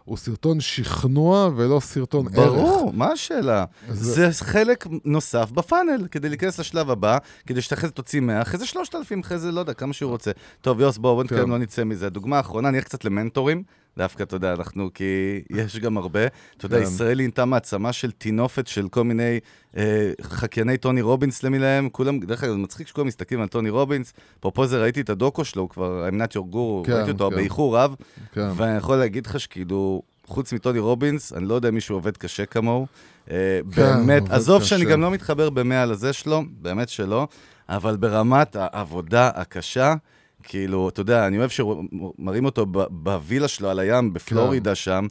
הוא 0.06 0.16
סרטון 0.16 0.60
שכנוע 0.60 1.50
ולא 1.56 1.80
סרטון 1.80 2.26
ערך. 2.26 2.36
ברור, 2.36 2.92
מה 2.94 3.06
השאלה? 3.12 3.64
זה- 3.90 4.30
זה 4.30 4.44
חלק 4.44 4.86
נוסף 5.04 5.50
בפאנל, 5.50 6.06
כדי 6.10 6.28
להיכנס 6.28 6.60
לשלב 6.60 6.90
הבא, 6.90 7.18
כדי 7.46 7.60
שאתה 7.62 7.74
אחרי 7.74 7.88
זה 7.88 7.92
תוציא 7.94 8.20
100, 8.20 8.42
אחרי 8.42 8.58
זה 8.58 8.66
3,000, 8.66 9.20
אחרי 9.20 9.38
זה 9.38 9.52
לא 9.52 9.60
יודע, 9.60 9.72
כמה 9.74 9.92
שהוא 9.92 10.10
רוצה. 10.10 10.30
טוב, 10.60 10.80
יוס, 10.80 10.98
בואו, 10.98 11.14
בוא 11.14 11.24
נתקדם, 11.24 11.44
כן. 11.44 11.50
לא 11.50 11.58
נצא 11.58 11.84
מזה. 11.84 12.08
דוגמה 12.10 12.40
אחרונה, 12.40 12.70
נלך 12.70 12.84
קצת 12.84 13.04
למנטורים. 13.04 13.62
דווקא, 13.98 14.22
אתה 14.22 14.36
יודע, 14.36 14.52
אנחנו, 14.52 14.90
כי 14.94 15.04
יש 15.50 15.78
גם 15.78 15.96
הרבה. 15.96 16.26
אתה 16.56 16.66
יודע. 16.66 16.78
ישראל 16.78 17.16
נהייתה 17.16 17.44
מעצמה 17.44 17.92
של 17.92 18.10
טינופת 18.10 18.66
של 18.66 18.88
כל 18.88 19.04
מיני 19.04 19.40
אה, 19.76 20.12
חקייני 20.22 20.76
טוני 20.76 21.00
רובינס 21.00 21.42
למיניהם. 21.42 21.88
כולם, 21.88 22.20
דרך 22.20 22.44
אגב, 22.44 22.52
זה 22.52 22.58
מצחיק 22.58 22.88
שכולם 22.88 23.06
מסתכלים 23.06 23.40
על 23.40 23.48
טוני 23.48 23.70
רובינס. 23.70 24.12
אפרופו 24.40 24.66
זה, 24.66 24.82
ראיתי 24.82 25.00
את 25.00 25.10
הדוקו 25.10 25.44
שלו, 25.44 25.62
הוא 25.62 25.70
כבר, 25.70 26.08
I'm 26.08 26.12
not 26.12 26.32
your 26.32 26.54
guru, 26.54 26.86
כן, 26.86 26.92
ראיתי 26.92 27.10
אותו 27.10 27.30
כן. 27.30 27.36
באיחור 27.36 27.78
רב. 27.78 27.94
כן. 28.32 28.48
ואני 28.56 28.76
יכול 28.76 28.96
להגיד 28.96 29.26
לך 29.26 29.40
שכאילו, 29.40 30.02
חוץ 30.26 30.52
מטוני 30.52 30.78
רובינס, 30.78 31.32
אני 31.32 31.46
לא 31.46 31.54
יודע 31.54 31.68
אם 31.68 31.74
מישהו 31.74 31.94
עובד 31.94 32.16
קשה 32.16 32.46
כמוהו. 32.46 32.86
אה, 33.30 33.60
כן, 33.72 33.82
באמת, 34.06 34.30
עזוב 34.30 34.60
קשה. 34.60 34.68
שאני 34.68 34.84
גם 34.84 35.00
לא 35.00 35.10
מתחבר 35.10 35.50
במאה 35.50 35.86
לזה 35.86 36.12
שלו, 36.12 36.42
באמת 36.62 36.88
שלא, 36.88 37.28
אבל 37.68 37.96
ברמת 37.96 38.56
העבודה 38.56 39.30
הקשה, 39.34 39.94
כאילו, 40.42 40.88
אתה 40.88 41.00
יודע, 41.00 41.26
אני 41.26 41.38
אוהב 41.38 41.50
שמראים 41.50 42.44
אותו 42.44 42.66
בווילה 42.90 43.48
שלו 43.48 43.70
על 43.70 43.78
הים, 43.78 44.12
בפלורידה 44.12 44.74
שם, 44.74 45.06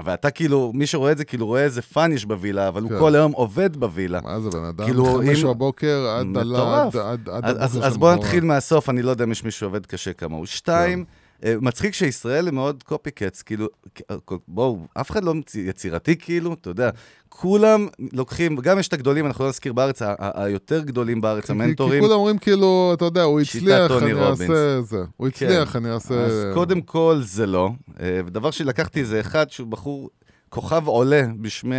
אבל 0.00 0.14
אתה 0.14 0.30
כאילו, 0.30 0.72
מי 0.74 0.86
שרואה 0.86 1.12
את 1.12 1.18
זה, 1.18 1.24
כאילו 1.24 1.46
רואה 1.46 1.62
איזה 1.64 1.82
fun 1.82 2.12
יש 2.12 2.24
בווילה, 2.24 2.68
אבל 2.68 2.82
הוא 2.82 2.90
כן. 2.90 2.98
כל 2.98 3.14
היום 3.14 3.32
עובד 3.32 3.76
בווילה. 3.76 4.20
מה 4.24 4.40
זה, 4.40 4.50
בן 4.50 4.64
אדם? 4.64 4.84
כאילו, 4.84 5.04
חמש 5.04 5.44
אם- 5.44 5.48
בבוקר 5.50 6.06
עד 6.18 6.26
מטורף. 6.26 6.94
עד- 6.96 7.28
עד- 7.28 7.44
עד 7.44 7.56
אז, 7.58 7.78
אז, 7.78 7.86
אז 7.86 7.96
בוא. 7.96 8.14
נתחיל 8.14 8.44
מהסוף, 8.44 8.88
אני 8.90 9.02
לא 9.02 9.10
יודע 9.10 9.24
אם 9.24 9.32
יש 9.32 9.44
מישהו 9.44 9.60
שעובד 9.60 9.86
קשה 9.86 10.12
כמוהו. 10.12 10.46
שתיים, 10.46 10.98
אה, 10.98 11.23
מצחיק 11.60 11.94
שישראל 11.94 12.48
הם 12.48 12.54
מאוד 12.54 12.82
קופי 12.82 13.10
קטס, 13.10 13.42
כאילו, 13.42 13.66
אה, 14.10 14.16
בואו, 14.48 14.78
אף 14.94 15.10
אחד 15.10 15.24
לא 15.24 15.34
יצירתי 15.54 16.16
כאילו, 16.16 16.54
אתה 16.54 16.70
יודע, 16.70 16.90
כולם 17.28 17.86
לוקחים, 18.12 18.56
גם 18.56 18.78
יש 18.78 18.88
את 18.88 18.92
הגדולים, 18.92 19.26
אנחנו 19.26 19.44
לא 19.44 19.50
נזכיר 19.50 19.72
בארץ, 19.72 20.02
היותר 20.18 20.80
גדולים 20.80 21.20
בארץ, 21.20 21.50
המנטורים. 21.50 22.02
כי 22.02 22.06
כולם 22.06 22.18
אומרים 22.18 22.38
כאילו, 22.38 22.90
אתה 22.94 23.04
יודע, 23.04 23.22
הוא 23.22 23.40
הצליח, 23.40 23.90
אני. 23.90 24.12
אעשה 24.12 24.82
זה. 24.82 25.04
הוא 25.16 25.28
כן. 25.32 25.46
הצליח, 25.46 25.76
אני 25.76 25.90
אעשה... 25.90 26.14
אז 26.14 26.46
קודם 26.54 26.80
כל 26.80 27.20
זה 27.22 27.46
לא. 27.46 27.70
אה, 28.00 28.20
ודבר 28.26 28.50
שלקחתי 28.50 29.04
זה 29.04 29.20
אחד 29.20 29.50
שהוא 29.50 29.68
בחור, 29.68 30.10
כוכב 30.48 30.86
עולה 30.86 31.22
בשמי 31.40 31.76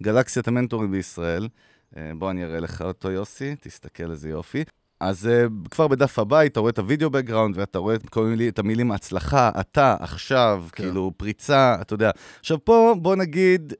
הגלקסיית 0.00 0.48
המנטורים 0.48 0.90
בישראל. 0.90 1.48
אה, 1.96 2.10
בוא 2.18 2.30
אני 2.30 2.44
אראה 2.44 2.60
לך 2.60 2.82
אותו, 2.82 3.10
יוסי, 3.10 3.54
תסתכל 3.60 4.10
איזה 4.10 4.28
יופי. 4.28 4.64
אז 5.00 5.26
uh, 5.26 5.68
כבר 5.70 5.88
בדף 5.88 6.18
הבית 6.18 6.52
אתה 6.52 6.60
רואה 6.60 6.70
את 6.70 6.78
הוידאו 6.78 7.10
בקגראונד 7.10 7.58
ואתה 7.58 7.78
רואה 7.78 7.94
את, 7.94 8.08
כל 8.08 8.24
מיני, 8.24 8.48
את 8.48 8.58
המילים 8.58 8.90
הצלחה, 8.90 9.50
אתה, 9.60 9.96
עכשיו, 10.00 10.64
כן. 10.72 10.82
כאילו 10.82 11.12
פריצה, 11.16 11.76
אתה 11.80 11.94
יודע. 11.94 12.10
עכשיו 12.40 12.64
פה 12.64 12.94
בוא 12.98 13.16
נגיד, 13.16 13.72
uh, 13.72 13.76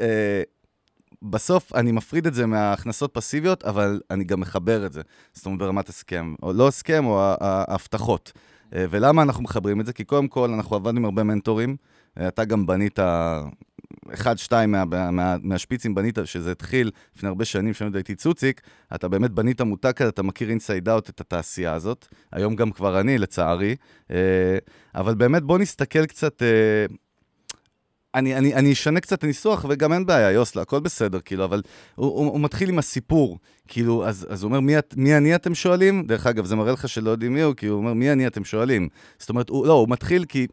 בסוף 1.22 1.74
אני 1.74 1.92
מפריד 1.92 2.26
את 2.26 2.34
זה 2.34 2.46
מההכנסות 2.46 3.14
פסיביות, 3.14 3.64
אבל 3.64 4.00
אני 4.10 4.24
גם 4.24 4.40
מחבר 4.40 4.86
את 4.86 4.92
זה. 4.92 5.02
זאת 5.32 5.46
אומרת 5.46 5.58
ברמת 5.58 5.88
הסכם, 5.88 6.34
או 6.42 6.52
לא 6.52 6.68
הסכם, 6.68 7.06
או 7.06 7.20
ההבטחות. 7.40 8.32
אה, 8.74 8.84
ולמה 8.90 9.22
אנחנו 9.22 9.42
מחברים 9.42 9.80
את 9.80 9.86
זה? 9.86 9.92
כי 9.92 10.04
קודם 10.04 10.28
כל, 10.28 10.50
אנחנו 10.50 10.76
עבדנו 10.76 10.98
עם 10.98 11.04
הרבה 11.04 11.22
מנטורים. 11.22 11.76
אתה 12.28 12.44
גם 12.44 12.66
בנית, 12.66 12.98
אחד, 14.14 14.38
שתיים 14.38 14.70
מה, 14.72 15.10
מה, 15.10 15.36
מהשפיצים 15.42 15.94
בנית, 15.94 16.18
שזה 16.24 16.52
התחיל 16.52 16.90
לפני 17.16 17.28
הרבה 17.28 17.44
שנים, 17.44 17.74
שאני 17.74 17.88
עוד 17.88 17.96
הייתי 17.96 18.14
צוציק, 18.14 18.60
אתה 18.94 19.08
באמת 19.08 19.30
בנית 19.30 19.60
מותג 19.60 19.92
כזה, 19.92 20.08
אתה 20.08 20.22
מכיר 20.22 20.50
inside 20.50 20.88
out 20.88 21.10
את 21.10 21.20
התעשייה 21.20 21.74
הזאת. 21.74 22.06
היום 22.32 22.56
גם 22.56 22.70
כבר 22.70 23.00
אני, 23.00 23.18
לצערי. 23.18 23.76
אה, 24.10 24.58
אבל 24.94 25.14
באמת, 25.14 25.42
בוא 25.42 25.58
נסתכל 25.58 26.06
קצת... 26.06 26.42
אה, 26.42 26.86
אני, 28.14 28.36
אני, 28.36 28.54
אני 28.54 28.72
אשנה 28.72 29.00
קצת 29.00 29.24
הניסוח, 29.24 29.66
וגם 29.68 29.92
אין 29.92 30.06
בעיה, 30.06 30.30
יוסלה, 30.30 30.62
הכל 30.62 30.80
בסדר, 30.80 31.20
כאילו, 31.20 31.44
אבל 31.44 31.62
הוא, 31.94 32.06
הוא, 32.06 32.26
הוא 32.26 32.40
מתחיל 32.40 32.68
עם 32.68 32.78
הסיפור, 32.78 33.38
כאילו, 33.68 34.06
אז, 34.06 34.26
אז 34.30 34.42
הוא 34.42 34.48
אומר, 34.48 34.60
מי, 34.60 34.78
את- 34.78 34.94
מי 34.96 35.16
אני 35.16 35.34
אתם 35.34 35.54
שואלים? 35.54 36.04
דרך 36.06 36.26
אגב, 36.26 36.44
זה 36.44 36.56
מראה 36.56 36.72
לך 36.72 36.88
שלא 36.88 37.10
יודעים 37.10 37.34
מי 37.34 37.42
הוא, 37.42 37.54
כי 37.54 37.66
הוא 37.66 37.78
אומר, 37.78 37.92
מי 37.94 38.12
אני 38.12 38.26
אתם 38.26 38.44
שואלים? 38.44 38.88
זאת 39.18 39.30
אומרת, 39.30 39.48
הוא, 39.48 39.66
לא, 39.66 39.72
הוא 39.72 39.88
מתחיל 39.88 40.24
כי, 40.24 40.46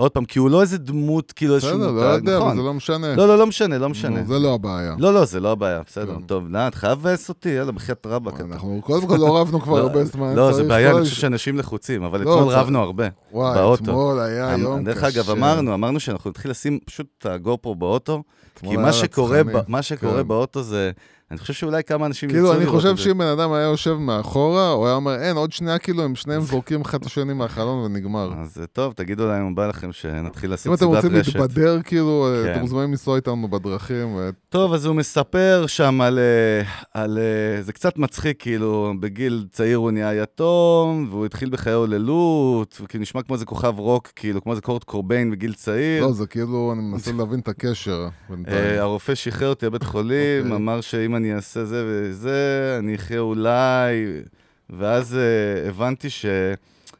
עוד 0.00 0.10
פעם, 0.10 0.24
כי 0.24 0.38
הוא 0.38 0.50
לא 0.50 0.60
איזה 0.62 0.78
דמות, 0.78 1.32
כאילו 1.32 1.54
איזשהו 1.54 1.78
בסדר, 1.78 1.90
לא 1.90 2.00
יודע, 2.00 2.36
אבל 2.36 2.44
נכון. 2.46 2.56
זה 2.56 2.62
לא 2.62 2.74
משנה. 2.74 3.14
לא, 3.16 3.28
לא, 3.28 3.38
לא 3.38 3.46
משנה, 3.46 3.78
לא 3.78 3.88
משנה. 3.88 4.24
זה 4.24 4.38
לא 4.38 4.54
הבעיה. 4.54 4.94
לא, 4.98 5.14
לא, 5.14 5.24
זה 5.24 5.40
לא 5.40 5.52
הבעיה, 5.52 5.82
בסדר, 5.86 6.14
כן. 6.14 6.20
טוב, 6.22 6.44
נא, 6.48 6.68
אתה 6.68 6.76
חייב 6.76 6.98
לבאס 6.98 7.28
אותי, 7.28 7.48
יאללה, 7.48 7.72
בחייאת 7.72 8.06
רבאק. 8.06 8.40
אנחנו 8.40 8.80
קודם 8.84 9.06
כל 9.06 9.16
לא 9.16 9.38
רבנו 9.40 9.60
כבר 9.60 9.78
לא, 9.78 9.82
הרבה 9.82 10.04
זמן. 10.04 10.34
לא, 10.36 10.52
זה 10.52 10.62
בעיה, 10.62 10.90
אני 10.90 11.00
הש- 11.00 11.08
חושב 11.08 11.20
שאנשים 11.20 11.58
לחוצים, 11.58 12.02
אבל 12.02 12.20
לא, 12.22 12.38
אתמול 12.38 12.54
רבנו 12.54 12.80
הרבה. 12.82 13.08
וואי, 13.32 13.54
באוטו. 13.54 13.84
אתמול 13.84 14.18
היה 14.20 14.54
אמ- 14.54 14.60
יום 14.60 14.84
דרך 14.84 15.04
קשה. 15.04 15.08
אגב, 15.08 15.30
אמרנו, 15.30 15.74
אמרנו 15.74 16.00
שאנחנו 16.00 16.30
נתחיל 16.30 16.50
לשים 16.50 16.78
פשוט 16.84 17.06
את 17.18 17.26
הגופרו 17.26 17.74
באוטו, 17.74 18.22
כי 18.60 18.66
שקורה, 18.92 19.40
מה 19.68 19.82
שקורה 19.82 20.22
כן. 20.22 20.28
באוטו 20.28 20.62
זה, 20.62 20.90
אני 21.30 21.38
חושב 21.38 21.52
שאולי 21.54 21.84
כמה 21.84 22.06
אנשים 22.06 22.28
כאילו, 22.28 22.44
ירצו 22.44 22.56
אני 22.56 22.64
לראות 22.64 22.76
חושב 22.76 22.88
את 22.88 22.96
זה. 22.96 23.02
שאם 23.02 23.18
בן 23.18 23.26
אדם 23.26 23.52
היה 23.52 23.64
יושב 23.64 23.92
מאחורה, 23.92 24.70
הוא 24.70 24.86
היה 24.86 24.94
אומר, 24.94 25.14
אין, 25.14 25.36
עוד 25.36 25.52
שנייה, 25.52 25.78
כאילו, 25.78 26.02
הם 26.02 26.14
שניהם 26.14 26.42
זורקים 26.42 26.80
אחד 26.80 27.00
את 27.00 27.06
השני 27.06 27.32
מהחלון 27.32 27.84
ונגמר. 27.84 28.32
אז 28.40 28.58
אה, 28.60 28.66
טוב, 28.66 28.92
תגידו 28.92 29.26
להם 29.26 29.46
אם 29.46 29.54
בא 29.54 29.66
לכם 29.66 29.92
שנתחיל 29.92 30.46
אם 30.46 30.50
לעשות 30.50 30.66
אתם 30.66 30.86
סדרת 30.86 31.04
רוצים 31.04 31.16
רשת. 31.16 31.34
להתבדר, 31.34 31.82
כאילו, 31.82 32.28
כן. 32.44 32.52
אתם 32.52 32.60
מוזמנים 32.60 32.90
לנסוע 32.90 33.16
איתנו 33.16 33.50
בדרכים. 33.50 34.14
ו- 34.16 34.30
טוב, 34.48 34.72
אז 34.74 34.86
הוא 34.86 34.94
מספר 34.96 35.64
שם 35.66 36.00
על... 36.00 36.18
אה, 36.18 37.02
אה, 37.18 37.62
זה 37.62 37.72
קצת 37.72 37.98
מצחיק, 37.98 38.42
כאילו, 38.42 38.92
בגיל 39.00 39.46
צעיר 39.50 39.76
הוא 39.78 39.90
נהיה 39.90 40.14
יתום, 40.22 41.06
והוא 41.10 41.26
התחיל 41.26 41.50
בחיי 41.50 41.72
הוללות, 41.72 42.80
וכאילו 42.84 43.02
נשמע 43.02 43.22
כמו 43.22 43.34
איזה 43.34 43.44
כוכב 43.44 43.78
רוק, 43.78 44.08
כאילו, 44.16 44.42
כמו 44.42 44.52
איזה 44.52 44.62
קורט 44.62 44.84
קורביין 44.84 45.30
בגיל 45.30 45.52
צעיר. 45.52 46.06
לא, 46.06 46.12
זה 46.12 46.26
כאילו, 46.26 46.72
אני 46.72 46.82
מנסה 46.82 47.12
להבין 47.12 47.40
את 47.40 47.48
הקשר. 47.48 48.08
אה, 48.48 48.80
הרופא 48.80 49.14
שחרר 49.14 49.48
אותי 49.48 49.66
לבית 49.66 49.82
חולים, 49.82 50.42
אוקיי. 50.44 50.56
אמר 50.56 50.80
שאם 50.80 51.16
אני 51.20 51.34
אעשה 51.34 51.64
זה 51.64 51.84
וזה, 51.88 52.40
אני 52.78 52.94
אחיה 52.94 53.20
אולי, 53.20 54.04
ואז 54.70 55.16
אה, 55.16 55.68
הבנתי 55.68 56.08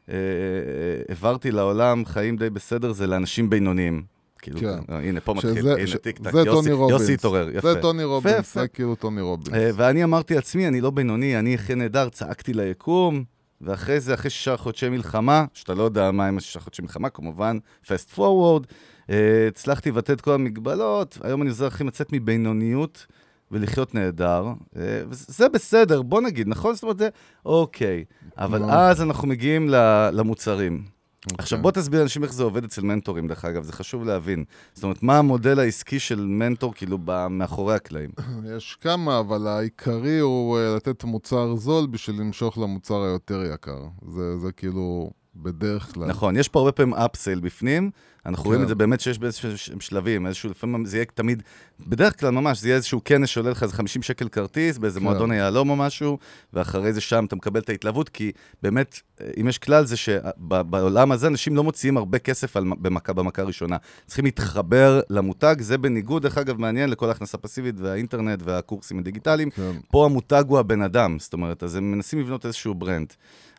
שהעברתי 0.08 1.50
לעולם 1.50 2.04
חיים 2.04 2.36
די 2.36 2.50
בסדר, 2.50 2.92
זה 2.92 3.06
לאנשים 3.06 3.50
בינוניים. 3.50 4.02
כאילו, 4.42 4.60
כן. 4.60 4.66
אה, 4.90 4.98
הנה, 4.98 5.20
פה 5.20 5.34
שזה- 5.40 5.48
מתחיל, 5.52 5.86
ש- 5.86 5.90
הנה, 5.90 5.98
טיק 5.98 6.18
טק, 6.18 6.32
יוסי-. 6.46 6.70
יוסי 6.90 7.14
התעורר, 7.14 7.48
יפה. 7.54 7.72
זה 7.74 7.80
טוני 7.80 8.04
רובינס. 8.04 8.54
זה 8.54 8.68
כאילו 8.68 8.94
טוני 8.94 9.20
רובינס. 9.20 9.54
אה, 9.56 9.70
ואני 9.74 10.04
אמרתי 10.04 10.34
לעצמי, 10.34 10.68
אני 10.68 10.80
לא 10.80 10.90
בינוני, 10.90 11.38
אני 11.38 11.54
אחיה 11.54 11.76
נהדר, 11.76 12.08
צעקתי 12.08 12.52
ליקום, 12.54 13.24
ואחרי 13.60 14.00
זה, 14.00 14.14
אחרי 14.14 14.30
שישה 14.30 14.56
חודשי 14.56 14.88
מלחמה, 14.88 15.44
שאתה 15.54 15.74
לא 15.74 15.82
יודע 15.82 16.10
מה 16.10 16.26
הם 16.26 16.36
השישה 16.36 16.60
חודשי 16.60 16.82
מלחמה, 16.82 17.10
כמובן, 17.10 17.58
fast 17.84 18.16
forward, 18.16 18.64
אה, 19.10 19.16
הצלחתי 19.48 19.90
לבטא 19.90 20.12
את 20.12 20.20
כל 20.20 20.32
המגבלות, 20.32 21.18
היום 21.22 21.42
אני 21.42 21.50
עוזר 21.50 21.66
לכם 21.66 21.86
לצאת 21.86 22.12
מבינוניות 22.12 23.06
ולחיות 23.50 23.94
נהדר, 23.94 24.46
אה, 24.76 25.02
וזה 25.08 25.48
בסדר, 25.48 26.02
בוא 26.02 26.20
נגיד, 26.20 26.48
נכון? 26.48 26.74
זאת 26.74 26.82
אומרת, 26.82 26.98
זה 26.98 27.08
אוקיי. 27.44 28.04
אבל 28.38 28.60
לא. 28.60 28.72
אז 28.72 29.02
אנחנו 29.02 29.28
מגיעים 29.28 29.68
למוצרים. 30.12 30.84
אוקיי. 31.24 31.36
עכשיו, 31.38 31.62
בוא 31.62 31.70
תסביר 31.70 32.00
לאנשים 32.00 32.22
איך 32.22 32.32
זה 32.32 32.42
עובד 32.42 32.64
אצל 32.64 32.82
מנטורים, 32.82 33.28
דרך 33.28 33.44
אגב, 33.44 33.62
זה 33.62 33.72
חשוב 33.72 34.04
להבין. 34.04 34.44
זאת 34.74 34.84
אומרת, 34.84 35.02
מה 35.02 35.18
המודל 35.18 35.58
העסקי 35.58 35.98
של 35.98 36.26
מנטור, 36.26 36.74
כאילו, 36.74 36.98
מאחורי 37.30 37.74
הקלעים? 37.74 38.10
יש 38.56 38.78
כמה, 38.80 39.18
אבל 39.18 39.46
העיקרי 39.46 40.18
הוא 40.18 40.58
אה, 40.58 40.76
לתת 40.76 41.04
מוצר 41.04 41.56
זול 41.56 41.86
בשביל 41.86 42.20
למשוך 42.20 42.58
למוצר 42.58 43.02
היותר 43.02 43.44
יקר. 43.54 43.82
זה, 44.08 44.38
זה 44.38 44.52
כאילו 44.52 45.10
בדרך 45.36 45.94
כלל. 45.94 46.08
נכון, 46.08 46.36
יש 46.36 46.48
פה 46.48 46.58
הרבה 46.58 46.72
פעמים 46.72 46.94
אפסייל 46.94 47.40
בפנים, 47.40 47.90
אנחנו 48.26 48.44
רואים 48.44 48.58
כן. 48.58 48.62
את 48.62 48.68
זה 48.68 48.74
באמת 48.74 49.00
שיש 49.00 49.18
באיזשהם 49.18 49.80
שלבים, 49.80 50.26
איזשהו, 50.26 50.50
לפעמים 50.50 50.84
זה 50.84 50.96
יהיה 50.96 51.04
תמיד, 51.04 51.42
בדרך 51.86 52.20
כלל 52.20 52.30
ממש, 52.30 52.60
זה 52.60 52.68
יהיה 52.68 52.76
איזשהו 52.76 53.00
כנס 53.04 53.28
שעולה 53.28 53.50
לך 53.50 53.62
איזה 53.62 53.74
50 53.74 54.02
שקל 54.02 54.28
כרטיס, 54.28 54.78
באיזה 54.78 55.00
כן. 55.00 55.04
מועדון 55.04 55.30
היהלום 55.30 55.70
או 55.70 55.76
משהו, 55.76 56.18
ואחרי 56.52 56.92
זה 56.92 57.00
שם 57.00 57.24
אתה 57.24 57.36
מקבל 57.36 57.60
את 57.60 57.68
ההתלהבות, 57.68 58.08
כי 58.08 58.32
באמת, 58.62 59.00
אם 59.40 59.48
יש 59.48 59.58
כלל 59.58 59.84
זה 59.84 59.96
שבעולם 59.96 61.12
הזה 61.12 61.26
אנשים 61.26 61.56
לא 61.56 61.64
מוציאים 61.64 61.96
הרבה 61.96 62.18
כסף 62.18 62.56
על, 62.56 62.64
במכה, 62.80 63.12
במכה 63.12 63.42
ראשונה. 63.42 63.76
צריכים 64.06 64.24
להתחבר 64.24 65.00
למותג, 65.10 65.56
זה 65.60 65.78
בניגוד, 65.78 66.22
דרך 66.22 66.38
אגב, 66.38 66.60
מעניין 66.60 66.90
לכל 66.90 67.08
ההכנסה 67.08 67.38
פסיבית 67.38 67.74
והאינטרנט 67.80 68.42
והקורסים 68.44 68.98
הדיגיטליים. 68.98 69.50
כן. 69.50 69.72
פה 69.90 70.04
המותג 70.04 70.44
הוא 70.48 70.58
הבן 70.58 70.82
אדם, 70.82 71.18
זאת 71.18 71.32
אומרת, 71.32 71.62
אז 71.62 71.76
הם 71.76 71.92
מנסים 71.92 72.20
לבנות 72.20 72.46
איזשהו 72.46 72.74
ברנד. 72.74 73.14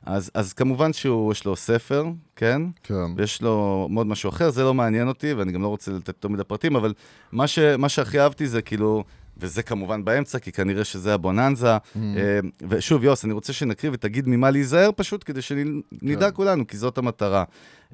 אז, 0.06 0.32
אז 0.34 0.54
כמובן 0.54 0.94
שיש 0.94 1.46
לו 1.46 1.56
ספר, 1.56 2.06
כן? 2.36 2.62
כן. 2.84 3.12
ויש 3.18 3.42
לו 3.42 3.88
מאוד 3.92 4.08
משהו 4.08 4.30
אחר, 4.30 4.50
זה 4.50 4.64
לא 4.64 4.74
מעניין 4.74 5.08
אותי, 5.08 5.34
ואני 5.34 5.52
גם 5.52 5.62
לא 5.62 5.68
רוצה 5.68 5.92
לתת 5.92 6.08
יותר 6.08 6.28
מדי 6.28 6.44
פרטים, 6.44 6.76
אבל 6.76 6.94
מה, 7.32 7.48
ש, 7.48 7.60
מה 7.60 7.90
שהכי 7.90 8.20
אהבתי 8.20 8.48
זה 8.48 8.62
כאילו, 8.62 9.04
וזה 9.38 9.64
כמובן 9.64 10.06
באמצע, 10.06 10.40
כי 10.40 10.52
כנראה 10.52 10.84
שזה 10.84 11.14
הבוננזה. 11.14 11.78
Mm. 11.78 11.98
אה, 11.98 12.40
ושוב, 12.70 13.04
יוס, 13.04 13.26
אני 13.26 13.34
רוצה 13.34 13.54
שנקריא 13.54 13.92
ותגיד 13.94 14.28
ממה 14.28 14.52
להיזהר 14.52 14.90
פשוט, 14.96 15.24
כדי 15.26 15.42
שנדע 15.42 16.30
כן. 16.30 16.36
כולנו, 16.36 16.68
כי 16.68 16.78
זאת 16.78 16.98
המטרה. 16.98 17.44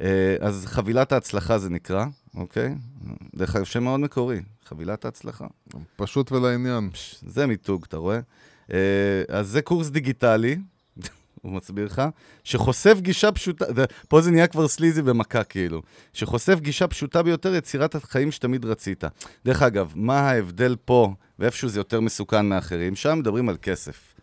אה, 0.02 0.36
אז 0.40 0.66
חבילת 0.66 1.12
ההצלחה 1.12 1.58
זה 1.58 1.70
נקרא, 1.70 2.06
אוקיי? 2.36 2.76
דרך 3.36 3.56
אגב, 3.56 3.66
שם 3.66 3.84
מאוד 3.84 4.00
מקורי, 4.00 4.42
חבילת 4.66 5.06
ההצלחה. 5.06 5.46
פשוט 5.96 6.32
ולעניין. 6.32 6.90
זה 7.22 7.46
מיתוג, 7.46 7.86
אתה 7.88 7.98
רואה? 7.98 8.20
אה, 8.74 8.78
אז 9.30 9.48
זה 9.48 9.62
קורס 9.62 9.90
דיגיטלי, 9.90 10.58
הוא 11.48 11.58
מסביר 11.58 11.86
לך, 11.86 12.02
שחושף 12.44 12.98
גישה 13.00 13.32
פשוטה, 13.32 13.66
פה 14.08 14.22
זה 14.22 14.32
נהיה 14.32 14.48
כבר 14.48 14.68
סליזי 14.68 15.02
במכה 15.02 15.44
כאילו, 15.44 15.82
שחושף 16.14 16.60
גישה 16.60 16.88
פשוטה 16.88 17.24
ביותר, 17.24 17.56
יצירת 17.56 17.96
החיים 17.96 18.32
שתמיד 18.32 18.66
רצית. 18.66 19.04
דרך 19.46 19.62
אגב, 19.62 19.92
מה 19.96 20.20
ההבדל 20.20 20.76
פה, 20.86 21.14
ואיפשהו 21.40 21.70
זה 21.70 21.80
יותר 21.80 22.00
מסוכן 22.00 22.46
מאחרים? 22.46 22.96
שם 22.96 23.20
מדברים 23.20 23.50
על 23.50 23.58
כסף. 23.62 24.14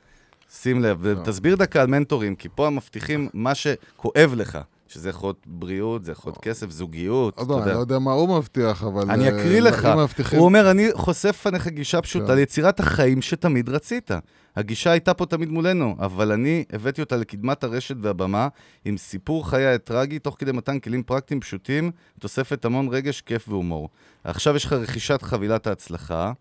שים 0.52 0.82
לב, 0.82 0.98
ותסביר 1.00 1.56
דקה 1.56 1.80
על 1.80 1.86
מנטורים, 1.86 2.34
כי 2.34 2.48
פה 2.54 2.66
הם 2.66 2.76
מבטיחים 2.76 3.28
מה 3.34 3.54
שכואב 3.54 4.34
לך, 4.36 4.58
שזה 4.88 5.08
יכול 5.08 5.26
להיות 5.26 5.46
בריאות, 5.46 6.04
זה 6.04 6.12
יכול 6.12 6.30
להיות 6.30 6.44
כסף, 6.44 6.70
זוגיות, 6.70 7.34
אתה 7.34 7.42
לא, 7.48 7.54
אני 7.54 7.60
יודע. 7.60 7.74
לא 7.74 7.78
יודע 7.78 7.98
מה 7.98 8.12
הוא 8.12 8.38
מבטיח, 8.38 8.84
אבל... 8.84 9.10
אני 9.10 9.24
אה, 9.24 9.28
אקריא 9.28 9.60
לך. 9.60 9.84
מבטיחים... 9.84 10.38
הוא 10.38 10.44
אומר, 10.44 10.70
אני 10.70 10.88
חושף 10.94 11.36
בפניך 11.40 11.68
גישה 11.68 12.02
פשוטה 12.02 12.26
כן. 12.26 12.34
ליצירת 12.34 12.80
החיים 12.80 13.22
שתמיד 13.22 13.68
רצית. 13.68 14.10
הגישה 14.56 14.90
הייתה 14.90 15.14
פה 15.14 15.26
תמיד 15.26 15.48
מולנו, 15.48 15.96
אבל 15.98 16.32
אני 16.32 16.64
הבאתי 16.72 17.00
אותה 17.00 17.16
לקדמת 17.16 17.64
הרשת 17.64 17.96
והבמה 18.00 18.48
עם 18.84 18.96
סיפור 18.96 19.48
חיי 19.48 19.66
הטרגי, 19.66 20.18
תוך 20.18 20.36
כדי 20.38 20.52
מתן 20.52 20.78
כלים 20.78 21.02
פרקטיים 21.02 21.40
פשוטים, 21.40 21.90
תוספת 22.20 22.64
המון 22.64 22.88
רגש, 22.88 23.20
כיף 23.20 23.48
והומור. 23.48 23.88
עכשיו 24.24 24.56
יש 24.56 24.64
לך 24.64 24.72
רכישת 24.72 25.22
חבילת 25.22 25.66
ההצלחה, 25.66 26.32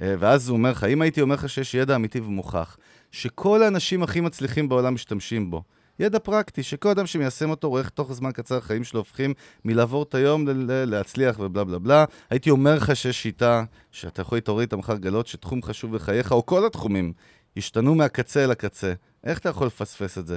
אה, 0.00 0.14
ואז 0.18 0.48
הוא 0.48 0.56
אומר 0.56 0.70
לך, 0.70 0.84
אם 0.84 1.02
הייתי 1.02 1.20
אומר 1.20 1.34
לך 1.34 1.48
שיש 1.48 1.74
ידע 1.74 1.96
אמיתי 1.96 2.20
ומוכח, 2.20 2.76
שכל 3.12 3.62
האנשים 3.62 4.02
הכי 4.02 4.20
מצליחים 4.20 4.68
בעולם 4.68 4.94
משתמשים 4.94 5.50
בו, 5.50 5.62
ידע 5.98 6.18
פרקטי, 6.18 6.62
שכל 6.62 6.88
אדם 6.88 7.06
שמיישם 7.06 7.50
אותו 7.50 7.68
רואה 7.68 7.82
איך 7.82 7.88
תוך 7.88 8.12
זמן 8.12 8.32
קצר 8.32 8.56
החיים 8.56 8.84
שלו 8.84 9.00
הופכים 9.00 9.34
מלעבור 9.64 10.02
את 10.02 10.14
היום 10.14 10.44
להצליח 10.66 11.36
ובלה 11.38 11.64
בלה 11.64 11.78
בלה. 11.78 12.04
הייתי 12.30 12.50
אומר 12.50 12.74
לך 12.74 12.96
שיש 12.96 13.22
שיטה 13.22 13.64
שאתה 13.90 14.22
יכול 14.22 14.38
להתעורר 14.38 14.60
איתה 14.60 14.76
מחר 14.76 14.94
לגלות 14.94 15.26
שתחום 15.26 15.62
חשוב 15.62 15.94
בחייך, 15.94 16.32
או 16.32 16.46
כל 16.46 16.66
התחומים, 16.66 17.12
השתנו 17.56 17.94
מהקצה 17.94 18.44
אל 18.44 18.50
הקצה. 18.50 18.92
איך 19.24 19.38
אתה 19.38 19.48
יכול 19.48 19.66
לפספס 19.66 20.18
את 20.18 20.26
זה? 20.26 20.36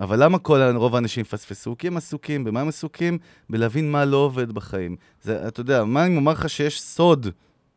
אבל 0.00 0.24
למה 0.24 0.38
כל 0.38 0.60
רוב 0.74 0.94
האנשים 0.94 1.20
יפספסו? 1.20 1.76
כי 1.78 1.86
הם 1.86 1.96
עסוקים. 1.96 2.44
במה 2.44 2.60
הם 2.60 2.68
עסוקים? 2.68 3.18
בלהבין 3.50 3.92
מה 3.92 4.04
לא 4.04 4.16
עובד 4.16 4.52
בחיים. 4.52 4.96
זה, 5.22 5.48
אתה 5.48 5.60
יודע, 5.60 5.84
מה 5.84 6.06
אם 6.06 6.16
אומר 6.16 6.32
לך 6.32 6.48
שיש 6.48 6.82
סוד? 6.82 7.28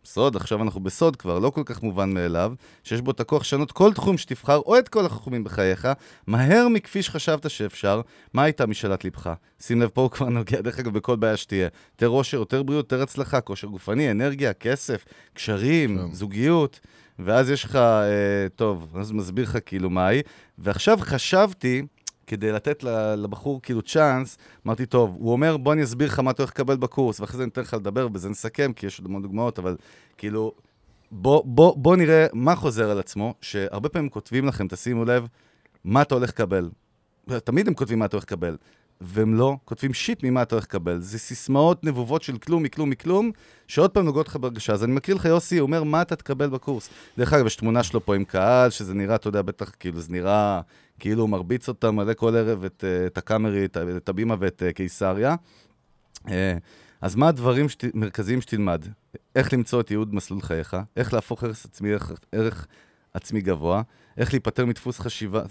סוד, 0.06 0.36
עכשיו 0.36 0.64
אנחנו 0.64 0.80
בסוד 0.80 1.16
כבר, 1.16 1.40
לא 1.40 1.50
כל 1.50 1.62
כך 1.66 1.84
מובן 1.84 2.14
מאליו, 2.14 2.54
שיש 2.84 3.02
בו 3.02 3.12
את 3.12 3.20
הכוח 3.20 3.42
לשנות 3.42 3.72
כל 3.72 3.94
תחום 3.94 4.18
שתבחר, 4.18 4.58
או 4.58 4.80
את 4.80 4.90
כל 4.90 5.06
התחומים 5.06 5.44
בחייך, 5.44 5.88
מהר 6.28 6.68
מכפי 6.68 7.04
שחשבת 7.04 7.50
שאפשר, 7.50 8.02
מה 8.34 8.44
הייתה 8.44 8.66
משאלת 8.66 9.06
לבך? 9.06 9.34
שים 9.60 9.82
לב, 9.82 9.90
פה 9.90 10.02
הוא 10.02 10.12
כבר 10.12 10.30
נוגע, 10.30 10.62
דרך 10.62 10.80
אגב, 10.80 10.94
בכל 10.94 11.16
בעיה 11.16 11.38
שתהיה. 11.38 11.68
יותר 11.94 12.08
עושר, 12.08 12.38
יותר 12.38 12.64
בריאות, 12.64 12.92
יותר 12.92 13.04
הצלחה, 13.04 13.42
כושר 13.42 13.68
גופני, 13.68 14.12
אנרגיה, 14.12 14.54
כסף, 14.54 15.06
קשרים, 15.34 15.98
כן. 15.98 16.14
זוגיות, 16.14 16.80
ואז 17.20 17.50
יש 17.50 17.64
לך, 17.64 17.76
אה, 17.76 18.48
טוב, 18.56 18.98
אז 19.00 19.12
מסביר 19.12 19.44
לך 19.44 19.58
כאילו 19.66 19.90
מה 19.90 20.08
היא. 20.08 20.24
ועכשיו 20.58 20.98
חשבתי, 21.02 21.82
כדי 22.32 22.52
לתת 22.52 22.84
לבחור 23.18 23.62
כאילו 23.62 23.82
צ'אנס, 23.82 24.38
אמרתי, 24.68 24.86
טוב, 24.86 25.16
הוא 25.20 25.32
אומר, 25.32 25.58
בוא 25.58 25.74
אני 25.74 25.84
אסביר 25.84 26.08
לך 26.08 26.20
מה 26.20 26.32
אתה 26.32 26.44
הולך 26.44 26.52
לקבל 26.52 26.78
בקורס, 26.78 27.20
ואחרי 27.20 27.38
זה 27.38 27.46
ניתן 27.46 27.62
לך 27.62 27.74
לדבר, 27.74 28.08
ובזה 28.08 28.30
נסכם, 28.30 28.74
כי 28.74 28.86
יש 28.86 29.00
עוד 29.00 29.08
המון 29.08 29.22
דוגמאות, 29.22 29.60
אבל 29.60 29.78
כאילו, 30.18 30.54
בוא, 31.12 31.44
בוא, 31.46 31.78
בוא 31.78 31.96
נראה 31.96 32.28
מה 32.34 32.56
חוזר 32.56 32.92
על 32.92 33.00
עצמו, 33.00 33.34
שהרבה 33.42 33.90
פעמים 33.90 34.10
כותבים 34.10 34.46
לכם, 34.46 34.68
תשימו 34.68 35.06
לב, 35.06 35.28
מה 35.84 36.02
אתה 36.02 36.16
הולך 36.16 36.30
לקבל. 36.30 36.70
תמיד 37.44 37.68
הם 37.68 37.74
כותבים 37.74 38.00
מה 38.00 38.06
אתה 38.06 38.16
הולך 38.16 38.24
לקבל, 38.24 38.58
והם 39.02 39.36
לא 39.36 39.58
כותבים 39.66 39.94
שיט 39.94 40.24
ממה 40.24 40.42
אתה 40.42 40.56
הולך 40.56 40.66
לקבל. 40.66 41.00
זה 41.00 41.20
סיסמאות 41.20 41.84
נבובות 41.84 42.22
של 42.22 42.38
כלום, 42.38 42.64
מכלום, 42.64 42.90
מכלום, 42.90 43.32
שעוד 43.68 43.92
פעם 43.92 44.06
נוגעות 44.06 44.28
לך 44.28 44.36
ברגשה. 44.36 44.74
אז 44.74 44.84
אני 44.84 44.94
מקריא 44.94 45.16
לך, 45.16 45.26
יוסי, 45.26 45.58
הוא 45.58 45.66
אומר, 45.66 45.84
מה 45.84 46.02
אתה 46.02 46.16
תקבל 46.16 46.50
בקורס? 46.50 46.90
דרך 47.18 47.34
אגב, 47.34 47.46
יש 47.46 47.56
תמונה 47.56 47.84
שלו 47.84 48.06
פה 48.06 48.16
עם 48.16 48.24
קהל, 48.24 48.70
שזה 48.70 48.94
נראה, 48.94 49.16
אתה 49.16 49.28
יודע, 49.28 49.42
בטח, 49.42 49.72
כאילו, 49.80 50.02
זה 50.02 50.12
נראה 50.12 50.62
כאילו 51.00 51.22
הוא 51.22 51.30
מרביץ 51.30 51.68
אותה 51.68 51.92
מלא 51.92 52.14
כל 52.14 52.36
ערב 52.36 52.64
את, 52.64 52.84
אה, 52.88 53.06
את 53.06 53.18
הקאמרי, 53.18 53.66
את, 53.66 53.78
את 53.98 54.10
הבימה 54.10 54.36
ואת 54.40 54.64
אה, 54.64 54.74
קיסריה. 54.74 55.36
אה, 56.28 56.58
אז 57.02 57.16
מה 57.16 57.28
הדברים 57.28 57.70
שת, 57.70 57.96
מרכזיים 57.96 58.42
שתלמד? 58.42 58.86
איך 59.36 59.54
למצוא 59.54 59.82
את 59.82 59.92
ייעוד 59.92 60.16
מסלול 60.16 60.42
חייך, 60.42 60.78
איך 60.98 61.14
להפוך 61.14 61.44
ערך 61.44 61.66
עצמי, 61.66 61.92
ערך, 61.92 62.12
ערך 62.32 62.68
עצמי 63.14 63.42
גבוה, 63.42 63.82
איך 64.18 64.34
להיפטר 64.34 64.66
מדפוס 64.66 65.00
חשיבה, 65.00 65.42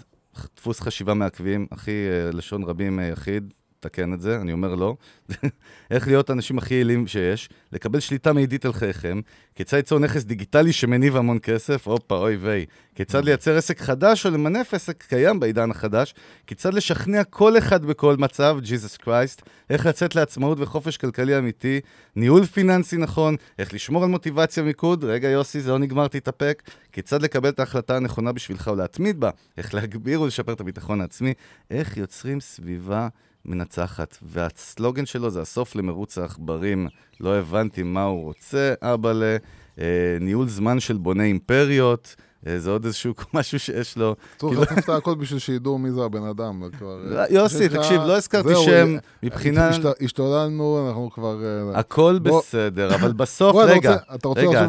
דפוס 0.55 0.79
חשיבה 0.79 1.13
מעכבים, 1.13 1.67
הכי 1.71 1.91
אה, 1.91 2.29
לשון 2.33 2.63
רבים 2.63 2.99
אה, 2.99 3.05
יחיד, 3.05 3.53
תקן 3.81 4.13
את 4.13 4.21
זה, 4.21 4.41
אני 4.41 4.53
אומר 4.53 4.75
לא. 4.75 4.95
איך 5.91 6.07
להיות 6.07 6.29
האנשים 6.29 6.57
הכי 6.57 6.73
יעילים 6.73 7.07
שיש, 7.07 7.49
לקבל 7.71 7.99
שליטה 7.99 8.33
מידית 8.33 8.65
על 8.65 8.73
חייכם, 8.73 9.21
כיצד 9.55 9.77
ליצור 9.77 9.99
נכס 9.99 10.23
דיגיטלי 10.23 10.73
שמניב 10.73 11.17
המון 11.17 11.39
כסף, 11.39 11.87
הופה, 11.87 12.15
אוי 12.15 12.35
ויי. 12.35 12.65
כיצד 12.95 13.25
לייצר 13.25 13.57
עסק 13.57 13.81
חדש 13.81 14.25
או 14.25 14.31
למנף 14.31 14.73
עסק 14.73 15.03
קיים 15.03 15.39
בעידן 15.39 15.71
החדש, 15.71 16.13
כיצד 16.47 16.73
לשכנע 16.73 17.23
כל 17.23 17.57
אחד 17.57 17.85
בכל 17.85 18.17
מצב, 18.17 18.57
ג'יזוס 18.61 18.97
קרייסט, 18.97 19.41
איך 19.69 19.85
לצאת 19.85 20.15
לעצמאות 20.15 20.59
וחופש 20.59 20.97
כלכלי 20.97 21.37
אמיתי, 21.37 21.79
ניהול 22.15 22.45
פיננסי 22.45 22.97
נכון, 22.97 23.35
איך 23.59 23.73
לשמור 23.73 24.03
על 24.03 24.09
מוטיבציה 24.09 24.63
ומיקוד, 24.63 25.03
רגע 25.03 25.29
יוסי, 25.29 25.61
זה 25.61 25.71
לא 25.71 25.79
נגמר, 25.79 26.07
תתאפק, 26.07 26.63
כיצד 26.91 27.21
לקבל 27.21 27.49
את 27.49 27.59
ההחלטה 27.59 27.95
הנכונה 27.95 28.31
בשבילך 28.31 28.69
ולהתמיד 28.73 29.19
בה, 29.19 29.29
איך 29.57 29.73
להגביר 29.73 30.21
ולשפר 30.21 30.53
את 30.53 30.59
הביטחון 30.59 31.01
העצמי, 31.01 31.33
איך 31.71 31.97
יוצרים 31.97 32.39
סביבה 32.39 33.07
מנצחת. 33.45 34.17
והסלוגן 34.21 35.05
שלו 35.05 35.29
זה 35.29 35.41
הסוף 35.41 35.75
למרוץ 35.75 36.17
העכברים. 36.17 36.87
לא 37.19 37.35
הבנתי 37.35 37.83
מה 37.83 38.03
הוא 38.03 38.23
רוצה, 38.23 38.73
אבאלה. 38.81 39.37
אה, 39.79 39.85
ניהול 40.21 40.47
זמן 40.47 40.79
של 40.79 40.97
בוני 40.97 41.23
אימפריות. 41.23 42.15
אה, 42.47 42.59
זה 42.59 42.69
עוד 42.71 42.85
איזשהו 42.85 43.13
משהו 43.33 43.59
שיש 43.59 43.97
לו. 43.97 44.15
צריך 44.37 44.51
כאילו- 44.69 44.79
את 44.83 44.89
הכל 44.89 45.15
בשביל 45.15 45.39
שידעו 45.39 45.77
מי 45.77 45.91
זה 45.91 46.01
הבן 46.01 46.23
אדם. 46.23 46.63
כבר, 46.77 47.17
אה, 47.17 47.25
יוסי, 47.29 47.63
יש 47.63 47.71
לך- 47.73 47.77
תקשיב, 47.77 48.01
לא 48.01 48.17
הזכרתי 48.17 48.55
שם, 48.65 48.71
אה, 48.95 48.99
מבחינה... 49.23 49.67
השת- 49.69 50.01
השתוללנו, 50.03 50.87
אנחנו 50.87 51.09
כבר... 51.11 51.37
הכל 51.73 52.19
בסדר, 52.23 52.95
אבל 52.95 53.13
בסוף, 53.21 53.55
רגע, 53.55 53.95
רגע, 54.35 54.67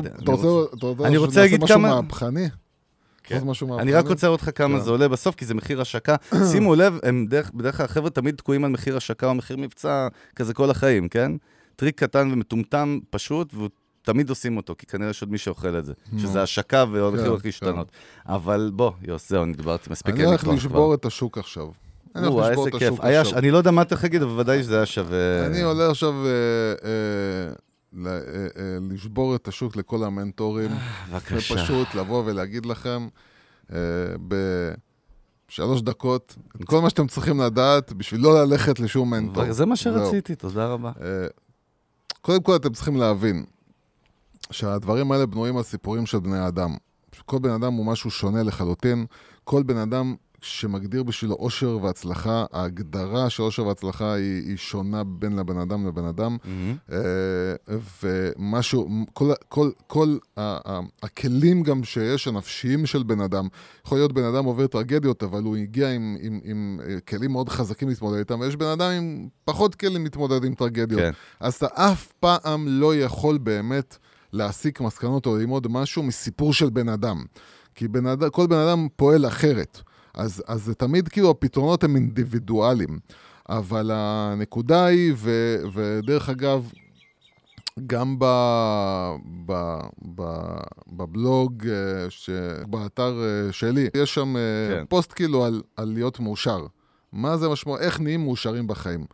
אני 1.05 1.17
רוצה- 1.17 1.41
להגיד 1.41 1.65
משהו 1.65 1.77
כמה- 1.77 2.01
מהפכני? 2.01 2.49
כן. 3.33 3.37
לעשות 3.37 3.51
משהו 3.51 3.67
מהפכני? 3.67 3.83
אני 3.83 3.93
רק 3.93 4.09
רוצה 4.09 4.27
להראות 4.27 4.43
לך 4.43 4.51
כמה 4.55 4.79
כן. 4.79 4.85
זה 4.85 4.91
עולה 4.91 5.09
בסוף, 5.09 5.35
כי 5.35 5.45
זה 5.45 5.55
מחיר 5.55 5.81
השקה. 5.81 6.17
שימו 6.53 6.75
לב, 6.75 6.99
הם 7.03 7.27
דרך, 7.29 7.51
בדרך 7.55 7.77
כלל 7.77 7.85
החבר'ה 7.85 8.11
תמיד 8.11 8.35
תקועים 8.35 8.65
על 8.65 8.71
מחיר 8.71 8.97
השקה 8.97 9.27
או 9.27 9.35
מחיר 9.35 9.57
מבצע 9.57 10.09
כזה 10.37 10.55
כל 10.55 10.71
החיים, 10.71 11.09
כן? 11.09 11.33
טריק 11.77 12.01
קטן 12.01 12.33
ומטומטם 12.33 12.99
פשוט, 13.11 13.55
ותמיד 13.55 14.29
עושים 14.29 14.57
אותו, 14.57 14.75
כי 14.79 14.87
כנראה 14.87 15.11
יש 15.11 15.23
עוד 15.23 15.31
מי 15.31 15.39
שאוכל 15.39 15.79
את 15.79 15.85
זה. 15.85 15.93
שזה 16.19 16.43
השקה 16.43 16.85
והולכים 16.93 17.25
כן, 17.25 17.31
הולך 17.31 17.45
להשתנות. 17.45 17.93
אבל 18.27 18.71
בוא, 18.75 18.93
יוס, 19.03 19.29
זהו, 19.29 19.43
אני 19.43 19.53
דיברתי 19.53 19.91
מספיק. 19.91 20.15
אני 20.15 20.25
הולך 20.25 20.49
לשבור. 20.49 20.95
את 20.95 21.07
השוק 21.07 21.39
עכשיו. 21.39 21.69
אני 22.17 22.27
הולך 22.27 22.47
לשבור 22.51 22.69
את. 22.69 22.75
השוק 22.75 23.01
עכשיו. 23.01 23.39
אני 23.39 23.51
לא 23.51 23.59
יודע 23.59 23.71
מה 23.71 23.83
אתה 23.83 23.95
להגיד, 24.03 24.23
אבל 24.23 24.41
ודאי 24.41 24.63
שזה 24.63 24.77
היה 24.77 24.87
שווה... 24.87 25.47
אני 25.47 25.63
עולה 25.63 25.91
עכשיו... 25.91 26.15
אה, 28.07 28.11
אה, 28.11 28.17
אה, 28.17 28.47
אה, 28.57 28.79
לשבור 28.91 29.35
את 29.35 29.49
השוק 29.49 29.77
לכל 29.77 30.05
המנטורים, 30.05 30.71
בבקשה. 31.11 31.55
ופשוט 31.55 31.95
לבוא 31.95 32.23
ולהגיד 32.27 32.67
לכם 32.67 33.09
אה, 33.73 33.79
בשלוש 35.49 35.83
דקות 35.83 36.37
את 36.57 36.65
כל 36.65 36.81
מה 36.81 36.91
שאתם 36.91 37.07
צריכים 37.07 37.41
לדעת 37.41 37.93
בשביל 37.93 38.21
לא 38.21 38.45
ללכת 38.45 38.81
לשום 38.81 39.11
מנטור. 39.11 39.53
זה 39.53 39.67
מה. 39.67 39.77
שרציתי, 39.77 40.35
תודה 40.35 40.67
רבה. 40.67 40.93
אה, 41.01 41.27
קודם 42.21 42.43
כל, 42.43 42.57
אתם 42.57 42.73
צריכים 42.73 42.97
להבין 42.97 43.45
שהדברים 44.51 45.13
האלה 45.13 45.27
בנויים 45.27 45.57
על 45.57 45.63
סיפורים 45.63 46.07
של 46.07 46.19
בני 46.19 46.49
אדם. 46.49 46.77
כל 47.27 47.39
בן 47.39 47.51
אדם 47.51 47.73
הוא 47.73 47.87
משהו 47.87 48.11
שונה 48.11 48.43
לחלוטין. 48.43 49.07
כל 49.45 49.63
בן 49.63 49.77
אדם 49.77 50.15
שמגדיר 50.43 51.03
בשבילו 51.03 51.35
אושר 51.35 51.79
והצלחה, 51.83 52.45
ההגדרה 52.53 53.31
של 53.31 53.43
אושר 53.43 53.67
והצלחה 53.67 54.13
היא, 54.15 54.43
היא 54.49 54.57
שונה 54.57 55.05
בין 55.05 55.37
לבן 55.37 55.59
אדם 55.59 55.87
לבן 55.87 56.05
אדם. 56.05 56.37
מהמם. 56.45 56.77
אה, 56.93 56.99
ומשהו, 58.03 58.89
כל, 59.13 59.31
כל, 59.49 59.71
כל 59.87 60.17
ה- 60.37 60.73
ה- 60.73 60.81
הכלים 61.03 61.63
גם 61.63 61.85
שיש, 61.85 62.29
הנפשיים 62.29 62.87
של 62.87 63.03
בן 63.03 63.21
אדם, 63.21 63.49
יכול 63.87 63.99
להיות 63.99 64.13
בן 64.13 64.25
אדם 64.25 64.45
עובר 64.45 64.67
טרגדיות, 64.67 65.23
אבל 65.23 65.43
הוא 65.43 65.57
הגיע 65.57 65.91
עם, 65.91 66.17
עם, 66.21 66.41
עם 66.45 66.81
אה, 66.89 67.01
כלים 67.01 67.33
מאוד 67.33 67.49
חזקים 67.49 67.89
להתמודד 67.89 68.19
איתם, 68.19 68.41
ויש 68.41 68.57
בן 68.57 68.67
אדם 68.67 68.91
עם 68.91 69.29
פחות 69.45 69.75
כלים 69.75 70.05
להתמודד 70.05 70.45
עם 70.45 70.55
טרגדיות. 70.55 71.01
כן. 71.01 71.11
אז 71.41 71.55
אתה 71.55 71.67
אף 71.75 72.13
פעם 72.21 72.69
לא 72.69 72.97
יכול 72.97 73.39
באמת 73.39 73.97
להסיק 74.33 74.81
מסקנות 74.81 75.27
או 75.27 75.37
ללמוד 75.37 75.67
משהו 75.71 76.03
מסיפור 76.03 76.53
של 76.55 76.71
בן 76.71 76.89
אדם. 76.89 77.25
כי 77.75 77.89
בן 77.89 78.07
אדם, 78.07 78.31
כל 78.31 78.47
בן 78.47 78.57
אדם 78.59 78.89
פועל 78.97 79.27
אחרת. 79.27 79.81
אז, 80.15 80.43
אז 80.47 80.65
זה 80.65 80.75
תמיד 80.75 81.09
כאילו 81.09 81.31
הפתרונות 81.31 81.85
הם 81.85 81.97
אינדיבידואליים. 81.97 82.99
אבל 83.49 83.91
הנקודה 83.95 84.85
היא, 84.85 85.13
ו, 85.17 85.57
ודרך 85.73 86.29
אגב, 86.29 86.71
גם 87.87 88.19
ב, 88.19 88.25
ב, 89.47 89.79
ב, 90.15 90.23
בבלוג, 90.93 91.67
אה, 91.67 92.11
ש, 92.11 92.31
באתר 92.67 93.23
אה, 93.23 93.53
שלי, 93.53 93.89
יש 93.97 94.15
שם 94.15 94.37
אה, 94.37 94.43
כן. 94.71 94.85
פוסט 94.89 95.13
כאילו 95.13 95.45
על, 95.45 95.63
על 95.77 95.89
להיות 95.89 96.21
מאושר. 96.21 96.67
מה 97.13 97.37
זה 97.37 97.49
משמעות, 97.49 97.81
איך 97.81 98.01
נהיים 98.01 98.21
מאושרים 98.21 98.67
בחיים. 98.67 99.05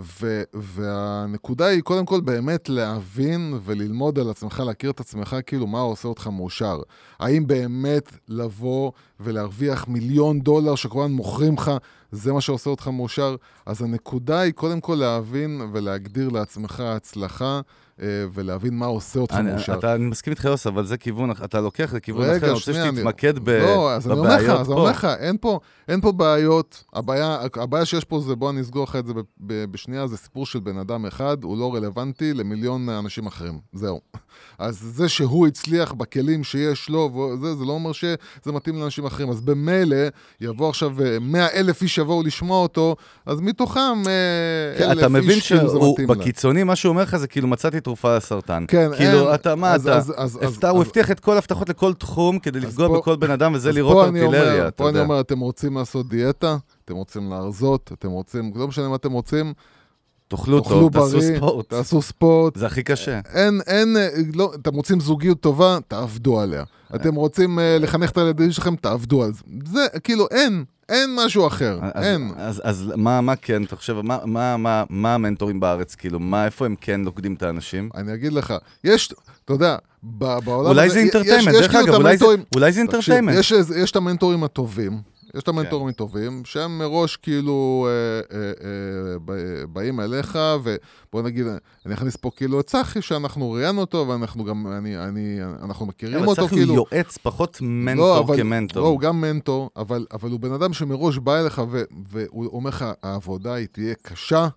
ו, 0.00 0.42
והנקודה 0.54 1.66
היא 1.66 1.82
קודם 1.82 2.06
כל 2.06 2.20
באמת 2.20 2.68
להבין 2.68 3.58
וללמוד 3.64 4.18
על 4.18 4.30
עצמך, 4.30 4.62
להכיר 4.66 4.90
את 4.90 5.00
עצמך, 5.00 5.36
כאילו 5.46 5.66
מה 5.66 5.80
עושה 5.80 6.08
אותך 6.08 6.26
מאושר. 6.26 6.80
האם 7.18 7.46
באמת 7.46 8.12
לבוא 8.28 8.92
ולהרוויח 9.20 9.88
מיליון 9.88 10.40
דולר 10.40 10.74
שכמובן 10.74 11.10
מוכרים 11.10 11.54
לך, 11.54 11.70
זה 12.12 12.32
מה 12.32 12.40
שעושה 12.40 12.70
אותך 12.70 12.88
מאושר? 12.88 13.36
אז 13.66 13.82
הנקודה 13.82 14.40
היא 14.40 14.52
קודם 14.52 14.80
כל 14.80 14.94
להבין 14.94 15.60
ולהגדיר 15.72 16.28
לעצמך 16.28 16.80
הצלחה, 16.80 17.60
ולהבין 18.32 18.74
מה 18.78 18.86
עושה 18.86 19.20
אותך 19.20 19.34
מאושר. 19.34 19.78
אתה, 19.78 19.94
אני 19.94 20.06
מסכים 20.06 20.30
איתך, 20.30 20.44
יוסף, 20.44 20.66
אבל 20.66 20.84
זה 20.86 20.96
כיוון, 20.96 21.30
אתה 21.30 21.60
לוקח 21.60 21.92
לכיוון 21.94 22.22
אחר, 22.24 22.46
אני 22.46 22.50
אני- 22.88 22.96
שתתמקד 22.96 23.38
ב, 23.38 23.50
לא, 23.50 23.92
אז 23.92 24.06
אני 24.10 24.18
אומר 24.18 24.28
לך, 24.36 24.42
בבעיות 24.42 24.60
אז 24.60 24.66
אני 24.66 24.74
פה. 24.74 24.80
אומר 24.80 24.90
לך, 24.90 25.04
אין 25.18 25.36
פה, 25.40 25.58
פה 26.00 26.12
בעיות. 26.12 26.84
הבעיה, 26.92 27.38
הבעיה 27.56 27.84
שיש 27.84 28.04
פה 28.04 28.20
זה, 28.20 28.34
בוא 28.34 28.50
אני 28.50 28.60
אסגור 28.60 28.84
לך 28.84 28.96
את 28.96 29.06
זה 29.06 29.12
בשנייה, 29.42 30.06
זה 30.06 30.16
סיפור 30.16 30.46
של 30.46 30.60
בן 30.60 30.78
אדם 30.78 31.06
אחד, 31.06 31.44
הוא 31.44 31.58
לא 31.58 31.74
רלוונטי 31.74 32.34
למיליון 32.34 32.88
אנשים 32.88 33.26
אחרים. 33.26 33.58
זהו. 33.72 34.00
אז 34.58 34.78
זה 34.94 35.08
שהוא 35.08 35.46
הצליח 35.46 35.92
בכלים 35.92 36.44
שיש 36.44 36.88
לו, 36.88 36.98
וזה, 37.14 37.54
זה 37.54 37.64
לא 37.64 37.72
אומר 37.72 37.92
שזה 37.92 38.16
מתאים 38.46 38.76
לאנשים 38.80 39.06
אחרים. 39.06 39.30
אז 39.30 39.40
במילא, 39.40 39.96
יבוא 40.40 40.68
עכשיו 40.68 40.90
100 41.20 41.46
אלף 41.54 41.82
איש 41.82 41.98
יבואו 41.98 42.22
לשמוע 42.22 42.62
אותו, 42.62 42.96
אז 43.26 43.40
מתוכם 43.40 43.80
אה, 44.06 44.90
אלף 44.90 44.98
אתה 44.98 45.08
מבין 45.08 45.30
איש, 45.30 45.52
כאילו 45.52 45.68
זה 45.68 45.78
מתאים 45.78 46.08
להם. 46.08 46.18
בקיצוני, 46.18 46.62
מה 46.64 46.76
שהוא 46.76 46.90
אומר 46.90 47.02
לך 47.02 47.16
זה 47.16 47.26
כאילו 47.26 47.48
מצאתי 47.48 47.80
תרופה 47.90 48.16
לסרטן. 48.16 48.64
כן, 48.68 48.90
כאילו, 48.96 49.26
אין. 49.26 49.34
אתה, 49.34 49.54
מה 49.54 49.72
אז- 49.74 49.82
אתה, 49.88 49.96
אז- 49.96 50.12
אז- 50.16 50.38
אז- 50.42 50.56
הפתע- 50.56 50.68
הוא 50.68 50.80
אז- 50.80 50.86
הבטיח 50.86 51.10
את 51.10 51.20
כל 51.20 51.34
ההבטחות 51.34 51.68
לכל 51.68 51.94
תחום 51.94 52.38
כדי 52.38 52.58
אז 52.58 52.64
לפגוע 52.64 52.88
פה- 52.88 52.98
בכל 52.98 53.16
בן 53.16 53.30
אדם, 53.30 53.52
וזה 53.54 53.70
אז 53.70 53.76
פה 53.76 54.06
אני 54.06 54.22
אומר- 54.22 54.36
ארטילריה, 54.38 54.68
אתה 54.68 54.76
פה 54.76 54.84
אני 54.88 54.98
יודע. 54.98 55.02
אומר, 55.08 55.20
אתם 55.20 55.40
רוצים 55.40 55.76
לעשות 55.76 56.08
דיאטה, 56.08 56.56
אתם 56.84 56.94
רוצים 56.94 57.30
להרזות, 57.30 57.90
אתם 57.98 58.10
רוצים, 58.10 58.52
לא 58.54 58.68
משנה 58.68 58.88
מה 58.88 58.96
אתם 58.96 59.12
רוצים, 59.12 59.52
תאכלו 60.28 60.60
טוב, 60.60 60.92
תעשו 60.92 61.20
ספורט. 61.20 61.68
תעשו 61.68 62.02
ספורט. 62.02 62.56
זה 62.56 62.66
הכי 62.66 62.82
קשה. 62.82 63.20
אין, 63.34 63.60
אין, 63.66 63.96
לא, 64.34 64.52
אתם 64.62 64.74
רוצים 64.74 65.00
זוגיות 65.00 65.40
טובה, 65.40 65.78
תעבדו 65.88 66.40
עליה. 66.40 66.64
אתם 66.94 67.14
רוצים 67.14 67.58
אה, 67.58 67.76
לחנך 67.80 68.10
את 68.10 68.18
הילדים 68.18 68.50
שלכם, 68.50 68.76
תעבדו 68.76 69.22
על 69.22 69.32
זה. 69.32 69.40
זה, 69.72 69.86
כאילו, 70.04 70.26
אין, 70.30 70.64
אין 70.90 71.10
משהו 71.24 71.46
אחר, 71.46 71.78
אז- 71.82 72.04
אין. 72.04 72.30
אז, 72.36 72.60
אז 72.64 72.92
מה, 72.96 73.20
מה 73.20 73.36
כן, 73.36 73.64
אתה 73.64 73.76
חושב, 73.76 74.00
מה, 74.00 74.18
מה, 74.24 74.56
מה, 74.56 74.84
מה 74.90 75.14
המנטורים 75.14 75.60
בארץ, 75.60 75.94
כאילו, 75.94 76.20
מה, 76.20 76.44
איפה 76.44 76.66
הם 76.66 76.74
כן 76.80 77.00
לוקדים 77.04 77.34
את 77.34 77.42
האנשים? 77.42 77.88
אני 77.94 78.14
אגיד 78.14 78.32
לך, 78.32 78.54
יש, 78.84 79.12
אתה 79.44 79.52
יודע, 79.52 79.76
בעולם 80.02 80.66
אולי 80.70 80.90
זה 80.90 80.98
אינטרטיימנט, 80.98 81.54
דרך 81.54 81.74
אגב, 81.74 81.94
אולי 81.94 82.16
זה- 82.16 82.24
אולי 82.54 82.72
זה 82.72 82.80
אינטרטיימנט. 82.80 83.36
יש, 83.38 83.52
יש 83.76 83.90
את 83.90 83.96
המנטורים 83.96 84.44
הטובים, 84.44 85.00
יש 85.36 85.42
את 85.42 85.48
המנטורים 85.48 85.88
הטובים, 85.88 86.42
שהם 86.44 86.78
מראש 86.78 87.16
כאילו 87.16 87.88
אה, 87.88 88.36
אה, 88.38 88.52
אה, 89.34 89.66
באים 89.66 90.00
אליך, 90.00 90.38
ובוא 90.62 91.22
נגיד, 91.22 91.46
אני 91.86 91.94
אכניס 91.94 92.16
פה 92.16 92.30
כאילו 92.36 92.60
את 92.60 92.66
צחי, 92.66 93.02
שאנחנו 93.02 93.50
ראיינו 93.52 93.80
אותו, 93.80 94.06
ואנחנו 94.08 94.44
גם, 94.44 94.66
אני, 94.66 94.98
אני, 94.98 95.38
אנחנו 95.62 95.86
מכירים 95.86 96.16
אבל 96.18 96.26
אותו 96.26 96.48
כאילו... 96.48 96.74
הוא 96.74 96.86
יועץ, 96.92 97.18
פחות 97.22 97.58
לא, 97.60 97.66
מנטור 97.68 98.18
אבל- 98.18 98.36
כמנטור. 98.36 98.82
לא, 98.82 98.88
הוא 98.88 99.00
גם 99.00 99.20
מנטור, 99.20 99.70
אבל, 99.76 100.06
אבל 100.12 100.30
הוא 100.30 100.40
בן 100.40 100.52
אדם 100.52 100.72
שמראש 100.72 101.18
בא 101.18 101.40
אליך 101.40 101.62
ו, 101.70 101.82
והוא 102.08 102.46
אומר 102.52 102.68
לך, 102.70 102.84
העבודה 103.02 103.54
היא 103.54 103.66
תהיה 103.72 103.94
קשה, 104.02 104.48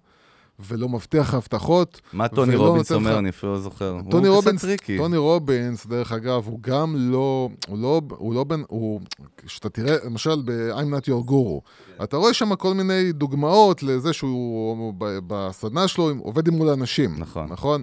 ולא 0.60 0.90
מבטיח 0.90 1.34
הבטחות. 1.34 2.02
מה 2.14 2.28
טוני 2.28 2.56
רובינס 2.56 2.92
אומר, 2.92 3.18
אני 3.20 3.30
אפילו 3.30 3.54
לא 3.54 3.60
זוכר. 3.60 3.98
טוני 4.12 4.28
רובינס. 4.28 4.66
טוני 4.98 5.18
רובינס, 5.18 5.86
דרך 5.86 6.12
אגב, 6.12 6.44
הוא 6.46 6.60
גם 6.62 6.96
לא, 6.98 7.50
הוא 7.68 7.78
לא, 7.78 8.02
הוא 8.10 8.34
לא 8.34 8.44
בן, 8.44 8.62
הוא, 8.68 9.02
כשאתה 9.46 9.70
תראה, 9.70 9.96
למשל 10.06 10.42
ב-I'm 10.46 11.00
not 11.00 11.06
your 11.06 11.30
guru, 11.30 11.60
אתה 12.04 12.18
רואה 12.18 12.34
שם 12.34 12.56
כל 12.56 12.74
מיני 12.74 13.12
דוגמאות 13.12 13.84
לזה 13.84 14.14
שהוא 14.14 14.94
בסדנה 15.28 15.88
שלו 15.88 16.12
עובד 16.20 16.48
עם 16.48 16.54
מול 16.54 16.70
אנשים. 16.70 17.16
נכון. 17.18 17.48
נכון? 17.50 17.82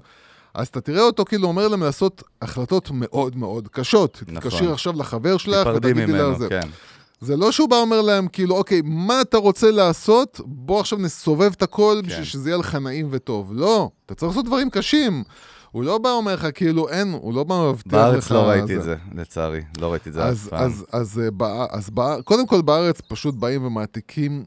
אז 0.55 0.67
אתה 0.67 0.81
תראה 0.81 1.03
אותו 1.03 1.25
כאילו 1.25 1.49
אומר 1.49 1.69
להם 1.69 1.83
לעשות 1.83 2.23
החלטות 2.43 2.91
מאוד 2.93 3.37
מאוד 3.37 3.69
קשות. 3.69 4.23
נכון. 4.23 4.35
תתקשרי 4.35 4.73
עכשיו 4.73 4.93
לחבר 4.97 5.37
שלך 5.37 5.69
ותגידי 5.77 6.07
לה 6.07 6.07
ממנו, 6.07 6.39
זה. 6.39 6.49
כן. 6.49 6.69
זה 7.21 7.37
לא 7.37 7.53
שהוא 7.53 7.69
בא 7.69 7.77
אומר 7.77 8.01
להם, 8.03 8.29
כאילו, 8.29 8.57
אוקיי, 8.57 8.81
מה 8.85 9.21
אתה 9.21 9.37
רוצה 9.37 9.71
לעשות? 9.71 10.41
בוא 10.45 10.81
עכשיו 10.81 10.99
נסובב 10.99 11.53
את 11.57 11.63
הכל 11.63 12.01
בשביל 12.05 12.25
שזה 12.25 12.51
יהיה 12.51 12.57
לך 12.59 12.75
נעים 12.75 13.09
וטוב. 13.11 13.53
לא, 13.55 13.91
אתה 14.07 14.15
צריך 14.15 14.31
לעשות 14.33 14.45
דברים 14.45 14.71
קשים. 14.71 15.23
הוא 15.71 15.83
לא 15.85 15.99
בא 15.99 16.11
אומר 16.11 16.35
לך, 16.35 16.47
כאילו, 16.55 16.89
אין, 16.89 17.13
הוא 17.13 17.35
לא 17.35 17.45
בא 17.45 17.55
מבטיח 17.71 17.87
לך... 17.87 17.93
בארץ 17.93 18.31
לא 18.31 18.39
ראיתי 18.49 18.77
את 18.77 18.83
זה, 18.83 18.97
לצערי. 19.15 19.61
לא 19.81 19.91
ראיתי 19.93 20.09
את 20.09 20.15
זה 20.15 20.23
אף 20.23 20.29
אז, 20.29 20.49
פעם. 20.51 20.63
אז, 20.65 20.85
אז, 20.93 21.21
אה, 21.25 21.31
בא- 21.31 21.67
אז 21.71 21.91
בא- 21.91 22.21
קודם 22.25 22.47
כל 22.47 22.63
בארץ 22.63 23.01
פשוט 23.09 23.35
באים 23.35 23.65
ומעתיקים 23.65 24.45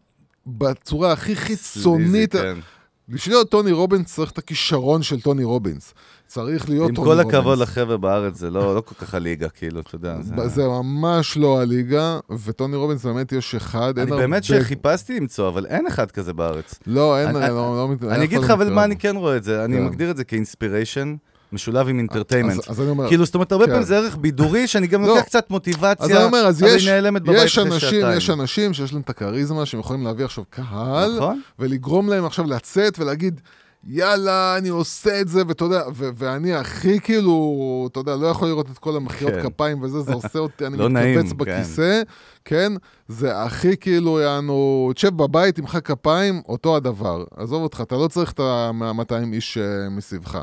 בצורה 0.47 1.11
הכי 1.11 1.35
חיצונית. 1.35 2.31
סליזי, 2.31 2.43
כן. 2.55 2.59
בשביל 3.09 3.35
להיות 3.35 3.49
טוני 3.49 3.71
רובינס 3.71 4.15
צריך 4.15 4.31
את 4.31 4.37
הכישרון 4.37 5.03
של 5.03 5.21
טוני 5.21 5.43
רובינס. 5.43 5.93
צריך 6.27 6.69
להיות 6.69 6.89
עם 6.89 6.95
טוני 6.95 7.07
כל 7.07 7.13
רובינס. 7.21 7.33
הכבוד 7.33 7.57
לחבר'ה 7.59 7.97
בארץ, 7.97 8.37
זה 8.37 8.49
לא 8.51 8.75
לא 8.75 8.81
כל 8.81 8.95
כך 8.95 9.15
הליגה, 9.15 9.49
כאילו, 9.49 9.79
אתה 9.81 9.95
יודע. 9.95 10.21
זה- 10.21 10.47
זה 10.47 10.67
ממש 10.67 11.37
לא 11.37 11.61
הליגה, 11.61 12.19
וטוני 12.45 12.75
רובינס 12.75 13.05
באמת 13.05 13.31
יש 13.31 13.55
אחד, 13.55 13.99
אני 13.99 14.11
באמת 14.11 14.43
הרבה- 14.49 14.61
שחיפשתי 14.63 15.19
למצוא, 15.19 15.47
אבל 15.47 15.65
אין 15.65 15.87
אחד 15.87 16.11
כזה 16.11 16.33
בארץ. 16.33 16.75
לא, 16.87 17.19
אין, 17.19 17.35
אני- 17.35 17.49
לא, 17.49 17.75
לא, 17.77 17.87
מת- 17.89 18.03
אני 18.03 18.23
אגיד 18.23 18.39
לך 18.39 18.49
אבל. 18.49 18.69
מה 18.69 18.83
אני 18.83 18.97
כן 18.97 19.15
רואה 19.15 19.37
את 19.37 19.43
זה, 19.43 19.65
אני 19.65 19.77
כן. 19.77 19.85
מגדיר 19.85 20.11
את 20.11 20.17
זה 20.17 20.23
כאינספיריישן, 20.23 21.15
משולב 21.53 21.87
עם 21.89 21.97
אינטרטיימנט. 21.97 22.59
אז- 22.59 22.69
אז 22.71 22.81
אני 22.81 22.89
אומר, 22.89 23.07
כאילו, 23.07 23.25
זאת 23.25 23.35
אומרת, 23.35 23.51
הרבה 23.51 23.65
כן. 23.65 23.71
פעמים 23.71 23.85
זה 23.87 23.97
ערך 23.97 24.17
בידורי, 24.17 24.67
שאני 24.67 24.87
גם 24.87 25.01
לא. 25.01 25.07
לוקח 25.07 25.21
קצת 25.21 25.43
אז 25.45 25.49
מוטיבציה, 25.49 26.15
אני 26.17 26.23
אומר, 26.25 26.37
אז 26.47 26.61
יש, 26.61 26.87
יש 27.33 27.57
אנשים. 27.57 28.05
יש 28.17 28.29
אנשים 28.29 28.73
שיש 28.73 28.93
להם 28.93 29.01
את 29.01 29.09
הכריזמה, 29.09 29.65
שהם 29.65 29.79
יכולים 29.79 30.03
להביא 30.03 30.25
עכשיו 30.25 30.43
קהל, 30.49 31.15
נכון? 31.15 31.41
ולגרום 31.59 32.09
להם 32.09 32.25
עכשיו 32.25 32.45
לצאת 32.47 32.99
ולהגיד, 32.99 33.41
יאללה, 33.87 34.57
אני 34.57 34.69
עושה 34.69 35.21
את 35.21 35.27
זה, 35.27 35.41
ואתה 35.47 35.63
יודע, 35.63 35.83
ו- 35.95 36.09
ואני 36.15 36.53
הכי 36.53 36.99
כאילו, 36.99 37.57
אתה 37.91 37.99
יודע, 37.99 38.15
לא 38.15 38.27
יכול 38.27 38.47
לראות 38.47 38.67
את 38.73 38.77
כל 38.77 38.95
המחיאות 38.95 39.33
כן. 39.33 39.49
כפיים 39.49 39.81
וזה, 39.83 40.01
זה 40.01 40.13
עושה 40.13 40.39
אותי, 40.39 40.65
אני 40.65 40.77
לא 40.81 40.89
נעים, 40.89 41.19
מתכווץ 41.19 41.31
כן. 41.31 41.37
בכיסא, 41.37 42.01
כן? 42.45 42.73
זה 43.07 43.41
הכי 43.41 43.77
כאילו, 43.77 44.19
יענו, 44.19 44.91
תשב 44.95 45.17
בבית, 45.17 45.55
תמחא 45.55 45.79
כפיים, 45.79 46.41
אותו 46.49 46.75
הדבר. 46.75 47.23
עזוב 47.37 47.63
אותך, 47.63 47.81
אתה 47.81 47.95
לא 47.95 48.07
צריך 48.07 48.31
את 48.31 48.39
ה-200 48.39 49.33
איש 49.33 49.57
אה, 49.57 49.63
מסביבך. 49.89 50.39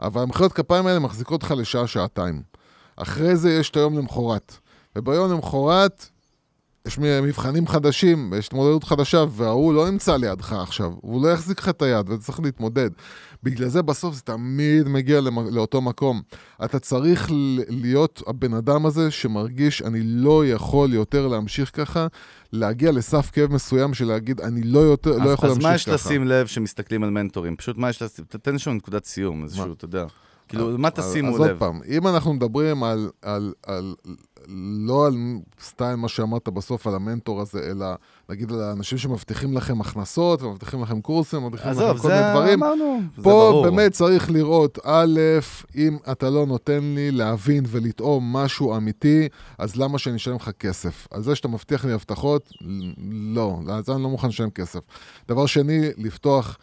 אבל 0.00 0.22
המחיאות 0.22 0.52
כפיים 0.52 0.86
האלה 0.86 0.98
מחזיקות 0.98 1.42
אותך 1.42 1.54
לשעה-שעתיים. 1.56 2.42
אחרי 2.96 3.36
זה 3.36 3.50
יש 3.50 3.70
את 3.70 3.76
היום 3.76 3.98
למחרת. 3.98 4.56
וביום 4.96 5.32
למחרת, 5.32 6.08
יש 6.88 6.98
מבחנים 6.98 7.66
חדשים, 7.66 8.32
יש 8.38 8.46
התמודדות 8.46 8.84
חדשה, 8.84 9.24
וההוא 9.30 9.74
לא 9.74 9.90
נמצא 9.90 10.16
לידך 10.16 10.52
עכשיו, 10.52 10.92
הוא 11.00 11.22
לא 11.22 11.28
יחזיק 11.28 11.58
לך 11.60 11.68
את 11.68 11.82
היד, 11.82 12.08
ואתה 12.10 12.22
צריך 12.22 12.40
להתמודד. 12.40 12.90
בגלל 13.42 13.68
זה 13.68 13.82
בסוף 13.82 14.14
זה 14.14 14.20
תמיד 14.20 14.88
מגיע 14.88 15.20
למ- 15.20 15.48
לאותו 15.54 15.80
מקום. 15.80 16.22
אתה 16.64 16.78
צריך 16.78 17.30
להיות 17.68 18.22
הבן 18.26 18.54
אדם 18.54 18.86
הזה 18.86 19.10
שמרגיש, 19.10 19.82
אני 19.82 20.00
לא 20.02 20.46
יכול 20.46 20.92
יותר 20.94 21.26
להמשיך 21.28 21.70
ככה, 21.76 22.06
להגיע 22.52 22.92
לסף 22.92 23.30
כאב 23.32 23.52
מסוים 23.52 23.94
של 23.94 24.04
להגיד, 24.04 24.40
אני 24.40 24.62
לא, 24.62 24.78
יותר, 24.78 25.10
לא 25.18 25.24
אז, 25.24 25.32
יכול 25.32 25.50
אז 25.50 25.58
להמשיך 25.58 25.60
ככה. 25.60 25.68
מה 25.70 25.74
יש 25.74 25.88
לשים 26.06 26.24
לב 26.26 26.46
שמסתכלים 26.46 27.04
על 27.04 27.10
מנטורים? 27.10 27.56
פשוט 27.56 27.78
מה 27.78 27.90
יש 27.90 28.02
לשים, 28.02 28.24
תתן 28.28 28.52
איזשהו 28.52 28.72
נקודת 28.72 29.04
סיום, 29.04 29.44
איזשהו, 29.44 29.72
אתה 29.72 29.84
יודע. 29.84 30.04
כאילו, 30.48 30.78
מה 30.78 30.88
אז- 30.96 31.10
תשימו 31.10 31.28
אז 31.34 31.40
עוד 31.40 31.50
לב? 31.50 31.58
פעם, 31.58 31.80
אם 31.88 32.06
אנחנו 32.06 32.34
מדברים 32.34 32.82
על, 32.84 33.10
על, 33.22 33.52
על, 33.66 33.94
לא 34.86 35.06
על 35.06 35.14
סטייל 35.60 35.96
מה 35.96 36.08
שאמרת 36.08 36.48
בסוף 36.48 36.86
על 36.86 36.94
המנטור 36.94 37.40
הזה, 37.40 37.70
אלא 37.70 37.86
נגיד 38.28 38.52
על 38.52 38.60
האנשים 38.60 38.98
שמבטיחים 38.98 39.56
לכם 39.56 39.80
הכנסות, 39.80 40.42
ומבטיחים 40.42 40.82
לכם 40.82 41.00
קורסים, 41.00 41.42
ומבטיחים 41.42 41.70
לכם 41.70 41.98
כל 41.98 42.08
מיני 42.08 42.20
זה 42.22 42.30
דברים. 42.32 42.62
אמרנו, 42.62 43.00
זה 43.16 43.22
פה 43.22 43.30
ברור. 43.30 43.64
באמת 43.64 43.92
צריך 43.92 44.30
לראות, 44.30 44.78
א', 44.84 45.20
אם 45.76 45.96
אתה 46.12 46.30
לא 46.30 46.46
נותן 46.46 46.80
לי 46.82 47.10
להבין 47.10 47.64
ולטעום 47.68 48.36
משהו 48.36 48.76
אמיתי, 48.76 49.28
אז 49.58 49.76
למה 49.76 49.98
שאני 49.98 50.16
אשלם 50.16 50.36
לך 50.36 50.50
כסף? 50.58 51.08
על 51.10 51.22
זה 51.22 51.34
שאתה 51.34 51.48
מבטיח 51.48 51.84
לי 51.84 51.92
הבטחות, 51.92 52.52
לא, 53.34 53.58
על 53.68 53.84
זה 53.84 53.92
אני 53.94 54.02
לא 54.02 54.08
מוכן 54.08 54.28
לשלם 54.28 54.50
כסף. 54.50 54.80
דבר 55.28 55.46
שני, 55.46 55.88
לפתוח 55.96 56.58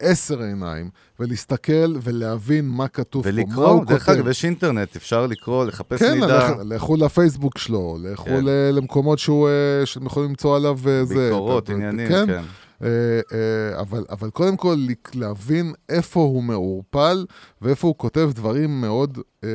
עשר 0.00 0.42
עיניים, 0.42 0.90
ולהסתכל 1.20 1.72
ולהבין 2.02 2.68
מה 2.68 2.88
כתוב 2.88 3.22
פה, 3.24 3.30
מה 3.32 3.36
ולקרוא, 3.42 3.66
הוא 3.66 3.84
דרך 3.84 4.06
כותב. 4.06 4.18
אגב, 4.18 4.28
יש 4.28 4.44
אינטרנט, 4.44 4.96
אפשר 4.96 5.26
לקרוא, 5.26 5.64
לחפש 5.64 5.98
כן, 6.02 6.20
מידע, 6.20 6.50
לכ- 6.50 6.56
לכו 6.64 6.96
לפייסבוק 6.96 7.58
שלו, 7.58 7.96
לכו 8.02 8.24
כן. 8.24 8.44
למקומות 8.44 9.18
שהוא, 9.18 9.48
אה, 9.48 9.86
שאתם 9.86 10.06
יכולים 10.06 10.28
למצוא 10.28 10.56
עליו 10.56 10.78
אה, 10.88 11.04
זה. 11.04 11.14
ביקורות, 11.28 11.70
עניינים, 11.70 12.08
כן, 12.08 12.26
כן. 12.26 12.42
אה, 12.82 12.88
אה, 13.32 13.80
אבל, 13.80 14.04
אבל 14.10 14.30
קודם 14.30 14.56
כל 14.56 14.76
להבין 15.14 15.72
איפה 15.88 16.20
הוא 16.20 16.42
מעורפל 16.42 17.26
ואיפה 17.62 17.86
הוא 17.88 17.94
כותב 17.98 18.30
דברים 18.34 18.80
מאוד, 18.80 19.18
אה, 19.44 19.48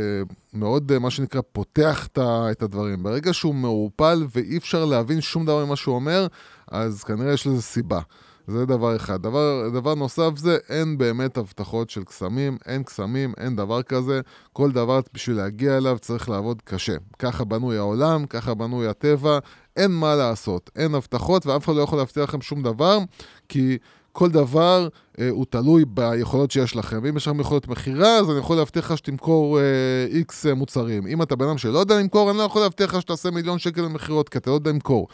מאוד 0.54 0.92
אה, 0.92 1.00
מה 1.00 1.10
שנקרא, 1.12 1.42
פותח 1.52 2.08
את 2.52 2.62
הדברים. 2.62 3.04
ברגע 3.04 3.34
שהוא 3.34 3.56
מעורפל 3.56 4.26
ואי 4.36 4.58
אפשר 4.58 4.86
להבין 4.86 5.22
שום 5.22 5.46
דבר 5.46 5.66
ממה 5.66 5.76
שהוא 5.76 5.96
אומר, 5.96 6.28
אז 6.72 7.04
כנראה 7.04 7.34
יש 7.34 7.48
לזה 7.48 7.62
סיבה. 7.62 8.00
זה 8.48 8.66
דבר 8.66 8.96
אחד. 8.96 9.22
דבר, 9.22 9.70
דבר 9.74 9.96
נוסף 9.96 10.30
זה, 10.38 10.58
אין 10.70 10.98
באמת 10.98 11.38
הבטחות 11.38 11.90
של 11.90 12.04
קסמים, 12.04 12.58
אין 12.66 12.84
קסמים, 12.84 13.34
אין 13.38 13.56
דבר 13.56 13.82
כזה. 13.82 14.22
כל 14.54 14.72
דבר 14.72 15.00
בשביל 15.14 15.38
להגיע 15.38 15.78
אליו 15.78 15.98
צריך 16.00 16.30
לעבוד 16.30 16.62
קשה. 16.62 16.96
ככה 17.20 17.44
בנוי 17.44 17.78
העולם, 17.78 18.26
ככה 18.26 18.54
בנוי 18.54 18.88
הטבע, 18.88 19.40
אין 19.78 19.92
מה 19.92 20.16
לעשות. 20.16 20.70
אין 20.76 20.96
הבטחות 20.96 21.46
ואף 21.46 21.66
אחד 21.66 21.74
לא 21.76 21.82
יכול 21.82 21.98
להבטיח 21.98 22.24
לכם 22.24 22.42
שום 22.42 22.64
דבר, 22.64 22.98
כי 23.50 23.78
כל 24.12 24.30
דבר 24.30 24.88
אה, 25.20 25.30
הוא 25.30 25.46
תלוי 25.50 25.86
ביכולות 25.88 26.52
שיש 26.52 26.76
לכם. 26.76 27.06
אם 27.06 27.18
יש 27.18 27.28
לכם 27.28 27.40
יכולות 27.40 27.68
מכירה, 27.68 28.18
אז 28.18 28.30
אני 28.30 28.40
יכול 28.40 28.56
להבטיח 28.58 28.92
לך 28.92 28.98
שתמכור 28.98 29.60
איקס 30.14 30.46
אה, 30.46 30.54
מוצרים. 30.54 31.08
אם 31.08 31.22
אתה 31.22 31.36
בן 31.36 31.48
אדם 31.48 31.58
שלא 31.58 31.80
יודע 31.80 32.00
למכור, 32.00 32.30
אני 32.30 32.38
לא 32.38 32.44
יכול 32.44 32.62
להבטיח 32.62 32.94
לך 32.94 33.02
שתעשה 33.02 33.32
מיליון 33.32 33.60
שקל 33.60 33.82
למכירות, 33.82 34.30
כי 34.30 34.38
אתה 34.38 34.50
לא 34.50 34.56
יודע 34.56 34.72
למכור. 34.72 35.08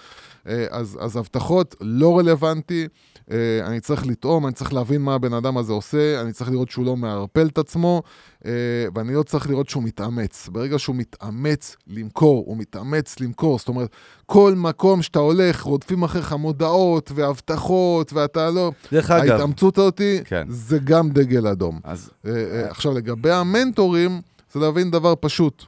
אה, 0.48 0.66
אז, 0.70 0.98
אז 1.02 1.18
הבטחות 1.18 1.76
לא 1.82 2.18
רלוונטי, 2.18 2.88
אה, 3.32 3.60
אני 3.64 3.80
צריך 3.80 4.08
לטעום, 4.08 4.46
אני 4.46 4.54
צריך 4.54 4.74
להבין 4.74 5.02
מה 5.02 5.16
הבן 5.16 5.34
אדם 5.34 5.58
הזה 5.58 5.74
עושה, 5.74 6.22
אני 6.22 6.34
צריך 6.34 6.52
לראות 6.52 6.70
שהוא 6.70 6.86
לא 6.86 6.96
מערפל 6.96 7.48
את 7.48 7.58
עצמו, 7.58 8.02
אה, 8.46 8.52
ואני 8.96 9.14
לא 9.14 9.24
צריך 9.24 9.50
לראות 9.50 9.70
שהוא 9.70 9.84
מתאמץ. 9.84 10.50
ברגע 10.52 10.80
שהוא 10.80 10.96
מתאמץ 10.96 11.76
למכור, 11.88 12.44
הוא 12.48 12.58
מתאמץ 12.58 13.20
למכור, 13.20 13.60
זאת 13.60 13.68
אומרת, 13.68 13.90
כל 14.26 14.54
מקום 14.58 15.02
שאתה 15.02 15.20
הולך, 15.20 15.62
רודפים 15.62 16.04
אחריך 16.04 16.34
מודעות 16.34 17.12
והבטחות, 17.16 18.14
ואתה 18.14 18.50
לא... 18.50 18.72
דרך 18.92 19.12
אגב, 19.12 19.32
ההתאמצות 19.32 19.80
אותי, 19.80 20.20
כן. 20.26 20.46
זה 20.50 20.80
גם 20.84 21.10
דגל 21.10 21.48
אדום. 21.48 21.80
אז 21.84 22.10
עכשיו, 22.70 22.94
לגבי 22.94 23.32
המנטורים, 23.32 24.22
זה 24.54 24.60
להבין 24.60 24.92
דבר 24.92 25.14
פשוט. 25.20 25.64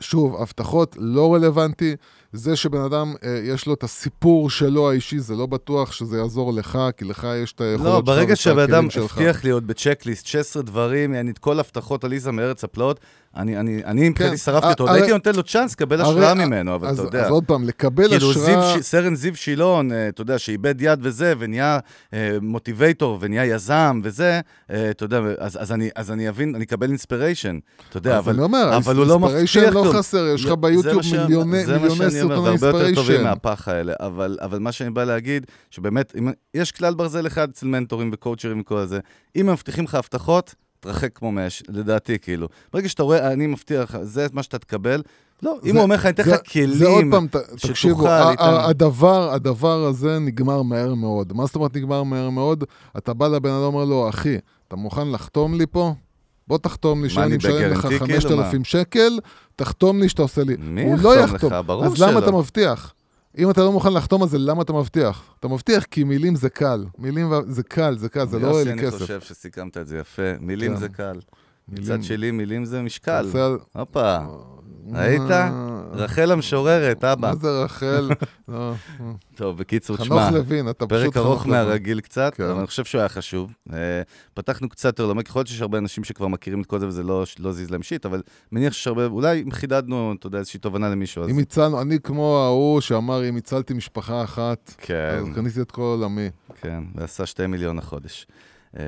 שוב, 0.00 0.42
הבטחות 0.42 0.96
לא 1.00 1.34
רלוונטי. 1.34 1.96
זה 2.36 2.56
שבן 2.56 2.80
אדם, 2.80 3.14
אה, 3.24 3.40
יש 3.44 3.66
לו 3.66 3.74
את 3.74 3.82
הסיפור 3.84 4.50
שלו 4.50 4.90
האישי, 4.90 5.18
זה 5.18 5.34
לא 5.34 5.46
בטוח 5.46 5.92
שזה 5.92 6.18
יעזור 6.18 6.52
לך, 6.52 6.78
כי 6.96 7.04
לך 7.04 7.26
יש 7.42 7.52
את 7.52 7.60
היכולות 7.60 7.92
לא, 7.92 7.98
שלך 7.98 8.06
ברגע 8.06 8.28
ואת 8.30 8.36
שהבן 8.38 8.62
אדם. 8.62 8.88
הבטיח 8.96 9.44
להיות 9.44 9.64
בצ'קליסט 9.64 10.26
16 10.26 10.62
דברים, 10.62 11.14
יעני 11.14 11.30
את 11.30 11.38
כל 11.38 11.60
הבטחות 11.60 12.04
עליזה 12.04 12.32
מארץ 12.32 12.64
הפלאות, 12.64 13.00
אני, 13.36 13.56
אני, 13.60 13.84
אני 13.84 14.08
מבחינתי 14.08 14.36
שרפתי 14.36 14.66
אה, 14.66 14.70
אותו, 14.72 14.82
עוד 14.84 14.90
הרי- 14.90 15.00
הייתי 15.00 15.12
נותן 15.12 15.34
לו 15.34 15.42
צ'אנס 15.42 15.72
לקבל 15.72 16.00
השראה 16.00 16.34
ממנו, 16.34 16.74
אבל 16.74 16.88
אז, 16.88 16.98
אתה 16.98 17.08
יודע. 17.08 17.24
אז 17.24 17.30
עוד 17.30 17.44
פעם, 17.44 17.64
לקבל 17.64 18.08
כאילו 18.08 18.30
השראה... 18.30 18.44
זיו, 18.72 18.82
ש- 18.82 18.86
סרן 18.86 19.14
זיו 19.14 19.36
שילון, 19.36 19.92
אה, 19.92 20.08
אתה 20.08 20.22
יודע, 20.22 20.38
שאיבד 20.38 20.74
יד 20.80 20.98
וזה, 21.02 21.34
ונהיה 21.38 21.78
אה, 22.14 22.36
motivator, 22.42 23.18
ונהיה 23.20 23.44
יזם 23.44 24.00
וזה, 24.04 24.40
אה, 24.70 24.90
אתה 24.90 25.04
יודע, 25.04 25.20
אז, 25.38 25.58
אז, 25.60 25.72
אני, 25.72 25.90
אז 25.96 26.10
אני 26.10 26.28
אבין, 26.28 26.54
אני 26.54 26.64
אקבל 26.64 26.88
inspiration, 26.88 27.58
אתה 27.88 27.96
יודע, 27.96 28.18
אבל, 28.18 28.32
אני 28.32 28.42
אומר, 28.42 28.76
אבל 28.76 28.96
הוא 28.96 29.06
לא 29.06 29.18
מבטיח 29.18 29.36
inspiration 29.38 29.74
לא. 29.74 29.92
חסר, 29.98 30.26
יש 30.34 30.44
לך 30.44 30.52
ביוטיוב 30.52 31.02
מיליוני 31.12 31.64
מיליוני 31.66 31.88
אומר, 32.34 32.42
והרבה 32.60 32.66
יותר 32.66 32.94
טובים. 32.94 33.22
מהפח 33.22 33.68
האלה, 33.68 33.92
אבל, 34.00 34.38
אבל 34.40 34.58
מה 34.58 34.72
שאני 34.72 34.90
בא 34.90 35.04
להגיד, 35.04 35.46
שבאמת, 35.70 36.12
אם, 36.18 36.28
יש 36.54 36.72
כלל 36.72 36.94
ברזל 36.94 37.26
אחד 37.26 37.48
אצל 37.48 37.66
מנטורים 37.66 38.10
וקואוצ'רים 38.12 38.60
וכל 38.60 38.86
זה, 38.86 38.98
אם 39.36 39.48
הם 39.48 39.52
מבטיחים 39.52 39.84
לך 39.84 39.94
הבטחות, 39.94 40.54
תרחק 40.80 41.10
כמו 41.18 41.32
מאש, 41.32 41.62
לדעתי, 41.68 42.18
כאילו. 42.18 42.48
ברגע 42.72 42.88
שאתה 42.88 43.02
רואה, 43.02 43.32
אני 43.32 43.46
מבטיח 43.46 43.82
לך, 43.82 43.98
זה 44.02 44.26
מה 44.32 44.42
שאתה 44.42 44.58
תקבל, 44.58 45.02
לא, 45.42 45.58
אם 45.64 45.70
זה- 45.70 45.76
הוא 45.76 45.82
אומר 45.82 45.94
לך, 45.94 46.04
אני 46.06 46.12
אתן 46.14 46.22
לך 46.30 46.36
כלים, 46.52 46.68
זה 46.74 46.86
עוד 46.86 47.04
פעם, 47.10 47.26
שתוכל 47.56 47.68
תקשיבו, 47.68 48.08
הדבר, 48.40 49.32
הדבר 49.32 49.84
הזה 49.84 50.18
נגמר 50.18 50.62
מהר 50.62 50.94
מאוד. 50.94 51.32
מה 51.32 51.46
זאת 51.46 51.54
אומרת 51.54 51.76
נגמר 51.76 52.02
מהר 52.02 52.30
מאוד? 52.30 52.64
אתה 52.98 53.14
בא 53.14 53.28
לבן 53.28 53.50
אדם 53.50 53.62
ואומר 53.62 53.84
לו, 53.84 54.08
אחי, 54.08 54.36
אתה 54.68 54.76
מוכן 54.76 55.10
לחתום 55.12 55.54
לי 55.54 55.64
פה? 55.70 55.94
בוא 56.48 56.58
תחתום 56.58 57.02
לי 57.02 57.10
שאני 57.10 57.26
אני 57.26 57.36
משלם 57.36 57.70
לך 57.70 57.84
בגרנטי, 57.84 58.04
כאילו, 58.06 58.20
5,000 58.20 58.64
שקל, 58.64 59.18
תחתום 59.56 60.00
לי 60.00 60.08
שאתה 60.08 60.22
עושה 60.22 60.44
לי. 60.44 60.56
מי 60.58 60.82
הוא 60.82 60.94
יחתום 60.94 61.12
לא 61.12 61.16
לך? 61.16 61.32
יחתום. 61.34 61.52
ברור 61.66 61.84
אז 61.84 62.00
למה 62.02 62.10
שלא. 62.12 62.18
אתה 62.18 62.30
מבטיח? 62.32 62.92
אם 63.38 63.50
אתה 63.50 63.60
לא 63.60 63.72
מוכן 63.72 63.92
לחתום 63.92 64.22
על 64.22 64.28
זה, 64.28 64.38
למה 64.38 64.62
אתה 64.62 64.72
מבטיח? 64.72 65.22
אתה 65.40 65.48
מבטיח 65.48 65.84
כי 65.84 66.04
מילים 66.04 66.36
זה 66.36 66.48
קל. 66.50 66.84
מילים 66.98 67.32
זה 67.48 67.62
קל, 67.62 67.96
זה 67.98 68.08
קל, 68.08 68.26
זה 68.26 68.38
לא 68.38 68.46
עולה 68.46 68.58
יוסי, 68.58 68.64
לי 68.64 68.72
אני 68.72 68.82
כסף. 68.82 68.98
חושב 68.98 69.20
שסיכמת 69.20 69.76
את 69.76 69.86
זה 69.86 69.98
יפה. 69.98 70.22
מילים 70.40 70.72
כן. 70.74 70.80
זה 70.80 70.88
קל. 70.88 71.20
מצד 71.68 72.02
שלי, 72.02 72.30
מילים 72.30 72.64
זה 72.64 72.82
משקל. 72.82 73.26
הופה, 73.72 74.18
ראית? 74.94 75.20
מה- 75.20 75.72
רחל 75.92 76.32
המשוררת, 76.32 77.04
אבא. 77.04 77.28
מה 77.28 77.36
זה 77.36 77.62
רחל? 77.64 78.10
לא, 78.48 78.72
טוב, 79.34 79.58
בקיצור, 79.58 79.96
חנוך 79.96 80.08
תשמע, 80.08 80.30
לוין, 80.30 80.68
אתה 80.70 80.86
פשוט 80.86 81.02
פרק 81.04 81.14
חנוך 81.14 81.26
ארוך. 81.26 81.46
מהרגיל 81.46 82.00
קצת, 82.00 82.34
כן. 82.34 82.42
אבל 82.44 82.58
אני 82.58 82.66
חושב 82.66 82.84
שהוא 82.84 82.98
היה 82.98 83.08
חשוב. 83.08 83.52
אה, 83.72 83.78
פתחנו 84.34 84.68
קצת 84.68 84.84
יותר 84.86 85.06
לעומק, 85.06 85.28
יכול 85.28 85.40
להיות 85.40 85.48
שיש 85.48 85.60
הרבה 85.60 85.78
אנשים 85.78 86.04
שכבר 86.04 86.26
מכירים 86.26 86.60
את 86.60 86.66
כל 86.66 86.78
זה 86.78 86.86
וזה 86.88 87.02
לא 87.02 87.24
לא 87.38 87.52
זיז 87.52 87.70
להם 87.70 87.82
שיט, 87.82 88.06
אבל 88.06 88.22
מניח 88.52 88.72
שיש 88.72 88.86
הרבה, 88.86 89.06
אולי 89.06 89.42
אם 89.42 89.50
חידדנו, 89.50 90.14
אתה 90.18 90.26
יודע, 90.26 90.38
איזושהי 90.38 90.60
תובנה 90.60 90.88
למישהו, 90.88 91.28
אם 91.28 91.38
הצלנו, 91.38 91.80
אני 91.80 91.98
כמו 92.00 92.38
ההוא 92.44 92.80
שאמר, 92.80 93.28
אם 93.28 93.36
הצלתי 93.36 93.74
משפחה 93.74 94.24
אחת, 94.24 94.74
כן. 94.78 95.18
אז 95.18 95.34
קניתי 95.34 95.60
את 95.60 95.70
כל 95.70 95.82
עולמי. 95.82 96.28
כן, 96.60 96.82
ועשה 96.94 97.26
שתי 97.26 97.46
מיליון 97.46 97.78
החודש. 97.78 98.26
Uh, 98.74 98.78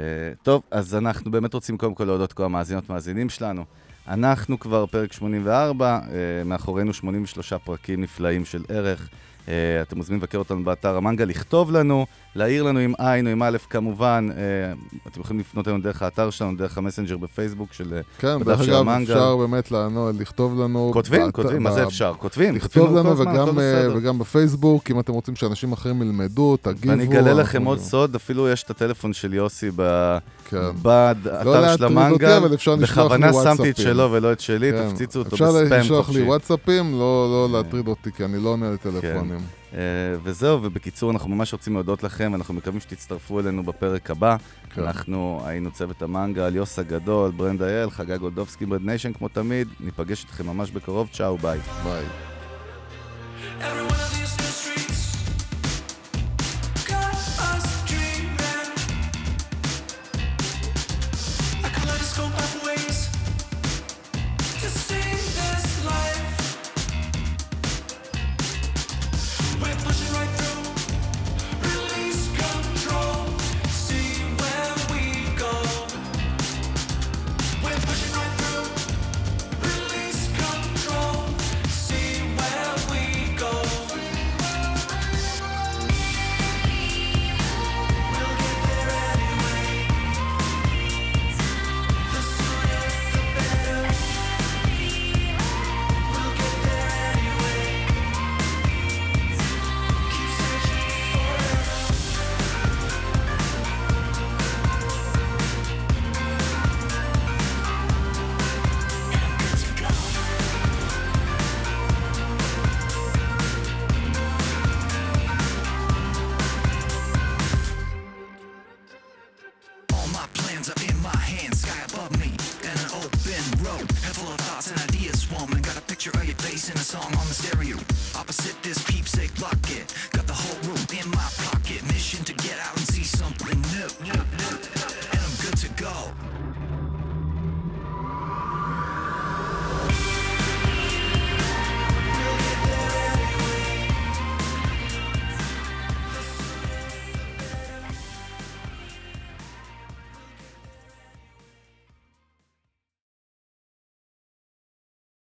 טוב, 0.43 0.63
אז 0.71 0.95
אנחנו 0.95 1.31
באמת 1.31 1.55
רוצים 1.55 1.79
קודם 1.79 1.95
כל 1.95 2.05
להודות 2.05 2.33
כל 2.33 2.45
המאזינות 2.45 2.91
מאזינים 2.91 3.29
שלנו. 3.29 3.65
אנחנו 4.09 4.59
כבר 4.59 4.87
פרק 4.87 5.13
84, 5.13 6.01
uh, 6.01 6.11
מאחורינו 6.45 6.95
83 6.95 7.53
פרקים 7.53 8.01
נפלאים 8.01 8.45
של 8.45 8.65
ערך. 8.69 9.09
Uh, 9.47 9.51
אתם 9.83 9.97
מוזמנים 9.97 10.21
לבקר 10.21 10.39
אותנו 10.39 10.65
באתר 10.65 10.97
המנגה, 10.97 11.25
לכתוב 11.25 11.73
לנו, 11.73 12.07
להעיר 12.35 12.63
לנו 12.63 12.79
עם 12.79 12.93
עין 12.99 13.27
או 13.27 13.33
עם 13.33 13.43
א' 13.43 13.57
כמובן. 13.71 14.29
Uh, 14.31 15.09
אתם 15.09 15.21
יכולים 15.21 15.41
לפנות 15.41 15.69
אלינו 15.69 15.83
דרך 15.83 16.03
האתר 16.03 16.31
שלנו, 16.31 16.57
דרך 16.57 16.79
המסנג'ר 16.79 17.17
בפייסבוק 17.17 17.73
של... 17.73 18.01
כן, 18.19 18.37
בדף 18.39 18.47
דרך 18.47 18.65
של 18.65 18.71
אגב, 18.75 18.81
המנגה. 18.81 19.13
אפשר 19.13 19.37
באמת 19.37 19.71
לענות, 19.71 20.15
לכתוב 20.19 20.61
לנו. 20.61 20.91
כותבים, 20.93 21.27
בת- 21.27 21.35
כותבים, 21.35 21.63
מה 21.63 21.73
זה 21.73 21.85
אפשר? 21.85 22.13
כותבים, 22.19 22.55
לכתוב 22.55 22.97
לנו 22.97 23.13
הזמן, 23.13 23.29
וגם, 23.33 23.49
הכל 23.49 23.61
אה. 23.61 23.97
וגם 23.97 24.19
בפייסבוק, 24.19 24.91
אם 24.91 25.01
אתם 25.01 25.13
רוצים 25.13 25.37
שאנשים 25.37 25.73
אחרים 25.73 26.03
ילמדו, 26.03 26.57
תגיבו. 26.63 26.89
ואני 26.89 27.05
אגלה 27.05 27.33
לכם 27.33 27.65
עוד 27.65 27.79
סוד, 27.79 28.15
אפילו 28.15 28.49
יש 28.49 28.63
את 28.63 28.71
הטלפון 28.71 29.13
של 29.13 29.35
יוסי 29.35 29.71
ב... 29.77 30.19
כן. 30.51 30.59
באתר 30.83 31.45
לא 31.45 31.77
של 31.77 32.55
אפשר 32.55 32.75
לי 32.75 32.83
בכוונה 32.83 33.33
שמתי 33.33 33.71
את. 33.71 33.77
שלו 33.77 34.13
ולא 34.13 34.33
את 34.33 34.41
שלי, 34.41 34.73
כן. 34.73 34.89
תפציצו 34.91 35.19
אותו 35.19 35.35
אפשר 35.35 35.53
בספאם 35.53 35.81
לשלוח 35.81 36.11
לי. 36.11 36.23
וואטסאפים, 36.23 36.93
לא 36.93 37.29
לא 37.31 37.49
להטריד 37.53 37.89
אותי, 37.89 38.13
כי 38.13 38.25
אני 38.25 38.45
לא 38.45 38.49
עונה 38.49 38.71
לטלפונים. 38.71 39.38
אה, 39.75 39.79
וזהו, 40.23 40.63
ובקיצור, 40.63 41.11
אנחנו 41.11 41.31
ממש 41.31 41.53
רוצים 41.53 41.75
להודות 41.75 42.03
לכם, 42.03 42.29
ואנחנו 42.33 42.55
מקווים 42.55 42.81
שתצטרפו 42.81 43.41
אלינו 43.41 43.63
בפרק 43.63 44.11
הבא. 44.11 44.37
כן. 44.71 44.83
אנחנו 44.83 45.41
היינו 45.45 45.71
צוות 45.71 46.03
המנגל, 46.03 46.57
יוס 46.57 46.79
הגדול, 46.79 47.31
ברנד 47.31 47.63
אייל, 47.63 47.91
חגג 47.91 48.19
גולדובסקי, 48.19 48.67
Brand 48.67 48.85
Nation, 48.85 49.13
כמו 49.13 49.29
תמיד. 49.29 49.69
ניפגש 49.81 50.25
איתכם 50.25 50.47
ממש 50.47 50.71
בקרוב, 50.71 51.09
צ'או, 51.13 51.39
ביי. 51.39 51.59
ביי. 51.85 52.05